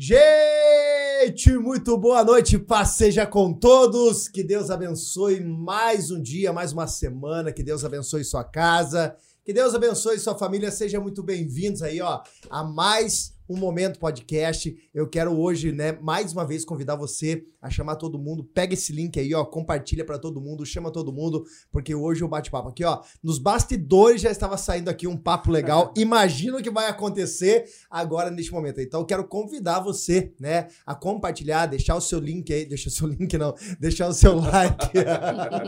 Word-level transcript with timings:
Gente, 0.00 1.58
muito 1.58 1.98
boa 1.98 2.22
noite, 2.22 2.56
paz 2.56 2.90
seja 2.90 3.26
com 3.26 3.52
todos. 3.52 4.28
Que 4.28 4.44
Deus 4.44 4.70
abençoe 4.70 5.40
mais 5.40 6.12
um 6.12 6.22
dia, 6.22 6.52
mais 6.52 6.72
uma 6.72 6.86
semana. 6.86 7.50
Que 7.50 7.64
Deus 7.64 7.84
abençoe 7.84 8.22
sua 8.22 8.44
casa. 8.44 9.16
Que 9.44 9.52
Deus 9.52 9.74
abençoe 9.74 10.20
sua 10.20 10.38
família. 10.38 10.70
Sejam 10.70 11.02
muito 11.02 11.20
bem-vindos 11.20 11.82
aí, 11.82 12.00
ó, 12.00 12.22
a 12.48 12.62
mais 12.62 13.34
um 13.48 13.56
Momento 13.56 13.98
Podcast. 13.98 14.76
Eu 14.92 15.08
quero 15.08 15.38
hoje, 15.38 15.72
né, 15.72 15.92
mais 16.00 16.32
uma 16.32 16.44
vez 16.44 16.64
convidar 16.64 16.96
você 16.96 17.44
a 17.60 17.70
chamar 17.70 17.96
todo 17.96 18.18
mundo. 18.18 18.44
Pega 18.44 18.74
esse 18.74 18.92
link 18.92 19.18
aí, 19.18 19.34
ó, 19.34 19.44
compartilha 19.44 20.04
para 20.04 20.18
todo 20.18 20.40
mundo, 20.40 20.66
chama 20.66 20.92
todo 20.92 21.12
mundo, 21.12 21.44
porque 21.72 21.94
hoje 21.94 22.22
o 22.22 22.28
bate-papo 22.28 22.68
aqui, 22.68 22.84
ó, 22.84 23.00
nos 23.22 23.38
bastidores 23.38 24.20
já 24.20 24.30
estava 24.30 24.56
saindo 24.56 24.88
aqui 24.88 25.06
um 25.06 25.16
papo 25.16 25.50
legal. 25.50 25.92
Imagina 25.96 26.58
o 26.58 26.62
que 26.62 26.70
vai 26.70 26.86
acontecer 26.88 27.64
agora 27.90 28.30
neste 28.30 28.52
momento. 28.52 28.80
Então 28.80 29.00
eu 29.00 29.06
quero 29.06 29.26
convidar 29.26 29.80
você, 29.80 30.32
né, 30.38 30.68
a 30.84 30.94
compartilhar, 30.94 31.66
deixar 31.66 31.96
o 31.96 32.00
seu 32.00 32.18
link 32.18 32.52
aí, 32.52 32.66
deixa 32.66 32.88
o 32.88 32.92
seu 32.92 33.08
link 33.08 33.36
não, 33.38 33.54
deixar 33.80 34.08
o 34.08 34.14
seu 34.14 34.36
like. 34.36 34.92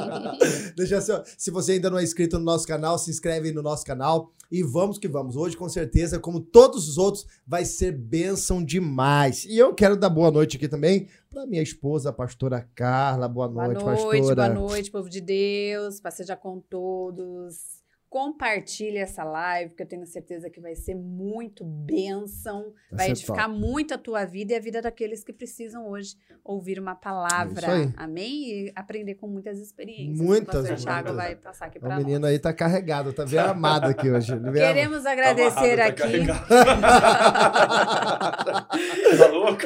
deixar 0.76 1.00
seu, 1.00 1.22
se 1.36 1.50
você 1.50 1.72
ainda 1.72 1.90
não 1.90 1.98
é 1.98 2.02
inscrito 2.02 2.38
no 2.38 2.44
nosso 2.44 2.66
canal, 2.66 2.98
se 2.98 3.10
inscreve 3.10 3.52
no 3.52 3.62
nosso 3.62 3.84
canal 3.84 4.32
e 4.50 4.62
vamos 4.62 4.98
que 4.98 5.08
vamos. 5.08 5.36
Hoje 5.36 5.56
com 5.56 5.68
certeza, 5.68 6.18
como 6.18 6.40
todos 6.40 6.88
os 6.88 6.98
outros, 6.98 7.26
vai 7.46 7.64
ser 7.64 7.92
bênção 7.92 8.64
demais. 8.64 9.44
E 9.44 9.56
eu 9.56 9.74
quero 9.74 9.96
dar 9.96 10.10
boa 10.10 10.30
noite 10.30 10.56
aqui 10.56 10.68
também 10.68 11.08
para 11.30 11.46
minha 11.46 11.62
esposa, 11.62 12.10
a 12.10 12.12
pastora 12.12 12.68
Carla. 12.74 13.28
Boa 13.28 13.48
noite, 13.48 13.80
boa 13.80 13.94
noite 13.94 14.18
pastora. 14.18 14.50
Boa 14.50 14.68
noite, 14.68 14.90
povo 14.90 15.08
de 15.08 15.20
Deus. 15.20 16.00
Passeja 16.00 16.36
com 16.36 16.58
todos. 16.58 17.79
Compartilhe 18.10 18.98
essa 18.98 19.22
live, 19.22 19.72
que 19.72 19.84
eu 19.84 19.86
tenho 19.86 20.04
certeza 20.04 20.50
que 20.50 20.60
vai 20.60 20.74
ser 20.74 20.96
muito 20.96 21.64
bênção, 21.64 22.72
vai, 22.90 23.06
vai 23.06 23.10
edificar 23.10 23.46
top. 23.46 23.60
muito 23.60 23.94
a 23.94 23.98
tua 23.98 24.24
vida 24.24 24.52
e 24.52 24.56
a 24.56 24.60
vida 24.60 24.82
daqueles 24.82 25.22
que 25.22 25.32
precisam 25.32 25.88
hoje 25.88 26.16
ouvir 26.44 26.80
uma 26.80 26.96
palavra. 26.96 27.68
É 27.68 27.92
Amém? 27.96 28.66
E 28.66 28.72
aprender 28.74 29.14
com 29.14 29.28
muitas 29.28 29.60
experiências. 29.60 30.20
Muitas. 30.20 30.68
O 30.68 30.74
Thiago 30.74 31.14
vai 31.14 31.36
passar 31.36 31.66
aqui 31.66 31.78
para 31.78 31.90
nós. 31.90 32.02
O 32.02 32.04
menino 32.04 32.26
aí 32.26 32.40
tá 32.40 32.52
carregado, 32.52 33.12
tá 33.12 33.24
bem 33.24 33.38
amado 33.38 33.86
aqui 33.86 34.10
hoje. 34.10 34.32
Queremos 34.52 35.06
agradecer 35.06 35.76
tá 35.76 35.86
aqui. 35.86 36.26
tá 39.16 39.26
louco? 39.28 39.62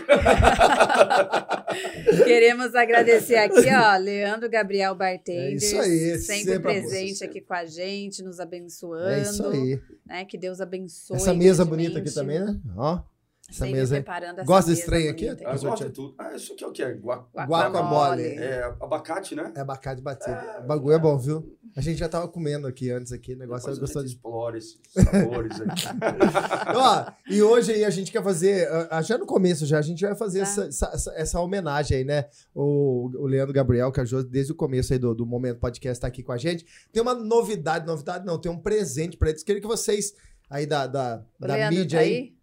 Queremos 2.24 2.74
agradecer 2.74 3.36
aqui, 3.36 3.70
ó, 3.72 3.96
Leandro 3.96 4.50
Gabriel 4.50 4.94
Bartender. 4.94 5.52
É 5.52 5.54
isso 5.54 5.80
aí. 5.80 6.18
Sempre, 6.18 6.44
sempre 6.44 6.60
presente 6.60 7.24
aqui 7.24 7.40
com 7.40 7.54
a 7.54 7.64
gente, 7.64 8.22
nos 8.22 8.33
abençoando. 8.40 9.08
É 9.08 9.22
isso 9.22 9.46
aí. 9.46 9.80
Né? 10.06 10.24
Que 10.24 10.36
Deus 10.36 10.60
abençoe. 10.60 11.16
Essa 11.16 11.34
mesa 11.34 11.64
bonita 11.64 11.98
aqui 11.98 12.10
também, 12.10 12.40
né? 12.40 12.60
Ó. 12.76 13.00
Essa 13.48 13.66
Sempre 13.66 13.80
mesa. 13.80 13.94
Preparando 13.96 14.38
essa 14.38 14.46
Gosta 14.46 14.70
desse 14.70 14.86
trem 14.86 15.08
aqui? 15.08 15.28
Ah, 15.28 15.56
gosto 15.58 15.84
de 15.84 15.90
tudo. 15.90 16.14
Ah, 16.16 16.34
isso 16.34 16.54
aqui 16.54 16.64
é 16.64 16.66
o 16.66 16.72
que? 16.72 16.82
É 16.82 16.94
Gua... 16.94 17.28
Guacamole. 17.34 18.22
É 18.22 18.74
abacate, 18.80 19.34
né? 19.34 19.52
É 19.54 19.60
abacate 19.60 20.00
batido. 20.00 20.34
É... 20.34 20.60
O 20.60 20.66
bagulho 20.66 20.94
é 20.94 20.98
bom, 20.98 21.18
viu? 21.18 21.54
A 21.76 21.80
gente 21.82 21.98
já 21.98 22.08
tava 22.08 22.26
comendo 22.26 22.66
aqui 22.66 22.90
antes 22.90 23.12
aqui, 23.12 23.34
o 23.34 23.36
negócio 23.36 23.70
é 23.70 23.76
gostoso. 23.76 24.06
De... 24.06 24.12
Explore 24.12 24.56
esses 24.56 24.78
sabores 24.94 25.60
aqui. 25.60 25.84
Ó, 26.74 27.12
e 27.28 27.42
hoje 27.42 27.72
aí 27.72 27.84
a 27.84 27.90
gente 27.90 28.10
quer 28.10 28.22
fazer, 28.22 28.66
ah, 28.90 29.02
já 29.02 29.18
no 29.18 29.26
começo 29.26 29.66
já, 29.66 29.78
a 29.78 29.82
gente 29.82 30.00
vai 30.00 30.14
fazer 30.14 30.38
tá. 30.38 30.44
essa, 30.44 30.64
essa, 30.66 31.12
essa, 31.14 31.40
homenagem 31.40 31.98
aí, 31.98 32.04
né? 32.04 32.26
O, 32.54 33.10
o 33.14 33.26
Leandro 33.26 33.52
Gabriel, 33.52 33.92
que 33.92 34.00
ajudou 34.00 34.24
desde 34.24 34.52
o 34.52 34.54
começo 34.54 34.92
aí 34.92 34.98
do, 34.98 35.14
do 35.14 35.26
Momento 35.26 35.58
Podcast, 35.58 36.00
tá 36.00 36.06
aqui 36.06 36.22
com 36.22 36.32
a 36.32 36.38
gente. 36.38 36.64
Tem 36.92 37.02
uma 37.02 37.14
novidade, 37.14 37.86
novidade 37.86 38.24
não, 38.24 38.38
tem 38.38 38.50
um 38.50 38.58
presente 38.58 39.16
pra 39.18 39.28
eles. 39.28 39.42
Queria 39.42 39.60
que 39.60 39.66
vocês 39.66 40.14
aí 40.48 40.66
da, 40.66 40.86
da, 40.86 41.24
da 41.40 41.70
mídia 41.70 41.98
tá 41.98 42.04
aí, 42.04 42.14
aí 42.14 42.34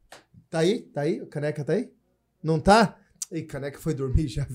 Tá 0.52 0.60
aí? 0.60 0.82
Tá 0.82 1.02
aí? 1.02 1.22
O 1.22 1.28
caneca 1.28 1.64
tá 1.64 1.72
aí? 1.72 1.90
Não 2.44 2.60
tá? 2.60 2.98
Ih, 3.32 3.44
caneca 3.44 3.80
foi 3.80 3.94
dormir 3.94 4.28
já. 4.28 4.46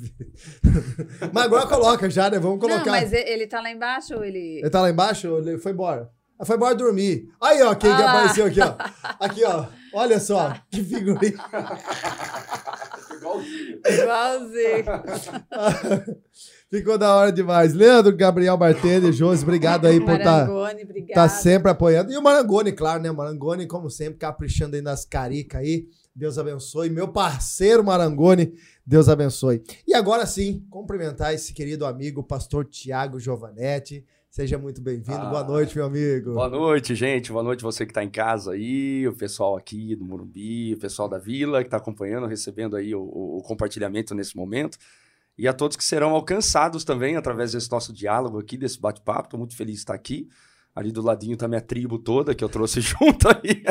mas 1.33 1.44
agora 1.44 1.66
coloca 1.66 2.11
já, 2.11 2.28
né? 2.28 2.39
Vamos 2.39 2.61
colocar. 2.61 2.84
Não, 2.84 2.92
mas 2.92 3.14
ele 3.14 3.47
tá 3.47 3.62
lá 3.62 3.70
embaixo 3.70 4.14
ou 4.14 4.22
ele. 4.22 4.58
Ele 4.58 4.69
tá 4.69 4.83
lá 4.83 4.90
embaixo 4.90 5.30
ou 5.30 5.39
ele 5.39 5.56
foi 5.56 5.73
embora? 5.73 6.11
Ah, 6.39 6.45
foi 6.45 6.56
embora 6.56 6.74
dormir. 6.74 7.33
Aí, 7.40 7.62
ó, 7.62 7.74
quem 7.74 7.90
ah 7.90 7.96
que 7.96 8.02
apareceu 8.02 8.45
aqui, 8.45 8.61
ó. 8.61 8.77
Aqui, 9.18 9.42
ó. 9.45 9.68
Olha 9.95 10.20
só, 10.20 10.55
que 10.70 10.85
figurinha. 10.85 11.33
Igualzinho. 13.17 13.80
Igualzinho. 13.89 14.85
Ficou 16.69 16.99
da 16.99 17.15
hora 17.15 17.31
demais. 17.31 17.75
Leandro, 17.75 18.17
Gabriel 18.17 18.57
Bartelli, 18.57 19.13
Josi, 19.13 19.45
obrigado 19.45 19.87
aí 19.87 20.01
por 20.01 20.15
estar 20.15 20.49
tá, 20.49 21.15
tá 21.15 21.29
sempre 21.29 21.71
apoiando. 21.71 22.11
E 22.11 22.17
o 22.17 22.23
Marangoni, 22.23 22.73
claro, 22.73 23.01
né? 23.01 23.09
O 23.09 23.15
Marangoni, 23.15 23.67
como 23.69 23.89
sempre, 23.89 24.19
caprichando 24.19 24.75
aí 24.75 24.83
nas 24.83 25.05
caricas 25.05 25.61
aí. 25.61 25.87
Deus 26.13 26.39
abençoe. 26.39 26.91
Meu 26.91 27.07
parceiro 27.07 27.85
Marangoni, 27.85 28.53
Deus 28.85 29.09
abençoe. 29.09 29.63
E 29.87 29.95
agora 29.95 30.27
sim, 30.27 30.67
cumprimentar 30.69 31.33
esse 31.33 31.55
querido 31.55 31.87
amigo, 31.87 32.21
pastor 32.25 32.65
Tiago 32.65 33.21
Giovanetti. 33.21 34.05
Seja 34.29 34.59
muito 34.59 34.81
bem-vindo. 34.81 35.19
Ah, 35.19 35.31
boa 35.31 35.45
noite, 35.45 35.77
meu 35.77 35.87
amigo. 35.87 36.35
Boa 36.35 36.48
noite, 36.48 36.97
gente. 36.97 37.31
Boa 37.31 37.45
noite 37.45 37.63
você 37.63 37.87
que 37.87 37.93
está 37.93 38.03
em 38.03 38.11
casa 38.11 38.53
aí, 38.53 39.07
o 39.07 39.15
pessoal 39.15 39.57
aqui 39.57 39.95
do 39.95 40.05
Morumbi, 40.05 40.75
o 40.75 40.79
pessoal 40.79 41.09
da 41.09 41.17
Vila 41.17 41.61
que 41.61 41.69
está 41.69 41.77
acompanhando, 41.77 42.27
recebendo 42.27 42.75
aí 42.75 42.93
o, 42.93 43.03
o 43.03 43.41
compartilhamento 43.43 44.17
nesse 44.17 44.37
momento 44.37 44.77
e 45.39 45.47
a 45.47 45.52
todos 45.52 45.77
que 45.77 45.85
serão 45.85 46.11
alcançados 46.11 46.85
também 46.85 47.17
através 47.17 47.52
desse 47.52 47.70
nosso 47.70 47.92
diálogo 47.92 48.39
aqui, 48.39 48.57
desse 48.57 48.80
bate-papo. 48.80 49.24
Estou 49.27 49.39
muito 49.39 49.57
feliz 49.57 49.74
de 49.74 49.80
estar 49.80 49.95
aqui. 49.95 50.29
Ali 50.74 50.92
do 50.92 51.01
ladinho 51.01 51.35
está 51.35 51.48
minha 51.48 51.61
tribo 51.61 51.98
toda 51.98 52.35
que 52.35 52.45
eu 52.45 52.48
trouxe 52.48 52.80
junto 52.83 53.29
aí. 53.29 53.63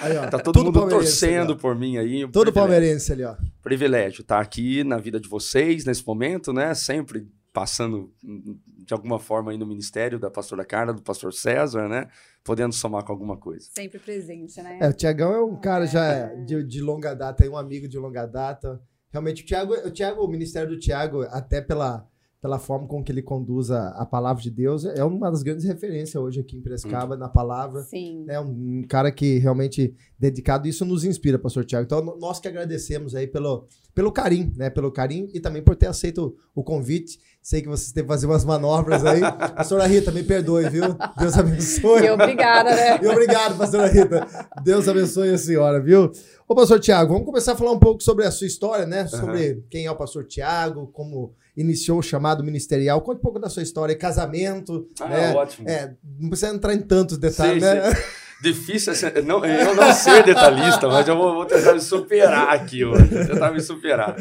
aí 0.00 0.16
ó, 0.16 0.28
tá 0.28 0.38
todo 0.38 0.64
mundo 0.64 0.88
torcendo 0.88 1.52
ali, 1.52 1.60
por 1.60 1.76
mim 1.76 1.98
aí. 1.98 2.24
Um 2.24 2.30
todo 2.30 2.52
palmeirense 2.52 3.12
ali, 3.12 3.24
ó. 3.24 3.36
Privilégio 3.62 4.22
estar 4.22 4.40
aqui 4.40 4.84
na 4.84 4.96
vida 4.98 5.18
de 5.18 5.28
vocês 5.28 5.84
nesse 5.84 6.06
momento, 6.06 6.52
né? 6.52 6.72
Sempre 6.74 7.28
passando 7.52 8.12
de 8.22 8.94
alguma 8.94 9.18
forma 9.18 9.50
aí 9.50 9.58
no 9.58 9.66
ministério 9.66 10.18
da 10.18 10.30
pastora 10.30 10.64
Carla, 10.64 10.92
do 10.92 11.02
pastor 11.02 11.32
César, 11.32 11.88
né? 11.88 12.08
Podendo 12.44 12.72
somar 12.72 13.04
com 13.04 13.12
alguma 13.12 13.36
coisa. 13.36 13.68
Sempre 13.74 13.98
presente, 13.98 14.60
né? 14.62 14.78
É, 14.80 14.88
o 14.88 14.92
Tiagão 14.92 15.32
é 15.32 15.42
um 15.42 15.60
cara 15.60 15.86
já 15.86 16.04
é. 16.04 16.36
de, 16.44 16.62
de 16.64 16.80
longa 16.80 17.14
data, 17.14 17.44
é 17.44 17.48
um 17.50 17.56
amigo 17.56 17.88
de 17.88 17.98
longa 17.98 18.24
data. 18.24 18.80
Realmente, 19.12 19.42
o 19.42 19.46
Tiago, 19.46 19.74
o 19.74 19.90
Tiago, 19.90 20.24
o 20.24 20.28
ministério 20.28 20.70
do 20.70 20.78
Tiago, 20.78 21.22
até 21.22 21.60
pela, 21.60 22.08
pela 22.40 22.58
forma 22.58 22.88
com 22.88 23.04
que 23.04 23.12
ele 23.12 23.22
conduz 23.22 23.70
a, 23.70 23.90
a 23.90 24.06
palavra 24.06 24.42
de 24.42 24.50
Deus, 24.50 24.84
é 24.84 25.04
uma 25.04 25.30
das 25.30 25.42
grandes 25.42 25.64
referências 25.64 26.16
hoje 26.16 26.40
aqui 26.40 26.56
em 26.56 26.62
Prescaba, 26.62 27.14
hum. 27.14 27.18
na 27.18 27.28
palavra. 27.28 27.82
Sim. 27.82 28.24
É 28.28 28.40
um, 28.40 28.80
um, 28.80 28.82
cara 28.88 29.12
que 29.12 29.38
realmente 29.38 29.94
dedicado, 30.18 30.66
isso 30.66 30.84
nos 30.84 31.04
inspira, 31.04 31.38
pastor 31.38 31.64
Tiago. 31.64 31.84
Então, 31.84 32.18
nós 32.18 32.40
que 32.40 32.48
agradecemos 32.48 33.14
aí 33.14 33.26
pelo, 33.26 33.68
pelo 33.94 34.10
carinho, 34.10 34.50
né? 34.56 34.70
Pelo 34.70 34.90
carinho 34.90 35.28
e 35.32 35.38
também 35.38 35.62
por 35.62 35.76
ter 35.76 35.86
aceito 35.86 36.34
o 36.54 36.64
convite. 36.64 37.18
Sei 37.42 37.60
que 37.60 37.68
vocês 37.68 37.90
têm 37.90 38.04
que 38.04 38.08
fazer 38.08 38.26
umas 38.26 38.44
manobras 38.44 39.04
aí. 39.04 39.20
pastora 39.20 39.84
Rita, 39.84 40.12
me 40.12 40.22
perdoe, 40.22 40.68
viu? 40.68 40.96
Deus 41.18 41.36
abençoe. 41.36 42.04
E 42.06 42.10
obrigada, 42.10 42.72
né? 42.72 43.00
E 43.02 43.06
obrigado, 43.08 43.58
pastora 43.58 43.88
Rita. 43.88 44.24
Deus 44.62 44.86
abençoe 44.88 45.30
a 45.30 45.38
senhora, 45.38 45.80
viu? 45.80 46.12
Ô, 46.46 46.54
pastor 46.54 46.78
Tiago, 46.78 47.12
vamos 47.12 47.26
começar 47.26 47.54
a 47.54 47.56
falar 47.56 47.72
um 47.72 47.80
pouco 47.80 48.00
sobre 48.00 48.24
a 48.24 48.30
sua 48.30 48.46
história, 48.46 48.86
né? 48.86 49.08
Sobre 49.08 49.54
uhum. 49.54 49.62
quem 49.68 49.86
é 49.86 49.90
o 49.90 49.96
pastor 49.96 50.24
Tiago, 50.24 50.86
como 50.92 51.34
iniciou 51.56 51.98
o 51.98 52.02
chamado 52.02 52.44
ministerial. 52.44 53.00
Conte 53.00 53.18
um 53.18 53.22
pouco 53.22 53.40
da 53.40 53.50
sua 53.50 53.64
história, 53.64 53.96
casamento. 53.96 54.86
Ah, 55.00 55.08
né? 55.08 55.34
ótimo. 55.34 55.68
É, 55.68 55.94
não 56.20 56.28
precisa 56.28 56.54
entrar 56.54 56.74
em 56.74 56.80
tantos 56.80 57.18
detalhes, 57.18 57.62
sim, 57.62 57.68
né? 57.68 57.92
Sim. 57.92 58.02
Difícil 58.42 58.92
assim, 58.92 59.06
não, 59.24 59.44
eu 59.44 59.74
não 59.74 59.92
ser 59.92 60.24
detalhista, 60.24 60.88
mas 60.88 61.06
eu 61.06 61.16
vou, 61.16 61.34
vou, 61.34 61.44
tentar 61.44 61.74
me 61.74 61.80
superar 61.80 62.48
aqui 62.48 62.84
hoje. 62.84 63.04
Vou 63.04 63.26
tentar 63.26 63.52
me 63.52 63.60
superar. 63.60 64.16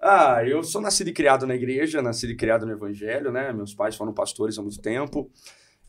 Ah, 0.00 0.42
eu 0.46 0.62
sou 0.64 0.80
nascido 0.80 1.08
e 1.08 1.12
criado 1.12 1.46
na 1.46 1.54
igreja, 1.54 2.00
nascido 2.00 2.30
e 2.30 2.36
criado 2.36 2.64
no 2.64 2.72
evangelho, 2.72 3.30
né? 3.30 3.52
Meus 3.52 3.74
pais 3.74 3.94
foram 3.94 4.14
pastores 4.14 4.58
há 4.58 4.62
muito 4.62 4.80
tempo. 4.80 5.30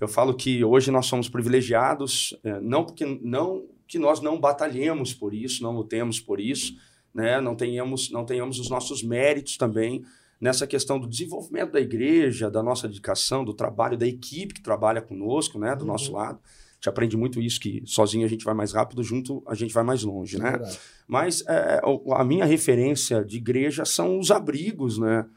Eu 0.02 0.08
falo 0.08 0.34
que 0.34 0.64
hoje 0.66 0.92
nós 0.92 1.06
somos 1.06 1.30
privilegiados, 1.30 2.38
é, 2.44 2.60
não 2.60 2.84
porque 2.84 3.06
não 3.22 3.66
que 3.88 4.00
nós 4.00 4.22
não 4.22 4.40
batalhemos 4.40 5.14
por 5.14 5.34
isso, 5.34 5.62
não 5.62 5.74
lutemos 5.74 6.18
por 6.20 6.40
isso, 6.40 6.76
né? 7.14 7.42
não, 7.42 7.56
tenhamos, 7.56 8.10
não 8.10 8.24
tenhamos 8.26 8.58
os 8.58 8.70
nossos 8.70 9.04
méritos 9.04 9.58
também 9.58 10.06
nessa 10.40 10.66
questão 10.66 10.98
do 10.98 11.06
desenvolvimento 11.06 11.74
da 11.74 11.82
igreja, 11.82 12.50
da 12.50 12.64
nossa 12.64 12.88
dedicação, 12.88 13.44
do 13.44 13.54
trabalho 13.54 13.98
da 13.98 14.08
equipe 14.08 14.54
que 14.54 14.62
trabalha 14.62 15.02
conosco, 15.02 15.60
né? 15.60 15.76
do 15.76 15.82
uhum. 15.82 15.88
nosso 15.88 16.14
lado. 16.14 16.40
A 16.82 16.84
gente 16.84 16.90
aprende 16.90 17.16
muito 17.16 17.40
isso, 17.40 17.60
que 17.60 17.84
sozinho 17.86 18.26
a 18.26 18.28
gente 18.28 18.44
vai 18.44 18.56
mais 18.56 18.74
rápido, 18.74 19.04
junto 19.04 19.44
a 19.48 19.54
gente 19.54 19.72
vai 19.72 19.84
mais 19.84 20.02
longe, 20.02 20.40
né? 20.40 20.60
É 20.60 20.78
Mas 21.08 21.44
é, 21.48 21.80
a 22.16 22.26
minha 22.26 22.44
referência 22.44 23.24
de 23.24 23.38
igreja 23.38 23.86
são 23.86 24.18
os 24.18 24.32
abrigos, 24.32 24.98
né? 24.98 25.28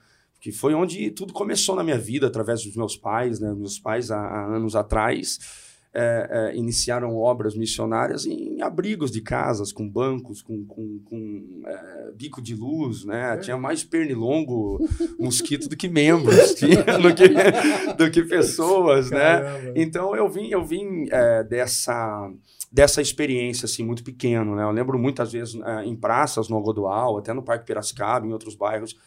Que 0.40 0.50
foi 0.50 0.72
onde 0.72 1.10
tudo 1.10 1.34
começou 1.34 1.76
na 1.76 1.84
minha 1.84 1.98
vida, 1.98 2.26
através 2.26 2.64
dos 2.64 2.74
meus 2.74 2.96
pais, 2.96 3.40
né? 3.40 3.52
Meus 3.54 3.78
pais, 3.78 4.10
há, 4.10 4.18
há 4.18 4.56
anos 4.56 4.74
atrás, 4.74 5.38
é, 5.94 6.28
é, 6.28 6.56
iniciaram 6.56 7.16
obras 7.16 7.54
missionárias 7.54 8.26
em 8.26 8.60
abrigos 8.60 9.12
de 9.12 9.20
casas, 9.20 9.72
com 9.72 9.88
bancos, 9.88 10.42
com, 10.42 10.64
com, 10.64 10.98
com 11.04 11.62
é, 11.64 12.10
bico 12.16 12.42
de 12.42 12.54
luz, 12.56 13.04
né? 13.04 13.34
É. 13.34 13.36
Tinha 13.38 13.56
mais 13.56 13.84
pernilongo, 13.84 14.84
mosquito 15.18 15.68
do 15.68 15.76
que 15.76 15.88
membros, 15.88 16.54
tinha, 16.58 16.82
do, 16.98 17.14
que, 17.14 17.28
do 17.96 18.10
que 18.10 18.24
pessoas, 18.24 19.08
né? 19.10 19.40
Caramba. 19.40 19.58
né? 19.60 19.72
Então 19.76 20.16
eu 20.16 20.28
vim, 20.28 20.48
eu 20.48 20.64
vim 20.64 21.06
é, 21.10 21.44
dessa 21.44 22.30
dessa 22.72 23.00
experiência, 23.00 23.66
assim, 23.66 23.84
muito 23.84 24.02
pequeno, 24.02 24.56
né? 24.56 24.64
Eu 24.64 24.72
lembro 24.72 24.98
muitas 24.98 25.30
vezes 25.30 25.54
é, 25.64 25.84
em 25.84 25.94
praças, 25.94 26.48
no 26.48 26.56
Algodual, 26.56 27.18
até 27.18 27.32
no 27.32 27.40
Parque 27.40 27.66
Piracicaba, 27.66 28.26
em 28.26 28.32
outros 28.32 28.56
bairros, 28.56 28.98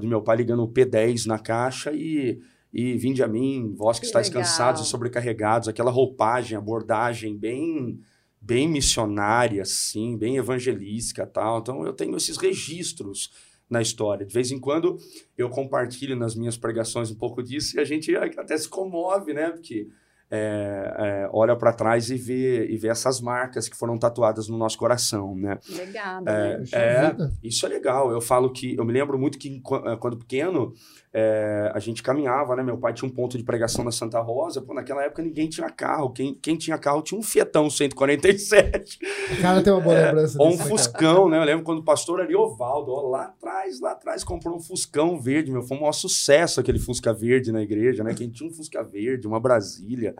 do 0.00 0.06
meu 0.06 0.22
pai 0.22 0.38
ligando 0.38 0.62
o 0.62 0.68
P10 0.68 1.26
na 1.26 1.38
caixa 1.38 1.92
e, 1.92 2.40
e 2.72 2.96
vinde 2.96 3.22
a 3.22 3.28
mim, 3.28 3.74
vós 3.76 3.96
que, 3.98 4.02
que 4.02 4.06
estáis 4.06 4.28
legal. 4.28 4.42
cansados 4.42 4.82
e 4.82 4.86
sobrecarregados, 4.86 5.68
aquela 5.68 5.90
roupagem, 5.90 6.56
abordagem 6.56 7.36
bem 7.36 8.00
bem 8.40 8.66
missionária, 8.66 9.62
assim, 9.62 10.16
bem 10.16 10.38
evangelística 10.38 11.26
tal. 11.26 11.58
Então, 11.58 11.84
eu 11.84 11.92
tenho 11.92 12.16
esses 12.16 12.38
registros 12.38 13.30
na 13.68 13.82
história. 13.82 14.26
De 14.26 14.32
vez 14.32 14.50
em 14.50 14.58
quando 14.58 14.96
eu 15.36 15.50
compartilho 15.50 16.16
nas 16.16 16.34
minhas 16.34 16.56
pregações 16.56 17.10
um 17.10 17.14
pouco 17.14 17.42
disso 17.42 17.76
e 17.76 17.80
a 17.80 17.84
gente 17.84 18.16
até 18.16 18.56
se 18.56 18.68
comove, 18.68 19.34
né? 19.34 19.50
Porque 19.50 19.88
é, 20.30 20.94
é, 20.96 21.30
olha 21.32 21.56
para 21.56 21.72
trás 21.72 22.08
e 22.08 22.16
vê, 22.16 22.66
e 22.68 22.76
vê 22.76 22.88
essas 22.88 23.20
marcas 23.20 23.68
que 23.68 23.76
foram 23.76 23.98
tatuadas 23.98 24.48
no 24.48 24.56
nosso 24.56 24.78
coração, 24.78 25.36
né? 25.36 25.58
Legal. 25.68 26.22
É, 26.26 26.58
né? 26.58 26.66
é, 26.72 27.16
isso 27.42 27.66
é 27.66 27.68
legal. 27.68 28.10
Eu 28.10 28.20
falo 28.20 28.50
que 28.52 28.76
eu 28.76 28.84
me 28.84 28.92
lembro 28.92 29.18
muito 29.18 29.38
que 29.38 29.60
é, 29.86 29.96
quando 29.96 30.16
pequeno 30.16 30.72
é, 31.12 31.72
a 31.74 31.80
gente 31.80 32.04
caminhava, 32.04 32.54
né? 32.54 32.62
Meu 32.62 32.78
pai 32.78 32.92
tinha 32.92 33.08
um 33.08 33.12
ponto 33.12 33.36
de 33.36 33.42
pregação 33.42 33.84
na 33.84 33.90
Santa 33.90 34.20
Rosa. 34.20 34.62
Pô, 34.62 34.72
naquela 34.72 35.02
época 35.02 35.22
ninguém 35.22 35.48
tinha 35.48 35.68
carro. 35.68 36.10
Quem, 36.10 36.34
quem 36.34 36.56
tinha 36.56 36.78
carro 36.78 37.02
tinha 37.02 37.18
um 37.18 37.22
Fietão 37.22 37.68
147. 37.68 38.98
O 39.32 39.42
cara 39.42 39.60
tem 39.60 39.72
uma 39.72 39.82
boa 39.82 39.96
lembrança 39.96 40.40
Ou 40.40 40.48
um 40.52 40.56
né, 40.56 40.64
Fuscão, 40.64 41.28
né? 41.28 41.38
Eu 41.38 41.44
lembro 41.44 41.64
quando 41.64 41.80
o 41.80 41.84
pastor 41.84 42.20
Ariovaldo, 42.20 42.92
ó, 42.92 43.08
lá 43.08 43.24
atrás, 43.24 43.80
lá 43.80 43.90
atrás, 43.90 44.22
comprou 44.22 44.56
um 44.56 44.60
Fuscão 44.60 45.20
verde, 45.20 45.50
meu. 45.50 45.62
Foi 45.62 45.76
um 45.76 45.80
maior 45.80 45.92
sucesso 45.92 46.60
aquele 46.60 46.78
Fusca 46.78 47.12
verde 47.12 47.50
na 47.50 47.60
igreja, 47.60 48.04
né? 48.04 48.14
Quem 48.14 48.30
tinha 48.30 48.48
um 48.48 48.52
Fusca 48.52 48.82
verde, 48.84 49.26
uma 49.26 49.40
Brasília. 49.40 50.14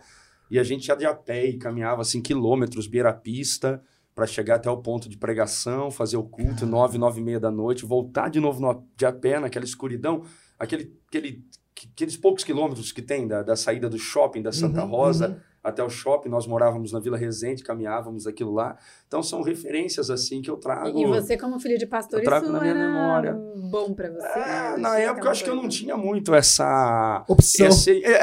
E 0.50 0.58
a 0.58 0.64
gente 0.64 0.88
ia 0.88 0.96
de 0.96 1.06
a 1.06 1.14
pé 1.14 1.46
e 1.46 1.56
caminhava 1.56 2.02
assim 2.02 2.20
quilômetros, 2.20 2.88
beira 2.88 3.12
pista, 3.12 3.80
para 4.12 4.26
chegar 4.26 4.56
até 4.56 4.68
o 4.68 4.76
ponto 4.76 5.08
de 5.08 5.16
pregação, 5.16 5.88
fazer 5.88 6.16
o 6.16 6.24
culto, 6.24 6.66
nove, 6.66 6.98
nove 6.98 7.20
e 7.20 7.24
meia 7.24 7.38
da 7.38 7.50
noite, 7.50 7.86
voltar 7.86 8.28
de 8.28 8.40
novo 8.40 8.60
no, 8.60 8.84
de 8.96 9.06
a 9.06 9.12
pé 9.12 9.38
naquela 9.38 9.64
escuridão, 9.64 10.24
aquele, 10.60 10.94
aquele, 11.08 11.44
aqueles 11.92 12.16
poucos 12.16 12.44
quilômetros 12.44 12.92
que 12.92 13.00
tem 13.00 13.26
da, 13.26 13.42
da 13.42 13.56
saída 13.56 13.88
do 13.88 13.98
shopping 13.98 14.42
da 14.42 14.52
Santa 14.52 14.84
uhum, 14.84 14.90
Rosa. 14.90 15.42
Até 15.62 15.84
o 15.84 15.90
shopping, 15.90 16.30
nós 16.30 16.46
morávamos 16.46 16.90
na 16.90 16.98
Vila 16.98 17.18
Resende, 17.18 17.62
caminhávamos 17.62 18.26
aquilo 18.26 18.50
lá. 18.52 18.78
Então 19.06 19.22
são 19.22 19.42
referências 19.42 20.08
assim 20.08 20.40
que 20.40 20.50
eu 20.50 20.56
trago. 20.56 20.98
E 20.98 21.04
você 21.04 21.36
como 21.36 21.60
filho 21.60 21.76
de 21.76 21.86
pastor, 21.86 22.20
eu 22.20 22.24
trago 22.24 22.46
isso 22.46 22.52
na 22.52 22.60
minha 22.60 22.74
memória. 22.74 23.34
bom 23.70 23.92
para 23.92 24.10
você? 24.10 24.38
É, 24.38 24.76
na 24.78 24.98
época 24.98 25.26
eu 25.26 25.30
acho 25.30 25.44
que 25.44 25.50
eu 25.50 25.54
não 25.54 25.68
tinha 25.68 25.98
muito 25.98 26.34
essa 26.34 27.24
opção. 27.28 27.66
Esse, 27.66 28.02
é... 28.02 28.20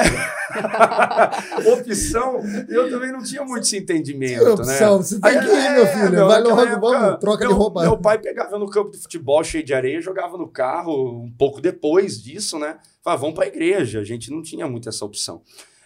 opção. 1.72 2.40
Eu 2.68 2.90
também 2.90 3.12
não 3.12 3.22
tinha 3.22 3.44
muito 3.44 3.62
esse 3.62 3.76
entendimento, 3.76 4.42
Sim, 4.42 4.50
opção, 4.50 4.96
né? 4.96 5.02
Você 5.04 5.20
tem 5.20 5.38
que 5.38 5.46
ir, 5.46 5.70
meu 5.70 5.86
filho. 5.86 6.10
Meu, 6.10 6.26
Vai 6.26 6.40
logo, 6.40 6.60
época, 6.60 6.80
vamos, 6.80 7.20
troca 7.20 7.44
meu, 7.44 7.52
de 7.52 7.54
roupa. 7.54 7.82
Meu 7.82 7.98
pai 7.98 8.18
pegava 8.18 8.58
no 8.58 8.68
campo 8.68 8.90
de 8.90 8.98
futebol 8.98 9.44
cheio 9.44 9.62
de 9.62 9.72
areia, 9.72 10.00
jogava 10.00 10.36
no 10.36 10.48
carro 10.48 11.22
um 11.22 11.30
pouco 11.38 11.60
depois 11.60 12.20
disso, 12.20 12.58
né? 12.58 12.78
Falava, 13.00 13.20
vamos 13.20 13.36
para 13.36 13.44
a 13.44 13.48
igreja. 13.48 14.00
A 14.00 14.04
gente 14.04 14.28
não 14.28 14.42
tinha 14.42 14.66
muito 14.66 14.88
essa 14.88 15.04
opção. 15.04 15.40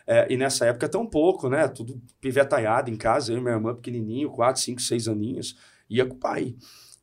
É, 0.07 0.27
e 0.33 0.37
nessa 0.37 0.67
época 0.67 0.89
tão 0.89 1.07
pouco, 1.07 1.49
né? 1.49 1.69
Tudo 1.69 2.01
pivetaiado 2.21 2.91
em 2.91 2.97
casa, 2.97 3.33
eu 3.33 3.39
e 3.39 3.41
minha 3.41 3.55
irmã 3.55 3.75
pequenininho, 3.75 4.31
4, 4.31 4.61
5, 4.61 4.81
6 4.81 5.09
aninhos, 5.09 5.57
ia 5.89 6.05
com 6.07 6.15
o 6.15 6.19
pai. 6.19 6.55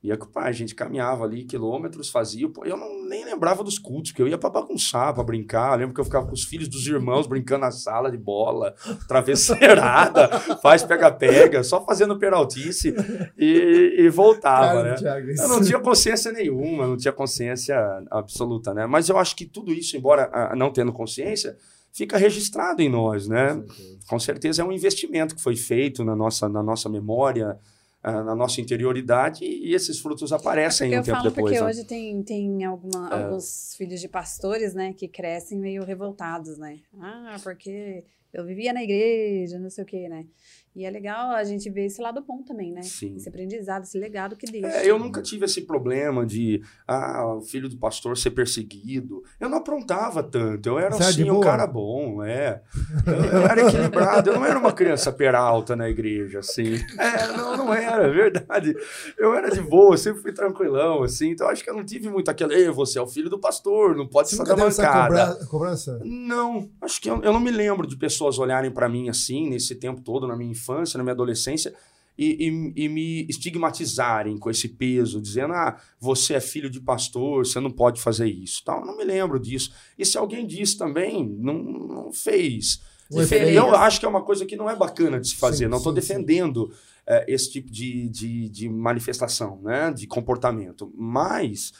Ia 0.02 0.16
com 0.16 0.28
o 0.28 0.30
pai, 0.30 0.48
a 0.48 0.54
gente 0.54 0.74
caminhava 0.74 1.26
ali 1.26 1.44
quilômetros, 1.44 2.10
fazia. 2.10 2.50
Eu 2.64 2.78
não, 2.78 3.06
nem 3.06 3.26
lembrava 3.26 3.66
dos 3.66 3.78
cultos, 3.78 4.12
porque 4.12 4.22
eu 4.22 4.30
ia 4.30 4.38
para 4.38 4.50
bagunçar, 4.50 5.14
para 5.14 5.24
brincar. 5.26 5.74
Eu 5.74 5.80
lembro 5.80 5.94
que 5.94 6.00
eu 6.00 6.06
ficava 6.06 6.26
com 6.26 6.32
os 6.32 6.46
filhos 6.46 6.70
dos 6.70 6.88
irmãos 6.88 7.28
brincando 7.28 7.66
na 7.66 7.72
sala 7.72 8.10
de 8.10 8.18
bola, 8.18 8.74
travesseirada, 9.10 10.30
faz 10.64 10.84
pega-pega, 10.84 11.64
só 11.64 11.84
fazendo 11.84 12.18
peraltice 12.18 12.96
e, 13.38 13.96
e 13.98 14.10
voltava, 14.10 14.84
Cara, 14.84 14.92
né? 14.92 14.96
Thiago, 14.96 15.32
eu 15.32 15.48
não 15.50 15.62
tinha 15.62 15.80
consciência 15.80 16.32
nenhuma, 16.32 16.88
não 16.88 16.96
tinha 16.96 17.12
consciência 17.12 17.78
absoluta, 18.10 18.74
né? 18.74 18.88
Mas 18.88 19.10
eu 19.10 19.18
acho 19.18 19.36
que 19.36 19.46
tudo 19.46 19.74
isso, 19.74 19.98
embora 19.98 20.56
não 20.56 20.72
tendo 20.72 20.94
consciência, 20.94 21.58
fica 21.94 22.18
registrado 22.18 22.82
em 22.82 22.90
nós, 22.90 23.28
né? 23.28 23.56
Com 23.56 23.62
certeza. 23.62 24.00
Com 24.10 24.20
certeza 24.20 24.62
é 24.62 24.66
um 24.66 24.72
investimento 24.72 25.36
que 25.36 25.42
foi 25.42 25.56
feito 25.56 26.04
na 26.04 26.16
nossa, 26.16 26.48
na 26.48 26.64
nossa 26.64 26.90
memória, 26.90 27.58
uh, 28.04 28.24
na 28.24 28.36
nossa 28.36 28.62
interioridade 28.62 29.46
e 29.46 29.74
esses 29.74 30.00
frutos 30.00 30.32
aparecem 30.32 30.94
é 30.94 31.00
um 31.00 31.04
tempo 31.04 31.24
depois. 31.24 31.54
Porque 31.54 31.62
né? 31.62 31.66
hoje 31.66 31.84
tem, 31.84 32.24
tem 32.24 32.64
alguma, 32.64 33.10
é. 33.10 33.24
alguns 33.24 33.76
filhos 33.78 34.00
de 34.00 34.08
pastores, 34.08 34.74
né, 34.74 34.94
que 34.94 35.08
crescem 35.08 35.58
meio 35.58 35.84
revoltados, 35.84 36.58
né? 36.58 36.80
Ah, 37.00 37.38
porque 37.44 38.04
eu 38.34 38.46
vivia 38.46 38.74
na 38.74 38.84
igreja, 38.84 39.60
não 39.60 39.70
sei 39.70 39.84
o 39.84 39.88
quê, 39.88 40.08
né? 40.08 40.26
E 40.76 40.86
é 40.86 40.90
legal 40.90 41.32
a 41.32 41.44
gente 41.44 41.70
ver 41.70 41.86
esse 41.86 42.02
lado 42.02 42.22
bom 42.22 42.44
também, 42.44 42.72
né? 42.72 42.84
Sim. 42.84 43.16
Esse 43.16 43.28
aprendizado, 43.28 43.84
esse 43.84 43.98
legado 43.98 44.36
que 44.36 44.46
deixa. 44.46 44.68
É, 44.68 44.90
eu 44.90 45.00
nunca 45.00 45.22
tive 45.22 45.46
esse 45.46 45.62
problema 45.62 46.26
de, 46.26 46.62
ah, 46.88 47.36
o 47.36 47.42
filho 47.42 47.68
do 47.68 47.78
pastor 47.78 48.18
ser 48.18 48.32
perseguido. 48.32 49.24
Eu 49.40 49.50
não 49.50 49.58
aprontava 49.58 50.22
tanto. 50.22 50.70
Eu 50.70 50.80
era, 50.80 50.96
Você 50.96 51.04
assim, 51.04 51.30
um 51.30 51.40
cara 51.40 51.66
bom, 51.66 52.24
é. 52.24 52.62
Eu, 53.06 53.14
eu, 53.14 53.48
era 53.48 53.68
equilibrado. 53.68 54.30
Eu 54.30 54.36
não 54.36 54.46
era 54.46 54.60
uma 54.60 54.72
criança 54.72 55.12
peralta 55.12 55.76
na 55.76 55.90
igreja, 55.90 56.40
assim. 56.40 56.76
É, 56.98 57.28
não, 57.36 57.58
não 57.58 57.74
era, 57.74 58.08
é 58.08 58.12
verdade. 58.12 58.76
Eu 59.18 59.34
era 59.34 59.50
de 59.50 59.62
boa, 59.62 59.98
sempre 59.98 60.22
fui 60.22 60.32
tranquilão, 60.32 61.04
assim. 61.04 61.32
Então, 61.32 61.50
acho 61.50 61.64
que 61.64 61.70
eu 61.70 61.76
não 61.76 61.84
tive 61.84 62.10
muito 62.10 62.30
aquele, 62.30 62.54
ei, 62.54 62.70
você 62.70 63.00
é 63.00 63.02
o 63.02 63.08
filho 63.08 63.30
do 63.30 63.40
pastor, 63.40 63.96
não 63.96 64.08
pode 64.08 64.30
ser 64.30 64.44
da 64.44 64.56
mancada. 64.56 65.46
cobrança? 65.48 66.00
Não, 66.04 66.70
acho 66.82 67.02
que 67.02 67.10
eu, 67.10 67.22
eu 67.22 67.34
não 67.34 67.40
me 67.40 67.52
lembro 67.52 67.88
de 67.88 67.98
pessoas 67.98 68.38
olharem 68.38 68.72
para 68.72 68.88
mim 68.88 69.10
assim, 69.10 69.50
nesse 69.50 69.76
tempo 69.76 70.02
todo, 70.02 70.28
na 70.28 70.36
minha 70.36 70.52
infância, 70.60 70.98
na 70.98 71.04
minha 71.04 71.14
adolescência, 71.14 71.74
e, 72.18 72.50
e, 72.50 72.84
e, 72.84 72.90
me 72.90 73.26
estigmatizarem 73.30 74.38
com 74.38 74.50
esse 74.50 74.68
peso, 74.68 75.22
dizendo: 75.22 75.54
ah, 75.54 75.80
você 75.98 76.34
é 76.34 76.42
filho 76.42 76.70
de 76.70 76.82
pastor, 76.82 77.46
você 77.46 77.62
não 77.62 77.72
pode 77.72 78.02
fazer 78.02 78.28
isso. 78.28 78.62
Tal. 78.66 78.86
Não 78.86 78.98
me 78.98 79.06
lembro 79.06 79.40
disso. 79.40 79.72
E 79.98 80.06
se 80.06 80.18
alguém 80.18 80.46
disse 80.46 80.78
também, 80.78 81.26
não, 81.26 81.54
não 81.54 82.12
fez. 82.12 82.82
Eu 83.10 83.74
acho 83.74 84.00
que 84.00 84.06
é 84.06 84.10
uma 84.10 84.22
coisa 84.22 84.46
que 84.46 84.56
não 84.56 84.70
é 84.70 84.76
bacana 84.76 85.20
de 85.20 85.30
se 85.30 85.36
fazer. 85.36 85.66
Sim, 85.66 85.72
não 85.72 85.78
estou 85.78 85.94
defendendo 85.94 86.72
é, 87.08 87.26
esse 87.28 87.52
tipo 87.52 87.72
de, 87.72 88.08
de, 88.10 88.50
de, 88.50 88.70
manifestação, 88.70 89.60
né? 89.64 89.92
de 89.92 90.06
comportamento. 90.06 90.94
Mas, 90.96 91.74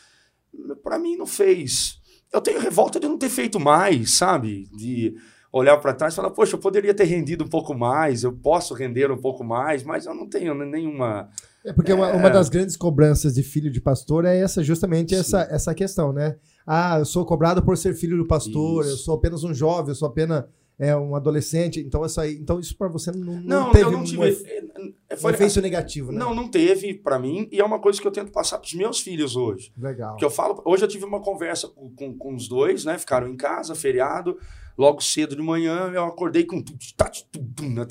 para 0.82 0.98
mim, 0.98 1.16
não 1.16 1.28
fez. 1.28 2.00
Eu 2.34 2.42
tenho 2.42 2.60
revolta 2.60 3.00
de 3.00 3.08
não 3.08 3.18
ter 3.18 3.30
feito 3.30 3.60
mais, 3.60 4.12
sabe? 4.12 4.68
De 4.76 5.16
olhar 5.52 5.78
para 5.78 5.94
trás 5.94 6.14
e 6.14 6.16
falar, 6.16 6.30
poxa, 6.32 6.56
eu 6.56 6.60
poderia 6.60 6.94
ter 6.94 7.06
rendido 7.06 7.44
um 7.44 7.48
pouco 7.48 7.74
mais, 7.74 8.24
eu 8.24 8.32
posso 8.32 8.74
render 8.74 9.12
um 9.12 9.18
pouco 9.18 9.44
mais, 9.44 9.84
mas 9.84 10.06
eu 10.06 10.14
não 10.14 10.28
tenho 10.28 10.54
nenhuma. 10.54 11.30
É 11.66 11.74
porque 11.74 11.92
é... 11.92 11.96
Uma, 11.96 12.12
uma, 12.12 12.30
das 12.30 12.50
grandes 12.50 12.78
cobranças 12.78 13.34
de 13.34 13.44
filho 13.44 13.72
de 13.72 13.82
pastor 13.82 14.26
é 14.26 14.38
essa 14.38 14.64
justamente 14.64 15.16
essa, 15.16 15.48
essa 15.50 15.74
questão, 15.74 16.14
né? 16.14 16.38
Ah, 16.66 17.00
eu 17.00 17.06
sou 17.06 17.26
cobrado 17.26 17.64
por 17.64 17.78
ser 17.78 17.96
filho 17.96 18.18
do 18.18 18.28
pastor, 18.28 18.84
Isso. 18.84 18.94
eu 18.94 18.98
sou 18.98 19.16
apenas 19.16 19.44
um 19.44 19.54
jovem, 19.54 19.90
eu 19.90 19.96
sou 19.96 20.08
apenas 20.08 20.46
é, 20.78 20.96
um 20.96 21.16
adolescente. 21.16 21.80
Então, 21.80 22.06
essa 22.06 22.28
então 22.28 22.60
isso 22.60 22.78
para 22.78 22.88
você 22.88 23.12
não, 23.12 23.34
não, 23.34 23.42
não 23.42 23.72
teve 23.72 23.86
eu 23.86 23.92
não 23.92 24.04
tive, 24.04 24.18
um, 24.20 25.18
foi, 25.18 25.32
um 25.32 25.34
efeito 25.34 25.62
negativo, 25.62 26.12
né? 26.12 26.20
Não, 26.20 26.34
não 26.34 26.48
teve 26.48 26.94
para 26.94 27.18
mim. 27.18 27.50
E 27.52 27.60
é 27.60 27.66
uma 27.66 27.80
coisa 27.80 28.00
que 28.00 28.08
eu 28.08 28.12
tento 28.12 28.32
passar 28.32 28.60
para 28.60 28.68
os 28.68 28.74
meus 28.76 29.00
filhos 29.00 29.36
hoje. 29.36 29.74
Legal. 29.78 30.16
Que 30.16 30.24
eu 30.24 30.30
falo, 30.30 30.62
hoje 30.64 30.84
eu 30.84 30.88
tive 30.88 31.06
uma 31.06 31.20
conversa 31.20 31.68
com, 31.68 31.90
com, 31.90 32.18
com 32.18 32.36
os 32.36 32.48
dois, 32.48 32.86
né? 32.86 32.98
Ficaram 32.98 33.28
em 33.28 33.36
casa, 33.36 33.74
feriado 33.74 34.38
logo 34.80 35.02
cedo 35.02 35.36
de 35.36 35.42
manhã, 35.42 35.92
eu 35.94 36.06
acordei 36.06 36.46
com. 36.46 36.64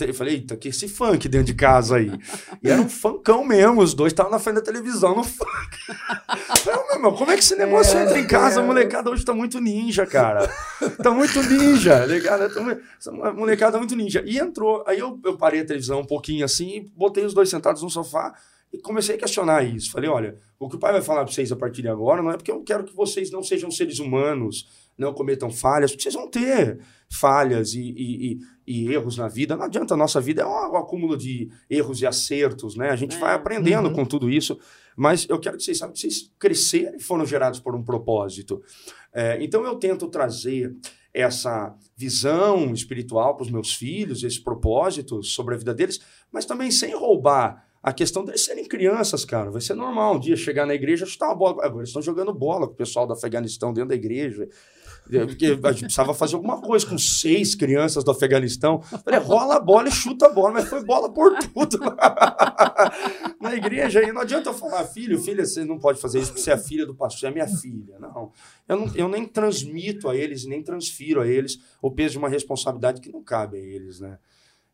Eu 0.00 0.14
falei, 0.14 0.36
eita, 0.36 0.56
que 0.56 0.68
esse 0.68 0.88
funk 0.88 1.28
dentro 1.28 1.48
de 1.48 1.54
casa 1.54 1.96
aí. 1.96 2.10
E 2.62 2.70
era 2.70 2.80
um 2.80 2.88
funkão 2.88 3.44
mesmo, 3.44 3.82
os 3.82 3.92
dois 3.92 4.10
estavam 4.10 4.32
na 4.32 4.38
frente 4.38 4.54
da 4.56 4.62
televisão 4.62 5.14
no 5.14 5.22
funk. 5.22 5.76
Eu, 6.66 7.02
meu, 7.02 7.12
como 7.12 7.30
é 7.30 7.34
que 7.34 7.40
esse 7.40 7.54
negócio 7.56 7.98
é, 7.98 8.04
entra 8.04 8.18
em 8.18 8.26
casa? 8.26 8.60
É. 8.60 8.62
A 8.62 8.66
molecada 8.66 9.10
hoje 9.10 9.22
tá 9.22 9.34
muito 9.34 9.60
ninja, 9.60 10.06
cara. 10.06 10.50
Tá 11.02 11.10
muito 11.10 11.42
ninja. 11.42 12.00
Molecada, 12.00 12.48
tá, 12.48 13.32
molecada 13.34 13.72
tá 13.72 13.78
muito 13.78 13.94
ninja. 13.94 14.22
E 14.26 14.38
entrou, 14.38 14.82
aí 14.86 14.98
eu, 14.98 15.20
eu 15.22 15.36
parei 15.36 15.60
a 15.60 15.66
televisão 15.66 16.00
um 16.00 16.06
pouquinho 16.06 16.42
assim 16.42 16.76
e 16.76 16.80
botei 16.96 17.22
os 17.22 17.34
dois 17.34 17.50
sentados 17.50 17.82
no 17.82 17.90
sofá. 17.90 18.34
E 18.72 18.78
comecei 18.78 19.16
a 19.16 19.18
questionar 19.18 19.62
isso. 19.62 19.90
Falei, 19.90 20.08
olha, 20.08 20.38
o 20.58 20.68
que 20.70 20.76
o 20.76 20.78
pai 20.78 20.92
vai 20.92 21.02
falar 21.02 21.24
para 21.24 21.32
vocês 21.32 21.52
a 21.52 21.56
partir 21.56 21.82
de 21.82 21.88
agora 21.88 22.22
não 22.22 22.30
é 22.30 22.36
porque 22.36 22.50
eu 22.50 22.62
quero 22.62 22.84
que 22.84 22.94
vocês 22.94 23.30
não 23.30 23.42
sejam 23.42 23.70
seres 23.70 23.98
humanos, 23.98 24.87
não 24.98 25.14
cometam 25.14 25.50
falhas, 25.50 25.92
porque 25.92 26.02
vocês 26.02 26.14
vão 26.14 26.28
ter 26.28 26.80
falhas 27.08 27.72
e, 27.72 27.94
e, 27.96 28.38
e, 28.66 28.92
erros 28.92 29.16
na 29.16 29.28
vida. 29.28 29.56
Não 29.56 29.64
adianta, 29.64 29.94
a 29.94 29.96
nossa 29.96 30.20
vida 30.20 30.42
é 30.42 30.46
um, 30.46 30.72
um 30.72 30.76
acúmulo 30.76 31.16
de 31.16 31.48
erros 31.70 32.02
e 32.02 32.06
acertos, 32.06 32.74
né? 32.74 32.90
A 32.90 32.96
gente 32.96 33.16
é. 33.16 33.18
vai 33.18 33.34
aprendendo 33.34 33.88
uhum. 33.88 33.94
com 33.94 34.04
tudo 34.04 34.28
isso, 34.28 34.58
mas 34.96 35.26
eu 35.28 35.38
quero 35.38 35.56
que 35.56 35.62
vocês 35.62 35.78
saibam 35.78 35.94
que 35.94 36.00
vocês 36.00 36.32
cresceram 36.38 36.96
e 36.96 37.00
foram 37.00 37.24
gerados 37.24 37.60
por 37.60 37.76
um 37.76 37.82
propósito. 37.82 38.60
É, 39.12 39.42
então 39.42 39.64
eu 39.64 39.76
tento 39.76 40.08
trazer 40.08 40.74
essa 41.14 41.74
visão 41.96 42.72
espiritual 42.72 43.36
para 43.36 43.44
os 43.44 43.50
meus 43.50 43.74
filhos, 43.74 44.22
esse 44.22 44.42
propósito 44.42 45.22
sobre 45.22 45.54
a 45.54 45.58
vida 45.58 45.74
deles, 45.74 46.00
mas 46.30 46.44
também 46.44 46.70
sem 46.70 46.94
roubar 46.94 47.66
a 47.82 47.92
questão 47.92 48.24
deles 48.24 48.44
serem 48.44 48.66
crianças, 48.66 49.24
cara. 49.24 49.50
Vai 49.50 49.60
ser 49.60 49.74
normal 49.74 50.16
um 50.16 50.20
dia 50.20 50.36
chegar 50.36 50.66
na 50.66 50.74
igreja 50.74 51.06
chutar 51.06 51.28
uma 51.28 51.34
bola. 51.34 51.64
Agora 51.64 51.80
eles 51.80 51.90
estão 51.90 52.02
jogando 52.02 52.34
bola 52.34 52.66
com 52.66 52.72
o 52.72 52.76
pessoal 52.76 53.06
do 53.06 53.12
Afeganistão 53.12 53.72
dentro 53.72 53.90
da 53.90 53.94
igreja. 53.94 54.48
Porque 55.08 55.58
a 55.62 55.72
gente 55.72 55.84
precisava 55.84 56.12
fazer 56.12 56.34
alguma 56.34 56.60
coisa 56.60 56.86
com 56.86 56.98
seis 56.98 57.54
crianças 57.54 58.04
do 58.04 58.10
Afeganistão. 58.10 58.82
Falei, 58.82 59.18
rola 59.18 59.56
a 59.56 59.60
bola 59.60 59.88
e 59.88 59.92
chuta 59.92 60.26
a 60.26 60.32
bola, 60.32 60.52
mas 60.52 60.68
foi 60.68 60.84
bola 60.84 61.10
por 61.12 61.38
tudo. 61.38 61.78
Na 63.40 63.54
igreja, 63.54 64.02
e 64.02 64.12
não 64.12 64.20
adianta 64.20 64.50
eu 64.50 64.54
falar, 64.54 64.84
filho, 64.84 65.18
filha, 65.18 65.44
você 65.46 65.64
não 65.64 65.78
pode 65.78 66.00
fazer 66.00 66.18
isso 66.18 66.28
porque 66.28 66.42
você 66.42 66.50
é 66.50 66.58
filha 66.58 66.84
do 66.84 66.94
pastor, 66.94 67.20
você 67.20 67.26
é 67.28 67.30
minha 67.30 67.48
filha. 67.48 67.98
Não. 67.98 68.32
Eu, 68.68 68.76
não, 68.76 68.94
eu 68.94 69.08
nem 69.08 69.24
transmito 69.24 70.08
a 70.08 70.16
eles, 70.16 70.44
nem 70.44 70.62
transfiro 70.62 71.22
a 71.22 71.26
eles 71.26 71.58
o 71.80 71.90
peso 71.90 72.12
de 72.12 72.18
uma 72.18 72.28
responsabilidade 72.28 73.00
que 73.00 73.10
não 73.10 73.22
cabe 73.22 73.56
a 73.56 73.60
eles, 73.60 74.00
né? 74.00 74.18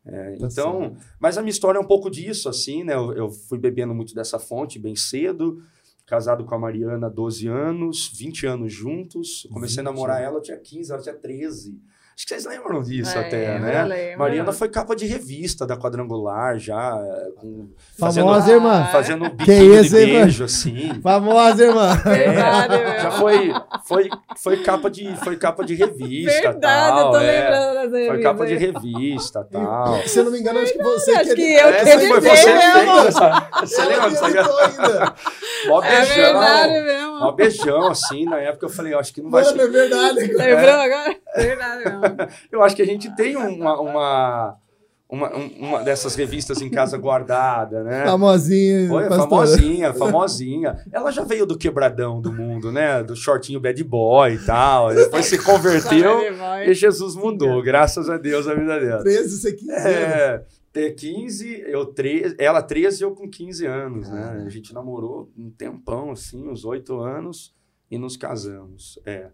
É, 0.05 0.35
tá 0.35 0.45
então, 0.45 0.81
certo. 0.81 0.97
mas 1.19 1.37
a 1.37 1.41
minha 1.41 1.51
história 1.51 1.79
é 1.79 1.81
um 1.81 1.87
pouco 1.87 2.11
disso, 2.11 2.47
assim, 2.47 2.83
né? 2.83 2.93
Eu, 2.93 3.13
eu, 3.13 3.31
fui 3.31 3.57
bebendo 3.57 3.93
muito 3.93 4.13
dessa 4.13 4.37
fonte 4.37 4.77
bem 4.77 4.95
cedo, 4.95 5.63
casado 6.05 6.45
com 6.45 6.55
a 6.55 6.59
Mariana 6.59 7.07
há 7.07 7.09
12 7.09 7.47
anos, 7.47 8.11
20 8.15 8.45
anos 8.45 8.73
juntos. 8.73 9.47
Comecei 9.51 9.81
a 9.81 9.83
namorar 9.83 10.21
ela, 10.21 10.37
eu 10.37 10.41
tinha 10.41 10.57
15, 10.57 10.91
ela 10.91 11.01
tinha 11.01 11.15
13. 11.15 11.81
Acho 12.17 12.27
que 12.27 12.33
vocês 12.33 12.45
lembram 12.45 12.81
disso 12.81 13.17
é, 13.17 13.27
até, 13.27 13.59
né? 13.59 13.83
Lembro. 13.83 14.19
Mariana 14.19 14.53
foi 14.53 14.69
capa 14.69 14.95
de 14.95 15.05
revista 15.05 15.67
da 15.67 15.75
Quadrangular 15.75 16.57
já. 16.57 16.97
Com, 17.35 17.67
Famosa 17.99 18.23
fazendo, 18.23 18.55
irmã. 18.55 18.87
Fazendo 18.89 19.25
um 19.25 19.29
biquinho 19.31 19.83
de 19.83 19.89
beijo, 19.89 20.45
assim. 20.45 21.01
Famosa 21.03 21.65
irmã. 21.65 21.89
É, 22.05 22.33
já 23.03 23.11
foi, 23.11 23.53
foi, 23.85 24.09
foi, 24.37 24.63
capa 24.63 24.89
de, 24.89 25.13
foi 25.17 25.35
capa 25.35 25.65
de 25.65 25.75
revista. 25.75 26.41
Verdade, 26.41 26.61
tal, 26.61 26.99
eu 26.99 27.11
tô 27.11 27.17
é. 27.17 27.41
lembrando 27.41 27.73
das 27.73 27.91
revistas. 27.91 28.07
Foi 28.07 28.21
capa 28.23 28.45
de 28.45 28.55
revista 28.55 29.47
tal. 29.51 30.01
Se 30.07 30.19
eu 30.19 30.23
não 30.23 30.31
me 30.31 30.39
engano, 30.39 30.59
acho 30.59 30.71
que 30.71 30.83
você. 30.83 31.11
Acho 31.11 31.29
que, 31.31 31.35
que 31.35 31.53
eu 31.53 31.67
é, 31.67 31.83
que 31.83 32.07
foi 32.07 32.21
você 32.21 32.53
mesmo. 32.53 32.93
Você 33.59 33.85
lembra 33.85 34.09
disso? 34.09 34.23
Mó 35.67 35.81
beijão. 35.81 35.99
É 35.99 36.05
verdade 36.05 36.81
mesmo. 36.81 37.19
Mó 37.19 37.31
beijão, 37.33 37.87
assim. 37.87 38.23
Na 38.23 38.37
época 38.37 38.67
eu 38.67 38.69
falei, 38.69 38.93
acho 38.93 39.13
que 39.13 39.21
não 39.21 39.29
vai 39.29 39.43
Mano, 39.43 39.57
ser. 39.57 39.63
É 39.63 39.67
verdade. 39.67 40.19
Lembrou 40.19 40.75
agora? 40.75 41.17
É 41.33 41.43
verdade 41.43 41.83
mesmo. 41.83 42.04
Eu 42.51 42.63
acho 42.63 42.75
que 42.75 42.81
a 42.81 42.85
gente 42.85 43.13
tem 43.15 43.35
uma, 43.35 43.79
uma, 43.79 44.57
uma, 45.07 45.29
uma 45.29 45.83
dessas 45.83 46.15
revistas 46.15 46.61
em 46.61 46.69
casa 46.69 46.97
guardada, 46.97 47.83
né? 47.83 48.05
Famosinha. 48.05 48.87
Foi, 48.87 49.07
famosinha, 49.07 49.93
famosinha. 49.93 50.85
Ela 50.91 51.11
já 51.11 51.23
veio 51.23 51.45
do 51.45 51.57
quebradão 51.57 52.21
do 52.21 52.31
mundo, 52.31 52.71
né? 52.71 53.03
Do 53.03 53.15
shortinho 53.15 53.59
bad 53.59 53.83
boy 53.83 54.33
e 54.33 54.45
tal. 54.45 54.93
Depois 54.95 55.25
se 55.25 55.37
converteu 55.37 56.21
e 56.65 56.73
Jesus 56.73 57.15
mudou, 57.15 57.61
graças 57.61 58.09
a 58.09 58.17
Deus, 58.17 58.47
a 58.47 58.55
vida 58.55 58.79
dela. 58.79 59.03
13, 59.03 59.37
você 59.37 59.53
15 59.53 59.71
é, 59.71 60.45
ter 60.73 60.91
15, 60.91 61.63
eu 61.67 61.85
13, 61.85 62.35
ela 62.37 62.61
13 62.61 63.03
eu 63.03 63.11
com 63.11 63.29
15 63.29 63.65
anos, 63.65 64.09
né? 64.09 64.43
A 64.45 64.49
gente 64.49 64.73
namorou 64.73 65.31
um 65.37 65.49
tempão, 65.49 66.11
assim, 66.11 66.49
uns 66.49 66.65
8 66.65 66.99
anos 66.99 67.55
e 67.89 67.97
nos 67.97 68.17
casamos. 68.17 68.99
É. 69.05 69.27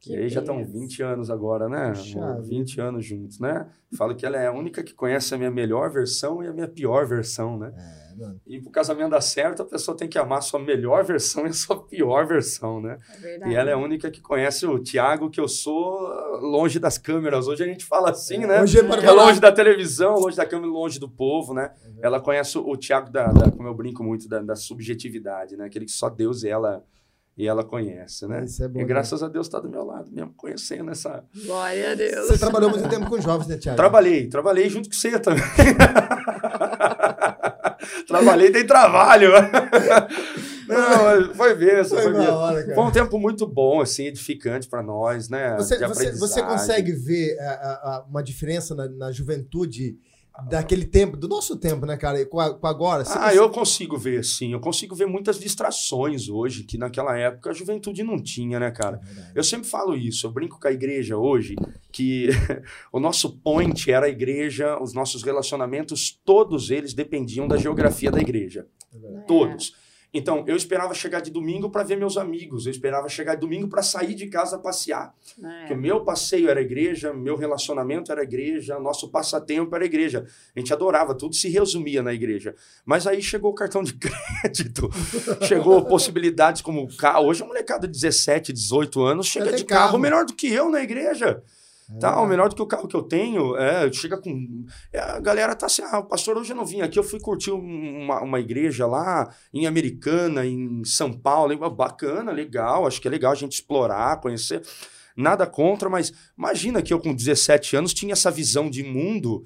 Que 0.00 0.12
e 0.12 0.16
aí 0.16 0.28
já 0.28 0.40
estão 0.40 0.64
20 0.64 1.02
anos 1.02 1.30
agora, 1.30 1.68
né? 1.68 1.94
Chave. 1.94 2.48
20 2.48 2.80
anos 2.80 3.04
juntos, 3.04 3.40
né? 3.40 3.68
Falo 3.96 4.14
que 4.14 4.24
ela 4.24 4.36
é 4.36 4.46
a 4.46 4.52
única 4.52 4.82
que 4.82 4.94
conhece 4.94 5.34
a 5.34 5.38
minha 5.38 5.50
melhor 5.50 5.90
versão 5.90 6.42
e 6.42 6.46
a 6.46 6.52
minha 6.52 6.68
pior 6.68 7.06
versão, 7.06 7.58
né? 7.58 7.72
É. 7.76 8.08
E 8.46 8.60
pro 8.60 8.70
casamento 8.70 9.10
dar 9.10 9.20
certo, 9.20 9.62
a 9.62 9.64
pessoa 9.64 9.96
tem 9.96 10.08
que 10.08 10.18
amar 10.18 10.38
a 10.38 10.42
sua 10.42 10.60
melhor 10.60 11.04
versão 11.04 11.46
e 11.46 11.50
a 11.50 11.52
sua 11.52 11.84
pior 11.84 12.26
versão, 12.26 12.80
né? 12.80 12.98
É 13.08 13.16
verdade. 13.18 13.52
E 13.52 13.54
ela 13.54 13.70
é 13.70 13.72
a 13.72 13.78
única 13.78 14.10
que 14.10 14.20
conhece 14.20 14.66
o 14.66 14.78
Tiago, 14.78 15.30
que 15.30 15.40
eu 15.40 15.48
sou 15.48 16.00
longe 16.40 16.78
das 16.78 16.96
câmeras. 16.96 17.48
Hoje 17.48 17.64
a 17.64 17.66
gente 17.66 17.84
fala 17.84 18.10
assim, 18.10 18.44
é. 18.44 18.46
né? 18.46 18.62
Hoje 18.62 18.78
é, 18.78 18.82
é 18.82 19.10
longe 19.10 19.40
da 19.40 19.52
televisão, 19.52 20.14
longe 20.14 20.36
da 20.36 20.46
câmera, 20.46 20.70
longe 20.70 20.98
do 20.98 21.08
povo, 21.08 21.54
né? 21.54 21.72
É 22.00 22.06
ela 22.06 22.20
conhece 22.20 22.56
o, 22.56 22.68
o 22.68 22.76
Tiago, 22.76 23.10
da, 23.10 23.26
da, 23.32 23.50
como 23.50 23.68
eu 23.68 23.74
brinco 23.74 24.02
muito, 24.04 24.28
da, 24.28 24.40
da 24.40 24.56
subjetividade, 24.56 25.56
né? 25.56 25.66
Aquele 25.66 25.84
que 25.84 25.92
só 25.92 26.08
Deus 26.08 26.42
e 26.42 26.48
ela 26.48 26.84
e 27.38 27.46
ela 27.46 27.62
conhece, 27.62 28.26
né? 28.26 28.44
Isso 28.44 28.64
é 28.64 28.68
bom, 28.68 28.80
e 28.80 28.84
graças 28.84 29.20
né? 29.20 29.28
a 29.28 29.30
Deus 29.30 29.46
está 29.46 29.60
do 29.60 29.68
meu 29.68 29.84
lado, 29.84 30.10
mesmo 30.10 30.34
conhecendo 30.36 30.90
essa. 30.90 31.22
Glória 31.46 31.92
a 31.92 31.94
Deus. 31.94 32.26
Você 32.26 32.36
trabalhou 32.36 32.68
muito 32.68 32.88
tempo 32.88 33.08
com 33.08 33.20
jovens, 33.20 33.46
né, 33.46 33.56
Tiago? 33.56 33.76
Trabalhei, 33.76 34.26
trabalhei 34.26 34.68
junto 34.68 34.88
com 34.88 34.96
você 34.96 35.16
também. 35.20 35.44
trabalhei, 38.08 38.50
dei 38.50 38.64
trabalho. 38.64 39.30
Não, 40.66 41.32
foi 41.34 41.54
mesmo. 41.54 41.96
Foi, 41.96 42.12
foi, 42.12 42.26
hora, 42.26 42.74
foi, 42.74 42.84
um 42.84 42.90
tempo 42.90 43.20
muito 43.20 43.46
bom, 43.46 43.80
assim, 43.80 44.06
edificante 44.06 44.68
para 44.68 44.82
nós, 44.82 45.28
né? 45.28 45.54
Você, 45.56 45.78
você, 45.86 46.10
você, 46.12 46.42
consegue 46.42 46.90
ver 46.92 47.38
a, 47.38 47.44
a, 47.44 48.04
uma 48.10 48.22
diferença 48.22 48.74
na, 48.74 48.88
na 48.88 49.12
juventude 49.12 49.96
daquele 50.46 50.84
tempo, 50.84 51.16
do 51.16 51.26
nosso 51.26 51.56
tempo, 51.56 51.84
né, 51.84 51.96
cara? 51.96 52.24
Com, 52.26 52.38
a, 52.38 52.54
com 52.54 52.66
agora. 52.66 53.02
Ah, 53.08 53.34
eu 53.34 53.50
consigo 53.50 53.96
ver, 53.96 54.24
sim. 54.24 54.52
Eu 54.52 54.60
consigo 54.60 54.94
ver 54.94 55.06
muitas 55.06 55.38
distrações 55.38 56.28
hoje, 56.28 56.64
que 56.64 56.78
naquela 56.78 57.16
época 57.16 57.50
a 57.50 57.54
juventude 57.54 58.04
não 58.04 58.22
tinha, 58.22 58.60
né, 58.60 58.70
cara? 58.70 59.00
É 59.34 59.38
eu 59.38 59.42
sempre 59.42 59.68
falo 59.68 59.96
isso. 59.96 60.26
Eu 60.26 60.30
brinco 60.30 60.60
com 60.60 60.68
a 60.68 60.72
igreja 60.72 61.16
hoje, 61.16 61.56
que 61.90 62.28
o 62.92 63.00
nosso 63.00 63.38
point 63.38 63.90
era 63.90 64.06
a 64.06 64.10
igreja, 64.10 64.80
os 64.80 64.92
nossos 64.92 65.22
relacionamentos, 65.22 66.18
todos 66.24 66.70
eles 66.70 66.94
dependiam 66.94 67.48
da 67.48 67.56
geografia 67.56 68.10
da 68.10 68.20
igreja. 68.20 68.66
É 68.94 69.20
todos. 69.22 69.74
Então, 70.12 70.42
eu 70.46 70.56
esperava 70.56 70.94
chegar 70.94 71.20
de 71.20 71.30
domingo 71.30 71.68
para 71.68 71.82
ver 71.82 71.96
meus 71.96 72.16
amigos, 72.16 72.64
eu 72.64 72.70
esperava 72.70 73.08
chegar 73.08 73.34
de 73.34 73.42
domingo 73.42 73.68
para 73.68 73.82
sair 73.82 74.14
de 74.14 74.26
casa 74.26 74.58
passear. 74.58 75.14
É. 75.42 75.58
Porque 75.60 75.74
o 75.74 75.76
meu 75.76 76.02
passeio 76.02 76.48
era 76.48 76.60
a 76.60 76.62
igreja, 76.62 77.12
meu 77.12 77.36
relacionamento 77.36 78.10
era 78.10 78.22
a 78.22 78.24
igreja, 78.24 78.78
nosso 78.78 79.10
passatempo 79.10 79.74
era 79.74 79.84
a 79.84 79.86
igreja. 79.86 80.26
A 80.56 80.58
gente 80.58 80.72
adorava, 80.72 81.14
tudo 81.14 81.34
se 81.34 81.48
resumia 81.50 82.02
na 82.02 82.14
igreja. 82.14 82.54
Mas 82.86 83.06
aí 83.06 83.22
chegou 83.22 83.50
o 83.50 83.54
cartão 83.54 83.82
de 83.82 83.92
crédito, 84.00 84.88
chegou 85.46 85.84
possibilidades 85.84 86.62
como 86.62 86.88
carro. 86.96 87.26
Hoje 87.26 87.42
a 87.42 87.46
molecada 87.46 87.86
de 87.86 87.92
17, 87.92 88.52
18 88.52 89.02
anos 89.02 89.26
chega 89.26 89.52
de 89.52 89.64
carro. 89.64 89.88
carro 89.88 89.98
melhor 89.98 90.24
do 90.24 90.32
que 90.32 90.48
eu 90.48 90.70
na 90.70 90.82
igreja. 90.82 91.42
É. 91.94 91.98
Tá, 91.98 92.20
o 92.20 92.26
melhor 92.26 92.48
do 92.48 92.54
que 92.54 92.62
o 92.62 92.66
carro 92.66 92.86
que 92.86 92.94
eu 92.94 93.02
tenho, 93.02 93.56
é, 93.56 93.90
chega 93.92 94.18
com. 94.18 94.64
É, 94.92 94.98
a 94.98 95.20
galera 95.20 95.54
tá 95.54 95.66
assim, 95.66 95.82
ah, 95.82 96.02
pastor, 96.02 96.36
hoje 96.36 96.52
eu 96.52 96.56
não 96.56 96.64
vim 96.64 96.82
aqui, 96.82 96.98
eu 96.98 97.04
fui 97.04 97.18
curtir 97.18 97.50
uma, 97.50 98.20
uma 98.22 98.38
igreja 98.38 98.86
lá 98.86 99.32
em 99.54 99.66
Americana, 99.66 100.44
em 100.44 100.84
São 100.84 101.12
Paulo. 101.12 101.56
Bacana, 101.70 102.30
legal, 102.30 102.86
acho 102.86 103.00
que 103.00 103.08
é 103.08 103.10
legal 103.10 103.32
a 103.32 103.36
gente 103.36 103.52
explorar, 103.52 104.20
conhecer. 104.20 104.62
Nada 105.16 105.46
contra, 105.46 105.88
mas 105.88 106.12
imagina 106.36 106.82
que 106.82 106.92
eu 106.92 107.00
com 107.00 107.14
17 107.14 107.76
anos 107.76 107.94
tinha 107.94 108.12
essa 108.12 108.30
visão 108.30 108.70
de 108.70 108.84
mundo 108.84 109.42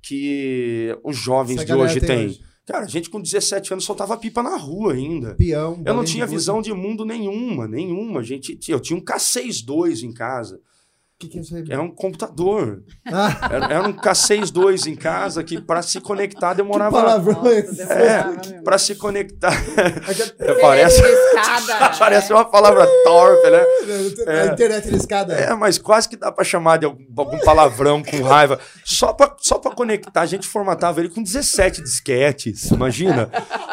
que 0.00 0.96
os 1.02 1.16
jovens 1.16 1.56
essa 1.56 1.64
de 1.64 1.74
hoje 1.74 2.00
têm. 2.00 2.38
Cara, 2.66 2.84
a 2.84 2.88
gente 2.88 3.08
com 3.08 3.20
17 3.20 3.72
anos 3.72 3.84
soltava 3.84 4.16
pipa 4.16 4.42
na 4.42 4.56
rua 4.56 4.92
ainda. 4.92 5.34
Peão. 5.34 5.80
Eu 5.84 5.94
não 5.94 6.04
tinha 6.04 6.26
visão 6.26 6.60
de 6.60 6.72
mundo 6.72 7.04
nenhuma, 7.04 7.66
nenhuma. 7.68 8.22
Gente, 8.22 8.58
eu 8.68 8.80
tinha 8.80 8.98
um 8.98 9.02
K62 9.02 10.02
em 10.02 10.12
casa. 10.12 10.60
O 11.16 11.18
que, 11.18 11.28
que 11.28 11.38
é 11.38 11.40
isso 11.40 11.56
aí? 11.56 11.64
Era 11.70 11.80
um 11.80 11.90
computador. 11.90 12.82
Ah. 13.06 13.48
Era, 13.50 13.66
era, 13.72 13.88
um 13.88 13.92
K62 13.94 14.86
em 14.86 14.94
casa 14.94 15.42
que 15.42 15.58
para 15.58 15.80
se 15.80 15.98
conectar 15.98 16.52
demorava. 16.52 16.94
Que 16.94 17.02
palavrão 17.02 17.46
é, 17.46 17.58
é 17.58 18.60
para 18.62 18.76
se 18.76 18.94
conectar. 18.96 19.54
É, 20.38 20.52
parece, 20.60 21.00
parece 21.98 22.32
uma 22.34 22.44
palavra 22.44 22.86
torpe, 23.02 23.48
né? 23.48 23.64
É, 24.26 24.40
a 24.42 24.46
internet 24.48 24.90
de 24.90 24.96
escada. 24.96 25.32
É, 25.32 25.54
mas 25.54 25.78
quase 25.78 26.06
que 26.06 26.18
dá 26.18 26.30
para 26.30 26.44
chamar 26.44 26.76
de 26.76 26.84
algum, 26.84 27.02
algum, 27.16 27.38
palavrão 27.38 28.02
com 28.02 28.20
raiva. 28.20 28.60
Só 28.84 29.14
para 29.14 29.34
só 29.38 29.58
pra 29.58 29.70
conectar, 29.70 30.20
a 30.20 30.26
gente 30.26 30.46
formatava 30.46 31.00
ele 31.00 31.08
com 31.08 31.22
17 31.22 31.82
disquetes. 31.82 32.70
Imagina? 32.70 33.30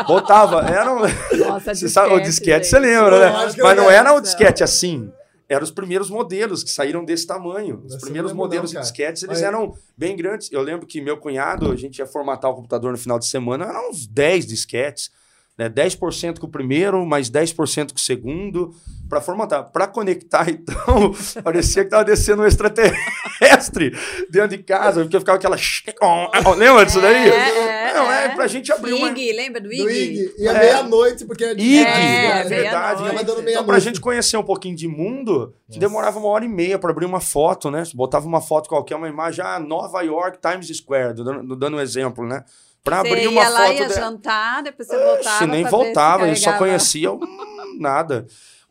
Botava. 0.08 0.62
Era 0.62 0.94
um... 0.94 1.00
Nossa, 1.00 1.76
você 1.76 1.86
disquete, 1.86 1.90
sabe, 1.90 2.14
o 2.14 2.22
disquete, 2.22 2.64
gente. 2.64 2.68
você 2.70 2.80
lembra, 2.80 3.20
né? 3.20 3.54
Mas 3.62 3.76
não 3.76 3.92
era 3.92 4.14
o 4.14 4.22
disquete 4.22 4.64
assim 4.64 5.12
eram 5.48 5.64
os 5.64 5.72
primeiros 5.72 6.10
modelos 6.10 6.64
que 6.64 6.70
saíram 6.70 7.04
desse 7.04 7.28
tamanho. 7.28 7.84
Os 7.86 7.98
primeiros 7.98 8.34
modelos 8.34 8.72
não, 8.74 8.82
de 8.82 8.88
disquetes, 8.88 9.24
eles 9.24 9.40
Aí. 9.40 9.46
eram 9.46 9.76
bem 9.98 10.16
grandes. 10.16 10.52
Eu 10.52 10.62
lembro 10.62 10.88
que 10.88 11.02
meu 11.02 11.18
cunhado, 11.18 11.72
a 11.72 11.76
gente 11.76 12.00
ia 12.00 12.06
formatar 12.06 12.52
o 12.52 12.56
computador 12.56 12.92
no 12.92 12.98
final 12.98 13.20
de 13.20 13.28
semana, 13.28 13.66
eram 13.66 13.90
uns 13.90 14.08
10 14.08 14.48
disquetes. 14.48 15.12
Né? 15.58 15.70
10% 15.70 16.40
com 16.40 16.48
o 16.48 16.50
primeiro, 16.50 17.06
mais 17.06 17.30
10% 17.30 17.92
com 17.92 17.98
o 17.98 18.00
segundo, 18.00 18.74
para 19.08 19.22
formatar. 19.22 19.72
Para 19.72 19.88
conectar, 19.88 20.50
então, 20.50 21.14
parecia 21.44 21.84
que 21.84 21.88
estava 21.88 22.04
descendo 22.04 22.42
um 22.42 22.46
extraterrestre 22.46 23.96
dentro 24.32 24.58
de 24.58 24.64
casa, 24.64 25.02
porque 25.02 25.20
ficava 25.20 25.38
aquela. 25.38 25.56
Lembra 26.58 26.86
disso 26.86 27.00
daí? 27.00 27.30
É, 27.30 27.90
é, 27.90 27.94
Não, 27.94 28.12
é, 28.12 28.26
é 28.26 28.30
pra 28.30 28.48
gente 28.48 28.72
abrir 28.72 28.94
uma. 28.94 29.10
IG, 29.10 29.32
lembra 29.34 29.62
do 29.62 29.72
IG? 29.72 29.84
Do 29.84 29.90
IG. 29.90 30.34
E 30.40 30.48
a 30.48 30.54
é. 30.54 30.60
meia-noite, 30.60 31.26
porque 31.26 31.44
é 31.44 31.52
IG, 31.52 31.86
é, 31.86 32.40
é 32.40 32.44
verdade. 32.46 33.04
Então, 33.48 33.64
pra 33.64 33.78
gente 33.78 34.02
conhecer 34.02 34.38
um 34.38 34.44
pouquinho 34.44 34.76
de 34.76 34.88
mundo, 34.88 35.54
que 35.72 35.78
demorava 35.78 36.18
uma 36.18 36.30
hora 36.30 36.46
e 36.46 36.50
meia 36.50 36.80
para 36.80 36.90
abrir 36.90 37.06
uma 37.06 37.22
foto, 37.22 37.70
né? 37.70 37.84
Botava 37.94 38.26
uma 38.26 38.42
foto 38.42 38.68
qualquer, 38.68 38.96
uma 38.96 39.08
imagem, 39.08 39.46
ah, 39.46 39.60
Nova 39.60 40.02
York 40.02 40.40
Times 40.42 40.76
Square, 40.76 41.14
dando, 41.14 41.56
dando 41.56 41.78
um 41.78 41.80
exemplo, 41.80 42.26
né? 42.26 42.44
Pra 42.84 43.02
você 43.02 43.08
abrir 43.08 43.28
uma 43.28 43.42
ia 43.42 43.52
foto. 43.52 43.74
Ia 43.74 43.88
de... 43.88 43.94
jantar, 43.94 44.64
depois 44.64 44.88
você 44.88 44.98
voltava. 44.98 45.38
Se 45.38 45.46
nem 45.46 45.64
voltava, 45.64 46.28
gente 46.28 46.42
só 46.42 46.58
conhecia 46.58 47.10
nada. 47.80 48.26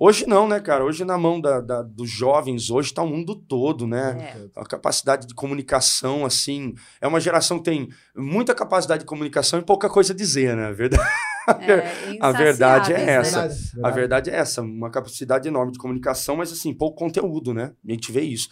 Hoje 0.04 0.26
não, 0.26 0.48
né, 0.48 0.58
cara? 0.58 0.84
Hoje 0.84 1.04
na 1.04 1.16
mão 1.16 1.40
da, 1.40 1.60
da 1.60 1.80
dos 1.80 2.10
jovens, 2.10 2.70
hoje 2.70 2.88
está 2.88 3.02
o 3.02 3.06
mundo 3.06 3.36
todo, 3.36 3.86
né? 3.86 4.34
É. 4.36 4.60
A 4.60 4.64
capacidade 4.64 5.28
de 5.28 5.34
comunicação, 5.34 6.26
assim, 6.26 6.74
é 7.00 7.06
uma 7.06 7.20
geração 7.20 7.58
que 7.58 7.64
tem 7.64 7.88
muita 8.14 8.52
capacidade 8.52 9.02
de 9.02 9.06
comunicação 9.06 9.60
e 9.60 9.62
pouca 9.62 9.88
coisa 9.88 10.12
a 10.12 10.16
dizer, 10.16 10.56
né? 10.56 10.72
Verdade. 10.72 11.08
É, 11.60 12.18
a 12.20 12.32
verdade 12.32 12.92
é 12.92 12.98
né? 13.06 13.12
essa. 13.14 13.46
Né? 13.48 13.54
A 13.82 13.90
verdade 13.90 14.28
é 14.28 14.34
essa, 14.34 14.60
uma 14.60 14.90
capacidade 14.90 15.46
enorme 15.46 15.72
de 15.72 15.78
comunicação, 15.78 16.36
mas 16.36 16.52
assim, 16.52 16.74
pouco 16.74 16.98
conteúdo, 16.98 17.54
né? 17.54 17.72
A 17.88 17.92
gente 17.92 18.10
vê 18.10 18.22
isso. 18.22 18.48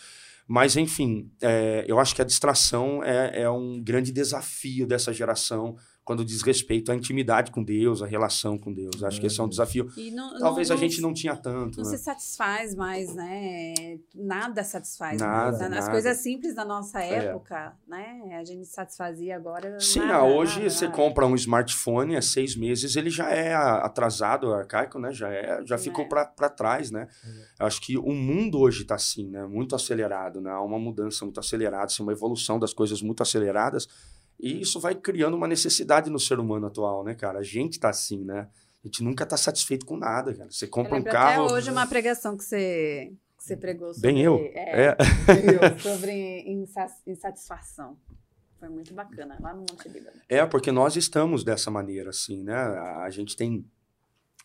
Mas, 0.52 0.76
enfim, 0.76 1.30
é, 1.40 1.84
eu 1.86 2.00
acho 2.00 2.12
que 2.12 2.20
a 2.20 2.24
distração 2.24 3.04
é, 3.04 3.42
é 3.42 3.48
um 3.48 3.80
grande 3.80 4.10
desafio 4.10 4.84
dessa 4.84 5.12
geração 5.12 5.76
quando 6.10 6.24
diz 6.24 6.42
respeito 6.42 6.90
à 6.90 6.96
intimidade 6.96 7.52
com 7.52 7.62
Deus, 7.62 8.02
à 8.02 8.06
relação 8.06 8.58
com 8.58 8.72
Deus. 8.72 9.04
Acho 9.04 9.20
que 9.20 9.28
esse 9.28 9.38
é 9.38 9.44
um 9.44 9.48
desafio. 9.48 9.88
Não, 10.12 10.40
Talvez 10.40 10.68
não, 10.68 10.74
a 10.74 10.78
gente 10.80 11.00
não 11.00 11.14
tinha 11.14 11.36
tanto. 11.36 11.80
Não 11.80 11.88
né? 11.88 11.96
se 11.96 12.02
satisfaz 12.02 12.74
mais, 12.74 13.14
né? 13.14 13.74
Nada 14.12 14.64
satisfaz 14.64 15.20
nada, 15.20 15.56
mais. 15.56 15.70
Né? 15.70 15.78
As 15.78 15.88
coisas 15.88 16.16
simples 16.16 16.52
da 16.56 16.64
nossa 16.64 17.00
é. 17.00 17.26
época, 17.26 17.76
é. 17.86 17.88
né? 17.88 18.36
A 18.40 18.42
gente 18.42 18.66
satisfazia 18.66 19.36
agora. 19.36 19.78
Sim, 19.78 20.00
nada, 20.00 20.24
hoje 20.24 20.56
nada, 20.58 20.70
você 20.70 20.86
nada. 20.86 20.96
compra 20.96 21.26
um 21.28 21.36
smartphone 21.36 22.16
há 22.16 22.22
seis 22.22 22.56
meses, 22.56 22.96
ele 22.96 23.08
já 23.08 23.30
é 23.30 23.54
atrasado, 23.54 24.52
arcaico, 24.52 24.98
né? 24.98 25.12
Já, 25.12 25.28
é, 25.28 25.64
já 25.64 25.78
ficou 25.78 26.06
é. 26.06 26.08
para 26.08 26.48
trás, 26.48 26.90
né? 26.90 27.06
É. 27.24 27.64
Acho 27.66 27.80
que 27.80 27.96
o 27.96 28.12
mundo 28.12 28.58
hoje 28.58 28.82
está 28.82 28.96
assim, 28.96 29.30
né? 29.30 29.46
Muito 29.46 29.76
acelerado, 29.76 30.40
né? 30.40 30.50
Há 30.50 30.60
uma 30.60 30.76
mudança 30.76 31.24
muito 31.24 31.38
acelerada, 31.38 31.84
assim, 31.84 32.02
uma 32.02 32.10
evolução 32.10 32.58
das 32.58 32.74
coisas 32.74 33.00
muito 33.00 33.22
aceleradas. 33.22 33.86
E 34.42 34.60
isso 34.60 34.80
vai 34.80 34.94
criando 34.94 35.36
uma 35.36 35.46
necessidade 35.46 36.08
no 36.08 36.18
ser 36.18 36.38
humano 36.38 36.66
atual, 36.66 37.04
né, 37.04 37.14
cara? 37.14 37.40
A 37.40 37.42
gente 37.42 37.78
tá 37.78 37.90
assim, 37.90 38.24
né? 38.24 38.48
A 38.82 38.86
gente 38.86 39.04
nunca 39.04 39.26
tá 39.26 39.36
satisfeito 39.36 39.84
com 39.84 39.96
nada, 39.96 40.34
cara. 40.34 40.50
Você 40.50 40.66
compra 40.66 40.96
um 40.96 41.02
carro. 41.02 41.44
Até 41.44 41.54
hoje 41.54 41.70
uma 41.70 41.86
pregação 41.86 42.36
que 42.36 42.44
você, 42.44 43.12
que 43.36 43.44
você 43.44 43.56
pregou 43.56 43.92
sobre. 43.92 44.10
Bem 44.10 44.22
eu? 44.22 44.36
É, 44.54 44.86
é. 44.86 44.96
Eu, 45.74 45.76
sobre 45.78 46.44
insatisfação. 47.06 47.98
Foi 48.58 48.68
muito 48.68 48.92
bacana, 48.92 49.38
lá 49.40 49.52
no 49.52 49.60
Monte 49.60 49.88
Líbano. 49.88 50.16
É, 50.28 50.44
porque 50.44 50.70
nós 50.70 50.96
estamos 50.96 51.44
dessa 51.44 51.70
maneira, 51.70 52.10
assim, 52.10 52.42
né? 52.42 52.54
A 52.54 53.08
gente 53.10 53.34
tem, 53.34 53.64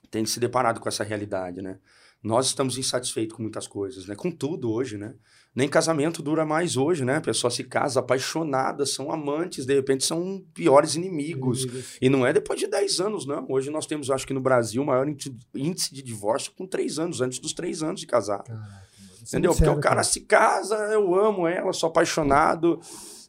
tem 0.09 0.25
se 0.25 0.39
deparado 0.39 0.79
com 0.79 0.87
essa 0.87 1.03
realidade, 1.03 1.61
né? 1.61 1.79
Nós 2.23 2.47
estamos 2.47 2.77
insatisfeitos 2.77 3.35
com 3.35 3.43
muitas 3.43 3.67
coisas, 3.67 4.07
né? 4.07 4.15
Com 4.15 4.31
tudo 4.31 4.71
hoje, 4.71 4.97
né? 4.97 5.15
Nem 5.55 5.69
casamento 5.69 6.21
dura 6.21 6.45
mais 6.45 6.75
hoje, 6.75 7.05
né? 7.05 7.15
A 7.15 7.21
pessoa 7.21 7.49
se 7.49 7.63
casa 7.63 8.01
apaixonada, 8.01 8.85
são 8.85 9.09
amantes, 9.09 9.65
de 9.65 9.73
repente 9.73 10.03
são 10.03 10.43
piores 10.53 10.95
inimigos. 10.95 11.65
E 12.01 12.09
não 12.09 12.27
é 12.27 12.33
depois 12.33 12.59
de 12.59 12.67
10 12.67 12.99
anos, 12.99 13.25
não. 13.25 13.45
Hoje 13.49 13.69
nós 13.69 13.85
temos, 13.85 14.11
acho 14.11 14.27
que 14.27 14.33
no 14.33 14.41
Brasil, 14.41 14.83
o 14.83 14.85
maior 14.85 15.07
índice 15.07 15.93
de 15.93 16.01
divórcio 16.01 16.51
com 16.57 16.67
3 16.67 16.99
anos, 16.99 17.21
antes 17.21 17.39
dos 17.39 17.53
3 17.53 17.83
anos 17.83 18.01
de 18.01 18.07
casar. 18.07 18.43
Caraca, 18.43 18.85
Entendeu? 19.21 19.53
Porque 19.53 19.63
o 19.63 19.79
cara, 19.79 19.81
cara 19.81 20.03
se 20.03 20.21
casa, 20.21 20.75
eu 20.91 21.15
amo 21.15 21.47
ela, 21.47 21.73
sou 21.73 21.87
apaixonado. 21.87 22.79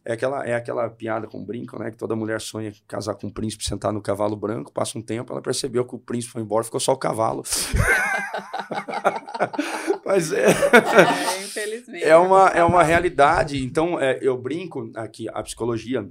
É 0.09 0.13
aquela, 0.13 0.47
é 0.47 0.55
aquela 0.55 0.89
piada 0.89 1.27
com 1.27 1.45
brinco, 1.45 1.77
né? 1.81 1.91
Que 1.91 1.97
toda 1.97 2.15
mulher 2.15 2.41
sonha 2.41 2.73
casar 2.87 3.17
com 3.17 3.27
um 3.27 3.31
príncipe 3.31 3.65
sentar 3.65 3.93
no 3.93 4.01
cavalo 4.01 4.37
branco, 4.37 4.73
passa 4.73 4.97
um 4.97 5.03
tempo, 5.03 5.33
ela 5.33 5.43
percebeu 5.43 5.85
que 5.85 5.97
o 5.97 5.99
príncipe 5.99 6.35
foi 6.35 6.43
embora, 6.43 6.63
ficou 6.63 6.79
só 6.79 6.93
o 6.93 6.97
cavalo. 6.97 7.43
Mas 10.07 10.31
é. 10.31 10.47
é 10.47 11.43
infelizmente. 11.43 12.05
É 12.05 12.17
uma, 12.17 12.49
é 12.51 12.63
uma 12.63 12.85
realidade. 12.85 13.65
Então, 13.65 14.01
é, 14.01 14.21
eu 14.23 14.39
brinco 14.39 14.93
aqui, 14.95 15.29
a 15.29 15.43
psicologia. 15.43 16.09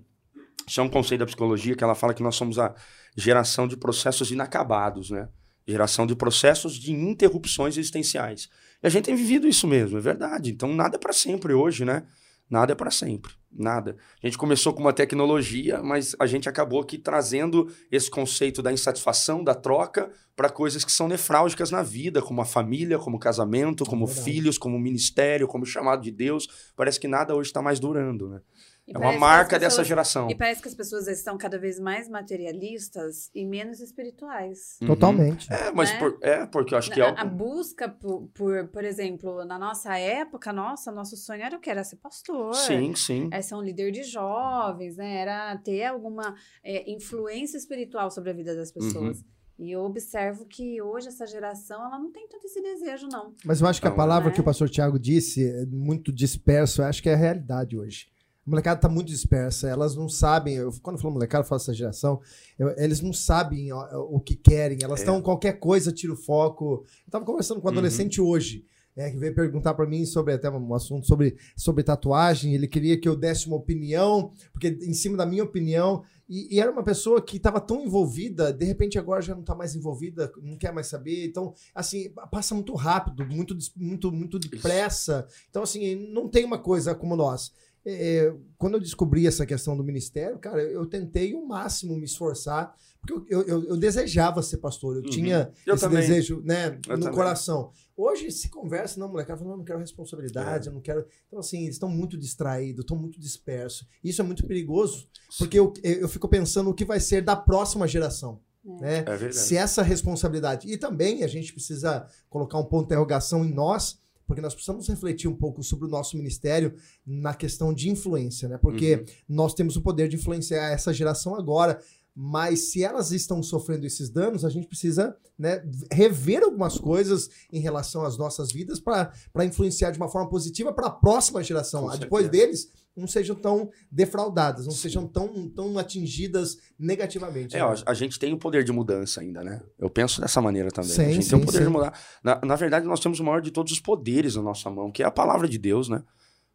Isso 0.68 0.82
é 0.82 0.84
um 0.84 0.90
conceito 0.90 1.20
da 1.20 1.26
psicologia 1.26 1.74
que 1.74 1.84
ela 1.84 1.96
fala 1.96 2.14
que 2.14 2.22
nós 2.22 2.36
somos 2.36 2.60
a 2.60 2.76
geração 3.16 3.66
de 3.66 3.78
processos 3.78 4.30
inacabados, 4.30 5.10
né? 5.10 5.30
Geração 5.66 6.06
de 6.06 6.18
processos 6.18 6.74
de 6.74 6.92
interrupções 6.92 7.78
existenciais. 7.78 8.50
E 8.84 8.88
a 8.88 8.90
gente 8.90 9.06
tem 9.06 9.16
vivido 9.16 9.48
isso 9.48 9.66
mesmo, 9.66 9.98
é 9.98 10.02
verdade. 10.02 10.52
Então, 10.52 10.76
nada 10.76 10.98
é 10.98 11.00
para 11.00 11.14
sempre 11.14 11.54
hoje, 11.54 11.86
né? 11.86 12.04
Nada 12.50 12.74
é 12.74 12.76
para 12.76 12.92
sempre, 12.92 13.32
nada. 13.58 13.96
A 14.22 14.28
gente 14.28 14.38
começou 14.38 14.74
com 14.74 14.82
uma 14.82 14.94
tecnologia, 14.94 15.82
mas 15.82 16.16
a 16.20 16.26
gente 16.26 16.50
acabou 16.50 16.82
aqui 16.82 16.98
trazendo 16.98 17.72
esse 17.92 18.10
conceito 18.10 18.62
da 18.62 18.72
insatisfação, 18.72 19.44
da 19.44 19.56
troca, 19.56 20.12
para 20.36 20.50
coisas 20.50 20.84
que 20.84 20.92
são 20.92 21.08
nefrálgicas 21.08 21.72
na 21.72 21.82
vida, 21.82 22.22
como 22.22 22.42
a 22.42 22.46
família, 22.46 23.00
como 23.00 23.16
o 23.16 23.20
casamento, 23.20 23.86
como 23.86 24.06
é 24.06 24.08
filhos, 24.08 24.58
como 24.58 24.76
o 24.76 24.80
ministério, 24.80 25.48
como 25.48 25.64
o 25.64 25.68
chamado 25.68 26.02
de 26.02 26.12
Deus. 26.12 26.48
Parece 26.76 27.00
que 27.00 27.08
nada 27.08 27.34
hoje 27.34 27.50
está 27.50 27.62
mais 27.62 27.80
durando, 27.80 28.28
né? 28.28 28.42
E 28.88 28.96
é 28.96 29.00
uma 29.00 29.14
marca 29.14 29.60
pessoas, 29.60 29.74
dessa 29.74 29.84
geração. 29.84 30.30
E 30.30 30.36
parece 30.36 30.62
que 30.62 30.68
as 30.68 30.76
pessoas 30.76 31.08
estão 31.08 31.38
cada 31.38 31.58
vez 31.58 31.80
mais 31.80 32.08
materialistas 32.08 33.32
e 33.34 33.44
menos 33.44 33.80
espirituais. 33.80 34.78
Uhum. 34.80 34.88
Totalmente. 34.88 35.52
É, 35.52 35.72
mas 35.72 35.92
né? 35.92 36.00
por, 36.00 36.18
é, 36.22 36.46
porque 36.46 36.74
eu 36.76 36.78
acho 36.78 36.92
que 36.92 37.02
é 37.02 37.10
a, 37.10 37.22
a 37.22 37.26
busca 37.26 37.90
por, 37.90 38.28
por, 38.28 38.68
por 38.68 38.84
exemplo, 38.84 39.44
na 39.44 39.58
nossa 39.58 39.98
época, 39.98 40.54
nossa, 40.54 40.92
nosso 40.92 41.18
sonho 41.18 41.42
era 41.42 41.58
o 41.58 41.60
que? 41.60 41.70
Era 41.70 41.84
ser 41.84 41.96
pastor. 41.96 42.54
Sim, 42.54 42.94
sim. 42.94 43.28
Era 43.32 43.42
ser 43.42 43.56
um 43.56 43.62
líder 43.62 43.92
de 43.92 44.04
jovens, 44.04 44.98
né? 44.98 45.16
Era 45.16 45.58
ter 45.58 45.86
alguma 45.86 46.36
é, 46.64 46.90
influência 46.92 47.58
espiritual 47.58 48.12
sobre 48.12 48.30
a 48.30 48.34
vida 48.34 48.56
das 48.56 48.72
pessoas. 48.72 49.18
Uhum. 49.18 49.26
E 49.58 49.72
eu 49.72 49.82
observo 49.82 50.46
que 50.46 50.82
hoje 50.82 51.08
essa 51.08 51.26
geração 51.26 51.84
ela 51.84 51.98
não 51.98 52.12
tem 52.12 52.28
tanto 52.28 52.46
esse 52.46 52.62
desejo, 52.62 53.08
não. 53.08 53.34
Mas 53.44 53.62
eu 53.62 53.68
acho 53.68 53.82
que 53.82 53.88
a 53.88 53.92
palavra 53.92 54.30
que 54.30 54.42
o 54.42 54.44
pastor 54.44 54.70
Tiago 54.70 55.00
disse, 55.00 55.50
é 55.50 55.66
muito 55.66 56.12
disperso, 56.12 56.82
eu 56.82 56.86
acho 56.86 57.02
que 57.02 57.10
é 57.10 57.14
a 57.14 57.18
realidade 57.18 57.78
hoje. 57.78 58.14
A 58.46 58.50
molecada 58.50 58.80
tá 58.80 58.88
muito 58.88 59.08
dispersa, 59.08 59.68
elas 59.68 59.96
não 59.96 60.08
sabem. 60.08 60.56
Eu, 60.56 60.72
quando 60.84 60.98
eu 60.98 61.02
falo 61.02 61.16
molecada, 61.16 61.44
eu 61.44 61.48
falo 61.48 61.60
essa 61.60 61.74
geração, 61.74 62.22
eu, 62.60 62.70
eles 62.78 63.02
não 63.02 63.12
sabem 63.12 63.74
o, 63.74 63.80
o 64.12 64.20
que 64.20 64.36
querem, 64.36 64.78
elas 64.84 65.00
estão 65.00 65.18
é. 65.18 65.22
qualquer 65.22 65.54
coisa, 65.54 65.92
tira 65.92 66.14
o 66.14 66.18
foco. 66.18 66.86
Eu 67.06 67.12
tava 67.12 67.26
conversando 67.26 67.60
com 67.60 67.68
um 67.68 67.72
uhum. 67.72 67.78
adolescente 67.78 68.22
uhum. 68.22 68.28
hoje, 68.28 68.64
é, 68.96 69.10
que 69.10 69.18
veio 69.18 69.34
perguntar 69.34 69.74
para 69.74 69.88
mim 69.88 70.06
sobre 70.06 70.34
até 70.34 70.50
um 70.50 70.74
assunto 70.76 71.08
sobre, 71.08 71.36
sobre 71.58 71.84
tatuagem. 71.84 72.54
Ele 72.54 72.68
queria 72.68 73.00
que 73.00 73.10
eu 73.10 73.16
desse 73.16 73.48
uma 73.48 73.58
opinião, 73.58 74.32
porque 74.54 74.68
em 74.68 74.94
cima 74.94 75.18
da 75.18 75.26
minha 75.26 75.44
opinião. 75.44 76.04
E, 76.30 76.56
e 76.56 76.60
era 76.60 76.72
uma 76.72 76.84
pessoa 76.84 77.22
que 77.22 77.38
estava 77.38 77.60
tão 77.60 77.84
envolvida, 77.84 78.52
de 78.52 78.66
repente 78.66 78.98
agora 78.98 79.22
já 79.22 79.34
não 79.34 79.42
está 79.42 79.54
mais 79.54 79.76
envolvida, 79.76 80.32
não 80.42 80.58
quer 80.58 80.72
mais 80.72 80.88
saber. 80.88 81.26
Então, 81.26 81.54
assim, 81.74 82.12
passa 82.32 82.56
muito 82.56 82.74
rápido, 82.74 83.26
muito, 83.26 83.58
muito, 83.76 84.12
muito 84.12 84.40
depressa. 84.40 85.28
Então, 85.50 85.64
assim, 85.64 85.96
não 86.12 86.28
tem 86.30 86.46
uma 86.46 86.58
coisa 86.58 86.96
como 86.96 87.16
nós. 87.16 87.52
É, 87.88 88.34
quando 88.58 88.76
eu 88.76 88.80
descobri 88.80 89.28
essa 89.28 89.46
questão 89.46 89.78
do 89.78 89.84
ministério, 89.84 90.40
cara, 90.40 90.62
eu 90.62 90.86
tentei 90.88 91.36
o 91.36 91.46
máximo 91.46 91.96
me 91.96 92.06
esforçar, 92.06 92.76
porque 93.00 93.34
eu, 93.34 93.44
eu, 93.44 93.64
eu 93.66 93.78
desejava 93.78 94.42
ser 94.42 94.58
pastor, 94.58 94.96
eu 94.96 95.04
uhum. 95.04 95.10
tinha 95.10 95.52
eu 95.68 95.76
esse 95.76 95.84
também. 95.84 96.00
desejo 96.00 96.42
né, 96.44 96.72
no 96.72 96.82
também. 96.82 97.12
coração. 97.12 97.72
Hoje 97.96 98.32
se 98.32 98.50
conversa, 98.50 99.00
não, 99.00 99.08
moleque, 99.08 99.30
fala, 99.32 99.44
não, 99.44 99.52
eu 99.52 99.58
não 99.58 99.64
quero 99.64 99.80
responsabilidade, 99.80 100.68
é. 100.68 100.72
eu 100.72 100.74
não 100.74 100.82
quero. 100.82 101.06
Então, 101.28 101.40
assim, 101.40 101.64
eles 101.64 101.76
estão 101.76 101.88
muito 101.88 102.18
distraídos, 102.18 102.82
estão 102.84 102.98
muito 102.98 103.20
dispersos. 103.20 103.88
Isso 104.04 104.20
é 104.20 104.26
muito 104.26 104.46
perigoso, 104.48 105.08
porque 105.38 105.60
eu, 105.60 105.72
eu 105.84 106.10
fico 106.10 106.28
pensando 106.28 106.72
o 106.72 106.74
que 106.74 106.84
vai 106.84 107.00
ser 107.00 107.22
da 107.22 107.36
próxima 107.36 107.88
geração. 107.88 108.42
É. 108.82 109.04
Né? 109.04 109.06
É 109.08 109.32
se 109.32 109.56
essa 109.56 109.84
responsabilidade. 109.84 110.68
E 110.68 110.76
também 110.76 111.24
a 111.24 111.28
gente 111.28 111.54
precisa 111.54 112.08
colocar 112.30 112.58
um 112.58 112.66
ponto 112.66 112.82
de 112.82 112.86
interrogação 112.86 113.46
em 113.46 113.54
nós 113.54 114.00
porque 114.28 114.42
nós 114.42 114.54
precisamos 114.54 114.88
refletir 114.88 115.28
um 115.28 115.36
pouco 115.36 115.64
sobre 115.64 115.86
o 115.86 115.90
nosso 115.90 116.18
ministério 116.18 116.74
na 117.06 117.34
questão 117.34 117.74
de 117.74 117.90
influência, 117.90 118.48
né? 118.48 118.58
Porque 118.58 118.96
uhum. 118.96 119.06
nós 119.30 119.54
temos 119.54 119.76
o 119.76 119.82
poder 119.82 120.08
de 120.08 120.16
influenciar 120.16 120.72
essa 120.72 120.94
geração 120.94 121.36
agora, 121.36 121.80
mas 122.16 122.72
se 122.72 122.82
elas 122.82 123.12
estão 123.12 123.44
sofrendo 123.44 123.86
esses 123.86 124.10
danos, 124.10 124.46
a 124.46 124.50
gente 124.50 124.68
precisa 124.68 125.16
né, 125.38 125.62
rever 125.92 126.44
algumas 126.44 126.78
coisas 126.78 127.30
em 127.52 127.60
relação 127.60 128.06
às 128.06 128.18
nossas 128.18 128.54
vidas 128.54 128.80
para 128.80 129.12
influenciar 129.44 129.92
de 129.92 129.98
uma 129.98 130.08
forma 130.08 130.30
positiva 130.30 130.72
para 130.72 130.88
a 130.88 130.92
próxima 130.92 131.44
geração. 131.44 131.90
Depois 131.98 132.30
deles, 132.30 132.70
não 132.96 133.08
sejam 133.08 133.36
tão 133.36 133.70
defraudadas, 133.92 134.66
não 134.66 134.72
Sim. 134.72 134.82
sejam 134.84 135.08
tão, 135.08 135.50
tão 135.50 135.78
atingidas 135.78 136.58
negativamente. 136.80 137.56
É, 137.56 137.60
né? 137.60 137.76
a 137.86 137.94
gente 137.94 138.18
tem 138.18 138.34
o 138.34 138.38
poder 138.38 138.64
de 138.64 138.72
mudança 138.72 139.22
ainda, 139.22 139.44
né? 139.44 139.62
Eu 139.78 139.90
penso 139.90 140.22
dessa 140.22 140.42
maneira 140.42 140.70
também. 140.72 140.92
Sim, 140.92 141.06
a 141.06 141.12
gente 141.12 141.24
sim, 141.24 141.32
tem 141.32 141.40
o 141.40 141.46
poder 141.46 141.58
sim. 141.60 141.64
de 141.66 141.70
mudar. 141.70 142.00
Na, 142.24 142.40
na 142.44 142.56
verdade, 142.56 142.86
nós 142.86 143.00
temos 143.00 143.20
o 143.20 143.24
maior 143.24 143.42
de 143.42 143.52
todos 143.52 143.72
os 143.72 143.80
poderes 143.80 144.36
na 144.36 144.42
nossa 144.42 144.70
mão, 144.70 144.92
que 144.92 145.04
é 145.04 145.06
a 145.06 145.12
palavra 145.12 145.48
de 145.48 145.58
Deus, 145.58 145.90
né? 145.90 146.04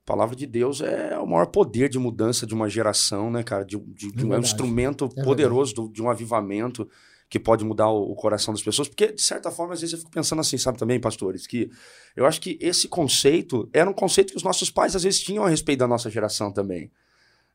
A 0.02 0.06
palavra 0.06 0.34
de 0.34 0.46
Deus 0.46 0.80
é 0.80 1.18
o 1.18 1.26
maior 1.26 1.46
poder 1.46 1.88
de 1.88 1.98
mudança 1.98 2.46
de 2.46 2.54
uma 2.54 2.68
geração, 2.68 3.30
né, 3.30 3.42
cara? 3.42 3.64
De, 3.64 3.78
de, 3.78 4.10
de 4.10 4.24
é 4.24 4.36
um 4.36 4.40
instrumento 4.40 5.10
é 5.16 5.22
poderoso 5.22 5.74
do, 5.74 5.88
de 5.92 6.02
um 6.02 6.08
avivamento 6.08 6.88
que 7.30 7.38
pode 7.38 7.64
mudar 7.64 7.88
o, 7.88 8.10
o, 8.10 8.14
coração 8.16 8.52
das 8.52 8.62
pessoas, 8.62 8.88
porque, 8.88 9.12
de 9.12 9.22
certa 9.22 9.52
forma, 9.52 9.72
às 9.72 9.80
vezes 9.80 9.92
eu 9.92 10.00
fico 10.00 10.10
pensando 10.10 10.40
assim, 10.40 10.58
sabe 10.58 10.76
também, 10.76 11.00
pastores, 11.00 11.46
que 11.46 11.70
eu 12.16 12.26
acho 12.26 12.40
que 12.40 12.58
esse 12.60 12.88
conceito 12.88 13.70
era 13.72 13.88
um 13.88 13.92
conceito 13.92 14.32
que 14.32 14.36
os 14.36 14.42
nossos 14.42 14.68
pais 14.68 14.96
às 14.96 15.04
vezes 15.04 15.20
tinham 15.20 15.44
a 15.44 15.48
respeito 15.48 15.78
da 15.78 15.86
nossa 15.86 16.10
geração 16.10 16.52
também. 16.52 16.90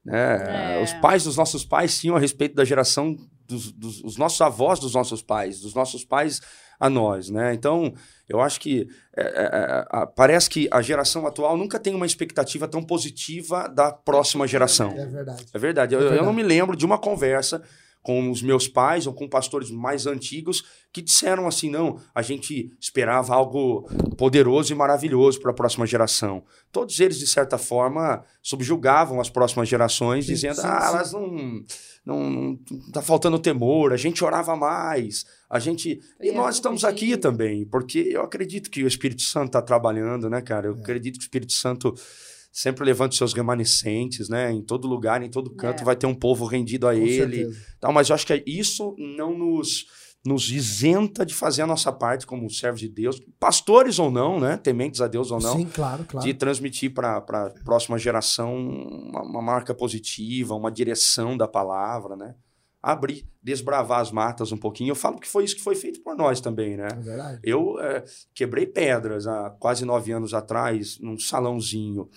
Né? 0.04 0.78
É. 0.78 0.84
Os 0.84 0.94
pais 0.94 1.26
dos 1.26 1.36
nossos 1.36 1.66
pais 1.66 2.00
tinham 2.00 2.16
a 2.16 2.20
respeito 2.20 2.56
da 2.56 2.64
geração 2.64 3.18
dos, 3.46 3.72
dos 3.74 4.02
os 4.02 4.18
nossos 4.18 4.40
avós 4.40 4.80
dos 4.80 4.94
nossos 4.94 5.22
pais, 5.22 5.60
dos 5.60 5.74
nossos 5.74 6.06
pais 6.06 6.42
a 6.80 6.90
nós, 6.90 7.30
né? 7.30 7.54
Então, 7.54 7.94
eu 8.28 8.42
acho 8.42 8.60
que 8.60 8.88
é, 9.16 9.24
é, 9.24 10.02
é 10.02 10.06
parece 10.16 10.50
que 10.50 10.68
a 10.72 10.82
geração 10.82 11.26
atual 11.28 11.58
nunca 11.58 11.80
tem 11.80 11.94
uma 11.94 12.06
expectativa 12.06 12.68
tão 12.68 12.84
positiva 12.84 13.68
da 13.68 13.92
próxima 13.92 14.48
geração. 14.48 14.92
É 14.92 15.06
verdade. 15.06 15.46
É 15.54 15.60
verdade. 15.60 15.96
Eu, 15.96 16.00
é 16.00 16.02
verdade. 16.02 16.22
eu 16.22 16.26
não 16.26 16.34
me 16.34 16.44
lembro 16.44 16.76
de 16.76 16.86
uma 16.86 16.98
conversa 16.98 17.62
com 18.06 18.30
os 18.30 18.44
meus 18.44 18.68
pais 18.68 19.08
ou 19.08 19.14
com 19.14 19.28
pastores 19.28 19.72
mais 19.72 20.06
antigos 20.06 20.64
que 20.94 21.02
disseram 21.02 21.48
assim: 21.48 21.72
não, 21.72 22.00
a 22.14 22.22
gente 22.22 22.72
esperava 22.80 23.34
algo 23.34 23.90
poderoso 24.16 24.72
e 24.72 24.76
maravilhoso 24.76 25.42
para 25.42 25.50
a 25.50 25.54
próxima 25.56 25.88
geração. 25.88 26.44
Todos 26.72 27.00
eles, 27.00 27.18
de 27.18 27.26
certa 27.26 27.58
forma, 27.58 28.24
subjugavam 28.44 29.20
as 29.20 29.28
próximas 29.28 29.68
gerações, 29.68 30.26
sim, 30.26 30.34
dizendo: 30.34 30.58
sim, 30.58 30.68
ah, 30.68 30.82
sim. 30.82 30.88
elas 30.88 31.14
não, 31.14 31.66
não, 32.06 32.30
não. 32.30 32.60
Tá 32.94 33.02
faltando 33.02 33.40
temor, 33.40 33.92
a 33.92 33.98
gente 33.98 34.24
orava 34.24 34.56
mais, 34.56 35.26
a 35.50 35.58
gente. 35.58 36.00
E, 36.22 36.30
e 36.30 36.32
nós 36.32 36.56
estamos 36.56 36.86
aqui 36.86 37.18
também, 37.18 37.66
porque 37.66 37.98
eu 38.12 38.22
acredito 38.22 38.70
que 38.70 38.84
o 38.84 38.88
Espírito 38.88 39.24
Santo 39.24 39.48
está 39.48 39.64
trabalhando, 39.64 40.30
né, 40.30 40.42
cara? 40.42 40.68
Eu 40.68 40.76
é. 40.76 40.80
acredito 40.80 41.16
que 41.18 41.24
o 41.24 41.28
Espírito 41.28 41.54
Santo 41.54 41.96
sempre 42.56 42.86
levanta 42.86 43.14
seus 43.14 43.34
remanescentes, 43.34 44.30
né? 44.30 44.50
Em 44.50 44.62
todo 44.62 44.88
lugar, 44.88 45.22
em 45.22 45.30
todo 45.30 45.54
canto, 45.54 45.82
é. 45.82 45.84
vai 45.84 45.94
ter 45.94 46.08
um 46.08 46.16
povo 46.16 46.46
rendido 46.46 46.88
a 46.88 46.94
Com 46.94 47.00
ele. 47.00 47.54
Tal, 47.82 47.92
mas 47.92 48.08
eu 48.08 48.16
acho 48.16 48.26
que 48.26 48.44
isso 48.48 48.96
não 48.98 49.38
nos, 49.38 49.86
nos 50.26 50.50
isenta 50.50 51.26
de 51.26 51.34
fazer 51.34 51.64
a 51.64 51.68
nossa 51.68 51.92
parte 51.92 52.26
como 52.26 52.50
servos 52.50 52.80
de 52.80 52.88
Deus, 52.88 53.22
pastores 53.38 54.00
ou 54.00 54.10
não, 54.10 54.40
né? 54.40 54.56
Tementes 54.56 55.02
a 55.02 55.08
Deus 55.08 55.32
ou 55.32 55.42
não. 55.42 55.58
Sim, 55.58 55.66
claro, 55.66 56.06
claro. 56.06 56.26
De 56.26 56.34
transmitir 56.34 56.94
para 56.94 57.18
a 57.18 57.50
próxima 57.66 58.00
geração 58.00 58.56
uma, 58.56 59.22
uma, 59.22 59.42
marca 59.42 59.74
positiva, 59.74 60.56
uma 60.56 60.72
direção 60.72 61.36
da 61.36 61.50
palavra, 61.50 62.16
né? 62.16 62.36
Abrir, 62.82 63.28
desbravar 63.44 64.00
as 64.00 64.12
matas 64.14 64.54
um 64.54 64.58
pouquinho. 64.58 64.92
Eu 64.92 64.96
falo 64.96 65.20
que 65.20 65.28
foi 65.28 65.44
isso 65.44 65.58
que 65.58 65.64
foi 65.64 65.76
feito 65.76 66.02
por 66.02 66.16
nós 66.16 66.40
também, 66.40 66.78
né? 66.78 66.88
É 66.90 66.96
verdade. 66.96 67.40
Eu 67.44 67.78
é, 67.82 68.06
quebrei 68.34 68.66
pedras 68.66 69.28
há 69.28 69.50
quase 69.60 69.84
nove 69.84 70.14
anos 70.14 70.34
atrás, 70.34 70.98
num 71.02 71.20
salãozinho 71.20 72.10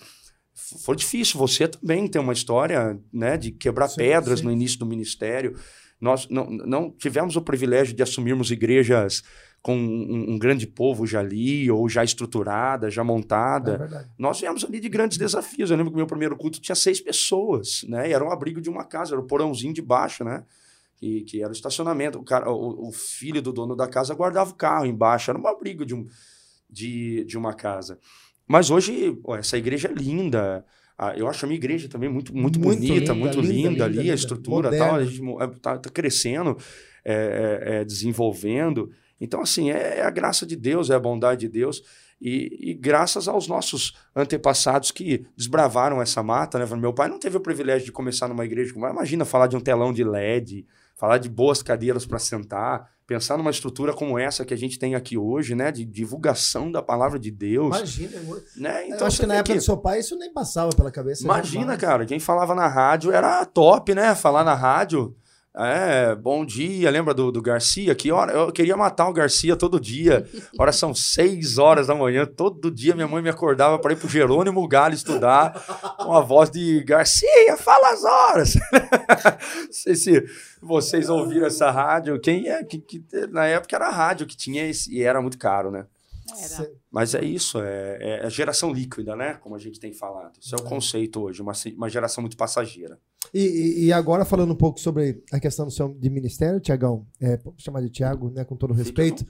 foi 0.77 0.95
difícil. 0.95 1.39
Você 1.39 1.67
também 1.67 2.07
tem 2.07 2.21
uma 2.21 2.33
história 2.33 2.99
né, 3.11 3.37
de 3.37 3.51
quebrar 3.51 3.87
sim, 3.87 3.97
pedras 3.97 4.39
sim. 4.39 4.45
no 4.45 4.51
início 4.51 4.77
do 4.79 4.85
ministério. 4.85 5.55
Nós 5.99 6.27
não, 6.29 6.49
não 6.49 6.91
tivemos 6.91 7.35
o 7.35 7.41
privilégio 7.41 7.95
de 7.95 8.03
assumirmos 8.03 8.51
igrejas 8.51 9.23
com 9.61 9.75
um, 9.75 10.33
um, 10.33 10.39
grande 10.39 10.65
povo 10.65 11.05
já 11.05 11.19
ali, 11.19 11.69
ou 11.69 11.89
já 11.89 12.03
estruturada, 12.03 12.89
já 12.89 13.03
montada. 13.03 13.89
É 13.91 14.05
Nós 14.17 14.39
viemos 14.39 14.63
ali 14.63 14.79
de 14.79 14.87
grandes 14.87 15.17
desafios. 15.17 15.69
Eu 15.69 15.77
lembro 15.77 15.91
que 15.91 15.95
o 15.95 15.97
meu 15.97 16.07
primeiro 16.07 16.37
culto 16.37 16.61
tinha 16.61 16.75
seis 16.75 17.01
pessoas, 17.01 17.83
né? 17.87 18.09
E 18.09 18.13
era 18.13 18.23
um 18.23 18.31
abrigo 18.31 18.61
de 18.61 18.69
uma 18.69 18.85
casa, 18.85 19.13
era 19.13 19.21
o 19.21 19.27
porãozinho 19.27 19.73
de 19.73 19.81
baixo, 19.81 20.23
né? 20.23 20.45
Que, 20.95 21.21
que 21.21 21.41
era 21.41 21.49
o 21.49 21.53
estacionamento. 21.53 22.19
O, 22.19 22.23
cara, 22.23 22.49
o, 22.49 22.87
o 22.87 22.91
filho 22.93 23.41
do 23.41 23.51
dono 23.51 23.75
da 23.75 23.87
casa 23.87 24.15
guardava 24.15 24.51
o 24.51 24.55
carro 24.55 24.85
embaixo, 24.85 25.29
era 25.29 25.39
um 25.39 25.47
abrigo 25.47 25.85
de, 25.85 25.93
um, 25.93 26.07
de, 26.69 27.25
de 27.25 27.37
uma 27.37 27.53
casa. 27.53 27.99
Mas 28.49 28.71
hoje, 28.71 29.15
ó, 29.23 29.37
essa 29.37 29.59
igreja 29.59 29.87
é 29.87 29.93
linda. 29.93 30.65
Ah, 30.97 31.13
eu 31.15 31.27
acho 31.27 31.45
a 31.45 31.47
minha 31.47 31.57
igreja 31.57 31.87
também 31.87 32.09
muito, 32.09 32.35
muito, 32.35 32.59
muito 32.59 32.79
bonita, 32.79 32.99
linda, 32.99 33.13
muito 33.13 33.39
linda, 33.39 33.53
linda, 33.53 33.69
linda 33.69 33.85
ali, 33.85 34.11
a 34.11 34.15
estrutura 34.15 34.75
tal. 34.75 34.95
A 34.95 35.05
gente 35.05 35.21
está 35.55 35.77
tá 35.77 35.89
crescendo, 35.91 36.57
é, 37.05 37.13
é, 37.13 37.75
é, 37.75 37.85
desenvolvendo. 37.85 38.89
Então, 39.21 39.41
assim, 39.41 39.69
é, 39.69 39.99
é, 39.99 40.01
a 40.01 40.09
graça 40.09 40.47
de 40.47 40.55
Deus, 40.55 40.89
é 40.89 40.95
a 40.95 40.99
bondade 40.99 41.41
de 41.41 41.47
Deus. 41.47 41.83
E, 42.19 42.71
e, 42.71 42.73
graças 42.73 43.27
aos 43.27 43.47
nossos 43.47 43.95
antepassados 44.15 44.89
que 44.91 45.25
desbravaram 45.37 46.01
essa 46.01 46.23
mata, 46.23 46.57
né? 46.57 46.65
Meu 46.75 46.91
pai 46.91 47.07
não 47.07 47.19
teve 47.19 47.37
o 47.37 47.41
privilégio 47.41 47.85
de 47.85 47.91
começar 47.91 48.27
numa 48.27 48.43
igreja. 48.43 48.73
Imagina 48.75 49.25
falar 49.25 49.45
de 49.45 49.55
um 49.55 49.61
telão 49.61 49.93
de 49.93 50.03
LED, 50.03 50.65
falar 50.97 51.19
de 51.19 51.29
boas 51.29 51.61
cadeiras 51.61 52.03
para 52.03 52.17
sentar 52.17 52.89
pensar 53.09 53.39
numa 53.39 53.49
estrutura 53.49 53.91
como 53.91 54.19
essa 54.19 54.45
que 54.45 54.53
a 54.53 54.57
gente 54.57 54.77
tem 54.77 54.93
aqui 54.93 55.17
hoje, 55.17 55.55
né, 55.55 55.71
de 55.71 55.83
divulgação 55.83 56.71
da 56.71 56.79
palavra 56.79 57.17
de 57.17 57.31
Deus. 57.31 57.75
Imagina, 57.75 58.21
né? 58.55 58.85
Então, 58.85 58.99
eu 58.99 59.07
acho 59.07 59.19
que 59.19 59.25
na 59.25 59.33
época 59.33 59.53
que... 59.53 59.57
do 59.57 59.65
seu 59.65 59.77
pai 59.77 59.99
isso 59.99 60.15
nem 60.15 60.31
passava 60.31 60.69
pela 60.75 60.91
cabeça. 60.91 61.23
Imagina, 61.23 61.75
cara, 61.75 62.05
quem 62.05 62.19
falava 62.19 62.53
na 62.53 62.67
rádio 62.67 63.11
era 63.11 63.43
top, 63.47 63.95
né? 63.95 64.13
Falar 64.13 64.43
na 64.43 64.53
rádio. 64.53 65.15
É, 65.61 66.15
bom 66.15 66.45
dia. 66.45 66.89
Lembra 66.89 67.13
do, 67.13 67.33
do 67.33 67.41
Garcia? 67.41 67.93
Que 67.93 68.13
hora? 68.13 68.31
Eu 68.31 68.49
queria 68.49 68.77
matar 68.77 69.09
o 69.09 69.13
Garcia 69.13 69.57
todo 69.57 69.77
dia. 69.77 70.25
Hora 70.57 70.71
são 70.71 70.95
seis 70.95 71.57
horas 71.57 71.87
da 71.87 71.95
manhã. 71.95 72.25
Todo 72.25 72.71
dia 72.71 72.95
minha 72.95 73.09
mãe 73.09 73.21
me 73.21 73.29
acordava 73.29 73.77
para 73.77 73.91
ir 73.91 73.97
pro 73.97 74.07
Jerônimo 74.07 74.65
Galho 74.69 74.95
estudar 74.95 75.61
com 75.97 76.13
a 76.13 76.21
voz 76.21 76.49
de 76.49 76.81
Garcia, 76.85 77.57
fala 77.57 77.91
as 77.91 78.05
horas. 78.05 78.53
Não 79.67 79.73
sei 79.73 79.95
se 79.95 80.25
vocês 80.61 81.09
ouviram 81.09 81.47
essa 81.47 81.69
rádio. 81.69 82.21
Quem 82.21 82.47
é? 82.47 82.63
Que, 82.63 82.79
que, 82.79 83.03
na 83.29 83.45
época 83.45 83.75
era 83.75 83.87
a 83.87 83.91
rádio 83.91 84.25
que 84.25 84.37
tinha 84.37 84.65
esse, 84.65 84.89
e 84.95 85.03
era 85.03 85.21
muito 85.21 85.37
caro, 85.37 85.71
né? 85.71 85.85
Era. 86.41 86.71
Mas 86.91 87.13
é 87.13 87.23
isso, 87.23 87.59
é, 87.61 88.25
é 88.25 88.29
geração 88.29 88.73
líquida, 88.73 89.15
né? 89.15 89.35
Como 89.35 89.55
a 89.55 89.59
gente 89.59 89.79
tem 89.79 89.93
falado. 89.93 90.39
Isso 90.41 90.55
é 90.55 90.57
o 90.57 90.65
é. 90.65 90.67
conceito 90.67 91.21
hoje, 91.21 91.41
uma, 91.41 91.53
uma 91.75 91.89
geração 91.89 92.21
muito 92.21 92.35
passageira. 92.35 92.99
E, 93.33 93.85
e, 93.85 93.93
agora 93.93 94.25
falando 94.25 94.53
um 94.53 94.55
pouco 94.55 94.79
sobre 94.79 95.21
a 95.31 95.39
questão 95.39 95.65
do 95.65 95.71
seu 95.71 95.89
de 95.93 96.09
ministério, 96.09 96.59
Tiagão, 96.59 97.05
é, 97.21 97.37
chamar 97.57 97.81
de 97.81 97.89
Tiago, 97.89 98.31
né, 98.31 98.43
com 98.43 98.55
todo 98.55 98.73
respeito. 98.73 99.23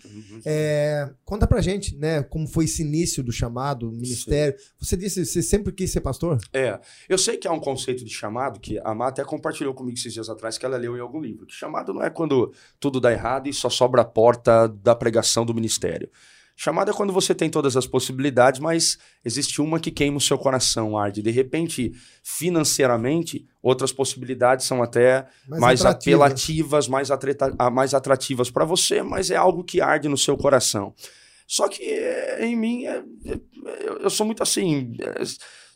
É, 0.45 1.09
conta 1.25 1.45
pra 1.45 1.59
gente, 1.59 1.97
né, 1.97 2.23
como 2.23 2.47
foi 2.47 2.65
esse 2.65 2.81
início 2.81 3.21
do 3.21 3.31
chamado, 3.31 3.91
ministério. 3.91 4.57
Sim. 4.57 4.65
Você 4.79 4.95
disse, 4.95 5.25
você 5.25 5.41
sempre 5.41 5.73
quis 5.73 5.91
ser 5.91 6.01
pastor? 6.01 6.37
É, 6.53 6.79
eu 7.09 7.17
sei 7.17 7.35
que 7.35 7.47
há 7.47 7.51
um 7.51 7.59
conceito 7.59 8.05
de 8.05 8.13
chamado 8.13 8.59
que 8.59 8.79
a 8.79 8.93
Má 8.95 9.07
até 9.07 9.23
compartilhou 9.25 9.73
comigo 9.73 9.97
esses 9.97 10.13
dias 10.13 10.29
atrás, 10.29 10.57
que 10.57 10.65
ela 10.65 10.77
leu 10.77 10.95
em 10.95 11.01
algum 11.01 11.19
livro. 11.19 11.45
Que 11.45 11.53
chamado 11.53 11.93
não 11.93 12.03
é 12.03 12.09
quando 12.09 12.53
tudo 12.79 13.01
dá 13.01 13.11
errado 13.11 13.49
e 13.49 13.53
só 13.53 13.69
sobra 13.69 14.03
a 14.03 14.05
porta 14.05 14.67
da 14.67 14.95
pregação 14.95 15.45
do 15.45 15.53
ministério. 15.53 16.09
Chamada 16.61 16.91
é 16.91 16.93
quando 16.93 17.13
você 17.13 17.33
tem 17.33 17.49
todas 17.49 17.77
as 17.77 17.87
possibilidades, 17.87 18.59
mas 18.59 18.97
existe 19.23 19.61
uma 19.61 19.79
que 19.79 19.89
queima 19.89 20.17
o 20.17 20.21
seu 20.21 20.37
coração, 20.37 20.97
arde. 20.97 21.21
De 21.21 21.31
repente, 21.31 21.93
financeiramente, 22.21 23.47
outras 23.63 23.93
possibilidades 23.93 24.65
são 24.65 24.83
até 24.83 25.25
mais, 25.47 25.61
mais 25.61 25.85
apelativas, 25.85 26.89
mais, 26.89 27.11
atreta, 27.11 27.55
mais 27.71 27.93
atrativas 27.93 28.51
para 28.51 28.65
você, 28.65 29.01
mas 29.01 29.31
é 29.31 29.37
algo 29.37 29.63
que 29.63 29.79
arde 29.79 30.09
no 30.09 30.17
seu 30.17 30.35
coração. 30.35 30.93
Só 31.47 31.69
que 31.69 31.81
eh, 31.81 32.45
em 32.47 32.57
mim, 32.57 32.85
é, 32.87 33.05
é, 33.25 33.39
eu 34.01 34.09
sou 34.09 34.25
muito 34.25 34.43
assim. 34.43 34.97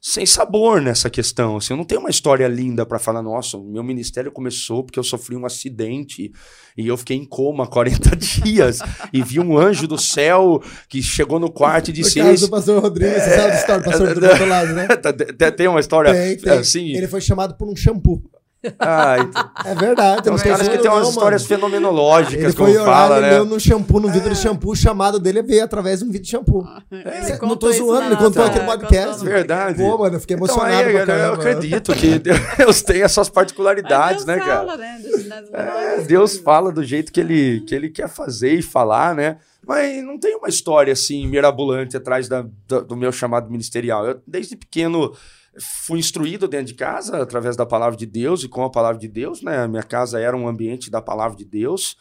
Sem 0.06 0.26
sabor 0.26 0.82
nessa 0.82 1.10
questão. 1.10 1.56
Assim, 1.56 1.72
eu 1.72 1.78
não 1.78 1.86
tenho 1.86 2.02
uma 2.02 2.10
história 2.10 2.46
linda 2.46 2.86
para 2.86 3.00
falar, 3.00 3.22
nossa, 3.22 3.58
meu 3.58 3.82
ministério 3.82 4.34
começou 4.34 4.84
porque 4.84 5.00
eu 5.00 5.04
sofri 5.04 5.34
um 5.34 5.46
acidente 5.46 6.30
e 6.78 6.88
eu 6.90 6.98
fiquei 6.98 7.16
em 7.16 7.24
coma 7.24 7.66
40 7.72 8.14
dias 8.18 8.80
e 9.14 9.24
vi 9.24 9.40
um 9.40 9.58
anjo 9.58 9.88
do 9.88 9.98
céu 9.98 10.62
que 10.90 11.02
chegou 11.02 11.40
no 11.40 11.50
quarto 11.50 11.88
e 11.88 11.94
disse... 11.96 12.20
O 12.20 12.26
caso 12.26 12.48
do 12.48 12.52
pastor 12.52 12.82
Rodrigues, 12.82 13.16
é... 13.16 13.30
você 13.30 13.36
sabe 13.38 13.52
a 13.54 13.56
história 13.56 13.82
do 13.82 13.86
pastor 13.86 14.08
Rodrigues 14.14 14.40
do 14.40 14.46
lado, 14.46 14.74
né? 14.74 14.88
Tem 15.56 15.68
uma 15.70 15.80
história 15.80 16.12
tem, 16.12 16.36
tem. 16.36 16.52
assim... 16.52 16.98
Ele 16.98 17.08
foi 17.08 17.22
chamado 17.22 17.56
por 17.56 17.70
um 17.70 17.76
shampoo. 17.76 18.22
Ah, 18.80 19.16
então... 19.20 19.50
É 19.66 19.76
verdade. 19.76 20.24
Tem 20.24 20.34
uns 20.34 20.44
caras 20.44 20.68
que 20.68 20.78
têm 20.78 20.90
umas 20.90 21.10
histórias 21.10 21.48
mano. 21.48 21.62
fenomenológicas, 21.62 22.44
ele 22.44 22.54
como 22.54 22.74
fala, 22.86 23.20
né? 23.20 23.36
Ele 23.36 23.46
no 23.46 23.60
shampoo, 23.60 24.00
no 24.00 24.10
vidro 24.10 24.30
é. 24.30 24.34
de 24.34 24.40
shampoo, 24.40 24.72
o 24.72 24.76
chamado 24.76 25.20
dele 25.20 25.42
veio 25.42 25.64
através 25.64 26.00
de 26.00 26.06
um 26.06 26.08
vídeo 26.08 26.24
de 26.24 26.30
shampoo. 26.30 26.66
É. 26.92 27.38
Não 27.42 27.58
tô 27.58 27.72
zoando, 27.72 28.08
ele 28.08 28.16
contou 28.16 28.44
aqui 28.44 28.60
no 28.60 28.66
podcast. 28.66 29.24
Verdade. 29.24 29.78
Pô, 29.78 29.98
mano, 29.98 30.16
eu 30.16 30.20
fiquei 30.20 30.36
emocionado. 30.36 30.90
Então, 30.90 31.16
aí, 31.16 31.22
eu 31.22 31.34
acredito 31.34 31.94
que 31.94 32.20
Deus 32.20 32.82
tem 32.82 33.02
as 33.04 33.12
suas 33.12 33.30
particularidades, 33.30 34.26
né, 34.26 34.40
cara? 34.40 34.66
Fala, 34.66 34.78
né? 34.78 35.02
É, 35.52 36.02
Deus 36.02 36.38
fala 36.38 36.72
do 36.72 36.84
jeito 36.84 37.12
que 37.12 37.20
ele, 37.20 37.62
que 37.62 37.76
ele 37.76 37.90
quer 37.90 38.08
fazer 38.08 38.54
e 38.54 38.62
falar, 38.62 39.16
né? 39.16 39.38
Mas 39.66 40.04
não 40.04 40.20
tem 40.20 40.36
uma 40.36 40.50
história 40.50 40.92
assim 40.92 41.26
mirabolante 41.28 41.96
atrás 41.96 42.28
da, 42.28 42.46
do, 42.68 42.82
do 42.82 42.98
meu 42.98 43.12
chamado 43.12 43.50
ministerial. 43.50 44.06
Eu, 44.06 44.22
desde 44.28 44.56
pequeno 44.56 45.14
fui 45.60 46.00
instruído 46.00 46.48
dentro 46.48 46.68
de 46.68 46.74
casa 46.74 47.22
através 47.22 47.56
da 47.56 47.66
palavra 47.66 47.98
de 47.98 48.06
Deus 48.06 48.44
e 48.44 48.50
com 48.50 48.64
a 48.64 48.70
palavra 48.70 49.00
de 49.00 49.08
Deus, 49.08 49.42
né? 49.42 49.68
Minha 49.68 49.84
casa 49.84 50.20
era 50.20 50.36
um 50.36 50.48
ambiente 50.48 50.90
da 50.90 51.02
palavra 51.02 51.38
de 51.38 51.46
Deus. 51.46 51.96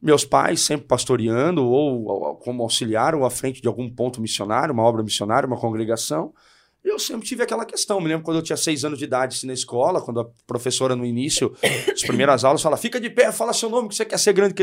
Meus 0.00 0.24
pais 0.24 0.60
sempre 0.60 0.86
pastoreando 0.86 1.64
ou, 1.64 2.04
ou 2.04 2.36
como 2.36 2.62
auxiliar 2.62 3.14
ou 3.14 3.24
à 3.24 3.30
frente 3.30 3.60
de 3.60 3.68
algum 3.68 3.90
ponto 3.90 4.20
missionário, 4.20 4.72
uma 4.72 4.82
obra 4.82 5.02
missionária, 5.02 5.46
uma 5.46 5.58
congregação. 5.58 6.32
Eu 6.84 6.98
sempre 6.98 7.26
tive 7.26 7.42
aquela 7.42 7.64
questão. 7.64 8.00
Me 8.00 8.08
lembro 8.08 8.24
quando 8.24 8.36
eu 8.36 8.42
tinha 8.42 8.56
seis 8.56 8.84
anos 8.84 8.98
de 8.98 9.06
idade 9.06 9.36
assim, 9.36 9.46
na 9.46 9.54
escola, 9.54 10.02
quando 10.02 10.20
a 10.20 10.26
professora 10.46 10.94
no 10.94 11.06
início, 11.06 11.56
as 11.90 12.02
primeiras 12.02 12.44
aulas, 12.44 12.60
fala: 12.60 12.76
fica 12.76 13.00
de 13.00 13.08
pé, 13.08 13.32
fala 13.32 13.54
seu 13.54 13.70
nome, 13.70 13.88
que 13.88 13.94
você 13.94 14.04
quer 14.04 14.18
ser 14.18 14.34
grande, 14.34 14.54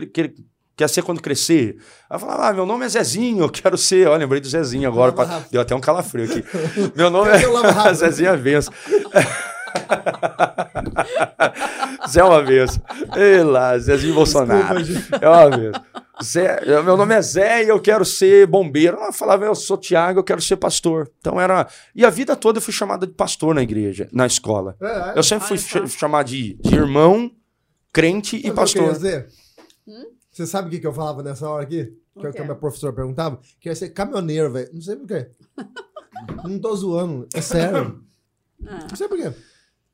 quer 0.82 0.90
ser 0.90 1.04
quando 1.04 1.22
crescer? 1.22 1.78
Aí 2.10 2.16
eu 2.16 2.20
falava, 2.20 2.48
ah, 2.48 2.54
meu 2.54 2.66
nome 2.66 2.84
é 2.86 2.90
Zezinho, 2.90 3.44
eu 3.44 3.50
quero 3.50 3.78
ser. 3.78 4.08
Olha, 4.08 4.18
lembrei 4.18 4.42
do 4.42 4.48
Zezinho 4.48 4.90
agora, 4.90 5.12
pra... 5.12 5.44
deu 5.52 5.62
até 5.62 5.76
um 5.76 5.80
calafrio 5.80 6.26
aqui. 6.26 6.44
Meu 6.98 7.12
nome 7.12 7.30
é 7.30 7.38
Zezinho 7.94 8.32
Avenço. 8.32 8.72
Zé 12.10 12.20
é 12.20 12.24
uma 12.24 12.44
vez. 12.44 12.80
Ei 13.16 13.44
lá, 13.44 13.78
Zezinho 13.78 14.16
Bolsonaro. 14.16 14.80
É 15.22 15.30
uma 15.30 15.56
vez. 15.56 15.72
Zé, 16.24 16.60
meu 16.84 16.98
nome 16.98 17.16
é 17.16 17.22
Zé 17.22 17.64
e 17.64 17.70
eu 17.70 17.80
quero 17.80 18.04
ser 18.04 18.48
bombeiro. 18.48 18.98
Eu 18.98 19.14
falava, 19.14 19.46
eu 19.46 19.56
sou 19.56 19.78
Tiago, 19.78 20.20
eu 20.20 20.24
quero 20.24 20.42
ser 20.42 20.58
pastor. 20.58 21.10
Então 21.20 21.40
era. 21.40 21.68
E 21.96 22.04
a 22.04 22.10
vida 22.10 22.36
toda 22.36 22.58
eu 22.58 22.62
fui 22.62 22.74
chamada 22.74 23.08
de 23.08 23.14
pastor 23.14 23.56
na 23.56 23.62
igreja, 23.62 24.10
na 24.12 24.26
escola. 24.26 24.76
É, 24.82 24.86
é. 24.86 25.14
Eu 25.16 25.24
sempre 25.24 25.48
fui 25.48 25.58
ah, 25.82 25.88
chamado 25.88 26.28
de, 26.28 26.56
de 26.56 26.76
irmão, 26.76 27.32
crente 27.94 28.36
e 28.44 28.52
pastor. 28.52 28.98
Hum? 29.88 30.21
Você 30.32 30.48
sabe 30.48 30.68
o 30.68 30.72
que, 30.72 30.80
que 30.80 30.88
eu 30.88 30.94
falava 30.94 31.22
nessa 31.22 31.50
hora 31.50 31.64
aqui? 31.64 31.94
Que, 32.20 32.28
é 32.28 32.32
que 32.32 32.40
a 32.40 32.44
minha 32.44 32.56
professora 32.56 32.94
perguntava? 32.94 33.40
Queria 33.60 33.76
ser 33.76 33.90
caminhoneiro, 33.90 34.52
velho. 34.52 34.70
Não 34.74 34.82
sei 34.82 34.96
por 34.96 35.08
quê. 35.08 35.30
não 36.44 36.60
tô 36.60 36.76
zoando. 36.76 37.28
É 37.34 37.42
sério. 37.42 38.02
Ah. 38.66 38.88
Não 38.90 38.96
sei 38.96 39.08
por 39.08 39.18
quê. 39.18 39.34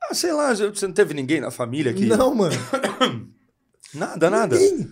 Ah, 0.01 0.13
sei 0.13 0.31
lá, 0.31 0.53
você 0.53 0.87
não 0.87 0.93
teve 0.93 1.13
ninguém 1.13 1.41
na 1.41 1.49
família 1.49 1.91
aqui? 1.91 2.05
Não, 2.05 2.33
mano. 2.35 2.55
Nada, 3.93 4.29
nada. 4.29 4.57
Ninguém. 4.57 4.91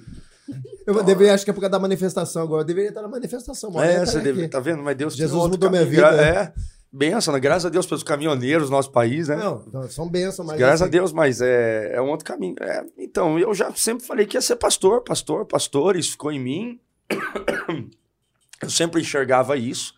Eu 0.88 1.04
deveria, 1.04 1.34
acho 1.34 1.44
que 1.44 1.50
é 1.50 1.54
por 1.54 1.60
causa 1.60 1.72
da 1.72 1.80
manifestação 1.80 2.44
agora. 2.44 2.62
Eu 2.62 2.66
deveria 2.66 2.90
estar 2.90 3.02
na 3.02 3.08
manifestação. 3.08 3.72
É, 3.84 4.06
você 4.06 4.22
deve, 4.22 4.48
tá 4.48 4.60
vendo? 4.60 4.82
Mas 4.82 4.96
Deus 4.96 5.16
Jesus 5.16 5.50
mudou 5.50 5.70
minha 5.70 5.86
vida. 5.86 6.08
É. 6.16 6.54
Benção, 6.96 7.34
né? 7.34 7.42
Graças 7.42 7.66
a 7.66 7.70
Deus 7.70 7.86
pelos 7.86 8.04
caminhoneiros 8.04 8.70
do 8.70 8.72
nosso 8.72 8.90
país, 8.90 9.28
né? 9.28 9.36
Não, 9.36 9.90
são 9.90 10.08
bênçãos, 10.10 10.48
mas. 10.48 10.58
Graças 10.58 10.82
assim... 10.82 10.90
a 10.90 10.92
Deus, 10.92 11.12
mas 11.12 11.42
é, 11.42 11.92
é 11.94 12.02
um 12.02 12.10
outro 12.10 12.26
caminho. 12.26 12.56
É, 12.62 12.86
então, 12.98 13.38
eu 13.38 13.54
já 13.54 13.74
sempre 13.76 14.08
falei 14.08 14.26
que 14.26 14.38
ia 14.38 14.42
ser 14.42 14.56
pastor, 14.56 15.04
pastor, 15.04 15.46
pastor, 15.46 15.98
isso 15.98 16.12
ficou 16.12 16.32
em 16.32 16.40
mim. 16.40 16.80
Eu 18.62 18.70
sempre 18.70 19.02
enxergava 19.02 19.58
isso. 19.58 19.94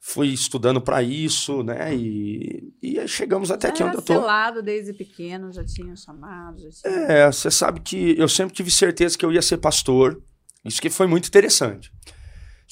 Fui 0.00 0.26
estudando 0.26 0.80
para 0.80 1.00
isso, 1.04 1.62
né? 1.62 1.94
E, 1.94 2.74
e 2.82 3.06
chegamos 3.06 3.52
até 3.52 3.68
aqui 3.68 3.82
onde 3.82 3.96
eu 3.96 4.02
tô. 4.02 4.18
lado 4.20 4.60
desde 4.60 4.92
pequeno, 4.92 5.52
já 5.52 5.64
tinha 5.64 5.94
chamado. 5.94 6.60
Já 6.60 6.68
tinha... 6.70 6.92
É, 7.06 7.26
você 7.30 7.50
sabe 7.52 7.80
que 7.80 8.18
eu 8.18 8.28
sempre 8.28 8.52
tive 8.52 8.72
certeza 8.72 9.16
que 9.16 9.24
eu 9.24 9.32
ia 9.32 9.40
ser 9.40 9.58
pastor. 9.58 10.20
Isso 10.64 10.82
que 10.82 10.90
foi 10.90 11.06
muito 11.06 11.28
interessante. 11.28 11.92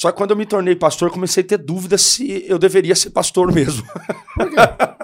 Só 0.03 0.11
que 0.11 0.19
quando 0.19 0.33
eu 0.33 0.37
me 0.37 0.45
tornei 0.45 0.75
pastor, 0.75 1.13
comecei 1.13 1.45
a 1.45 1.47
ter 1.47 1.59
dúvidas 1.59 2.03
se 2.03 2.45
eu 2.49 2.59
deveria 2.59 2.93
ser 2.93 3.11
pastor 3.11 3.53
mesmo. 3.53 3.87
Por 4.35 4.51
quê? 4.51 4.57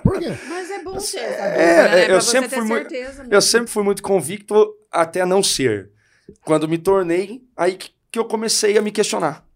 Por 0.02 0.18
quê? 0.18 0.26
Mas 0.50 0.70
é 0.72 0.82
bom 0.82 0.98
ter 0.98 1.18
essa 1.18 1.18
dúvida, 1.20 1.62
é, 1.62 2.08
né? 2.08 2.14
eu, 2.16 2.20
sempre 2.20 2.48
fui 2.48 2.64
muito, 2.64 2.94
eu 3.30 3.40
sempre 3.40 3.70
fui 3.70 3.84
muito 3.84 4.02
convicto 4.02 4.74
até 4.90 5.24
não 5.24 5.40
ser. 5.40 5.92
Quando 6.44 6.66
me 6.66 6.78
tornei, 6.78 7.42
aí 7.56 7.78
que 8.10 8.18
eu 8.18 8.24
comecei 8.24 8.76
a 8.76 8.82
me 8.82 8.90
questionar. 8.90 9.46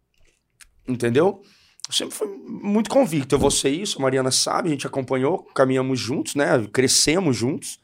Entendeu? 0.87 1.43
Eu 1.89 1.93
sempre 1.93 2.15
fui 2.15 2.29
muito 2.29 2.89
convicto. 2.89 3.35
Eu 3.35 3.41
vou 3.41 3.51
ser 3.51 3.71
isso, 3.71 3.99
a 3.99 4.03
Mariana 4.03 4.31
sabe, 4.31 4.69
a 4.69 4.71
gente 4.71 4.87
acompanhou, 4.87 5.43
caminhamos 5.53 5.99
juntos, 5.99 6.37
né? 6.37 6.47
Crescemos 6.73 7.37
juntos. 7.37 7.81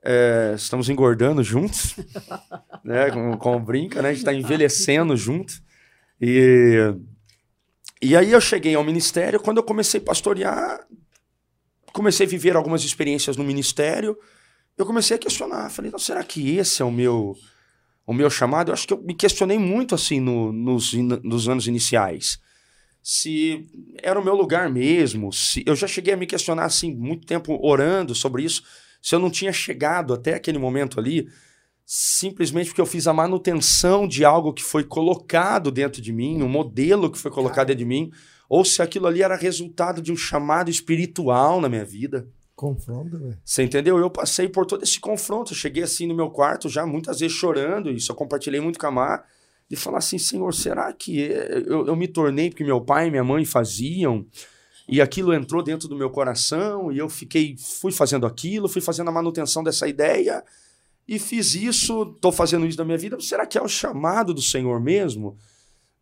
É, 0.00 0.52
estamos 0.54 0.88
engordando 0.88 1.42
juntos, 1.42 1.96
né? 2.84 3.10
Como, 3.10 3.36
como 3.36 3.58
brinca, 3.58 4.00
né? 4.00 4.10
A 4.10 4.12
gente 4.12 4.20
está 4.20 4.32
envelhecendo 4.32 5.16
junto. 5.16 5.54
E, 6.22 6.94
e 8.00 8.16
aí 8.16 8.30
eu 8.30 8.40
cheguei 8.40 8.76
ao 8.76 8.84
ministério, 8.84 9.40
quando 9.40 9.56
eu 9.56 9.64
comecei 9.64 9.98
a 10.00 10.04
pastorear, 10.04 10.86
comecei 11.92 12.24
a 12.24 12.28
viver 12.28 12.54
algumas 12.54 12.84
experiências 12.84 13.36
no 13.36 13.42
ministério, 13.42 14.16
eu 14.78 14.86
comecei 14.86 15.16
a 15.16 15.18
questionar. 15.18 15.68
Falei, 15.68 15.90
não, 15.90 15.98
será 15.98 16.22
que 16.22 16.56
esse 16.56 16.80
é 16.80 16.84
o 16.84 16.92
meu 16.92 17.34
o 18.06 18.14
meu 18.14 18.30
chamado? 18.30 18.70
Eu 18.70 18.74
acho 18.74 18.86
que 18.86 18.94
eu 18.94 19.02
me 19.02 19.14
questionei 19.14 19.58
muito 19.58 19.94
assim 19.96 20.20
no, 20.20 20.52
nos, 20.52 20.92
nos 20.92 21.48
anos 21.48 21.66
iniciais. 21.66 22.38
Se 23.02 23.68
era 24.00 24.18
o 24.18 24.24
meu 24.24 24.36
lugar 24.36 24.70
mesmo, 24.70 25.32
se 25.32 25.64
eu 25.66 25.74
já 25.74 25.88
cheguei 25.88 26.14
a 26.14 26.16
me 26.16 26.26
questionar 26.26 26.66
assim 26.66 26.94
muito 26.94 27.26
tempo 27.26 27.58
orando 27.60 28.14
sobre 28.14 28.44
isso, 28.44 28.62
se 29.00 29.12
eu 29.12 29.18
não 29.18 29.30
tinha 29.30 29.52
chegado 29.52 30.14
até 30.14 30.34
aquele 30.34 30.58
momento 30.58 31.00
ali, 31.00 31.28
simplesmente 31.94 32.68
porque 32.68 32.80
eu 32.80 32.86
fiz 32.86 33.06
a 33.06 33.12
manutenção 33.12 34.08
de 34.08 34.24
algo 34.24 34.54
que 34.54 34.62
foi 34.62 34.82
colocado 34.82 35.70
dentro 35.70 36.00
de 36.00 36.10
mim, 36.10 36.42
um 36.42 36.48
modelo 36.48 37.10
que 37.10 37.18
foi 37.18 37.30
colocado 37.30 37.66
dentro 37.66 37.80
de 37.80 37.84
mim, 37.84 38.10
ou 38.48 38.64
se 38.64 38.80
aquilo 38.80 39.06
ali 39.06 39.22
era 39.22 39.36
resultado 39.36 40.00
de 40.00 40.10
um 40.10 40.16
chamado 40.16 40.70
espiritual 40.70 41.60
na 41.60 41.68
minha 41.68 41.84
vida. 41.84 42.26
Confronto, 42.56 43.18
velho. 43.18 43.38
Você 43.44 43.62
entendeu? 43.62 43.98
Eu 43.98 44.08
passei 44.08 44.48
por 44.48 44.64
todo 44.64 44.82
esse 44.82 44.98
confronto. 44.98 45.52
Eu 45.52 45.56
cheguei 45.56 45.82
assim 45.82 46.06
no 46.06 46.14
meu 46.14 46.30
quarto 46.30 46.66
já 46.66 46.86
muitas 46.86 47.20
vezes 47.20 47.36
chorando, 47.36 47.90
isso 47.90 48.10
eu 48.10 48.16
compartilhei 48.16 48.58
muito 48.58 48.78
com 48.78 48.86
a 48.86 48.90
Mar, 48.90 49.26
de 49.68 49.76
falar 49.76 49.98
assim, 49.98 50.16
Senhor, 50.16 50.54
será 50.54 50.90
que 50.94 51.20
eu, 51.20 51.88
eu 51.88 51.94
me 51.94 52.08
tornei 52.08 52.48
porque 52.48 52.64
meu 52.64 52.80
pai 52.80 53.08
e 53.08 53.10
minha 53.10 53.24
mãe 53.24 53.44
faziam? 53.44 54.24
E 54.88 54.98
aquilo 54.98 55.34
entrou 55.34 55.62
dentro 55.62 55.88
do 55.88 55.96
meu 55.96 56.08
coração 56.08 56.90
e 56.90 56.96
eu 56.96 57.10
fiquei, 57.10 57.54
fui 57.58 57.92
fazendo 57.92 58.24
aquilo, 58.24 58.66
fui 58.66 58.80
fazendo 58.80 59.08
a 59.08 59.12
manutenção 59.12 59.62
dessa 59.62 59.86
ideia 59.86 60.42
e 61.06 61.18
fiz 61.18 61.54
isso, 61.54 62.14
estou 62.14 62.32
fazendo 62.32 62.66
isso 62.66 62.78
na 62.78 62.84
minha 62.84 62.98
vida. 62.98 63.18
Será 63.20 63.46
que 63.46 63.58
é 63.58 63.62
o 63.62 63.68
chamado 63.68 64.32
do 64.32 64.40
Senhor 64.40 64.80
mesmo 64.80 65.36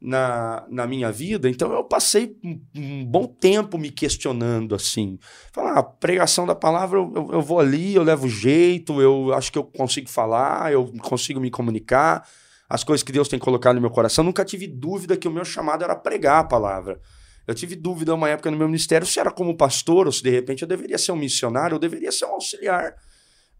na, 0.01 0.67
na 0.69 0.87
minha 0.87 1.11
vida? 1.11 1.49
Então 1.49 1.73
eu 1.73 1.83
passei 1.85 2.37
um, 2.45 2.61
um 2.77 3.05
bom 3.05 3.27
tempo 3.27 3.79
me 3.79 3.91
questionando 3.91 4.75
assim. 4.75 5.19
Falar, 5.53 5.79
a 5.79 5.83
pregação 5.83 6.47
da 6.47 6.55
palavra, 6.55 6.99
eu, 6.99 7.31
eu, 7.33 7.43
vou 7.43 7.59
ali, 7.59 7.95
eu 7.95 8.03
levo 8.03 8.29
jeito, 8.29 9.01
eu 9.01 9.33
acho 9.33 9.51
que 9.51 9.59
eu 9.59 9.65
consigo 9.65 10.09
falar, 10.09 10.73
eu 10.73 10.93
consigo 11.03 11.41
me 11.41 11.51
comunicar, 11.51 12.27
as 12.69 12.85
coisas 12.85 13.03
que 13.03 13.11
Deus 13.11 13.27
tem 13.27 13.39
colocado 13.39 13.77
no 13.77 13.81
meu 13.81 13.91
coração. 13.91 14.23
nunca 14.23 14.45
tive 14.45 14.67
dúvida 14.67 15.17
que 15.17 15.27
o 15.27 15.33
meu 15.33 15.45
chamado 15.45 15.83
era 15.83 15.97
pregar 15.97 16.41
a 16.41 16.45
palavra. 16.45 17.01
Eu 17.47 17.55
tive 17.55 17.75
dúvida 17.75 18.15
uma 18.15 18.29
época 18.29 18.51
no 18.51 18.57
meu 18.57 18.69
ministério 18.69 19.07
se 19.07 19.19
era 19.19 19.31
como 19.31 19.57
pastor 19.57 20.07
ou 20.07 20.13
se 20.13 20.23
de 20.23 20.31
repente 20.31 20.63
eu 20.63 20.69
deveria 20.69 20.99
ser 20.99 21.11
um 21.11 21.17
missionário 21.17 21.75
ou 21.75 21.81
deveria 21.81 22.13
ser 22.13 22.27
um 22.27 22.35
auxiliar 22.35 22.95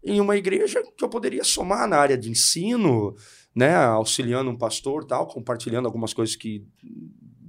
em 0.03 0.19
uma 0.19 0.35
igreja 0.35 0.81
que 0.97 1.03
eu 1.03 1.09
poderia 1.09 1.43
somar 1.43 1.87
na 1.87 1.97
área 1.97 2.17
de 2.17 2.29
ensino, 2.29 3.15
né, 3.55 3.75
auxiliando 3.75 4.49
um 4.49 4.57
pastor, 4.57 5.05
tal, 5.05 5.27
compartilhando 5.27 5.85
algumas 5.85 6.13
coisas 6.13 6.35
que 6.35 6.65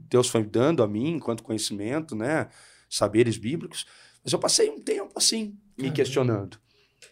Deus 0.09 0.29
foi 0.29 0.45
dando 0.45 0.83
a 0.83 0.89
mim 0.89 1.13
enquanto 1.13 1.43
conhecimento, 1.43 2.15
né, 2.15 2.49
saberes 2.89 3.39
bíblicos. 3.39 3.87
Mas 4.23 4.33
eu 4.33 4.39
passei 4.39 4.69
um 4.71 4.81
tempo 4.81 5.13
assim 5.17 5.57
me 5.79 5.91
questionando. 5.91 6.59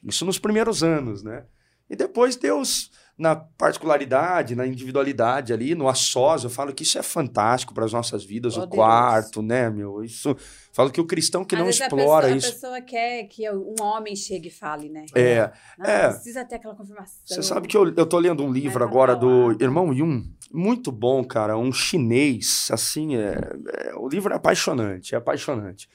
Isso 0.04 0.24
nos 0.24 0.38
primeiros 0.38 0.82
anos, 0.82 1.22
né? 1.22 1.46
E 1.88 1.96
depois 1.96 2.36
Deus 2.36 2.90
na 3.20 3.36
particularidade, 3.36 4.56
na 4.56 4.66
individualidade 4.66 5.52
ali, 5.52 5.74
no 5.74 5.88
a 5.88 5.94
sós, 5.94 6.42
eu 6.42 6.48
falo 6.48 6.72
que 6.72 6.84
isso 6.84 6.98
é 6.98 7.02
fantástico 7.02 7.74
para 7.74 7.84
as 7.84 7.92
nossas 7.92 8.24
vidas, 8.24 8.56
oh, 8.56 8.62
o 8.62 8.66
Deus. 8.66 8.74
quarto, 8.74 9.42
né, 9.42 9.68
meu? 9.68 10.02
Isso, 10.02 10.34
falo 10.72 10.90
que 10.90 11.02
o 11.02 11.04
cristão 11.04 11.44
que 11.44 11.54
Às 11.54 11.60
não 11.60 11.68
explora 11.68 12.28
a 12.28 12.32
pessoa, 12.32 12.36
isso. 12.36 12.48
A 12.48 12.52
pessoa 12.52 12.80
quer 12.80 13.24
que 13.24 13.48
um 13.50 13.74
homem 13.82 14.16
chegue 14.16 14.48
e 14.48 14.50
fale, 14.50 14.88
né? 14.88 15.04
É. 15.14 15.52
Não, 15.78 15.84
é. 15.86 16.08
Precisa 16.08 16.46
ter 16.46 16.54
aquela 16.54 16.74
confirmação. 16.74 17.20
Você 17.26 17.42
sabe 17.42 17.68
que 17.68 17.76
eu, 17.76 17.92
eu 17.94 18.06
tô 18.06 18.18
lendo 18.18 18.42
um 18.42 18.50
livro 18.50 18.82
agora 18.82 19.14
do 19.14 19.52
irmão 19.60 19.92
Yun, 19.92 20.24
muito 20.50 20.90
bom, 20.90 21.22
cara, 21.22 21.58
um 21.58 21.70
chinês, 21.70 22.68
assim, 22.72 23.16
é, 23.16 23.38
é, 23.74 23.94
o 23.96 24.08
livro 24.08 24.32
é 24.32 24.36
apaixonante, 24.36 25.14
é 25.14 25.18
apaixonante. 25.18 25.86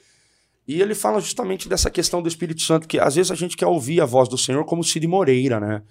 E 0.67 0.79
ele 0.79 0.93
fala 0.93 1.19
justamente 1.19 1.67
dessa 1.67 1.89
questão 1.89 2.21
do 2.21 2.27
Espírito 2.27 2.61
Santo, 2.61 2.87
que 2.87 2.99
às 2.99 3.15
vezes 3.15 3.31
a 3.31 3.35
gente 3.35 3.57
quer 3.57 3.67
ouvir 3.67 3.99
a 3.99 4.05
voz 4.05 4.29
do 4.29 4.37
Senhor 4.37 4.63
como 4.63 4.83
Cid 4.83 5.07
Moreira, 5.07 5.59
né? 5.59 5.81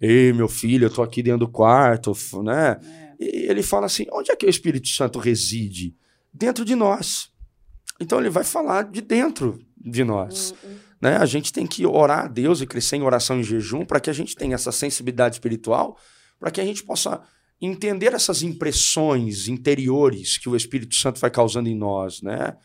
Ei, 0.00 0.32
meu 0.32 0.48
filho, 0.48 0.86
eu 0.86 0.90
tô 0.90 1.02
aqui 1.02 1.22
dentro 1.22 1.40
do 1.40 1.48
quarto, 1.48 2.12
né? 2.42 2.78
É. 2.82 3.04
E 3.18 3.50
ele 3.50 3.62
fala 3.62 3.86
assim: 3.86 4.06
onde 4.12 4.30
é 4.30 4.36
que 4.36 4.46
o 4.46 4.50
Espírito 4.50 4.88
Santo 4.88 5.18
reside? 5.18 5.96
Dentro 6.32 6.64
de 6.64 6.74
nós. 6.74 7.30
Então 8.00 8.18
ele 8.18 8.30
vai 8.30 8.44
falar 8.44 8.82
de 8.82 9.00
dentro 9.00 9.58
de 9.76 10.02
nós. 10.02 10.52
Uhum. 10.62 10.76
Né? 11.00 11.16
A 11.16 11.26
gente 11.26 11.52
tem 11.52 11.66
que 11.66 11.86
orar 11.86 12.24
a 12.24 12.28
Deus 12.28 12.60
e 12.60 12.66
crescer 12.66 12.96
em 12.96 13.02
oração 13.02 13.38
e 13.38 13.44
jejum 13.44 13.84
para 13.84 14.00
que 14.00 14.10
a 14.10 14.12
gente 14.12 14.34
tenha 14.34 14.54
essa 14.54 14.72
sensibilidade 14.72 15.36
espiritual, 15.36 15.98
para 16.40 16.50
que 16.50 16.60
a 16.60 16.64
gente 16.64 16.82
possa 16.82 17.22
entender 17.60 18.12
essas 18.14 18.42
impressões 18.42 19.46
interiores 19.46 20.38
que 20.38 20.48
o 20.48 20.56
Espírito 20.56 20.94
Santo 20.94 21.20
vai 21.20 21.30
causando 21.30 21.68
em 21.68 21.76
nós, 21.76 22.20
né? 22.20 22.56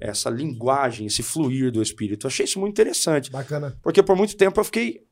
Essa 0.00 0.30
linguagem, 0.30 1.06
esse 1.06 1.24
fluir 1.24 1.72
do 1.72 1.82
Espírito. 1.82 2.26
Eu 2.26 2.28
achei 2.28 2.44
isso 2.44 2.60
muito 2.60 2.72
interessante. 2.72 3.30
Bacana. 3.30 3.76
Porque 3.82 4.02
por 4.02 4.16
muito 4.16 4.36
tempo 4.36 4.60
eu 4.60 4.64
fiquei 4.64 5.07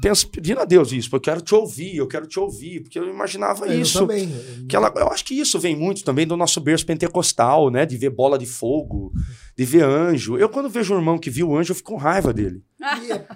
penso, 0.00 0.28
pedindo 0.28 0.60
a 0.60 0.64
Deus 0.64 0.92
isso, 0.92 1.10
porque 1.10 1.28
eu 1.28 1.34
quero 1.34 1.44
te 1.44 1.54
ouvir, 1.54 1.96
eu 1.96 2.06
quero 2.06 2.26
te 2.26 2.38
ouvir, 2.38 2.80
porque 2.80 2.98
eu 2.98 3.08
imaginava 3.08 3.66
eu 3.66 3.80
isso. 3.80 4.00
Também. 4.00 4.32
Que 4.68 4.76
ela, 4.76 4.92
eu 4.96 5.08
acho 5.08 5.24
que 5.24 5.34
isso 5.34 5.58
vem 5.58 5.76
muito 5.76 6.04
também 6.04 6.26
do 6.26 6.36
nosso 6.36 6.60
berço 6.60 6.86
pentecostal, 6.86 7.70
né? 7.70 7.84
De 7.84 7.96
ver 7.96 8.10
bola 8.10 8.38
de 8.38 8.46
fogo, 8.46 9.12
de 9.56 9.64
ver 9.64 9.84
anjo. 9.84 10.36
Eu, 10.36 10.48
quando 10.48 10.68
vejo 10.68 10.94
um 10.94 10.98
irmão 10.98 11.18
que 11.18 11.30
viu 11.30 11.56
anjo, 11.56 11.72
eu 11.72 11.76
fico 11.76 11.92
com 11.92 11.98
raiva 11.98 12.32
dele. 12.32 12.62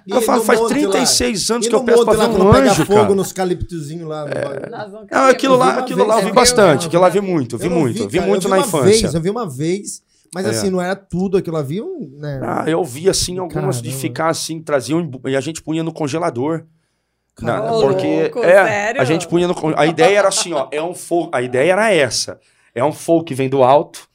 E, 0.07 0.11
e 0.13 0.15
eu 0.15 0.21
falo, 0.23 0.43
faz 0.43 0.61
36 0.61 1.49
lá? 1.49 1.57
anos 1.57 1.69
que 1.69 1.75
eu 1.75 1.83
peço 1.83 2.05
pra 2.05 2.15
ver 2.15 2.41
um 2.41 2.53
anjo, 2.53 2.87
pega 2.87 3.01
fogo 3.01 3.15
nos 3.15 3.33
caliptozinhos 3.33 4.09
lá. 4.09 4.27
É... 4.29 4.71
Não, 5.11 5.25
aquilo 5.29 5.57
lá, 5.57 5.79
aquilo 5.79 6.07
lá 6.07 6.21
eu 6.21 6.27
vi 6.27 6.33
bastante, 6.33 6.87
aquilo 6.87 7.03
lá 7.03 7.09
vi 7.09 7.21
muito, 7.21 7.57
vi 7.57 7.69
muito, 7.69 8.09
vi, 8.09 8.21
muito 8.21 8.49
na 8.49 8.59
infância. 8.59 9.11
eu 9.13 9.21
vi 9.21 9.31
uma 9.31 9.49
vez 9.49 10.03
mas 10.35 10.47
é. 10.47 10.51
assim, 10.51 10.71
não 10.71 10.81
era 10.81 10.95
tudo 10.95 11.37
aquilo 11.37 11.57
havia, 11.57 11.83
né? 12.13 12.41
Ah, 12.43 12.65
eu 12.67 12.85
vi 12.85 13.09
assim 13.09 13.39
algumas 13.39 13.77
Caramba. 13.77 13.83
de 13.83 13.95
ficar 13.95 14.29
assim, 14.29 14.61
traziam 14.61 15.11
e 15.27 15.37
a 15.37 15.41
gente 15.41 15.63
punha 15.63 15.83
no 15.83 15.93
congelador. 15.93 16.65
Na, 17.41 17.63
porque 17.63 18.23
louco, 18.23 18.39
é, 18.41 18.67
sério? 18.67 19.01
a 19.01 19.05
gente 19.05 19.29
punha 19.29 19.47
no 19.47 19.55
a 19.77 19.87
ideia 19.87 20.19
era 20.19 20.29
assim, 20.29 20.53
ó, 20.53 20.69
é 20.73 20.83
um 20.83 20.93
fogo, 20.93 21.31
a 21.33 21.41
ideia 21.41 21.73
era 21.73 21.93
essa. 21.93 22.41
É 22.75 22.85
um 22.85 22.93
fogo 22.93 23.25
que 23.25 23.35
vem 23.35 23.49
do 23.49 23.63
alto, 23.63 24.09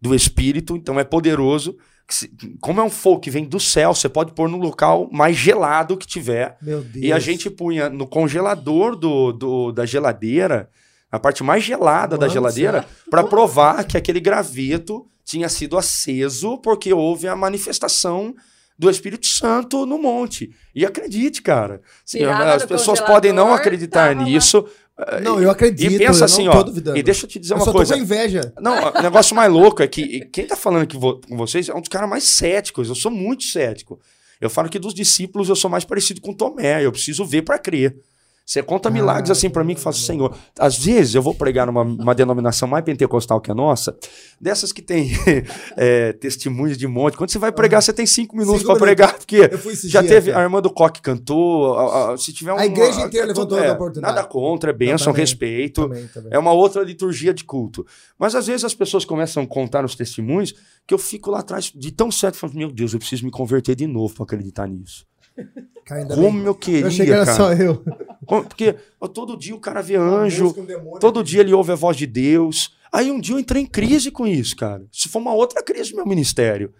do 0.00 0.14
espírito, 0.14 0.76
então 0.76 0.98
é 0.98 1.04
poderoso. 1.04 1.76
Como 2.60 2.80
é 2.80 2.82
um 2.82 2.90
fogo 2.90 3.20
que 3.20 3.30
vem 3.30 3.44
do 3.44 3.60
céu, 3.60 3.94
você 3.94 4.08
pode 4.08 4.32
pôr 4.32 4.48
no 4.48 4.56
local 4.56 5.08
mais 5.12 5.36
gelado 5.36 5.96
que 5.96 6.06
tiver. 6.06 6.56
Meu 6.60 6.80
Deus. 6.80 7.04
E 7.04 7.12
a 7.12 7.18
gente 7.18 7.48
punha 7.48 7.88
no 7.88 8.06
congelador 8.06 8.96
do, 8.96 9.32
do 9.32 9.72
da 9.72 9.86
geladeira, 9.86 10.68
a 11.10 11.18
parte 11.18 11.42
mais 11.42 11.64
gelada 11.64 12.16
Nossa. 12.16 12.28
da 12.28 12.32
geladeira, 12.32 12.86
para 13.10 13.24
provar 13.24 13.84
que 13.84 13.96
aquele 13.96 14.20
graveto 14.20 15.06
tinha 15.24 15.48
sido 15.48 15.76
aceso 15.76 16.58
porque 16.58 16.92
houve 16.92 17.28
a 17.28 17.36
manifestação 17.36 18.34
do 18.78 18.88
Espírito 18.88 19.26
Santo 19.26 19.84
no 19.84 19.98
monte. 19.98 20.50
E 20.74 20.86
acredite, 20.86 21.42
cara. 21.42 21.82
Sim, 22.04 22.24
as 22.24 22.64
pessoas 22.64 23.00
podem 23.00 23.32
não 23.32 23.52
acreditar 23.52 24.14
nisso. 24.16 24.66
Não, 25.22 25.40
eu 25.40 25.50
acredito. 25.50 25.92
E 25.92 25.98
pensa 25.98 26.24
assim, 26.24 26.48
ó. 26.48 26.64
E 26.94 27.02
deixa 27.02 27.24
eu 27.24 27.28
te 27.28 27.38
dizer 27.38 27.54
eu 27.54 27.58
uma 27.58 27.64
só 27.64 27.72
coisa. 27.72 27.92
Tô 27.92 27.98
com 27.98 28.04
inveja. 28.04 28.52
Não, 28.60 28.90
o 28.90 29.02
negócio 29.02 29.34
mais 29.34 29.52
louco 29.52 29.82
é 29.82 29.86
que 29.86 30.26
quem 30.26 30.46
tá 30.46 30.56
falando 30.56 30.82
aqui 30.82 30.96
com 30.98 31.36
vocês 31.36 31.68
é 31.68 31.74
um 31.74 31.80
dos 31.80 31.88
caras 31.88 32.08
mais 32.08 32.24
céticos. 32.24 32.88
Eu 32.88 32.94
sou 32.94 33.10
muito 33.10 33.44
cético. 33.44 34.00
Eu 34.40 34.48
falo 34.48 34.68
que 34.68 34.78
dos 34.78 34.94
discípulos 34.94 35.48
eu 35.48 35.56
sou 35.56 35.70
mais 35.70 35.84
parecido 35.84 36.20
com 36.20 36.32
Tomé. 36.32 36.84
Eu 36.84 36.92
preciso 36.92 37.24
ver 37.24 37.42
para 37.42 37.58
crer. 37.58 37.96
Você 38.50 38.64
conta 38.64 38.90
milagres 38.90 39.30
assim 39.30 39.48
para 39.48 39.62
mim 39.62 39.76
que 39.76 39.80
fala, 39.80 39.94
Senhor. 39.94 40.36
Às 40.58 40.76
vezes 40.76 41.14
eu 41.14 41.22
vou 41.22 41.32
pregar 41.32 41.68
numa 41.68 41.82
uma 41.82 42.12
denominação 42.16 42.66
mais 42.66 42.84
pentecostal 42.84 43.40
que 43.40 43.48
a 43.48 43.54
nossa, 43.54 43.96
dessas 44.40 44.72
que 44.72 44.82
tem 44.82 45.12
é, 45.78 46.12
testemunhos 46.14 46.76
de 46.76 46.88
monte. 46.88 47.16
Quando 47.16 47.30
você 47.30 47.38
vai 47.38 47.52
pregar, 47.52 47.80
você 47.80 47.92
tem 47.92 48.06
cinco 48.06 48.36
minutos 48.36 48.64
para 48.64 48.74
pregar, 48.74 49.16
porque 49.16 49.48
já 49.84 50.02
teve. 50.02 50.32
A 50.32 50.40
irmã 50.40 50.60
do 50.60 50.68
Coque 50.68 51.00
cantou. 51.00 51.78
A, 51.78 52.14
a, 52.14 52.18
se 52.18 52.32
tiver 52.32 52.50
a 52.50 52.66
igreja 52.66 53.02
inteira 53.02 53.28
levantou 53.28 53.56
é, 53.56 53.68
a 53.68 53.72
oportunidade. 53.72 54.16
Nada 54.16 54.26
contra, 54.26 54.70
é 54.70 54.72
bênção, 54.72 55.12
também, 55.12 55.20
respeito. 55.20 55.82
Também, 55.82 56.08
também. 56.08 56.32
É 56.32 56.38
uma 56.38 56.50
outra 56.50 56.82
liturgia 56.82 57.32
de 57.32 57.44
culto. 57.44 57.86
Mas 58.18 58.34
às 58.34 58.48
vezes 58.48 58.64
as 58.64 58.74
pessoas 58.74 59.04
começam 59.04 59.44
a 59.44 59.46
contar 59.46 59.84
os 59.84 59.94
testemunhos 59.94 60.56
que 60.88 60.92
eu 60.92 60.98
fico 60.98 61.30
lá 61.30 61.38
atrás 61.38 61.70
de 61.72 61.92
tão 61.92 62.10
certo, 62.10 62.36
falando, 62.36 62.56
meu 62.56 62.72
Deus, 62.72 62.94
eu 62.94 62.98
preciso 62.98 63.24
me 63.24 63.30
converter 63.30 63.76
de 63.76 63.86
novo 63.86 64.12
para 64.12 64.24
acreditar 64.24 64.66
nisso. 64.66 65.08
Como 66.14 66.38
bem. 66.38 66.46
eu 66.46 66.54
queria, 66.54 66.86
eu 66.86 66.90
cheguei, 66.90 67.14
cara. 67.14 67.34
só 67.34 67.52
eu. 67.52 67.84
Porque 68.26 68.76
ó, 69.00 69.08
todo 69.08 69.36
dia 69.36 69.54
o 69.54 69.60
cara 69.60 69.82
vê 69.82 69.96
anjo, 69.96 70.54
todo 71.00 71.22
dia 71.22 71.40
ele 71.40 71.52
ouve 71.52 71.72
a 71.72 71.74
voz 71.74 71.96
de 71.96 72.06
Deus. 72.06 72.76
Aí 72.92 73.10
um 73.10 73.20
dia 73.20 73.34
eu 73.34 73.38
entrei 73.38 73.62
em 73.62 73.66
crise 73.66 74.10
com 74.10 74.26
isso, 74.26 74.56
cara. 74.56 74.84
Isso 74.92 75.08
foi 75.08 75.20
uma 75.20 75.34
outra 75.34 75.62
crise 75.62 75.90
do 75.90 75.96
meu 75.96 76.06
ministério. 76.06 76.72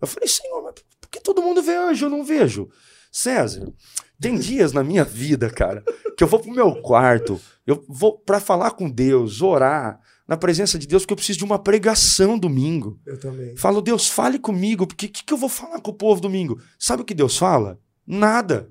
Eu 0.00 0.06
falei, 0.06 0.28
Senhor, 0.28 0.62
mas 0.62 0.74
por 1.00 1.08
que 1.10 1.20
todo 1.20 1.42
mundo 1.42 1.62
vê 1.62 1.76
anjo? 1.76 2.06
Eu 2.06 2.10
não 2.10 2.24
vejo. 2.24 2.68
César, 3.10 3.70
tem 4.18 4.38
dias 4.38 4.72
na 4.72 4.82
minha 4.82 5.04
vida, 5.04 5.50
cara, 5.50 5.84
que 6.16 6.24
eu 6.24 6.28
vou 6.28 6.40
pro 6.40 6.50
meu 6.50 6.74
quarto, 6.76 7.38
eu 7.66 7.84
vou 7.86 8.18
para 8.18 8.40
falar 8.40 8.70
com 8.70 8.88
Deus, 8.88 9.42
orar 9.42 10.00
na 10.26 10.36
presença 10.36 10.78
de 10.78 10.86
Deus, 10.86 11.02
porque 11.02 11.12
eu 11.12 11.16
preciso 11.16 11.40
de 11.40 11.44
uma 11.44 11.58
pregação 11.58 12.38
domingo. 12.38 12.98
Eu 13.04 13.20
também. 13.20 13.56
Falo, 13.56 13.82
Deus, 13.82 14.08
fale 14.08 14.38
comigo, 14.38 14.86
porque 14.86 15.06
o 15.06 15.08
que, 15.10 15.24
que 15.24 15.32
eu 15.32 15.36
vou 15.36 15.48
falar 15.48 15.80
com 15.80 15.90
o 15.90 15.94
povo 15.94 16.20
domingo? 16.20 16.58
Sabe 16.78 17.02
o 17.02 17.04
que 17.04 17.12
Deus 17.14 17.36
fala? 17.36 17.78
Nada. 18.06 18.68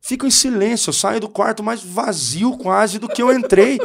Fico 0.00 0.26
em 0.26 0.30
silêncio, 0.30 0.88
eu 0.88 0.94
saio 0.94 1.20
do 1.20 1.28
quarto 1.28 1.62
mais 1.62 1.82
vazio 1.82 2.56
quase 2.56 2.98
do 2.98 3.08
que 3.08 3.22
eu 3.22 3.32
entrei. 3.32 3.78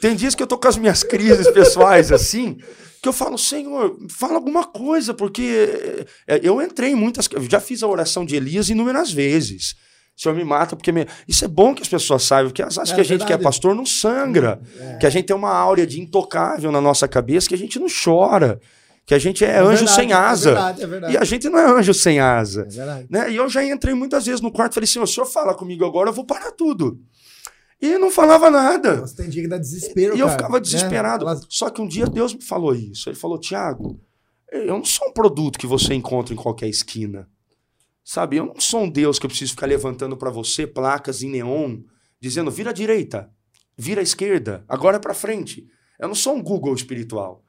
Tem 0.00 0.14
dias 0.14 0.34
que 0.34 0.42
eu 0.42 0.46
tô 0.46 0.58
com 0.58 0.68
as 0.68 0.76
minhas 0.76 1.02
crises 1.02 1.50
pessoais 1.50 2.12
assim, 2.12 2.58
que 3.02 3.08
eu 3.08 3.12
falo, 3.12 3.38
Senhor, 3.38 3.96
fala 4.10 4.34
alguma 4.34 4.64
coisa, 4.64 5.14
porque 5.14 6.06
é, 6.26 6.40
eu 6.42 6.60
entrei 6.60 6.90
em 6.90 6.94
muitas. 6.94 7.28
Já 7.48 7.60
fiz 7.60 7.82
a 7.82 7.86
oração 7.86 8.24
de 8.24 8.36
Elias 8.36 8.68
inúmeras 8.68 9.12
vezes. 9.12 9.74
O 10.16 10.20
Senhor 10.20 10.34
me 10.34 10.44
mata, 10.44 10.74
porque 10.74 10.92
me... 10.92 11.06
isso 11.28 11.44
é 11.44 11.48
bom 11.48 11.74
que 11.74 11.82
as 11.82 11.88
pessoas 11.88 12.22
saibam, 12.22 12.50
porque 12.50 12.62
elas 12.62 12.78
acham 12.78 12.94
é, 12.94 12.96
que 12.96 13.00
a 13.00 13.04
gente 13.04 13.18
verdade. 13.20 13.38
que 13.38 13.40
é 13.40 13.42
pastor 13.42 13.74
não 13.74 13.84
sangra, 13.86 14.60
é. 14.78 14.96
que 14.96 15.06
a 15.06 15.10
gente 15.10 15.26
tem 15.26 15.36
uma 15.36 15.54
áurea 15.54 15.86
de 15.86 16.00
intocável 16.00 16.72
na 16.72 16.80
nossa 16.80 17.06
cabeça, 17.06 17.48
que 17.48 17.54
a 17.54 17.58
gente 17.58 17.78
não 17.78 17.86
chora 17.86 18.60
que 19.06 19.14
a 19.14 19.18
gente 19.20 19.44
é, 19.44 19.50
é 19.50 19.58
anjo 19.60 19.84
verdade, 19.84 19.94
sem 19.94 20.10
é 20.10 20.14
asa. 20.14 20.50
É 20.50 20.52
verdade, 20.52 20.82
é 20.82 20.86
verdade. 20.86 21.14
E 21.14 21.16
a 21.16 21.24
gente 21.24 21.48
não 21.48 21.58
é 21.60 21.78
anjo 21.78 21.94
sem 21.94 22.18
asa. 22.18 22.66
É 22.76 23.06
né? 23.08 23.30
E 23.30 23.36
eu 23.36 23.48
já 23.48 23.64
entrei 23.64 23.94
muitas 23.94 24.26
vezes 24.26 24.40
no 24.40 24.50
quarto 24.50 24.72
e 24.72 24.74
falei 24.74 24.84
assim: 24.84 24.98
o 24.98 25.06
senhor 25.06 25.26
fala 25.26 25.54
comigo 25.54 25.84
agora, 25.84 26.10
eu 26.10 26.12
vou 26.12 26.26
parar 26.26 26.50
tudo. 26.50 27.00
E 27.80 27.96
não 27.98 28.10
falava 28.10 28.50
nada. 28.50 28.96
Nossa, 28.96 29.16
tem 29.16 29.28
dia 29.28 29.42
que 29.42 29.48
dá 29.48 29.58
desespero. 29.58 30.16
E, 30.16 30.20
eu 30.20 30.28
ficava 30.28 30.54
né? 30.54 30.60
desesperado. 30.60 31.24
Só 31.48 31.70
que 31.70 31.80
um 31.80 31.86
dia 31.86 32.06
Deus 32.06 32.34
me 32.34 32.42
falou 32.42 32.74
isso. 32.74 33.08
Ele 33.08 33.16
falou: 33.16 33.38
Tiago, 33.38 34.00
eu 34.50 34.66
não 34.66 34.84
sou 34.84 35.08
um 35.08 35.12
produto 35.12 35.56
que 35.56 35.68
você 35.68 35.94
encontra 35.94 36.34
em 36.34 36.36
qualquer 36.36 36.68
esquina. 36.68 37.28
Sabe, 38.02 38.36
eu 38.36 38.46
não 38.46 38.60
sou 38.60 38.82
um 38.82 38.90
Deus 38.90 39.18
que 39.18 39.26
eu 39.26 39.30
preciso 39.30 39.52
ficar 39.52 39.66
levantando 39.66 40.16
para 40.16 40.30
você 40.30 40.66
placas 40.66 41.22
em 41.22 41.30
neon, 41.30 41.78
dizendo 42.20 42.52
vira 42.52 42.70
à 42.70 42.72
direita, 42.72 43.28
vira 43.76 44.00
à 44.00 44.02
esquerda, 44.02 44.64
agora 44.68 44.96
é 44.96 45.00
para 45.00 45.12
frente. 45.12 45.66
Eu 45.98 46.06
não 46.06 46.14
sou 46.14 46.36
um 46.36 46.42
Google 46.42 46.74
espiritual. 46.74 47.44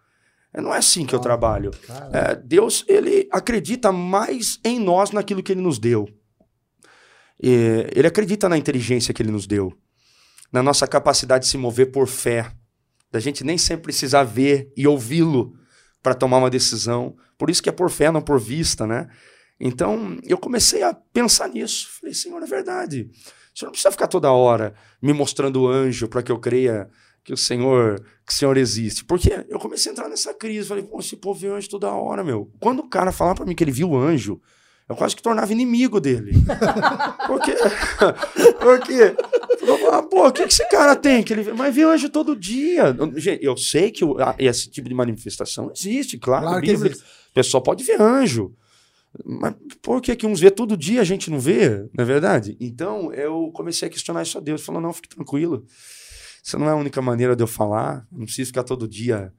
Não 0.62 0.74
é 0.74 0.78
assim 0.78 1.06
que 1.06 1.13
eu 1.13 1.20
trabalho. 1.20 1.72
É, 2.12 2.36
Deus, 2.36 2.84
ele 2.88 3.28
acredita 3.32 3.91
mais 3.91 4.60
em 4.63 4.80
nós 4.80 5.12
naquilo 5.12 5.43
que 5.43 5.52
ele 5.52 5.62
nos 5.62 5.78
deu. 5.80 6.08
E 7.41 7.88
ele 7.96 8.08
acredita 8.08 8.50
na 8.50 8.58
inteligência 8.58 9.13
que 9.13 9.22
ele 9.22 9.32
nos 9.32 9.46
deu, 9.46 9.72
na 10.52 10.63
nossa 10.63 10.88
capacidade 10.88 11.46
de 11.46 11.52
se 11.52 11.58
mover 11.58 11.91
por 11.91 12.08
fé, 12.08 12.52
da 13.12 13.20
gente 13.20 13.43
nem 13.43 13.58
sempre 13.58 13.84
precisar 13.84 14.24
ver 14.24 14.72
e 14.76 14.88
ouvi-lo 14.88 15.54
para 16.02 16.15
tomar 16.15 16.38
uma 16.38 16.50
decisão. 16.50 17.15
Por 17.38 17.50
isso 17.50 17.62
que 17.62 17.70
é 17.70 17.72
por 17.72 17.89
fé, 17.89 18.12
não 18.12 18.22
por 18.22 18.39
vista, 18.39 18.88
né? 18.88 19.08
Então, 19.60 20.17
eu 20.24 20.38
comecei 20.38 20.84
a 20.84 20.93
pensar 20.93 21.50
nisso. 21.50 21.88
Falei, 22.00 22.13
Senhor, 22.13 22.41
é 22.41 22.46
verdade. 22.46 23.10
O 23.54 23.60
senhor 23.60 23.67
não 23.67 23.72
precisa 23.72 23.91
ficar 23.91 24.08
toda 24.08 24.32
hora 24.32 24.74
me 25.02 25.13
mostrando 25.13 25.67
anjo 25.67 26.08
para 26.08 26.22
que 26.22 26.32
eu 26.32 26.39
creia 26.39 26.89
que 27.28 27.34
o 27.34 27.38
Senhor, 27.38 28.00
que 28.26 28.32
o 28.32 28.34
Senhor 28.34 28.56
existe. 28.56 29.04
Porque 29.04 29.46
eu 29.50 29.60
comecei 29.60 29.92
a 29.92 29.94
entrar 29.94 30.08
nessa 30.08 30.34
crise, 30.34 30.70
falei, 30.70 30.82
pô, 30.82 30.98
esse 31.02 31.18
povo 31.18 31.38
vê 31.38 31.50
anjo 31.50 31.70
toda 31.70 31.92
hora, 31.92 32.24
meu. 32.24 32.50
Quando 32.58 32.80
o 32.80 32.88
cara 32.88 33.12
falava 33.12 33.36
para 33.36 33.46
mim 33.46 33.54
que 33.54 33.62
ele 33.66 33.72
viu 33.72 33.98
anjo, 33.98 34.40
eu 34.88 34.96
quase 34.96 35.13
que 35.13 35.22
tornava 35.22 35.52
inimigo 35.52 36.00
dele. 36.00 36.32
porque, 37.28 37.54
porque, 38.62 39.16
ah, 39.92 40.04
pô, 40.04 40.30
o 40.30 40.32
que, 40.32 40.48
que 40.48 40.54
esse 40.54 40.66
cara 40.70 40.96
tem? 40.96 41.22
Que 41.22 41.34
ele, 41.34 41.52
mas 41.52 41.76
vê 41.76 41.84
anjo 41.84 42.08
todo 42.10 42.34
dia. 42.34 42.96
Gente, 43.18 43.44
eu 43.44 43.58
sei 43.58 43.92
que 43.92 44.06
esse 44.40 44.70
tipo 44.70 44.88
de 44.88 44.96
manifestação 44.96 45.70
existe, 45.76 46.18
claro. 46.18 46.46
claro 46.46 46.62
que 46.62 46.72
existe. 46.72 47.04
O 47.04 47.34
pessoal 47.34 47.62
pode 47.62 47.84
ver 47.84 48.02
anjo. 48.02 48.56
Mas 49.26 49.54
por 49.82 50.02
que, 50.02 50.16
que 50.16 50.26
uns 50.26 50.40
vê 50.40 50.50
todo 50.50 50.78
dia 50.78 51.02
a 51.02 51.04
gente 51.04 51.30
não 51.30 51.42
vê? 51.42 51.80
Não 51.94 52.04
é 52.04 52.06
verdade? 52.06 52.56
Então 52.58 53.12
eu 53.12 53.52
comecei 53.54 53.90
a 53.90 53.92
questionar 53.92 54.24
isso 54.24 54.38
a 54.38 54.42
Deus. 54.42 54.63
Falou, 54.63 54.82
não, 54.82 54.94
fique 54.94 55.10
tranquilo. 55.10 55.66
Isso 56.48 56.58
não 56.58 56.70
é 56.70 56.72
a 56.72 56.76
única 56.78 57.02
maneira 57.02 57.36
de 57.36 57.44
eu 57.44 57.48
falar. 57.48 58.08
Não 58.10 58.24
preciso 58.24 58.48
ficar 58.48 58.64
todo 58.64 58.88
dia 58.88 59.34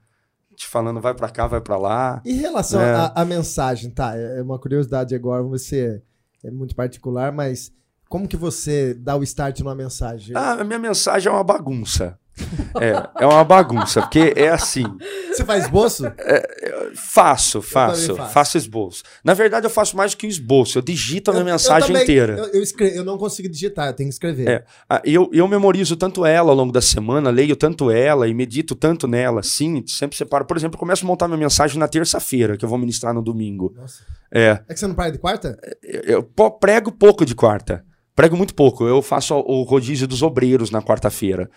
te 0.54 0.66
falando 0.66 1.00
vai 1.00 1.14
para 1.14 1.30
cá, 1.30 1.46
vai 1.46 1.60
para 1.60 1.78
lá. 1.78 2.20
Em 2.22 2.34
relação 2.34 2.82
é. 2.82 3.12
à 3.14 3.24
mensagem, 3.24 3.90
tá? 3.90 4.14
É, 4.14 4.40
é 4.40 4.42
uma 4.42 4.58
curiosidade 4.58 5.14
agora, 5.14 5.42
é, 5.72 6.02
é 6.44 6.50
muito 6.50 6.74
particular, 6.74 7.32
mas 7.32 7.72
como 8.10 8.28
que 8.28 8.36
você 8.36 8.92
dá 8.92 9.16
o 9.16 9.22
start 9.22 9.60
numa 9.60 9.74
mensagem? 9.74 10.36
Ah, 10.36 10.54
a 10.54 10.64
minha 10.64 10.78
mensagem 10.78 11.30
é 11.30 11.34
uma 11.34 11.44
bagunça. 11.44 12.18
É, 12.80 13.24
é 13.24 13.26
uma 13.26 13.42
bagunça, 13.42 14.02
porque 14.02 14.32
é 14.36 14.48
assim. 14.50 14.84
Você 15.32 15.44
faz 15.44 15.64
esboço? 15.64 16.06
É, 16.06 16.90
faço, 16.94 17.60
faço, 17.60 18.14
faço, 18.14 18.32
faço. 18.32 18.58
esboço. 18.58 19.02
Na 19.24 19.34
verdade, 19.34 19.66
eu 19.66 19.70
faço 19.70 19.96
mais 19.96 20.12
do 20.12 20.18
que 20.18 20.26
o 20.26 20.28
esboço, 20.28 20.78
eu 20.78 20.82
digito 20.82 21.30
a 21.30 21.34
minha 21.34 21.42
eu, 21.42 21.52
mensagem 21.52 21.88
eu 21.88 21.92
também, 21.94 22.02
inteira. 22.02 22.36
Eu, 22.38 22.46
eu, 22.46 22.62
escrevo, 22.62 22.94
eu, 22.94 23.04
não 23.04 23.18
consigo 23.18 23.48
digitar, 23.48 23.88
eu 23.88 23.94
tenho 23.94 24.08
que 24.08 24.14
escrever. 24.14 24.48
É, 24.48 24.64
eu, 25.04 25.28
eu 25.32 25.48
memorizo 25.48 25.96
tanto 25.96 26.24
ela 26.24 26.50
ao 26.50 26.56
longo 26.56 26.72
da 26.72 26.80
semana, 26.80 27.30
leio 27.30 27.56
tanto 27.56 27.90
ela 27.90 28.28
e 28.28 28.34
medito 28.34 28.74
tanto 28.74 29.08
nela, 29.08 29.40
assim, 29.40 29.82
sempre 29.86 30.16
separo. 30.16 30.44
Por 30.44 30.56
exemplo, 30.56 30.76
eu 30.76 30.80
começo 30.80 31.04
a 31.04 31.08
montar 31.08 31.26
minha 31.26 31.38
mensagem 31.38 31.78
na 31.78 31.88
terça-feira, 31.88 32.56
que 32.56 32.64
eu 32.64 32.68
vou 32.68 32.78
ministrar 32.78 33.12
no 33.12 33.22
domingo. 33.22 33.74
Nossa. 33.76 34.04
É. 34.32 34.60
É 34.68 34.74
que 34.74 34.78
você 34.78 34.86
não 34.86 34.94
para 34.94 35.10
de 35.10 35.18
quarta? 35.18 35.58
Eu, 35.82 36.02
eu 36.02 36.22
prego 36.50 36.92
pouco 36.92 37.24
de 37.24 37.34
quarta. 37.34 37.84
Prego 38.14 38.36
muito 38.36 38.54
pouco. 38.54 38.84
Eu 38.84 39.00
faço 39.00 39.34
o 39.34 39.62
rodízio 39.62 40.06
dos 40.06 40.22
obreiros 40.22 40.70
na 40.70 40.82
quarta-feira 40.82 41.48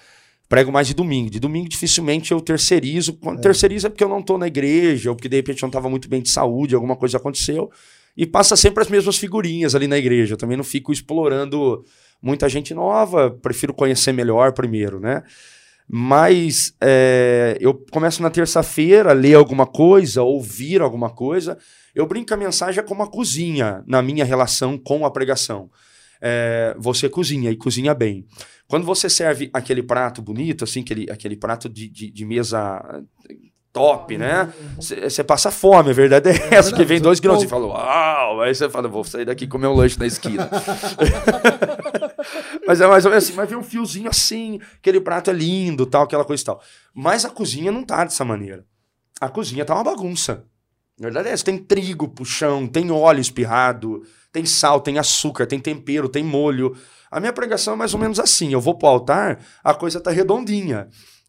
prego 0.52 0.70
mais 0.70 0.86
de 0.86 0.94
domingo. 0.94 1.30
De 1.30 1.40
domingo, 1.40 1.70
dificilmente 1.70 2.34
eu 2.34 2.42
terceirizo. 2.42 3.14
Quando 3.14 3.40
é. 3.40 3.42
terceirizo 3.42 3.88
é 3.88 3.90
porque 3.90 4.04
eu 4.04 4.10
não 4.10 4.20
estou 4.20 4.38
na 4.38 4.48
igreja, 4.48 5.10
ou 5.10 5.16
porque 5.16 5.30
de 5.30 5.38
repente 5.38 5.64
eu 5.64 5.68
não 5.68 5.70
estava 5.70 5.90
muito 5.90 6.10
bem 6.10 6.22
de 6.22 6.30
saúde, 6.30 6.76
alguma 6.76 6.98
coisa 6.98 7.16
aconteceu. 7.16 7.72
E 8.18 8.26
passa 8.26 8.58
sempre 8.58 8.84
as 8.84 8.90
mesmas 8.90 9.16
figurinhas 9.16 9.76
ali 9.76 9.88
na 9.88 9.98
igreja. 9.98 10.34
Eu 10.34 10.38
também 10.38 10.58
não 10.58 10.64
fico 10.66 10.92
explorando 10.92 11.86
muita 12.22 12.50
gente 12.50 12.74
nova, 12.74 13.32
prefiro 13.32 13.74
conhecer 13.74 14.12
melhor 14.12 14.52
primeiro, 14.52 15.00
né? 15.00 15.24
Mas 15.88 16.74
é, 16.82 17.58
eu 17.62 17.74
começo 17.90 18.22
na 18.22 18.30
terça-feira 18.30 19.12
a 19.12 19.14
ler 19.14 19.36
alguma 19.36 19.66
coisa, 19.66 20.22
ouvir 20.22 20.82
alguma 20.82 21.10
coisa. 21.10 21.58
Eu 21.96 22.06
brinco 22.06 22.34
a 22.34 22.38
mensagem 22.38 22.82
é 22.82 22.86
como 22.86 23.04
a 23.04 23.10
cozinha 23.10 23.86
na 23.88 24.02
minha 24.02 24.26
relação 24.26 24.78
com 24.78 25.06
a 25.06 25.12
pregação. 25.12 25.70
É, 26.22 26.76
você 26.78 27.10
cozinha 27.10 27.50
e 27.50 27.56
cozinha 27.56 27.94
bem. 27.94 28.26
Quando 28.68 28.86
você 28.86 29.10
serve 29.10 29.50
aquele 29.54 29.82
prato 29.82 30.22
bonito, 30.22 30.64
assim, 30.64 30.82
aquele, 30.82 31.10
aquele 31.12 31.36
prato 31.36 31.68
de, 31.68 31.90
de, 31.90 32.12
de 32.12 32.26
mesa 32.26 33.04
top, 33.74 34.18
né? 34.18 34.54
Você 34.78 35.24
passa 35.24 35.50
fome, 35.50 35.92
a 35.92 35.94
verdade 35.94 36.30
é, 36.30 36.34
é 36.34 36.56
essa, 36.56 36.76
que 36.76 36.84
vem 36.84 37.00
dois 37.00 37.20
grãos 37.20 37.42
e 37.42 37.48
fala, 37.48 37.68
uau! 37.68 38.42
Aí 38.42 38.54
você 38.54 38.70
fala, 38.70 38.88
vou 38.88 39.04
sair 39.04 39.26
daqui 39.26 39.46
e 39.46 39.48
comer 39.48 39.68
um 39.68 39.74
lanche 39.74 39.98
na 39.98 40.06
esquina. 40.06 40.50
mas 42.68 42.82
é 42.82 42.88
mais 42.88 43.06
ou 43.06 43.12
menos 43.12 43.26
assim, 43.26 43.34
mas 43.34 43.50
vem 43.50 43.58
um 43.58 43.64
fiozinho 43.64 44.10
assim, 44.10 44.60
aquele 44.78 45.00
prato 45.00 45.30
é 45.30 45.34
lindo, 45.34 45.86
tal, 45.86 46.04
aquela 46.04 46.26
coisa 46.26 46.44
e 46.44 46.46
tal. 46.46 46.62
Mas 46.94 47.26
a 47.26 47.30
cozinha 47.30 47.72
não 47.72 47.84
tá 47.84 48.04
dessa 48.04 48.26
maneira. 48.26 48.66
A 49.20 49.30
cozinha 49.30 49.64
tá 49.64 49.74
uma 49.74 49.84
bagunça. 49.84 50.46
Na 51.00 51.08
verdade 51.08 51.30
é 51.30 51.32
essa, 51.32 51.46
tem 51.46 51.58
trigo 51.58 52.08
puxão, 52.10 52.68
tem 52.68 52.92
óleo 52.92 53.22
espirrado, 53.22 54.04
tem 54.32 54.46
sal, 54.46 54.82
tem 54.82 54.98
açúcar, 54.98 55.46
tem 55.46 55.60
tempero, 55.60 56.08
tem 56.08 56.24
molho. 56.24 56.76
A 57.10 57.20
minha 57.20 57.34
pregação 57.34 57.74
é 57.74 57.78
mais 57.78 57.94
ou 57.94 58.00
menos 58.00 58.20
assim. 58.20 58.54
Eu 58.54 58.62
vou 58.62 58.78
pro 58.78 58.88
altar, 58.88 59.44
a 59.64 59.74
coisa 59.74 60.00
tá 60.00 60.12
redondinha, 60.12 60.88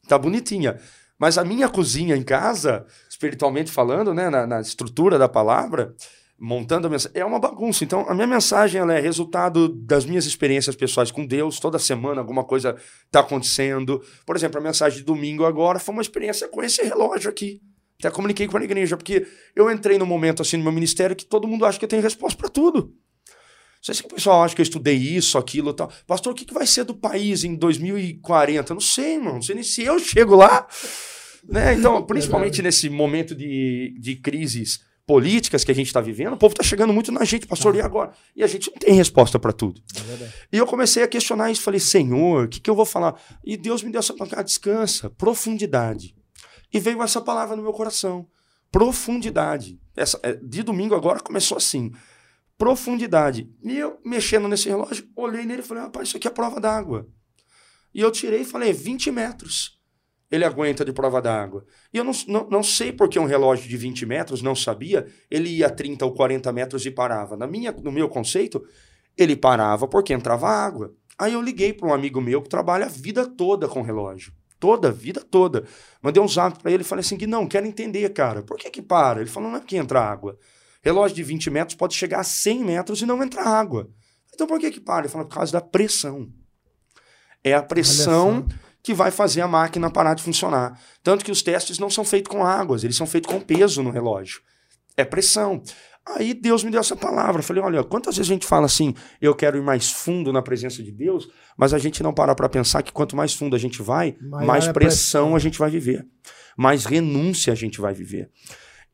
tá 0.09 0.19
bonitinha. 0.19 0.79
Mas 1.19 1.39
a 1.39 1.45
minha 1.45 1.69
cozinha 1.69 2.17
em 2.17 2.23
casa, 2.23 2.85
espiritualmente 3.09 3.71
falando, 3.71 4.13
né, 4.13 4.29
na, 4.29 4.47
na 4.47 4.61
estrutura 4.61 5.19
da 5.19 5.29
palavra, 5.29 5.95
montando 6.39 6.89
a 6.89 6.91
mensagem, 6.91 7.21
é 7.21 7.25
uma 7.25 7.39
bagunça. 7.39 7.85
Então, 7.85 8.05
a 8.09 8.15
minha 8.15 8.27
mensagem 8.27 8.81
ela 8.81 8.93
é 8.93 9.01
resultado 9.01 9.69
das 9.69 10.05
minhas 10.05 10.27
experiências 10.27 10.75
pessoais 10.75 11.13
com 11.13 11.25
Deus. 11.25 11.61
Toda 11.61 11.79
semana 11.79 12.21
alguma 12.21 12.43
coisa 12.43 12.77
está 13.07 13.21
acontecendo. 13.21 14.03
Por 14.27 14.35
exemplo, 14.35 14.59
a 14.59 14.63
mensagem 14.63 14.99
de 14.99 15.05
domingo 15.05 15.45
agora 15.45 15.79
foi 15.79 15.93
uma 15.93 16.03
experiência 16.03 16.49
com 16.49 16.63
esse 16.63 16.83
relógio 16.83 17.31
aqui. 17.31 17.61
Até 18.01 18.11
comuniquei 18.11 18.49
com 18.49 18.57
a 18.57 18.65
igreja, 18.65 18.97
porque 18.97 19.25
eu 19.55 19.71
entrei 19.71 19.97
num 19.97 20.07
momento 20.07 20.43
assim 20.43 20.57
no 20.57 20.65
meu 20.65 20.73
ministério 20.73 21.15
que 21.15 21.25
todo 21.25 21.47
mundo 21.47 21.65
acha 21.65 21.79
que 21.79 21.85
eu 21.85 21.89
tenho 21.89 22.03
resposta 22.03 22.37
para 22.37 22.49
tudo. 22.49 22.93
Sei 23.83 23.95
se 23.95 24.03
o 24.03 24.09
pessoal 24.09 24.45
acha 24.45 24.55
que 24.55 24.61
eu 24.61 24.65
estudei 24.65 24.97
isso, 24.97 25.37
aquilo 25.37 25.71
e 25.71 25.75
tal. 25.75 25.93
Pastor, 26.07 26.33
o 26.33 26.37
que, 26.37 26.45
que 26.45 26.55
vai 26.55 26.67
ser 26.67 26.85
do 26.85 26.95
país 26.95 27.43
em 27.43 27.57
2040? 27.57 28.73
Eu 28.73 28.75
não 28.75 28.81
sei, 28.81 29.15
irmão. 29.15 29.35
Não 29.35 29.43
sei 29.43 29.57
nem 29.57 29.65
se 29.65 29.83
eu 29.83 29.99
chego 29.99 30.37
lá. 30.37 30.67
Né? 31.47 31.75
Então, 31.75 32.01
principalmente 32.07 32.63
nesse 32.63 32.89
momento 32.89 33.35
de, 33.35 33.95
de 33.99 34.17
crises 34.17 34.81
políticas 35.05 35.65
que 35.65 35.73
a 35.73 35.75
gente 35.75 35.89
está 35.89 36.01
vivendo, 36.01 36.35
o 36.35 36.37
povo 36.37 36.53
está 36.53 36.63
chegando 36.63 36.93
muito 36.93 37.11
na 37.11 37.25
gente, 37.25 37.47
pastor, 37.47 37.75
e 37.75 37.81
agora? 37.81 38.13
E 38.37 38.43
a 38.45 38.47
gente 38.47 38.71
não 38.71 38.79
tem 38.79 38.95
resposta 38.95 39.37
para 39.39 39.53
tudo. 39.53 39.83
É 39.97 40.29
e 40.53 40.57
eu 40.57 40.67
comecei 40.67 41.03
a 41.03 41.09
questionar 41.09 41.51
isso, 41.51 41.61
falei, 41.61 41.81
Senhor, 41.81 42.45
o 42.45 42.49
que, 42.49 42.61
que 42.61 42.71
eu 42.71 42.75
vou 42.77 42.85
falar? 42.85 43.21
E 43.45 43.57
Deus 43.57 43.83
me 43.83 43.91
deu 43.91 43.99
essa 43.99 44.15
palavra, 44.15 44.45
descansa, 44.45 45.11
profundidade. 45.11 46.15
E 46.73 46.79
veio 46.79 47.03
essa 47.03 47.21
palavra 47.21 47.57
no 47.57 47.63
meu 47.63 47.73
coração, 47.73 48.27
profundidade. 48.71 49.79
Essa, 49.97 50.19
é, 50.23 50.35
de 50.35 50.63
domingo 50.63 50.95
agora 50.95 51.21
começou 51.21 51.59
assim, 51.59 51.93
profundidade. 52.63 53.51
E 53.65 53.77
eu, 53.77 53.99
mexendo 54.05 54.47
nesse 54.47 54.69
relógio, 54.69 55.09
olhei 55.17 55.45
nele 55.45 55.63
e 55.63 55.65
falei, 55.65 55.83
rapaz, 55.83 56.07
isso 56.07 56.17
aqui 56.17 56.29
é 56.29 56.31
prova 56.31 56.61
d'água. 56.61 57.09
E 57.93 58.01
eu 58.01 58.09
tirei 58.13 58.43
e 58.43 58.45
falei, 58.45 58.73
20 58.73 59.11
metros 59.11 59.83
ele 60.31 60.47
aguenta 60.47 60.83
de 60.83 60.95
prova 60.95 61.21
d'água. 61.21 61.63
E 61.93 61.99
eu 61.99 62.05
não, 62.05 62.13
não, 62.27 62.49
não 62.49 62.63
sei 62.63 62.91
porque 62.91 63.19
um 63.19 63.27
relógio 63.27 63.69
de 63.69 63.77
20 63.77 64.07
metros, 64.07 64.41
não 64.41 64.55
sabia, 64.55 65.07
ele 65.31 65.51
ia 65.51 65.67
a 65.67 65.71
30 65.71 66.07
ou 66.07 66.15
40 66.15 66.51
metros 66.53 66.87
e 66.87 66.91
parava. 66.91 67.37
Na 67.37 67.47
minha, 67.47 67.71
no 67.71 67.93
meu 67.93 68.09
conceito, 68.09 68.65
ele 69.15 69.37
parava 69.37 69.87
porque 69.87 70.15
entrava 70.15 70.49
água. 70.49 70.95
Aí 71.19 71.35
eu 71.35 71.43
liguei 71.43 71.75
para 71.75 71.87
um 71.87 71.93
amigo 71.93 72.19
meu 72.19 72.41
que 72.41 72.49
trabalha 72.49 72.87
a 72.87 72.89
vida 72.89 73.27
toda 73.27 73.69
com 73.69 73.83
relógio. 73.83 74.33
Toda, 74.59 74.89
a 74.89 74.91
vida 74.91 75.21
toda. 75.21 75.65
Mandei 76.01 76.23
um 76.23 76.29
zap 76.29 76.63
para 76.63 76.73
ele 76.73 76.83
e 76.83 76.87
falei 76.87 77.01
assim: 77.01 77.19
que 77.19 77.27
não, 77.27 77.47
quero 77.47 77.67
entender, 77.67 78.09
cara. 78.11 78.43
Por 78.43 78.57
que 78.57 78.71
que 78.71 78.81
para? 78.81 79.21
Ele 79.21 79.29
falou: 79.29 79.51
não 79.51 79.57
é 79.57 79.61
porque 79.61 79.77
entra 79.77 80.01
água. 80.01 80.39
Relógio 80.83 81.15
de 81.15 81.23
20 81.23 81.51
metros 81.51 81.77
pode 81.77 81.95
chegar 81.95 82.21
a 82.21 82.25
100 82.25 82.65
metros 82.65 83.01
e 83.01 83.07
não 83.07 83.23
entrar 83.23 83.47
água. 83.47 83.89
Então 84.35 84.47
por 84.47 84.59
que 84.59 84.71
que 84.71 84.81
para? 84.81 85.01
Ele 85.01 85.09
falou: 85.09 85.27
por 85.27 85.35
causa 85.35 85.53
da 85.53 85.61
pressão. 85.61 86.29
É 87.45 87.55
a 87.55 87.63
pressão 87.63 88.47
que 88.83 88.95
vai 88.95 89.11
fazer 89.11 89.41
a 89.41 89.49
máquina 89.49 89.91
parar 89.91 90.15
de 90.15 90.23
funcionar. 90.23 90.81
Tanto 91.03 91.25
que 91.25 91.31
os 91.31 91.43
testes 91.43 91.79
não 91.79 91.91
são 91.91 92.05
feitos 92.05 92.31
com 92.31 92.45
águas, 92.45 92.83
eles 92.83 92.97
são 92.97 93.07
feitos 93.07 93.33
com 93.33 93.41
peso 93.41 93.83
no 93.83 93.91
relógio. 93.91 94.41
É 94.97 95.05
pressão. 95.05 95.63
Aí 96.05 96.35
Deus 96.35 96.65
me 96.65 96.71
deu 96.71 96.81
essa 96.81 96.97
palavra. 96.97 97.41
Eu 97.41 97.45
falei: 97.45 97.63
olha, 97.63 97.85
quantas 97.85 98.17
vezes 98.17 98.31
a 98.31 98.35
gente 98.35 98.47
fala 98.47 98.67
assim, 98.67 98.95
eu 99.21 99.35
quero 99.35 99.57
ir 99.57 99.63
mais 99.63 99.91
fundo 99.91 100.33
na 100.33 100.43
presença 100.43 100.83
de 100.83 100.91
Deus, 100.91 101.29
mas 101.57 101.73
a 101.73 101.79
gente 101.79 102.03
não 102.03 102.13
para 102.13 102.35
para 102.35 102.49
pensar 102.49 102.83
que 102.83 102.93
quanto 102.93 103.17
mais 103.17 103.35
fundo 103.35 103.55
a 103.55 103.59
gente 103.59 103.81
vai, 103.81 104.17
Maior 104.21 104.47
mais 104.47 104.67
é 104.67 104.73
pressão, 104.73 105.23
pressão 105.23 105.37
a 105.37 105.39
gente 105.39 105.59
vai 105.59 105.71
viver, 105.71 106.05
mais 106.57 106.85
renúncia 106.85 107.53
a 107.53 107.57
gente 107.57 107.81
vai 107.81 107.95
viver. 107.95 108.31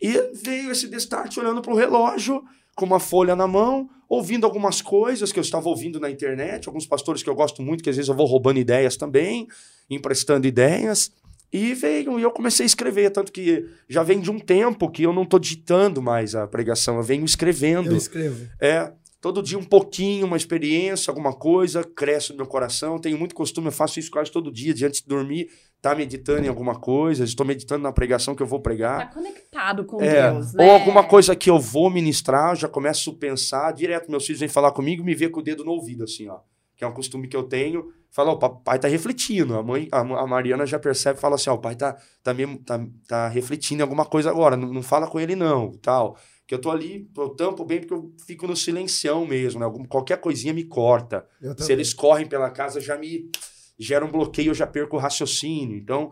E 0.00 0.30
veio 0.32 0.70
esse 0.70 0.88
destaque 0.88 1.38
olhando 1.40 1.60
para 1.60 1.72
o 1.72 1.76
relógio, 1.76 2.42
com 2.74 2.86
uma 2.86 3.00
folha 3.00 3.34
na 3.34 3.46
mão, 3.46 3.90
ouvindo 4.08 4.44
algumas 4.44 4.80
coisas 4.80 5.32
que 5.32 5.38
eu 5.38 5.42
estava 5.42 5.68
ouvindo 5.68 5.98
na 5.98 6.08
internet, 6.08 6.68
alguns 6.68 6.86
pastores 6.86 7.22
que 7.22 7.28
eu 7.28 7.34
gosto 7.34 7.60
muito, 7.60 7.82
que 7.82 7.90
às 7.90 7.96
vezes 7.96 8.08
eu 8.08 8.14
vou 8.14 8.26
roubando 8.26 8.58
ideias 8.58 8.96
também, 8.96 9.48
emprestando 9.90 10.46
ideias. 10.46 11.10
E 11.52 11.74
veio, 11.74 12.18
e 12.18 12.22
eu 12.22 12.30
comecei 12.30 12.64
a 12.64 12.66
escrever, 12.66 13.10
tanto 13.10 13.32
que 13.32 13.66
já 13.88 14.02
vem 14.02 14.20
de 14.20 14.30
um 14.30 14.38
tempo 14.38 14.90
que 14.90 15.02
eu 15.02 15.12
não 15.12 15.22
estou 15.22 15.40
digitando 15.40 16.00
mais 16.02 16.34
a 16.34 16.46
pregação, 16.46 16.96
eu 16.96 17.02
venho 17.02 17.24
escrevendo. 17.24 17.90
Eu 17.90 17.96
escrevo. 17.96 18.46
É, 18.60 18.92
todo 19.20 19.42
dia 19.42 19.58
um 19.58 19.64
pouquinho, 19.64 20.26
uma 20.26 20.36
experiência, 20.36 21.10
alguma 21.10 21.32
coisa, 21.32 21.82
cresce 21.82 22.30
no 22.30 22.38
meu 22.38 22.46
coração. 22.46 22.98
Tenho 22.98 23.18
muito 23.18 23.34
costume, 23.34 23.68
eu 23.68 23.72
faço 23.72 23.98
isso 23.98 24.10
quase 24.10 24.30
todo 24.30 24.52
dia, 24.52 24.72
antes 24.86 25.02
de 25.02 25.08
dormir, 25.08 25.48
tá 25.80 25.94
meditando 25.94 26.44
em 26.44 26.48
alguma 26.48 26.78
coisa, 26.78 27.24
estou 27.24 27.44
meditando 27.44 27.82
na 27.82 27.92
pregação 27.92 28.34
que 28.34 28.42
eu 28.42 28.46
vou 28.46 28.60
pregar. 28.60 29.08
Tá 29.08 29.14
conectado 29.14 29.84
com 29.84 30.00
é, 30.00 30.30
Deus, 30.30 30.54
né? 30.54 30.64
Ou 30.64 30.70
alguma 30.70 31.04
coisa 31.04 31.34
que 31.34 31.50
eu 31.50 31.58
vou 31.58 31.90
ministrar, 31.90 32.52
eu 32.52 32.56
já 32.56 32.68
começo 32.68 33.10
a 33.10 33.14
pensar, 33.14 33.72
direto 33.72 34.10
meus 34.10 34.24
filhos 34.24 34.40
vêm 34.40 34.48
falar 34.48 34.72
comigo, 34.72 35.04
me 35.04 35.14
vê 35.14 35.28
com 35.28 35.40
o 35.40 35.42
dedo 35.42 35.64
no 35.64 35.72
ouvido, 35.72 36.04
assim, 36.04 36.28
ó. 36.28 36.38
Que 36.76 36.84
é 36.84 36.86
um 36.86 36.94
costume 36.94 37.26
que 37.26 37.36
eu 37.36 37.42
tenho. 37.42 37.92
Fala, 38.08 38.30
o 38.30 38.38
pai 38.38 38.78
tá 38.78 38.86
refletindo. 38.86 39.56
A 39.56 39.64
mãe, 39.64 39.88
a, 39.90 39.98
a 39.98 40.26
Mariana 40.28 40.64
já 40.64 40.78
percebe, 40.78 41.18
fala 41.18 41.34
assim, 41.34 41.50
ó, 41.50 41.54
o 41.54 41.58
pai 41.58 41.74
tá, 41.74 41.96
tá, 42.22 42.32
mesmo, 42.32 42.58
tá, 42.58 42.80
tá 43.08 43.28
refletindo 43.28 43.80
em 43.80 43.82
alguma 43.82 44.04
coisa 44.04 44.30
agora, 44.30 44.56
não, 44.56 44.72
não 44.72 44.82
fala 44.82 45.08
com 45.08 45.18
ele 45.18 45.34
não, 45.34 45.72
tal 45.82 46.16
que 46.48 46.54
eu 46.54 46.58
tô 46.58 46.70
ali, 46.70 47.06
eu 47.14 47.28
tampo 47.28 47.62
bem 47.62 47.78
porque 47.78 47.92
eu 47.92 48.10
fico 48.26 48.46
no 48.46 48.56
silencião 48.56 49.26
mesmo, 49.26 49.60
né? 49.60 49.66
Algum, 49.66 49.84
qualquer 49.84 50.18
coisinha 50.18 50.54
me 50.54 50.64
corta. 50.64 51.26
Se 51.58 51.70
eles 51.70 51.92
correm 51.92 52.26
pela 52.26 52.50
casa, 52.50 52.80
já 52.80 52.96
me 52.96 53.30
gera 53.78 54.02
um 54.02 54.10
bloqueio, 54.10 54.48
eu 54.48 54.54
já 54.54 54.66
perco 54.66 54.96
o 54.96 54.98
raciocínio. 54.98 55.76
Então, 55.76 56.10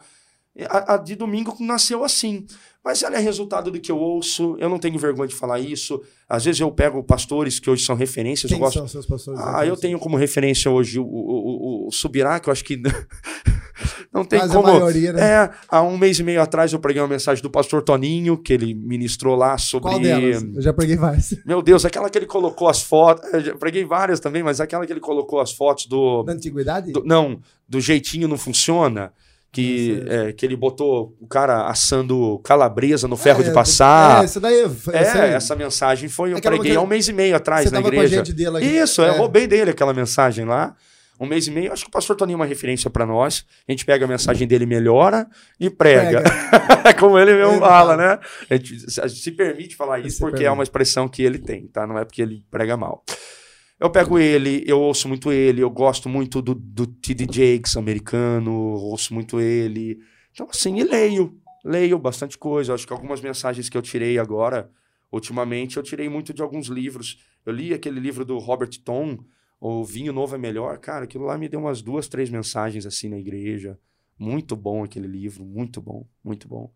a, 0.69 0.95
a, 0.95 0.97
de 0.99 1.15
domingo 1.17 1.57
nasceu 1.59 2.05
assim. 2.05 2.45
Mas 2.85 3.03
ela 3.03 3.17
é 3.17 3.19
resultado 3.19 3.71
do 3.71 3.81
que 3.81 3.91
eu 3.91 3.99
ouço, 3.99 4.57
eu 4.59 4.69
não 4.69 4.79
tenho 4.79 4.99
vergonha 4.99 5.27
de 5.27 5.35
falar 5.35 5.59
isso. 5.59 6.03
Às 6.29 6.45
vezes 6.45 6.61
eu 6.61 6.71
pego 6.71 7.03
pastores 7.03 7.59
que 7.59 7.71
hoje 7.71 7.83
são 7.85 7.97
referências. 7.97 8.51
Quem 8.51 8.59
eu 8.59 8.65
gosto... 8.65 8.79
são 8.79 8.89
seus 8.89 9.07
pastores? 9.07 9.41
Ah, 9.43 9.65
eu 9.65 9.77
tenho 9.77 9.99
como 9.99 10.19
referência 10.19 10.71
hoje 10.71 11.01
o, 11.01 11.05
o, 11.05 11.85
o, 11.85 11.89
o 11.89 11.91
Subirá, 11.91 12.39
que 12.39 12.51
eu 12.51 12.53
acho 12.53 12.63
que 12.63 12.81
Não 14.17 14.25
tem 14.25 14.39
Mas 14.39 14.51
como. 14.51 14.67
Maioria, 14.67 15.13
né? 15.13 15.21
É, 15.21 15.51
há 15.69 15.83
um 15.83 15.99
mês 15.99 16.19
e 16.19 16.23
meio 16.23 16.41
atrás 16.41 16.73
eu 16.73 16.79
preguei 16.79 17.03
uma 17.03 17.09
mensagem 17.09 17.43
do 17.43 17.51
pastor 17.51 17.83
Toninho, 17.83 18.39
que 18.39 18.51
ele 18.51 18.73
ministrou 18.73 19.37
lá 19.37 19.59
sobre. 19.59 19.91
Qual 19.91 20.01
delas? 20.01 20.43
Eu 20.43 20.63
já 20.63 20.73
preguei 20.73 20.97
várias. 20.97 21.35
Meu 21.45 21.61
Deus, 21.61 21.85
aquela 21.85 22.09
que 22.09 22.17
ele 22.17 22.25
colocou 22.25 22.67
as 22.67 22.83
fotos. 22.83 23.31
Eu 23.31 23.41
já 23.43 23.55
preguei 23.55 23.85
várias 23.85 24.19
também, 24.19 24.43
mas 24.43 24.59
aquela 24.59 24.87
que 24.87 24.93
ele 24.93 25.01
colocou 25.01 25.39
as 25.39 25.53
fotos 25.53 25.85
do. 25.85 26.23
Da 26.23 26.33
antiguidade? 26.33 26.93
Do, 26.93 27.05
não, 27.05 27.39
do 27.69 27.79
jeitinho 27.79 28.27
não 28.27 28.39
funciona 28.39 29.13
que, 29.53 30.03
é, 30.09 30.33
que 30.33 30.47
ele 30.47 30.57
botou 30.57 31.15
o 31.21 31.27
cara 31.27 31.67
assando 31.69 32.39
calabresa 32.39 33.07
no 33.07 33.19
ferro 33.19 33.43
é, 33.43 33.45
de 33.45 33.53
passar. 33.53 34.23
É, 34.23 34.25
essa 34.25 34.41
daí. 34.41 34.65
Essa, 34.95 35.19
é, 35.19 35.33
essa 35.35 35.55
mensagem 35.55 36.09
foi. 36.09 36.33
Eu 36.33 36.41
preguei 36.41 36.75
há 36.75 36.81
um 36.81 36.87
mês 36.87 37.07
e 37.07 37.13
meio 37.13 37.37
atrás 37.37 37.71
na 37.71 37.81
igreja. 37.81 38.23
Isso, 38.63 39.03
é. 39.03 39.11
eu 39.11 39.19
roubei 39.19 39.47
dele 39.47 39.73
aquela 39.73 39.93
mensagem 39.93 40.47
lá 40.47 40.75
um 41.19 41.27
mês 41.27 41.47
e 41.47 41.51
meio. 41.51 41.73
Acho 41.73 41.85
que 41.85 41.89
o 41.89 41.93
pastor 41.93 42.17
Toninho 42.17 42.37
é 42.37 42.41
uma 42.41 42.47
referência 42.47 42.91
para 42.91 43.07
nós. 43.07 43.45
A 43.67 43.73
gente 43.73 43.85
pega 43.85 44.05
a 44.05 44.09
mensagem 44.09 44.47
dele, 44.47 44.67
melhora 44.67 45.27
e 45.59 45.71
prega. 45.71 46.23
prega. 46.23 46.95
Como 46.99 47.19
ele 47.19 47.35
mesmo 47.35 47.59
fala, 47.59 47.97
né? 47.97 48.19
A 48.51 48.57
gente, 48.57 49.11
se 49.11 49.31
permite 49.33 49.77
falar 49.77 50.01
isso 50.01 50.19
porque 50.19 50.37
permite. 50.37 50.49
é 50.49 50.51
uma 50.51 50.63
expressão 50.63 51.09
que 51.09 51.23
ele 51.23 51.39
tem, 51.39 51.67
tá? 51.67 51.87
Não 51.87 51.99
é 51.99 52.05
porque 52.05 52.23
ele 52.23 52.45
prega 52.51 52.77
mal. 52.77 53.05
Eu 53.79 53.91
pego 53.91 54.19
ele, 54.19 54.65
eu 54.67 54.81
ouço 54.81 55.07
muito 55.07 55.31
ele, 55.31 55.61
eu 55.61 55.69
gosto 55.69 56.09
muito 56.09 56.41
do, 56.41 56.55
do 56.55 56.87
T.D. 56.87 57.27
Jakes 57.31 57.77
americano, 57.77 58.53
ouço 58.53 59.13
muito 59.13 59.39
ele. 59.39 59.99
Então, 60.33 60.49
assim, 60.51 60.79
e 60.79 60.85
leio. 60.85 61.39
Leio 61.65 61.99
bastante 61.99 62.39
coisa. 62.39 62.73
Acho 62.73 62.87
que 62.87 62.93
algumas 62.93 63.21
mensagens 63.21 63.69
que 63.69 63.77
eu 63.77 63.83
tirei 63.83 64.19
agora, 64.19 64.71
ultimamente, 65.13 65.77
eu 65.77 65.83
tirei 65.83 66.09
muito 66.09 66.33
de 66.33 66.41
alguns 66.41 66.69
livros. 66.69 67.19
Eu 67.45 67.53
li 67.53 67.75
aquele 67.75 68.01
livro 68.01 68.25
do 68.25 68.39
Robert 68.39 68.71
Tom, 68.83 69.19
o 69.61 69.85
vinho 69.85 70.13
novo 70.13 70.35
é 70.35 70.39
melhor. 70.39 70.79
Cara, 70.79 71.05
aquilo 71.05 71.25
lá 71.25 71.37
me 71.39 71.49
deu 71.49 71.61
umas 71.61 71.83
duas, 71.83 72.09
três 72.09 72.31
mensagens 72.31 72.87
assim 72.87 73.09
na 73.09 73.19
igreja. 73.19 73.79
Muito 74.19 74.57
bom 74.57 74.85
aquele 74.85 75.07
livro, 75.07 75.45
muito 75.45 75.81
bom, 75.81 76.07
muito 76.25 76.49
bom. 76.49 76.73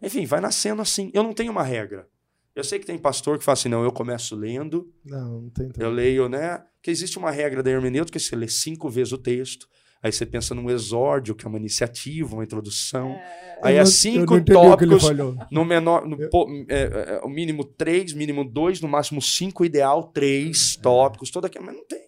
Enfim, 0.00 0.24
vai 0.24 0.40
nascendo 0.40 0.80
assim. 0.80 1.10
Eu 1.12 1.22
não 1.22 1.32
tenho 1.32 1.52
uma 1.52 1.62
regra. 1.62 2.08
Eu 2.54 2.64
sei 2.64 2.78
que 2.78 2.86
tem 2.86 2.98
pastor 2.98 3.38
que 3.38 3.44
fala 3.44 3.54
assim, 3.54 3.68
não, 3.68 3.84
eu 3.84 3.92
começo 3.92 4.34
lendo. 4.34 4.92
Não, 5.04 5.42
não 5.42 5.50
tem. 5.50 5.70
Eu 5.78 5.90
leio, 5.90 6.28
né? 6.28 6.64
Que 6.82 6.90
existe 6.90 7.18
uma 7.18 7.30
regra 7.30 7.62
da 7.62 7.70
hermenêutica, 7.70 8.18
você 8.18 8.34
lê 8.34 8.48
cinco 8.48 8.88
vezes 8.88 9.12
o 9.12 9.18
texto. 9.18 9.68
Aí 10.02 10.12
você 10.12 10.24
pensa 10.24 10.54
num 10.54 10.70
exórdio, 10.70 11.34
que 11.34 11.44
é 11.44 11.48
uma 11.48 11.58
iniciativa, 11.58 12.34
uma 12.34 12.44
introdução. 12.44 13.10
É... 13.10 13.58
Aí 13.62 13.76
é 13.76 13.84
cinco 13.84 14.42
tópicos, 14.44 15.04
no 15.50 15.64
menor, 15.64 16.06
no, 16.06 16.16
eu... 16.20 16.30
é, 16.68 16.82
é, 16.82 17.14
é, 17.14 17.20
o 17.24 17.28
mínimo 17.28 17.64
três, 17.64 18.12
mínimo 18.12 18.44
dois, 18.44 18.80
no 18.80 18.88
máximo 18.88 19.20
cinco, 19.20 19.64
ideal 19.64 20.04
três 20.04 20.76
é. 20.78 20.82
tópicos, 20.82 21.30
toda 21.30 21.48
aquela, 21.48 21.66
mas 21.66 21.76
não 21.76 21.84
tem. 21.86 22.07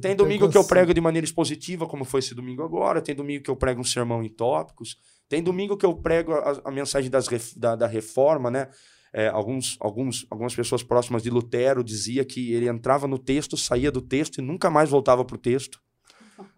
Tem 0.00 0.14
domingo 0.14 0.48
que 0.48 0.58
eu 0.58 0.64
prego 0.64 0.92
de 0.92 1.00
maneira 1.00 1.24
expositiva, 1.24 1.86
como 1.86 2.04
foi 2.04 2.20
esse 2.20 2.34
domingo 2.34 2.62
agora. 2.62 3.00
Tem 3.00 3.14
domingo 3.14 3.44
que 3.44 3.50
eu 3.50 3.56
prego 3.56 3.80
um 3.80 3.84
sermão 3.84 4.22
em 4.22 4.28
tópicos. 4.28 4.96
Tem 5.28 5.42
domingo 5.42 5.76
que 5.76 5.86
eu 5.86 5.94
prego 5.94 6.32
a, 6.32 6.60
a 6.64 6.70
mensagem 6.70 7.10
das, 7.10 7.26
da, 7.54 7.76
da 7.76 7.86
reforma, 7.86 8.50
né? 8.50 8.68
É, 9.12 9.28
alguns, 9.28 9.76
alguns, 9.80 10.26
algumas 10.30 10.54
pessoas 10.54 10.82
próximas 10.82 11.22
de 11.22 11.30
Lutero 11.30 11.82
dizia 11.82 12.24
que 12.24 12.52
ele 12.52 12.68
entrava 12.68 13.08
no 13.08 13.18
texto, 13.18 13.56
saía 13.56 13.90
do 13.90 14.02
texto 14.02 14.38
e 14.38 14.42
nunca 14.42 14.68
mais 14.68 14.90
voltava 14.90 15.24
para 15.24 15.36
o 15.36 15.38
texto. 15.38 15.80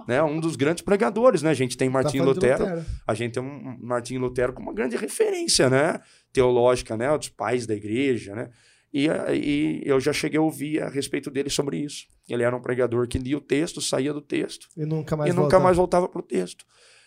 né? 0.07 0.23
Um 0.23 0.41
dos 0.41 0.57
grandes 0.57 0.83
pregadores, 0.83 1.43
né? 1.43 1.51
A 1.51 1.55
gente 1.55 1.77
tem 1.77 1.89
tá 1.89 1.93
Martinho 1.93 2.25
tá 2.25 2.31
Lutero, 2.31 2.65
Lutero, 2.65 2.87
a 3.07 3.15
gente 3.15 3.35
tem 3.35 3.43
um 3.43 3.79
Martinho 3.81 4.21
Lutero 4.21 4.53
como 4.53 4.69
uma 4.69 4.75
grande 4.75 4.97
referência, 4.97 5.71
né? 5.71 6.01
Teológica, 6.33 6.97
né? 6.97 7.17
Dos 7.17 7.29
pais 7.29 7.67
da 7.67 7.75
igreja, 7.75 8.35
né? 8.35 8.51
E, 8.93 9.07
e 9.07 9.83
eu 9.85 10.01
já 10.01 10.13
cheguei 10.13 10.39
a 10.39 10.43
ouvir 10.43 10.83
a 10.83 10.89
respeito 10.89 11.31
dele 11.31 11.49
sobre 11.49 11.79
isso. 11.79 12.07
Ele 12.29 12.43
era 12.43 12.57
um 12.57 12.61
pregador 12.61 13.07
que 13.07 13.19
lia 13.19 13.39
o 13.39 13.41
texto, 13.41 13.81
saía 13.81 14.13
do 14.13 14.21
texto 14.21 14.69
e 14.77 14.85
nunca 14.85 15.17
mais, 15.17 15.33
e 15.33 15.37
nunca 15.37 15.61
mais 15.61 15.77
voltava 15.77 16.09
para 16.09 16.21
o 16.21 16.23
texto. 16.23 16.65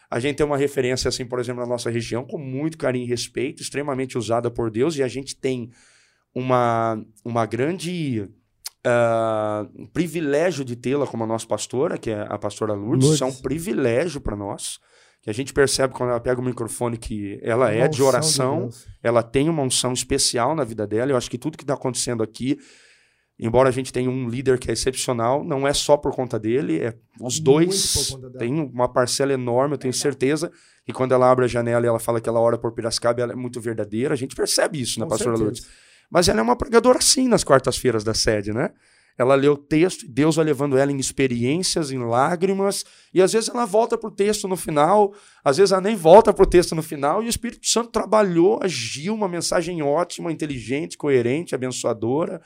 A 0.10 0.20
gente 0.20 0.38
tem 0.38 0.46
uma 0.46 0.58
referência, 0.58 1.10
assim, 1.10 1.26
por 1.26 1.40
exemplo, 1.40 1.62
na 1.62 1.68
nossa 1.68 1.90
região, 1.90 2.24
com 2.24 2.38
muito 2.38 2.78
carinho 2.78 3.06
e 3.06 3.10
respeito, 3.10 3.62
extremamente 3.62 4.18
usada 4.18 4.50
por 4.50 4.70
Deus, 4.70 4.96
e 4.96 5.04
a 5.04 5.08
gente 5.08 5.36
tem 5.36 5.72
uma, 6.36 7.04
uma 7.26 7.46
grande 7.46 8.30
uh, 8.86 9.88
privilégio 9.88 10.64
de 10.64 10.76
tê-la 10.76 11.08
como 11.08 11.24
a 11.24 11.28
nossa 11.28 11.48
pastora, 11.48 11.98
que 11.98 12.12
é 12.12 12.28
a 12.30 12.38
pastora 12.38 12.74
Lourdes. 12.74 13.06
Lourdes. 13.06 13.14
Isso 13.16 13.24
é 13.24 13.28
um 13.28 13.42
privilégio 13.42 14.22
para 14.22 14.36
nós 14.36 14.80
que 15.24 15.30
a 15.30 15.34
gente 15.34 15.52
percebe 15.52 15.94
quando 15.94 16.12
ela 16.12 16.20
pega 16.20 16.40
o 16.40 16.44
microfone 16.44 16.98
que 16.98 17.40
ela 17.42 17.72
é 17.72 17.88
de 17.88 18.04
oração, 18.04 18.68
de 18.68 18.76
ela 19.02 19.24
tem 19.24 19.50
uma 19.50 19.64
unção 19.64 19.94
especial 19.94 20.54
na 20.54 20.64
vida 20.64 20.86
dela. 20.86 21.12
Eu 21.12 21.18
acho 21.18 21.32
que 21.32 21.38
tudo 21.38 21.58
que 21.58 21.64
está 21.64 21.74
acontecendo 21.74 22.22
aqui 22.22 22.60
Embora 23.40 23.68
a 23.68 23.72
gente 23.72 23.92
tenha 23.92 24.10
um 24.10 24.30
líder 24.30 24.60
que 24.60 24.70
é 24.70 24.74
excepcional, 24.74 25.44
não 25.44 25.68
é 25.68 25.74
só 25.74 25.98
por 25.98 26.16
conta 26.16 26.40
dele, 26.40 26.80
é 26.80 26.94
os 27.20 27.40
Muito 27.40 27.44
dois. 27.44 28.16
Tem 28.38 28.54
uma 28.54 28.88
parcela 28.88 29.34
enorme, 29.34 29.74
eu 29.74 29.78
tenho 29.78 29.94
certeza. 29.94 30.52
E 30.88 30.94
quando 30.94 31.14
ela 31.14 31.30
abre 31.32 31.46
a 31.46 31.48
janela 31.48 31.86
e 31.86 31.90
ela 31.90 32.00
fala 32.00 32.22
que 32.22 32.30
ela 32.30 32.40
ora 32.40 32.58
por 32.58 32.74
Piracicaba, 32.74 33.22
ela 33.22 33.34
é 33.34 33.36
muito 33.36 33.60
verdadeira. 33.60 34.14
A 34.14 34.18
gente 34.18 34.36
percebe 34.36 34.80
isso, 34.80 35.00
né, 35.00 35.08
pastora 35.08 35.36
Lourdes? 35.36 35.68
Mas 36.12 36.30
ela 36.30 36.40
é 36.40 36.44
uma 36.44 36.56
pregadora 36.56 37.00
assim 37.00 37.28
nas 37.28 37.44
quartas-feiras 37.44 38.04
da 38.04 38.14
sede, 38.14 38.54
né? 38.54 38.70
Ela 39.18 39.36
lê 39.36 39.48
o 39.48 39.56
texto 39.56 40.04
e 40.04 40.08
Deus 40.08 40.36
vai 40.36 40.46
levando 40.46 40.78
ela 40.78 40.92
em 40.92 40.98
experiências, 40.98 41.92
em 41.92 42.00
lágrimas, 42.00 42.84
e 43.14 43.22
às 43.22 43.32
vezes 43.34 43.50
ela 43.50 43.66
volta 43.66 43.98
para 43.98 44.10
o 44.10 44.12
texto 44.12 44.48
no 44.48 44.58
final, 44.58 45.14
às 45.44 45.58
vezes 45.58 45.72
ela 45.72 45.82
nem 45.82 45.96
volta 45.96 46.34
para 46.34 46.44
o 46.44 46.48
texto 46.48 46.74
no 46.74 46.82
final, 46.82 47.22
e 47.22 47.28
o 47.28 47.30
Espírito 47.30 47.68
Santo 47.68 47.92
trabalhou, 47.92 48.60
agiu, 48.62 49.14
uma 49.14 49.28
mensagem 49.28 49.82
ótima, 49.84 50.32
inteligente, 50.32 50.98
coerente, 50.98 51.54
abençoadora. 51.54 52.42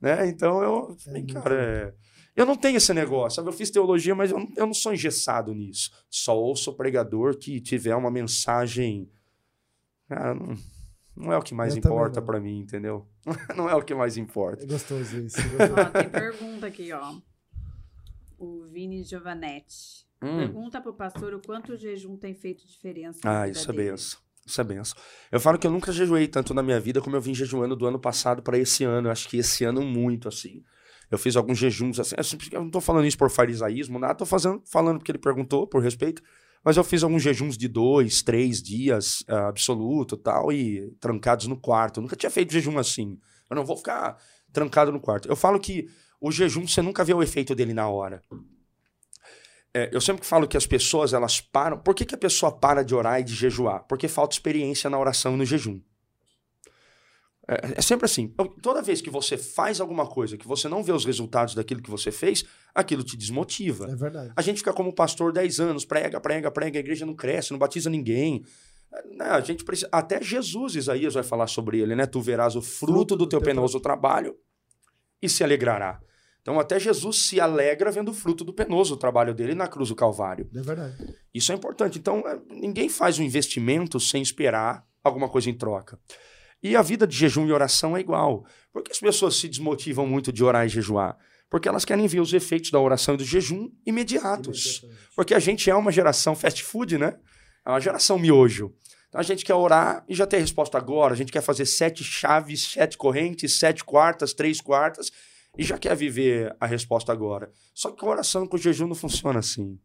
Né? 0.00 0.28
Então 0.28 0.62
eu 0.62 0.96
falei, 1.02 1.24
é 1.28 1.32
cara, 1.32 1.54
é... 1.54 1.94
eu 2.36 2.46
não 2.46 2.56
tenho 2.56 2.76
esse 2.76 2.92
negócio. 2.92 3.36
Sabe? 3.36 3.48
Eu 3.48 3.52
fiz 3.52 3.70
teologia, 3.70 4.14
mas 4.14 4.30
eu 4.30 4.38
não, 4.38 4.48
eu 4.56 4.66
não 4.66 4.74
sou 4.74 4.92
engessado 4.92 5.52
nisso. 5.52 5.90
Só 6.08 6.38
ouço 6.38 6.72
pregador 6.74 7.36
que 7.38 7.60
tiver 7.60 7.96
uma 7.96 8.10
mensagem. 8.10 9.08
Cara, 10.08 10.34
não 10.34 10.54
não 11.16 11.32
é 11.32 11.38
o 11.38 11.42
que 11.42 11.54
mais 11.54 11.74
eu 11.74 11.78
importa 11.78 12.20
para 12.20 12.40
mim, 12.40 12.58
entendeu? 12.60 13.06
não 13.56 13.68
é 13.68 13.74
o 13.74 13.82
que 13.82 13.94
mais 13.94 14.16
importa. 14.16 14.64
É 14.64 14.66
gostoso 14.66 15.18
isso. 15.20 15.38
ó, 15.38 15.84
tem 15.90 16.10
pergunta 16.10 16.66
aqui, 16.66 16.92
ó. 16.92 17.14
O 18.38 18.66
Vini 18.66 19.02
Giovanetti. 19.04 20.04
Hum. 20.22 20.38
Pergunta 20.38 20.80
pro 20.80 20.94
pastor 20.94 21.34
o 21.34 21.40
quanto 21.40 21.72
o 21.72 21.76
jejum 21.76 22.16
tem 22.16 22.34
feito 22.34 22.66
diferença. 22.66 23.20
Ah, 23.24 23.48
isso 23.48 23.70
é 23.70 23.74
benção. 23.74 24.20
Isso 24.44 24.60
é 24.60 24.64
benção. 24.64 25.00
Eu 25.30 25.40
falo 25.40 25.58
que 25.58 25.66
eu 25.66 25.70
nunca 25.70 25.92
jejuei 25.92 26.26
tanto 26.26 26.52
na 26.52 26.62
minha 26.62 26.80
vida 26.80 27.00
como 27.00 27.14
eu 27.14 27.20
vim 27.20 27.34
jejuando 27.34 27.76
do 27.76 27.86
ano 27.86 27.98
passado 27.98 28.42
para 28.42 28.58
esse 28.58 28.84
ano. 28.84 29.08
Eu 29.08 29.12
acho 29.12 29.28
que 29.28 29.38
esse 29.38 29.64
ano 29.64 29.82
muito, 29.82 30.28
assim. 30.28 30.64
Eu 31.10 31.18
fiz 31.18 31.36
alguns 31.36 31.58
jejuns, 31.58 32.00
assim. 32.00 32.16
Eu 32.50 32.62
não 32.62 32.70
tô 32.70 32.80
falando 32.80 33.06
isso 33.06 33.18
por 33.18 33.30
farisaísmo, 33.30 33.98
nada. 33.98 34.14
Tô 34.14 34.26
fazendo, 34.26 34.62
falando 34.66 34.98
porque 34.98 35.12
ele 35.12 35.18
perguntou, 35.18 35.66
por 35.66 35.82
respeito. 35.82 36.22
Mas 36.64 36.76
eu 36.76 36.84
fiz 36.84 37.02
alguns 37.02 37.22
jejuns 37.22 37.58
de 37.58 37.68
dois, 37.68 38.22
três 38.22 38.62
dias 38.62 39.20
uh, 39.28 39.48
absoluto 39.48 40.16
tal, 40.16 40.50
e 40.50 40.90
trancados 40.98 41.46
no 41.46 41.56
quarto. 41.56 42.00
Nunca 42.00 42.16
tinha 42.16 42.30
feito 42.30 42.52
jejum 42.52 42.78
assim. 42.78 43.18
Eu 43.50 43.56
não 43.56 43.64
vou 43.64 43.76
ficar 43.76 44.16
trancado 44.52 44.90
no 44.90 44.98
quarto. 44.98 45.28
Eu 45.28 45.36
falo 45.36 45.60
que 45.60 45.86
o 46.20 46.32
jejum 46.32 46.66
você 46.66 46.80
nunca 46.80 47.04
vê 47.04 47.12
o 47.12 47.22
efeito 47.22 47.54
dele 47.54 47.74
na 47.74 47.88
hora. 47.88 48.22
É, 49.74 49.90
eu 49.92 50.00
sempre 50.00 50.24
falo 50.24 50.48
que 50.48 50.56
as 50.56 50.66
pessoas 50.66 51.12
elas 51.12 51.40
param. 51.40 51.78
Por 51.78 51.94
que, 51.94 52.04
que 52.04 52.14
a 52.14 52.18
pessoa 52.18 52.50
para 52.50 52.82
de 52.82 52.94
orar 52.94 53.20
e 53.20 53.24
de 53.24 53.34
jejuar? 53.34 53.84
Porque 53.88 54.08
falta 54.08 54.34
experiência 54.34 54.88
na 54.88 54.98
oração 54.98 55.34
e 55.34 55.36
no 55.36 55.44
jejum. 55.44 55.80
É, 57.46 57.74
é, 57.76 57.82
sempre 57.82 58.06
assim. 58.06 58.24
Então, 58.32 58.46
toda 58.46 58.80
vez 58.80 59.00
que 59.00 59.10
você 59.10 59.36
faz 59.36 59.80
alguma 59.80 60.06
coisa 60.06 60.36
que 60.36 60.46
você 60.46 60.68
não 60.68 60.82
vê 60.82 60.92
os 60.92 61.04
resultados 61.04 61.54
daquilo 61.54 61.82
que 61.82 61.90
você 61.90 62.10
fez, 62.10 62.44
aquilo 62.74 63.04
te 63.04 63.16
desmotiva. 63.16 63.86
É 63.90 63.94
verdade. 63.94 64.32
A 64.34 64.42
gente 64.42 64.58
fica 64.58 64.72
como 64.72 64.94
pastor 64.94 65.32
10 65.32 65.60
anos, 65.60 65.84
prega, 65.84 66.20
prega, 66.20 66.50
prega, 66.50 66.78
a 66.78 66.80
igreja 66.80 67.04
não 67.04 67.14
cresce, 67.14 67.52
não 67.52 67.58
batiza 67.58 67.90
ninguém. 67.90 68.44
Né, 69.16 69.26
a 69.26 69.40
gente 69.40 69.64
precisa, 69.64 69.88
até 69.92 70.22
Jesus, 70.22 70.76
Isaías 70.76 71.14
vai 71.14 71.22
falar 71.22 71.46
sobre 71.46 71.80
ele, 71.80 71.94
né? 71.94 72.06
Tu 72.06 72.20
verás 72.20 72.56
o 72.56 72.62
fruto, 72.62 72.92
fruto 72.92 73.16
do, 73.16 73.24
do 73.24 73.28
teu 73.28 73.40
penoso 73.40 73.80
trabalho 73.80 74.36
e 75.20 75.28
se 75.28 75.42
alegrará. 75.44 76.00
Então, 76.40 76.60
até 76.60 76.78
Jesus 76.78 77.26
se 77.26 77.40
alegra 77.40 77.90
vendo 77.90 78.10
o 78.10 78.14
fruto 78.14 78.44
do 78.44 78.52
penoso 78.52 78.98
trabalho 78.98 79.34
dele 79.34 79.54
na 79.54 79.66
cruz 79.66 79.88
do 79.88 79.96
Calvário. 79.96 80.48
É 80.54 80.60
verdade. 80.60 80.94
Isso 81.32 81.50
é 81.50 81.54
importante. 81.54 81.98
Então, 81.98 82.18
é, 82.26 82.38
ninguém 82.50 82.88
faz 82.88 83.18
um 83.18 83.22
investimento 83.22 83.98
sem 83.98 84.22
esperar 84.22 84.86
alguma 85.02 85.26
coisa 85.26 85.48
em 85.48 85.54
troca. 85.54 85.98
E 86.64 86.74
a 86.74 86.80
vida 86.80 87.06
de 87.06 87.14
jejum 87.14 87.46
e 87.46 87.52
oração 87.52 87.94
é 87.94 88.00
igual. 88.00 88.46
Por 88.72 88.82
que 88.82 88.90
as 88.90 88.98
pessoas 88.98 89.36
se 89.36 89.46
desmotivam 89.46 90.06
muito 90.06 90.32
de 90.32 90.42
orar 90.42 90.64
e 90.64 90.68
jejuar? 90.70 91.14
Porque 91.50 91.68
elas 91.68 91.84
querem 91.84 92.06
ver 92.06 92.20
os 92.20 92.32
efeitos 92.32 92.70
da 92.70 92.80
oração 92.80 93.14
e 93.14 93.18
do 93.18 93.24
jejum 93.24 93.70
imediatos. 93.84 94.82
Porque 95.14 95.34
a 95.34 95.38
gente 95.38 95.68
é 95.68 95.74
uma 95.74 95.92
geração 95.92 96.34
fast 96.34 96.64
food, 96.64 96.96
né? 96.96 97.18
É 97.66 97.68
uma 97.68 97.80
geração 97.80 98.18
miojo. 98.18 98.72
Então 99.10 99.20
a 99.20 99.22
gente 99.22 99.44
quer 99.44 99.52
orar 99.52 100.06
e 100.08 100.14
já 100.14 100.26
ter 100.26 100.38
a 100.38 100.40
resposta 100.40 100.78
agora. 100.78 101.12
A 101.12 101.16
gente 101.16 101.30
quer 101.30 101.42
fazer 101.42 101.66
sete 101.66 102.02
chaves, 102.02 102.72
sete 102.72 102.96
correntes, 102.96 103.58
sete 103.58 103.84
quartas, 103.84 104.32
três 104.32 104.58
quartas 104.58 105.12
e 105.58 105.62
já 105.62 105.76
quer 105.76 105.94
viver 105.94 106.56
a 106.58 106.64
resposta 106.64 107.12
agora. 107.12 107.52
Só 107.74 107.90
que 107.90 108.02
a 108.02 108.08
oração 108.08 108.46
com 108.46 108.56
o 108.56 108.58
jejum 108.58 108.86
não 108.86 108.94
funciona 108.94 109.38
assim. 109.38 109.78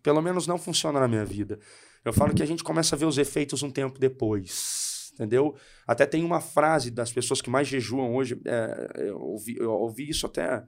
Pelo 0.00 0.22
menos 0.22 0.46
não 0.46 0.56
funciona 0.56 1.00
na 1.00 1.08
minha 1.08 1.24
vida. 1.24 1.58
Eu 2.04 2.12
falo 2.12 2.32
que 2.32 2.42
a 2.42 2.46
gente 2.46 2.62
começa 2.62 2.94
a 2.94 2.98
ver 2.98 3.06
os 3.06 3.18
efeitos 3.18 3.64
um 3.64 3.70
tempo 3.70 3.98
depois 3.98 4.89
entendeu? 5.20 5.54
Até 5.86 6.06
tem 6.06 6.24
uma 6.24 6.40
frase 6.40 6.90
das 6.90 7.12
pessoas 7.12 7.42
que 7.42 7.50
mais 7.50 7.68
jejuam 7.68 8.14
hoje, 8.14 8.40
é, 8.46 9.08
eu, 9.08 9.20
ouvi, 9.20 9.56
eu 9.58 9.70
ouvi 9.70 10.08
isso 10.08 10.24
até, 10.24 10.64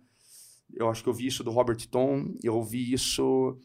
eu 0.75 0.91
acho 0.91 1.03
que 1.03 1.09
eu 1.09 1.13
ouvi 1.13 1.27
isso 1.27 1.43
do 1.43 1.51
Robert 1.51 1.79
Tom, 1.89 2.35
eu 2.43 2.55
ouvi 2.55 2.93
isso 2.93 3.57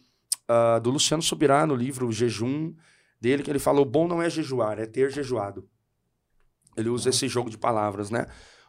uh, 0.50 0.80
do 0.82 0.90
Luciano 0.90 1.22
Subirá 1.22 1.66
no 1.68 1.76
livro 1.76 2.12
Jejum 2.12 2.74
dele, 3.20 3.44
que 3.44 3.52
ele 3.52 3.60
fala, 3.60 3.82
o 3.82 3.86
bom 3.86 4.08
não 4.08 4.22
é 4.22 4.30
jejuar, 4.30 4.80
é 4.80 4.86
ter 4.86 5.12
jejuado. 5.12 5.68
Ele 6.78 6.90
usa 6.90 7.10
esse 7.10 7.28
jogo 7.28 7.50
de 7.50 7.58
palavras, 7.58 8.10
né? 8.10 8.28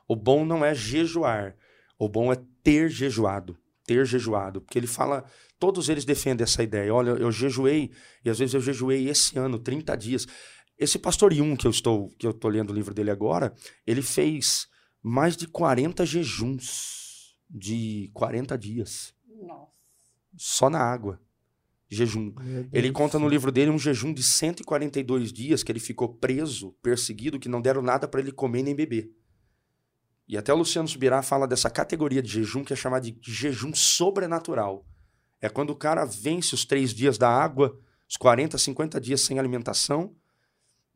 O 0.09 0.17
bom 0.17 0.45
não 0.45 0.65
é 0.65 0.75
jejuar, 0.75 1.55
o 1.99 2.09
bom 2.09 2.33
é 2.33 2.37
ter 2.65 2.89
jejuado, 2.89 3.57
ter 3.87 4.05
jejuado, 4.07 4.61
porque 4.61 4.79
ele 4.79 4.87
fala, 4.87 5.25
todos 5.59 5.89
eles 5.89 6.05
defendem 6.05 6.45
essa 6.45 6.63
ideia. 6.63 6.93
Olha, 6.93 7.11
eu 7.11 7.31
jejuei, 7.31 7.91
e 8.25 8.31
às 8.31 8.39
vezes 8.39 8.55
eu 8.55 8.61
jejuei 8.61 9.09
esse 9.09 9.39
ano, 9.39 9.59
30 9.59 9.97
dias. 9.97 10.27
Esse 10.79 10.99
pastor 10.99 11.33
Yun, 11.33 11.57
que 11.57 11.67
eu 11.67 11.71
estou 11.71 12.09
que 12.19 12.27
eu 12.27 12.31
estou 12.31 12.51
lendo 12.51 12.71
o 12.71 12.75
livro 12.75 12.95
dele 12.95 13.11
agora, 13.11 13.53
ele 13.87 14.01
fez 14.01 14.69
mais 15.03 15.37
de 15.37 15.47
40 15.49 16.07
jejuns 16.07 17.37
de 17.51 18.11
40 18.15 18.57
dias. 18.57 19.15
Nossa. 19.43 19.73
Só 20.37 20.71
na 20.71 20.81
água. 20.81 21.21
Jejum. 21.91 22.35
Ele 22.71 22.93
conta 22.93 23.19
no 23.19 23.29
livro 23.29 23.51
dele 23.51 23.71
um 23.71 23.79
jejum 23.79 24.13
de 24.13 24.23
142 24.23 25.33
dias 25.33 25.63
que 25.63 25.73
ele 25.73 25.81
ficou 25.81 26.11
preso, 26.11 26.73
perseguido, 26.83 27.41
que 27.41 27.49
não 27.49 27.63
deram 27.63 27.81
nada 27.81 28.07
para 28.07 28.21
ele 28.21 28.31
comer 28.31 28.63
nem 28.63 28.75
beber. 28.75 29.11
E 30.29 30.37
até 30.37 30.53
o 30.53 30.57
Luciano 30.57 30.87
Subirá 30.87 31.23
fala 31.23 31.49
dessa 31.49 31.71
categoria 31.71 32.21
de 32.21 32.29
jejum 32.29 32.63
que 32.63 32.75
é 32.75 32.77
chamada 32.77 33.11
de 33.11 33.19
jejum 33.23 33.75
sobrenatural. 33.75 34.87
É 35.41 35.49
quando 35.49 35.71
o 35.71 35.77
cara 35.77 36.05
vence 36.05 36.55
os 36.55 36.67
três 36.67 36.93
dias 36.93 37.17
da 37.17 37.31
água, 37.31 37.81
os 38.07 38.19
40, 38.19 38.59
50 38.59 39.01
dias 39.01 39.23
sem 39.23 39.39
alimentação, 39.39 40.15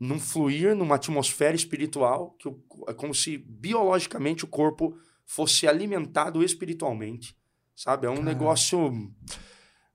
num 0.02 0.18
fluir, 0.18 0.74
numa 0.74 0.96
atmosfera 0.96 1.54
espiritual, 1.54 2.36
que 2.36 2.48
é 2.88 2.92
como 2.92 3.14
se 3.14 3.38
biologicamente 3.38 4.44
o 4.44 4.48
corpo 4.48 4.96
fosse 5.24 5.68
alimentado 5.68 6.42
espiritualmente, 6.42 7.36
sabe? 7.76 8.08
É 8.08 8.10
um 8.10 8.20
negócio 8.20 8.92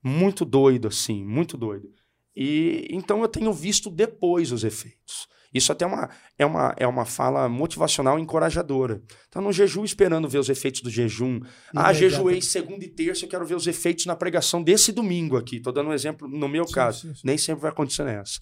muito 0.01 0.45
doido, 0.45 0.87
assim, 0.87 1.25
muito 1.25 1.57
doido. 1.57 1.89
E 2.33 2.87
então 2.89 3.21
eu 3.21 3.27
tenho 3.27 3.51
visto 3.51 3.89
depois 3.89 4.53
os 4.53 4.63
efeitos. 4.63 5.27
Isso 5.53 5.73
até 5.73 5.83
é 5.83 5.87
uma, 5.87 6.09
é 6.37 6.45
uma, 6.45 6.75
é 6.77 6.87
uma 6.87 7.05
fala 7.05 7.49
motivacional 7.49 8.17
encorajadora. 8.17 9.01
Então, 9.27 9.41
no 9.41 9.51
jejum, 9.51 9.83
esperando 9.83 10.29
ver 10.29 10.37
os 10.37 10.47
efeitos 10.47 10.81
do 10.81 10.89
jejum. 10.89 11.41
ah, 11.75 11.91
jejuei 11.91 12.41
segunda 12.41 12.85
e 12.85 12.89
terça, 12.89 13.25
eu 13.25 13.29
quero 13.29 13.45
ver 13.45 13.55
os 13.55 13.67
efeitos 13.67 14.05
na 14.05 14.15
pregação 14.15 14.63
desse 14.63 14.93
domingo 14.93 15.35
aqui. 15.35 15.57
Estou 15.57 15.73
dando 15.73 15.89
um 15.89 15.93
exemplo 15.93 16.29
no 16.29 16.47
meu 16.47 16.65
sim, 16.65 16.73
caso. 16.73 17.01
Sim, 17.01 17.15
sim. 17.15 17.21
Nem 17.25 17.37
sempre 17.37 17.63
vai 17.63 17.71
acontecer 17.71 18.05
nessa 18.05 18.39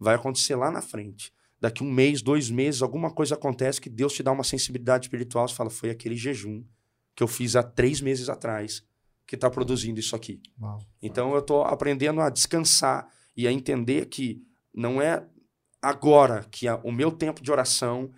vai 0.00 0.14
acontecer 0.14 0.56
lá 0.56 0.70
na 0.70 0.80
frente. 0.80 1.32
Daqui 1.60 1.84
um 1.84 1.92
mês, 1.92 2.22
dois 2.22 2.48
meses, 2.50 2.80
alguma 2.80 3.10
coisa 3.10 3.34
acontece 3.34 3.80
que 3.80 3.90
Deus 3.90 4.14
te 4.14 4.22
dá 4.22 4.32
uma 4.32 4.42
sensibilidade 4.42 5.04
espiritual. 5.04 5.46
Você 5.46 5.54
fala, 5.54 5.68
foi 5.68 5.90
aquele 5.90 6.16
jejum 6.16 6.64
que 7.14 7.22
eu 7.22 7.28
fiz 7.28 7.54
há 7.54 7.62
três 7.62 8.00
meses 8.00 8.30
atrás 8.30 8.82
que 9.26 9.34
está 9.34 9.50
produzindo 9.50 10.00
isso 10.00 10.16
aqui. 10.16 10.40
Uau. 10.60 10.80
Então 11.02 11.34
eu 11.34 11.40
estou 11.40 11.62
aprendendo 11.62 12.20
a 12.22 12.30
descansar 12.30 13.08
e 13.36 13.46
a 13.46 13.52
entender 13.52 14.06
que 14.06 14.42
não 14.74 15.02
é 15.02 15.24
agora 15.82 16.44
que 16.50 16.66
a, 16.66 16.76
o 16.76 16.90
meu 16.90 17.12
tempo 17.12 17.42
de 17.42 17.52
oração 17.52 18.10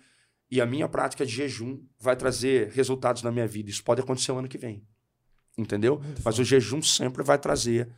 e 0.49 0.61
a 0.61 0.65
minha 0.65 0.87
prática 0.87 1.25
de 1.25 1.33
jejum 1.33 1.83
vai 1.99 2.15
trazer 2.15 2.69
resultados 2.69 3.21
na 3.23 3.31
minha 3.31 3.47
vida. 3.47 3.69
Isso 3.69 3.83
pode 3.83 4.01
acontecer 4.01 4.31
o 4.31 4.37
ano 4.37 4.47
que 4.47 4.57
vem. 4.57 4.85
Entendeu? 5.57 5.99
Muito 5.99 6.21
Mas 6.23 6.39
o 6.39 6.43
jejum 6.43 6.81
sempre 6.81 7.23
vai 7.23 7.37
trazer 7.37 7.89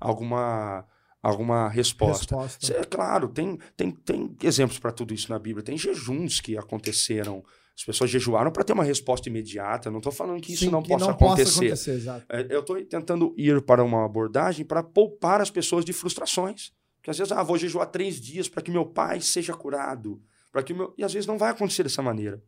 alguma 0.00 0.84
alguma 1.22 1.68
resposta. 1.68 2.36
resposta. 2.36 2.72
É 2.72 2.84
claro, 2.84 3.28
tem, 3.28 3.58
tem, 3.76 3.90
tem 3.90 4.36
exemplos 4.42 4.78
para 4.78 4.92
tudo 4.92 5.12
isso 5.12 5.30
na 5.30 5.38
Bíblia. 5.38 5.64
Tem 5.64 5.76
jejuns 5.76 6.40
que 6.40 6.56
aconteceram. 6.56 7.44
As 7.76 7.84
pessoas 7.84 8.10
jejuaram 8.10 8.50
para 8.50 8.64
ter 8.64 8.72
uma 8.72 8.84
resposta 8.84 9.28
imediata. 9.28 9.90
Não 9.90 9.98
estou 9.98 10.12
falando 10.12 10.40
que 10.40 10.52
isso 10.52 10.64
Sim, 10.64 10.70
não, 10.70 10.82
que 10.82 10.88
possa, 10.88 11.04
não 11.04 11.12
acontecer. 11.12 11.70
possa 11.70 11.90
acontecer. 11.92 12.26
É, 12.28 12.46
eu 12.54 12.60
estou 12.60 12.84
tentando 12.84 13.34
ir 13.36 13.62
para 13.62 13.84
uma 13.84 14.04
abordagem 14.04 14.64
para 14.64 14.82
poupar 14.82 15.40
as 15.40 15.50
pessoas 15.50 15.84
de 15.84 15.92
frustrações. 15.92 16.72
Porque 16.96 17.10
às 17.10 17.18
vezes, 17.18 17.32
ah, 17.32 17.42
vou 17.42 17.56
jejuar 17.56 17.86
três 17.86 18.20
dias 18.20 18.48
para 18.48 18.62
que 18.62 18.70
meu 18.70 18.84
pai 18.84 19.20
seja 19.20 19.54
curado. 19.54 20.20
para 20.50 20.62
que 20.62 20.74
meu... 20.74 20.92
E 20.98 21.04
às 21.04 21.12
vezes 21.12 21.26
não 21.26 21.38
vai 21.38 21.50
acontecer 21.50 21.84
dessa 21.84 22.02
maneira. 22.02 22.42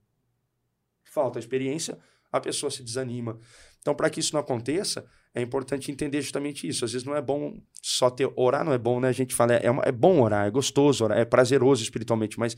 Falta 1.04 1.38
experiência, 1.38 1.98
a 2.32 2.40
pessoa 2.40 2.70
se 2.70 2.82
desanima. 2.82 3.38
Então, 3.80 3.94
para 3.94 4.10
que 4.10 4.20
isso 4.20 4.34
não 4.34 4.40
aconteça, 4.40 5.04
é 5.34 5.40
importante 5.40 5.90
entender 5.90 6.20
justamente 6.20 6.68
isso. 6.68 6.84
Às 6.84 6.92
vezes 6.92 7.06
não 7.06 7.14
é 7.14 7.22
bom 7.22 7.58
só 7.82 8.10
ter. 8.10 8.30
Orar 8.36 8.64
não 8.64 8.72
é 8.72 8.78
bom, 8.78 9.00
né? 9.00 9.08
A 9.08 9.12
gente 9.12 9.34
fala, 9.34 9.54
é, 9.54 9.70
uma, 9.70 9.82
é 9.84 9.92
bom 9.92 10.20
orar, 10.20 10.46
é 10.46 10.50
gostoso 10.50 11.04
orar, 11.04 11.18
é 11.18 11.24
prazeroso 11.24 11.82
espiritualmente, 11.82 12.38
mas 12.38 12.56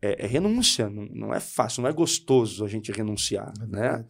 é, 0.00 0.24
é 0.24 0.26
renúncia, 0.26 0.88
não, 0.88 1.06
não, 1.10 1.34
é 1.34 1.40
fácil, 1.40 1.82
não 1.82 1.90
é 1.90 1.92
gostoso 1.92 2.64
a 2.64 2.68
gente 2.68 2.92
renunciar, 2.92 3.52
é 3.60 3.66
né? 3.66 4.04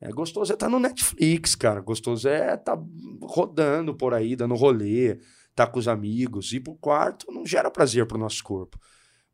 É 0.00 0.10
gostoso 0.10 0.52
é 0.52 0.54
estar 0.54 0.66
tá 0.66 0.70
no 0.70 0.78
Netflix, 0.78 1.56
cara. 1.56 1.80
Gostoso 1.80 2.28
é 2.28 2.54
estar 2.54 2.76
tá 2.76 2.82
rodando 3.22 3.94
por 3.94 4.14
aí, 4.14 4.36
dando 4.36 4.54
rolê, 4.54 5.14
estar 5.14 5.66
tá 5.66 5.66
com 5.66 5.78
os 5.78 5.88
amigos. 5.88 6.52
Ir 6.52 6.60
pro 6.60 6.76
quarto 6.76 7.32
não 7.32 7.44
gera 7.44 7.70
prazer 7.70 8.06
pro 8.06 8.16
nosso 8.16 8.44
corpo. 8.44 8.78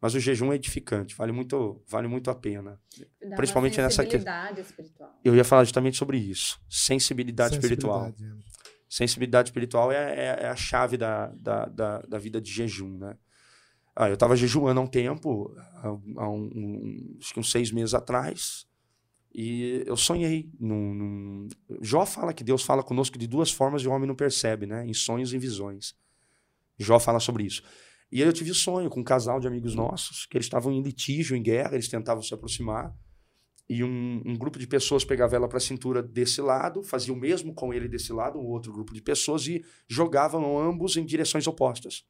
Mas 0.04 0.14
o 0.14 0.20
jejum 0.20 0.52
é 0.52 0.56
edificante, 0.56 1.14
vale 1.14 1.32
muito, 1.32 1.82
vale 1.88 2.06
muito 2.06 2.30
a 2.30 2.34
pena. 2.34 2.78
Dá 3.26 3.36
Principalmente 3.36 3.80
nessa 3.80 4.04
questão. 4.04 4.60
espiritual. 4.60 5.18
Eu 5.24 5.34
ia 5.34 5.44
falar 5.44 5.64
justamente 5.64 5.96
sobre 5.96 6.18
isso. 6.18 6.60
Sensibilidade, 6.68 7.54
Sensibilidade 7.54 8.12
espiritual. 8.12 8.38
É. 8.38 8.44
Sensibilidade 8.86 9.48
espiritual 9.48 9.90
é, 9.90 9.96
é, 9.96 10.38
é, 10.42 10.48
a 10.48 10.56
chave 10.56 10.98
da, 10.98 11.28
da, 11.28 11.64
da, 11.64 11.98
da, 12.00 12.18
vida 12.18 12.38
de 12.38 12.52
jejum, 12.52 12.98
né? 12.98 13.16
Ah, 13.96 14.10
eu 14.10 14.12
estava 14.12 14.36
jejuando 14.36 14.78
há 14.78 14.82
um 14.82 14.86
tempo, 14.86 15.56
há, 16.18 16.28
um, 16.28 16.50
um, 16.54 17.16
acho 17.18 17.32
que 17.32 17.40
uns 17.40 17.50
seis 17.50 17.70
meses 17.70 17.94
atrás, 17.94 18.66
e 19.34 19.84
eu 19.86 19.96
sonhei. 19.96 20.50
Num, 20.60 20.94
num... 20.94 21.48
Jó 21.80 22.04
fala 22.04 22.34
que 22.34 22.44
Deus 22.44 22.62
fala 22.62 22.82
conosco 22.82 23.16
de 23.16 23.26
duas 23.26 23.50
formas 23.50 23.80
e 23.80 23.88
o 23.88 23.90
homem 23.90 24.06
não 24.06 24.14
percebe, 24.14 24.66
né? 24.66 24.86
Em 24.86 24.92
sonhos 24.92 25.32
e 25.32 25.38
visões. 25.38 25.96
Jó 26.78 27.00
fala 27.00 27.20
sobre 27.20 27.44
isso. 27.44 27.62
E 28.14 28.22
aí 28.22 28.28
eu 28.28 28.32
tive 28.32 28.54
sonho 28.54 28.88
com 28.88 29.00
um 29.00 29.04
casal 29.04 29.40
de 29.40 29.48
amigos 29.48 29.74
nossos, 29.74 30.24
que 30.24 30.36
eles 30.36 30.46
estavam 30.46 30.72
em 30.72 30.80
litígio, 30.80 31.36
em 31.36 31.42
guerra, 31.42 31.74
eles 31.74 31.88
tentavam 31.88 32.22
se 32.22 32.32
aproximar. 32.32 32.94
E 33.68 33.82
um, 33.82 34.22
um 34.24 34.36
grupo 34.38 34.56
de 34.56 34.68
pessoas 34.68 35.04
pegava 35.04 35.34
ela 35.34 35.48
para 35.48 35.58
a 35.58 35.60
cintura 35.60 36.00
desse 36.00 36.40
lado, 36.40 36.84
fazia 36.84 37.12
o 37.12 37.16
mesmo 37.16 37.52
com 37.52 37.74
ele 37.74 37.88
desse 37.88 38.12
lado, 38.12 38.38
um 38.38 38.46
outro 38.46 38.72
grupo 38.72 38.94
de 38.94 39.02
pessoas, 39.02 39.48
e 39.48 39.64
jogavam 39.88 40.56
ambos 40.56 40.96
em 40.96 41.04
direções 41.04 41.48
opostas. 41.48 42.04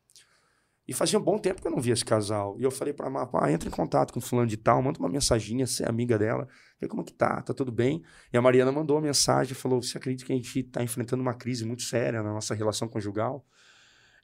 E 0.86 0.92
fazia 0.92 1.18
um 1.18 1.22
bom 1.22 1.38
tempo 1.38 1.62
que 1.62 1.66
eu 1.66 1.72
não 1.72 1.80
via 1.80 1.94
esse 1.94 2.04
casal. 2.04 2.60
E 2.60 2.64
eu 2.64 2.70
falei 2.70 2.92
pra 2.92 3.08
Mar, 3.08 3.30
ah, 3.32 3.50
entra 3.50 3.66
em 3.66 3.72
contato 3.72 4.12
com 4.12 4.20
fulano 4.20 4.46
de 4.46 4.58
tal, 4.58 4.82
manda 4.82 4.98
uma 4.98 5.08
mensaginha, 5.08 5.66
você 5.66 5.84
é 5.84 5.88
amiga 5.88 6.18
dela, 6.18 6.46
vê 6.78 6.86
como 6.86 7.00
é 7.00 7.04
que 7.06 7.14
tá, 7.14 7.40
tá 7.40 7.54
tudo 7.54 7.72
bem. 7.72 8.02
E 8.30 8.36
a 8.36 8.42
Mariana 8.42 8.70
mandou 8.70 8.96
uma 8.96 9.02
mensagem, 9.04 9.54
falou, 9.54 9.82
você 9.82 9.96
acredita 9.96 10.26
que 10.26 10.34
a 10.34 10.36
gente 10.36 10.64
tá 10.64 10.82
enfrentando 10.82 11.22
uma 11.22 11.32
crise 11.32 11.64
muito 11.64 11.82
séria 11.82 12.22
na 12.22 12.30
nossa 12.30 12.54
relação 12.54 12.86
conjugal? 12.88 13.42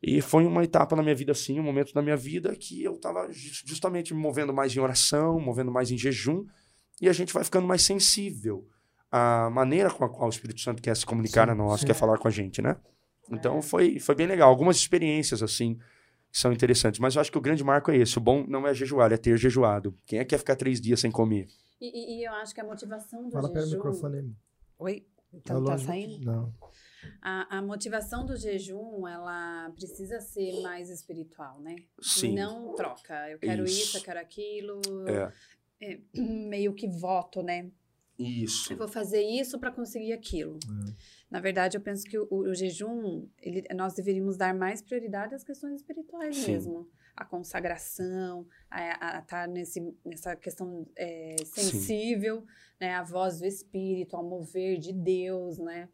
E 0.03 0.21
foi 0.23 0.47
uma 0.47 0.65
etapa 0.65 0.97
na 0.97 1.03
minha 1.03 1.15
vida, 1.15 1.33
assim, 1.33 1.61
um 1.61 1.63
momento 1.63 1.93
da 1.93 2.01
minha 2.01 2.17
vida 2.17 2.57
que 2.57 2.83
eu 2.83 2.99
tava 2.99 3.29
justamente 3.31 4.15
me 4.15 4.21
movendo 4.21 4.53
mais 4.53 4.75
em 4.75 4.81
oração, 4.81 5.39
movendo 5.39 5.71
mais 5.71 5.91
em 5.91 5.99
jejum, 5.99 6.47
e 7.01 7.09
a 7.09 7.13
gente 7.13 7.35
vai 7.35 7.45
ficando 7.45 7.67
mais 7.67 7.83
sensível 7.83 8.67
à 9.11 9.51
maneira 9.51 9.91
com 9.91 10.05
a 10.05 10.09
qual 10.09 10.27
o 10.27 10.31
Espírito 10.31 10.61
Santo 10.61 10.81
quer 10.81 10.97
se 10.97 11.05
comunicar 11.05 11.47
sim, 11.47 11.53
a 11.53 11.55
nós, 11.55 11.81
sim. 11.81 11.87
quer 11.87 11.95
falar 11.95 12.19
com 12.19 12.29
a 12.29 12.31
gente, 12.31 12.63
né? 12.63 12.77
Então 13.31 13.59
é. 13.59 13.63
foi, 13.63 13.99
foi 13.99 14.15
bem 14.15 14.27
legal. 14.27 14.49
Algumas 14.49 14.77
experiências, 14.77 15.43
assim, 15.43 15.79
são 16.33 16.53
interessantes. 16.53 16.99
Mas 16.99 17.15
eu 17.15 17.21
acho 17.21 17.31
que 17.31 17.39
o 17.39 17.41
grande 17.41 17.63
marco 17.63 17.91
é 17.91 17.97
esse. 17.97 18.17
O 18.19 18.21
bom 18.21 18.45
não 18.49 18.67
é 18.67 18.75
jejuar, 18.75 19.13
é 19.13 19.17
ter 19.17 19.37
jejuado. 19.37 19.97
Quem 20.07 20.19
é 20.19 20.25
que 20.25 20.31
quer 20.31 20.39
ficar 20.39 20.57
três 20.57 20.81
dias 20.81 21.01
sem 21.01 21.11
comer? 21.11 21.47
E, 21.81 21.87
e, 21.87 22.21
e 22.21 22.25
eu 22.25 22.33
acho 22.35 22.55
que 22.55 22.61
a 22.61 22.65
motivação 22.65 23.25
do 23.25 23.31
Fala 23.31 23.49
jejum... 23.49 23.55
Fala 23.55 23.69
pelo 23.69 23.71
microfone. 23.71 24.37
Oi? 24.79 25.07
Então 25.33 25.65
tá, 25.65 25.73
tá 25.73 25.79
saindo? 25.79 26.25
Não. 26.25 26.55
A, 27.23 27.59
a, 27.59 27.63
motivação 27.63 28.27
do 28.27 28.37
jejum, 28.37 29.07
ela 29.07 29.71
precisa 29.71 30.21
ser 30.21 30.61
mais 30.61 30.91
espiritual, 30.91 31.61
né? 31.61 31.77
Sim. 32.01 32.35
Não 32.35 32.75
troca. 32.75 33.31
Eu 33.31 33.39
quero 33.39 33.65
isso, 33.65 33.83
isso 33.83 33.99
eu 33.99 34.03
quero 34.03 34.21
aquilo. 34.21 34.81
É. 35.09 35.33
É, 35.83 36.01
meio 36.15 36.75
que 36.75 36.89
voto, 36.89 37.43
né? 37.43 37.71
Isso. 38.19 38.73
Eu 38.73 38.77
vou 38.77 38.89
fazer 38.89 39.23
isso 39.23 39.59
para 39.59 39.71
conseguir 39.71 40.13
aquilo. 40.13 40.59
É. 40.65 40.95
Na 41.31 41.41
verdade, 41.41 41.79
eu 41.79 41.81
penso 41.81 42.05
que 42.05 42.19
o, 42.19 42.27
o 42.31 42.55
jejum, 42.55 43.27
ele, 43.39 43.65
nós 43.75 43.95
deveríamos 43.95 44.37
dar 44.37 44.55
mais 44.55 44.83
prioridade 44.83 45.35
às 45.35 45.43
questões 45.43 45.77
espirituais 45.77 46.37
Sim. 46.37 46.53
mesmo. 46.53 46.91
A 47.17 47.25
consagração, 47.25 48.47
a 48.71 49.19
estar 49.19 49.23
tá 49.23 49.47
nesse, 49.47 49.81
nessa 50.05 50.35
questão 50.37 50.87
é, 50.97 51.37
sensível, 51.45 52.45
né? 52.81 52.95
A 52.95 53.03
voz 53.03 53.41
do 53.41 53.47
Espírito, 53.47 54.17
ao 54.17 54.25
mover 54.25 54.79
de 54.79 54.93
Deus, 54.93 55.59
né? 55.59 55.89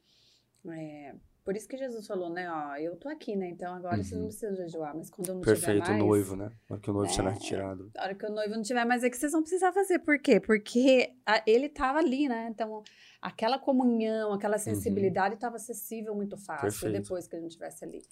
É, 0.69 1.15
por 1.47 1.57
isso 1.57 1.69
que 1.69 1.77
Jesus 1.77 2.05
falou, 2.09 2.29
né? 2.29 2.51
Ó, 2.51 2.75
eu 2.75 2.97
tô 2.97 3.09
aqui, 3.09 3.37
né? 3.37 3.49
Então 3.49 3.73
agora 3.73 3.99
uhum. 3.99 4.03
vocês 4.03 4.19
não 4.19 4.23
uhum. 4.23 4.27
precisam 4.27 4.57
jejuar, 4.57 4.97
mas 4.97 5.09
quando 5.09 5.29
eu 5.29 5.35
não 5.37 5.43
Perfeito, 5.43 5.81
tiver 5.81 5.93
mais... 5.93 6.03
o 6.03 6.05
noivo, 6.05 6.35
né? 6.35 6.51
Na 6.69 6.75
hora 6.75 6.83
que 6.83 6.91
o 6.91 6.93
noivo 6.93 7.13
é, 7.13 7.15
será 7.15 7.31
retirado. 7.31 7.91
Na 7.95 8.03
hora 8.03 8.15
que 8.17 8.27
o 8.27 8.33
noivo 8.33 8.55
não 8.57 8.63
tiver 8.63 8.85
mais, 8.85 9.05
é 9.05 9.09
que 9.09 9.17
vocês 9.17 9.31
vão 9.31 9.43
precisar 9.43 9.73
fazer. 9.73 10.01
Por 10.01 10.19
quê? 10.19 10.41
Porque 10.41 11.15
a, 11.25 11.41
ele 11.47 11.69
tava 11.69 12.01
ali, 12.01 12.29
né? 12.29 12.49
Então, 12.51 12.83
aquela 13.23 13.61
comunhão, 13.61 14.33
aquela 14.33 14.57
uhum. 14.57 14.63
sensibilidade 14.63 15.37
estava 15.37 15.53
uhum. 15.53 15.63
acessível 15.63 16.17
muito 16.17 16.37
fácil 16.37 16.63
Perfeito. 16.63 17.03
depois 17.03 17.29
que 17.29 17.37
a 17.37 17.39
gente 17.39 17.51
estivesse 17.51 17.85
ali. 17.85 18.03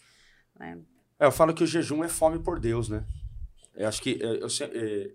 Né? 0.56 0.80
É, 1.18 1.26
eu 1.26 1.32
falo 1.32 1.54
que 1.54 1.64
o 1.64 1.66
jejum 1.66 2.02
é 2.02 2.08
fome 2.08 2.38
por 2.38 2.58
Deus, 2.58 2.88
né? 2.88 3.04
Eu 3.74 3.88
acho 3.88 4.02
que... 4.02 4.18
É, 4.20 4.26
eu, 4.26 4.34
eu, 4.40 4.48
é, 4.72 5.10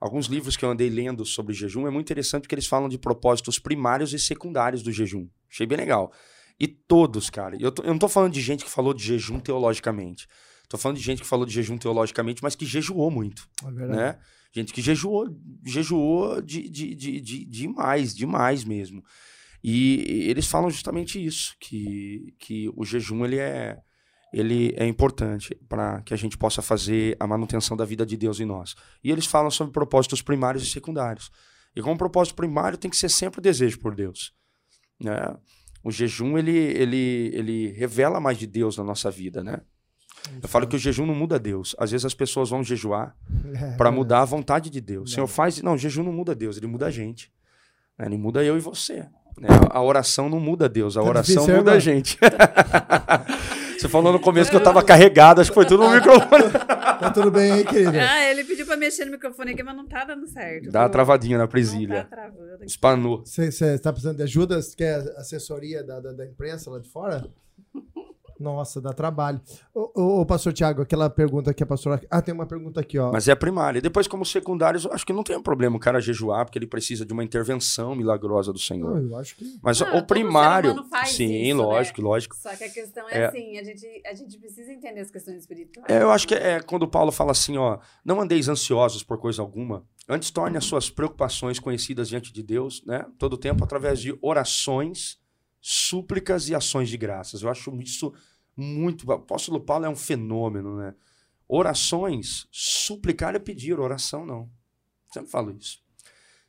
alguns 0.00 0.26
livros 0.26 0.56
que 0.56 0.64
eu 0.64 0.70
andei 0.70 0.88
lendo 0.88 1.24
sobre 1.24 1.54
jejum 1.54 1.86
é 1.86 1.90
muito 1.90 2.06
interessante 2.06 2.42
porque 2.42 2.54
eles 2.54 2.66
falam 2.66 2.88
de 2.88 2.98
propósitos 2.98 3.58
primários 3.58 4.12
e 4.12 4.18
secundários 4.18 4.82
do 4.82 4.90
jejum. 4.90 5.28
Achei 5.50 5.66
bem 5.66 5.78
legal. 5.78 6.12
E 6.58 6.66
todos, 6.66 7.30
cara. 7.30 7.56
Eu, 7.60 7.72
tô, 7.72 7.82
eu 7.82 7.90
não 7.90 7.98
tô 7.98 8.08
falando 8.08 8.32
de 8.32 8.40
gente 8.40 8.64
que 8.64 8.70
falou 8.70 8.94
de 8.94 9.02
jejum 9.02 9.38
teologicamente. 9.40 10.26
Tô 10.68 10.78
falando 10.78 10.98
de 10.98 11.02
gente 11.02 11.22
que 11.22 11.26
falou 11.26 11.44
de 11.44 11.52
jejum 11.52 11.76
teologicamente, 11.76 12.42
mas 12.42 12.54
que 12.54 12.64
jejuou 12.64 13.10
muito. 13.10 13.48
É 13.64 13.70
verdade. 13.70 13.98
Né? 13.98 14.18
Gente 14.52 14.72
que 14.72 14.82
jejuou, 14.82 15.28
jejuou 15.64 16.40
de, 16.42 16.68
de, 16.68 16.94
de, 16.94 17.20
de, 17.20 17.44
demais, 17.44 18.14
demais 18.14 18.64
mesmo. 18.64 19.02
E 19.62 20.26
eles 20.28 20.46
falam 20.46 20.70
justamente 20.70 21.24
isso, 21.24 21.54
que, 21.60 22.34
que 22.38 22.70
o 22.74 22.84
jejum 22.84 23.24
ele 23.24 23.36
é, 23.36 23.78
ele 24.32 24.74
é 24.76 24.86
importante 24.86 25.54
para 25.68 26.02
que 26.02 26.14
a 26.14 26.16
gente 26.16 26.38
possa 26.38 26.62
fazer 26.62 27.16
a 27.18 27.26
manutenção 27.26 27.76
da 27.76 27.84
vida 27.84 28.06
de 28.06 28.16
Deus 28.16 28.40
em 28.40 28.44
nós. 28.44 28.74
E 29.02 29.10
eles 29.10 29.26
falam 29.26 29.50
sobre 29.50 29.72
propósitos 29.72 30.22
primários 30.22 30.62
e 30.62 30.66
secundários. 30.66 31.30
E 31.74 31.82
como 31.82 31.96
propósito 31.96 32.34
primário 32.34 32.78
tem 32.78 32.90
que 32.90 32.96
ser 32.96 33.08
sempre 33.08 33.40
o 33.40 33.42
desejo 33.42 33.78
por 33.78 33.94
Deus. 33.94 34.32
Né? 35.00 35.16
o 35.82 35.90
jejum 35.90 36.36
ele, 36.36 36.56
ele, 36.56 37.30
ele 37.32 37.68
revela 37.72 38.20
mais 38.20 38.38
de 38.38 38.46
Deus 38.46 38.76
na 38.76 38.84
nossa 38.84 39.10
vida, 39.10 39.42
né? 39.42 39.60
Eu 40.42 40.48
falo 40.48 40.66
que 40.66 40.76
o 40.76 40.78
jejum 40.78 41.06
não 41.06 41.14
muda 41.14 41.38
Deus. 41.38 41.74
Às 41.78 41.92
vezes 41.92 42.04
as 42.04 42.12
pessoas 42.12 42.50
vão 42.50 42.62
jejuar 42.62 43.16
para 43.78 43.90
mudar 43.90 44.20
a 44.20 44.24
vontade 44.24 44.68
de 44.68 44.80
Deus. 44.80 45.10
O 45.10 45.14
Senhor 45.14 45.26
faz. 45.26 45.62
Não, 45.62 45.74
o 45.74 45.78
jejum 45.78 46.02
não 46.02 46.12
muda 46.12 46.34
Deus, 46.34 46.58
ele 46.58 46.66
muda 46.66 46.86
a 46.86 46.90
gente. 46.90 47.32
Né? 47.98 48.06
Ele 48.06 48.18
muda 48.18 48.44
eu 48.44 48.56
e 48.56 48.60
você. 48.60 49.06
Né? 49.38 49.48
A 49.70 49.80
oração 49.80 50.28
não 50.28 50.38
muda 50.38 50.68
Deus, 50.68 50.96
a 50.96 51.02
tá 51.02 51.08
oração 51.08 51.46
muda 51.48 51.72
a 51.72 51.78
gente. 51.78 52.18
Você 53.80 53.88
falou 53.88 54.12
no 54.12 54.20
começo 54.20 54.50
que 54.50 54.56
eu 54.56 54.62
tava 54.62 54.82
carregado, 54.84 55.40
acho 55.40 55.50
que 55.50 55.54
foi 55.54 55.64
tudo 55.64 55.84
no 55.84 55.90
microfone. 55.90 56.50
tá 56.52 57.10
tudo 57.10 57.30
bem 57.30 57.50
aí, 57.52 57.64
querida? 57.64 57.98
Ah, 58.10 58.30
ele 58.30 58.44
pediu 58.44 58.66
pra 58.66 58.76
mexer 58.76 59.06
no 59.06 59.12
microfone 59.12 59.52
aqui, 59.52 59.62
mas 59.62 59.74
não 59.74 59.86
tá 59.86 60.04
dando 60.04 60.26
certo. 60.26 60.70
Dá 60.70 60.82
uma 60.82 60.88
travadinha 60.90 61.38
na 61.38 61.48
presilha. 61.48 61.94
Não 61.94 62.02
tá 62.02 62.16
travando. 62.16 62.64
Espanou. 62.64 63.24
Você 63.24 63.78
tá 63.78 63.90
precisando 63.90 64.18
de 64.18 64.22
ajuda? 64.22 64.60
Você 64.60 64.76
quer 64.76 64.96
assessoria 65.16 65.82
da, 65.82 65.98
da, 65.98 66.12
da 66.12 66.26
imprensa 66.26 66.70
lá 66.70 66.78
de 66.78 66.90
fora? 66.90 67.26
Nossa, 68.40 68.80
dá 68.80 68.94
trabalho. 68.94 69.38
Ô, 69.74 70.20
ô, 70.20 70.26
pastor 70.26 70.54
Tiago, 70.54 70.80
aquela 70.80 71.10
pergunta 71.10 71.52
que 71.52 71.62
a 71.62 71.66
pastora. 71.66 72.00
Ah, 72.10 72.22
tem 72.22 72.32
uma 72.32 72.46
pergunta 72.46 72.80
aqui, 72.80 72.98
ó. 72.98 73.12
Mas 73.12 73.28
é 73.28 73.32
a 73.32 73.36
primária. 73.36 73.82
Depois, 73.82 74.08
como 74.08 74.24
secundários, 74.24 74.86
acho 74.86 75.04
que 75.04 75.12
não 75.12 75.22
tem 75.22 75.40
problema 75.42 75.76
o 75.76 75.80
cara 75.80 76.00
jejuar, 76.00 76.46
porque 76.46 76.58
ele 76.58 76.66
precisa 76.66 77.04
de 77.04 77.12
uma 77.12 77.22
intervenção 77.22 77.94
milagrosa 77.94 78.50
do 78.50 78.58
Senhor. 78.58 78.96
eu 78.96 79.16
acho 79.18 79.36
que. 79.36 79.44
Mas 79.62 79.82
ah, 79.82 79.94
o 79.94 80.06
primário. 80.06 80.74
sim, 81.04 81.50
isso, 81.50 81.56
lógico, 81.58 82.00
né? 82.00 82.08
lógico. 82.08 82.34
Só 82.34 82.56
que 82.56 82.64
a 82.64 82.70
questão 82.70 83.06
é, 83.10 83.18
é, 83.18 83.26
assim: 83.26 83.58
a 83.58 83.62
gente, 83.62 84.02
a 84.06 84.14
gente 84.14 84.38
precisa 84.38 84.72
entender 84.72 85.00
as 85.00 85.10
questões 85.10 85.36
espirituais. 85.36 85.86
É, 85.86 86.02
eu 86.02 86.10
acho 86.10 86.26
que 86.26 86.34
é 86.34 86.60
quando 86.62 86.88
Paulo 86.88 87.12
fala 87.12 87.32
assim, 87.32 87.58
ó, 87.58 87.78
não 88.02 88.22
andeis 88.22 88.48
ansiosos 88.48 89.02
por 89.02 89.18
coisa 89.18 89.42
alguma. 89.42 89.84
Antes 90.08 90.30
torne 90.30 90.56
as 90.56 90.64
suas 90.64 90.88
preocupações 90.88 91.58
conhecidas 91.58 92.08
diante 92.08 92.32
de 92.32 92.42
Deus, 92.42 92.82
né? 92.86 93.04
Todo 93.18 93.34
o 93.34 93.38
tempo, 93.38 93.62
através 93.62 94.00
de 94.00 94.18
orações, 94.22 95.20
súplicas 95.60 96.48
e 96.48 96.54
ações 96.54 96.88
de 96.88 96.96
graças. 96.96 97.42
Eu 97.42 97.50
acho 97.50 97.70
isso 97.80 98.12
muito. 98.60 99.08
O 99.08 99.12
apóstolo 99.12 99.60
Paulo 99.60 99.86
é 99.86 99.88
um 99.88 99.96
fenômeno, 99.96 100.76
né? 100.76 100.94
Orações, 101.48 102.46
suplicar 102.52 103.34
é 103.34 103.38
pedir, 103.38 103.80
oração 103.80 104.24
não. 104.24 104.48
Sempre 105.12 105.30
falo 105.30 105.50
isso. 105.50 105.82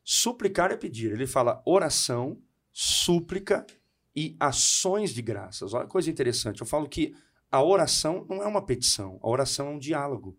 Suplicar 0.03 0.72
é 0.72 0.78
pedir. 0.78 1.12
Ele 1.12 1.26
fala 1.26 1.62
oração, 1.66 2.39
súplica 2.72 3.66
e 4.16 4.36
ações 4.39 5.14
de 5.14 5.22
graças. 5.22 5.74
Olha 5.74 5.86
que 5.86 5.91
coisa 5.91 6.12
interessante. 6.12 6.62
Eu 6.62 6.68
falo 6.68 6.88
que 6.88 7.16
a 7.51 7.64
oração 7.64 8.26
não 8.30 8.41
é 8.41 8.47
uma 8.47 8.66
petição, 8.66 9.20
a 9.22 9.30
oração 9.30 9.68
é 9.68 9.72
um 9.72 9.80
diálogo. 9.80 10.38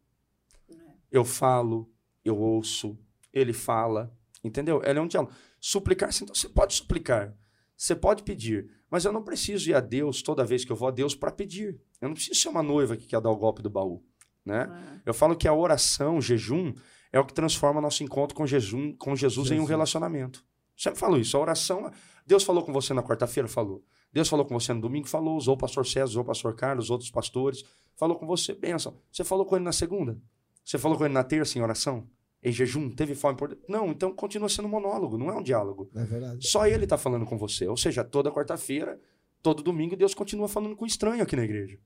Eu 1.11 1.25
falo, 1.25 1.91
eu 2.25 2.39
ouço, 2.39 2.99
ele 3.33 3.53
fala, 3.53 4.17
entendeu? 4.43 4.81
Ela 4.85 4.99
é 4.99 5.03
um 5.03 5.07
diálogo. 5.07 5.35
Suplicar, 5.61 6.11
então 6.15 6.35
você 6.35 6.49
pode 6.49 6.75
suplicar, 6.75 7.37
você 7.77 7.95
pode 7.95 8.23
pedir, 8.23 8.71
mas 8.93 9.07
eu 9.07 9.13
não 9.13 9.23
preciso 9.23 9.71
ir 9.71 9.75
a 9.75 9.81
Deus 9.81 10.21
toda 10.21 10.45
vez 10.45 10.67
que 10.67 10.71
eu 10.71 10.77
vou 10.77 10.87
a 10.87 10.91
Deus 10.91 11.15
para 11.15 11.33
pedir. 11.33 11.81
Eu 11.99 12.09
não 12.09 12.15
preciso 12.15 12.39
ser 12.39 12.51
uma 12.51 12.63
noiva 12.63 12.95
que 12.95 13.07
quer 13.07 13.23
dar 13.23 13.31
o 13.31 13.37
golpe 13.37 13.63
do 13.63 13.71
baú. 13.71 14.05
Né? 14.45 14.69
É. 14.97 15.01
Eu 15.07 15.15
falo 15.15 15.35
que 15.35 15.49
a 15.49 15.55
oração, 15.55 16.19
o 16.19 16.21
jejum, 16.21 16.75
é 17.11 17.19
o 17.19 17.25
que 17.25 17.33
transforma 17.33 17.81
nosso 17.81 18.05
encontro 18.05 18.37
com, 18.37 18.47
jejum, 18.47 18.95
com 18.99 19.17
Jesus, 19.17 19.49
Jesus. 19.49 19.59
em 19.59 19.63
um 19.63 19.65
relacionamento. 19.65 20.45
Sempre 20.77 21.01
falo 21.01 21.19
isso. 21.19 21.35
A 21.39 21.41
oração. 21.41 21.91
Deus 22.27 22.45
falou 22.45 22.63
com 22.63 22.71
você 22.71 22.93
na 22.93 23.03
quarta-feira? 23.03 23.49
Falou. 23.49 23.83
Deus 24.13 24.29
falou 24.29 24.45
com 24.45 24.61
você 24.61 24.75
no 24.75 24.83
domingo? 24.83 25.09
Falou. 25.09 25.39
Usou 25.39 25.55
o 25.55 25.59
pastor 25.59 25.87
César, 25.87 26.11
usou 26.11 26.23
o 26.23 26.27
pastor 26.27 26.55
Carlos, 26.55 26.91
outros 26.91 27.11
pastores. 27.11 27.65
Falou 27.97 28.19
com 28.19 28.27
você. 28.27 28.53
Benção. 28.53 29.01
Você 29.11 29.25
falou 29.25 29.47
com 29.47 29.57
ele 29.57 29.65
na 29.65 29.73
segunda? 29.73 30.21
Você 30.63 30.77
falou 30.77 30.99
com 30.99 31.07
ele 31.07 31.15
na 31.15 31.25
terça 31.25 31.59
em 31.59 31.63
oração? 31.63 32.07
Em 32.43 32.51
jejum, 32.51 32.91
teve 32.91 33.15
fome 33.15 33.37
por. 33.37 33.57
Não, 33.69 33.91
então 33.91 34.13
continua 34.13 34.49
sendo 34.49 34.69
monólogo, 34.69 35.17
não 35.17 35.31
é 35.31 35.35
um 35.35 35.43
diálogo. 35.43 35.89
É 35.95 36.05
verdade. 36.05 36.47
Só 36.47 36.67
ele 36.67 36.85
está 36.85 36.99
falando 36.99 37.25
com 37.25 37.39
você. 37.39 37.69
Ou 37.69 37.77
seja, 37.77 38.03
toda 38.03 38.33
quarta-feira, 38.33 39.01
todo 39.41 39.63
domingo, 39.63 39.97
Deus 39.97 40.13
continua 40.13 40.49
falando 40.49 40.75
com 40.75 40.85
estranho 40.85 41.23
aqui 41.23 41.37
na 41.37 41.45
igreja. 41.45 41.79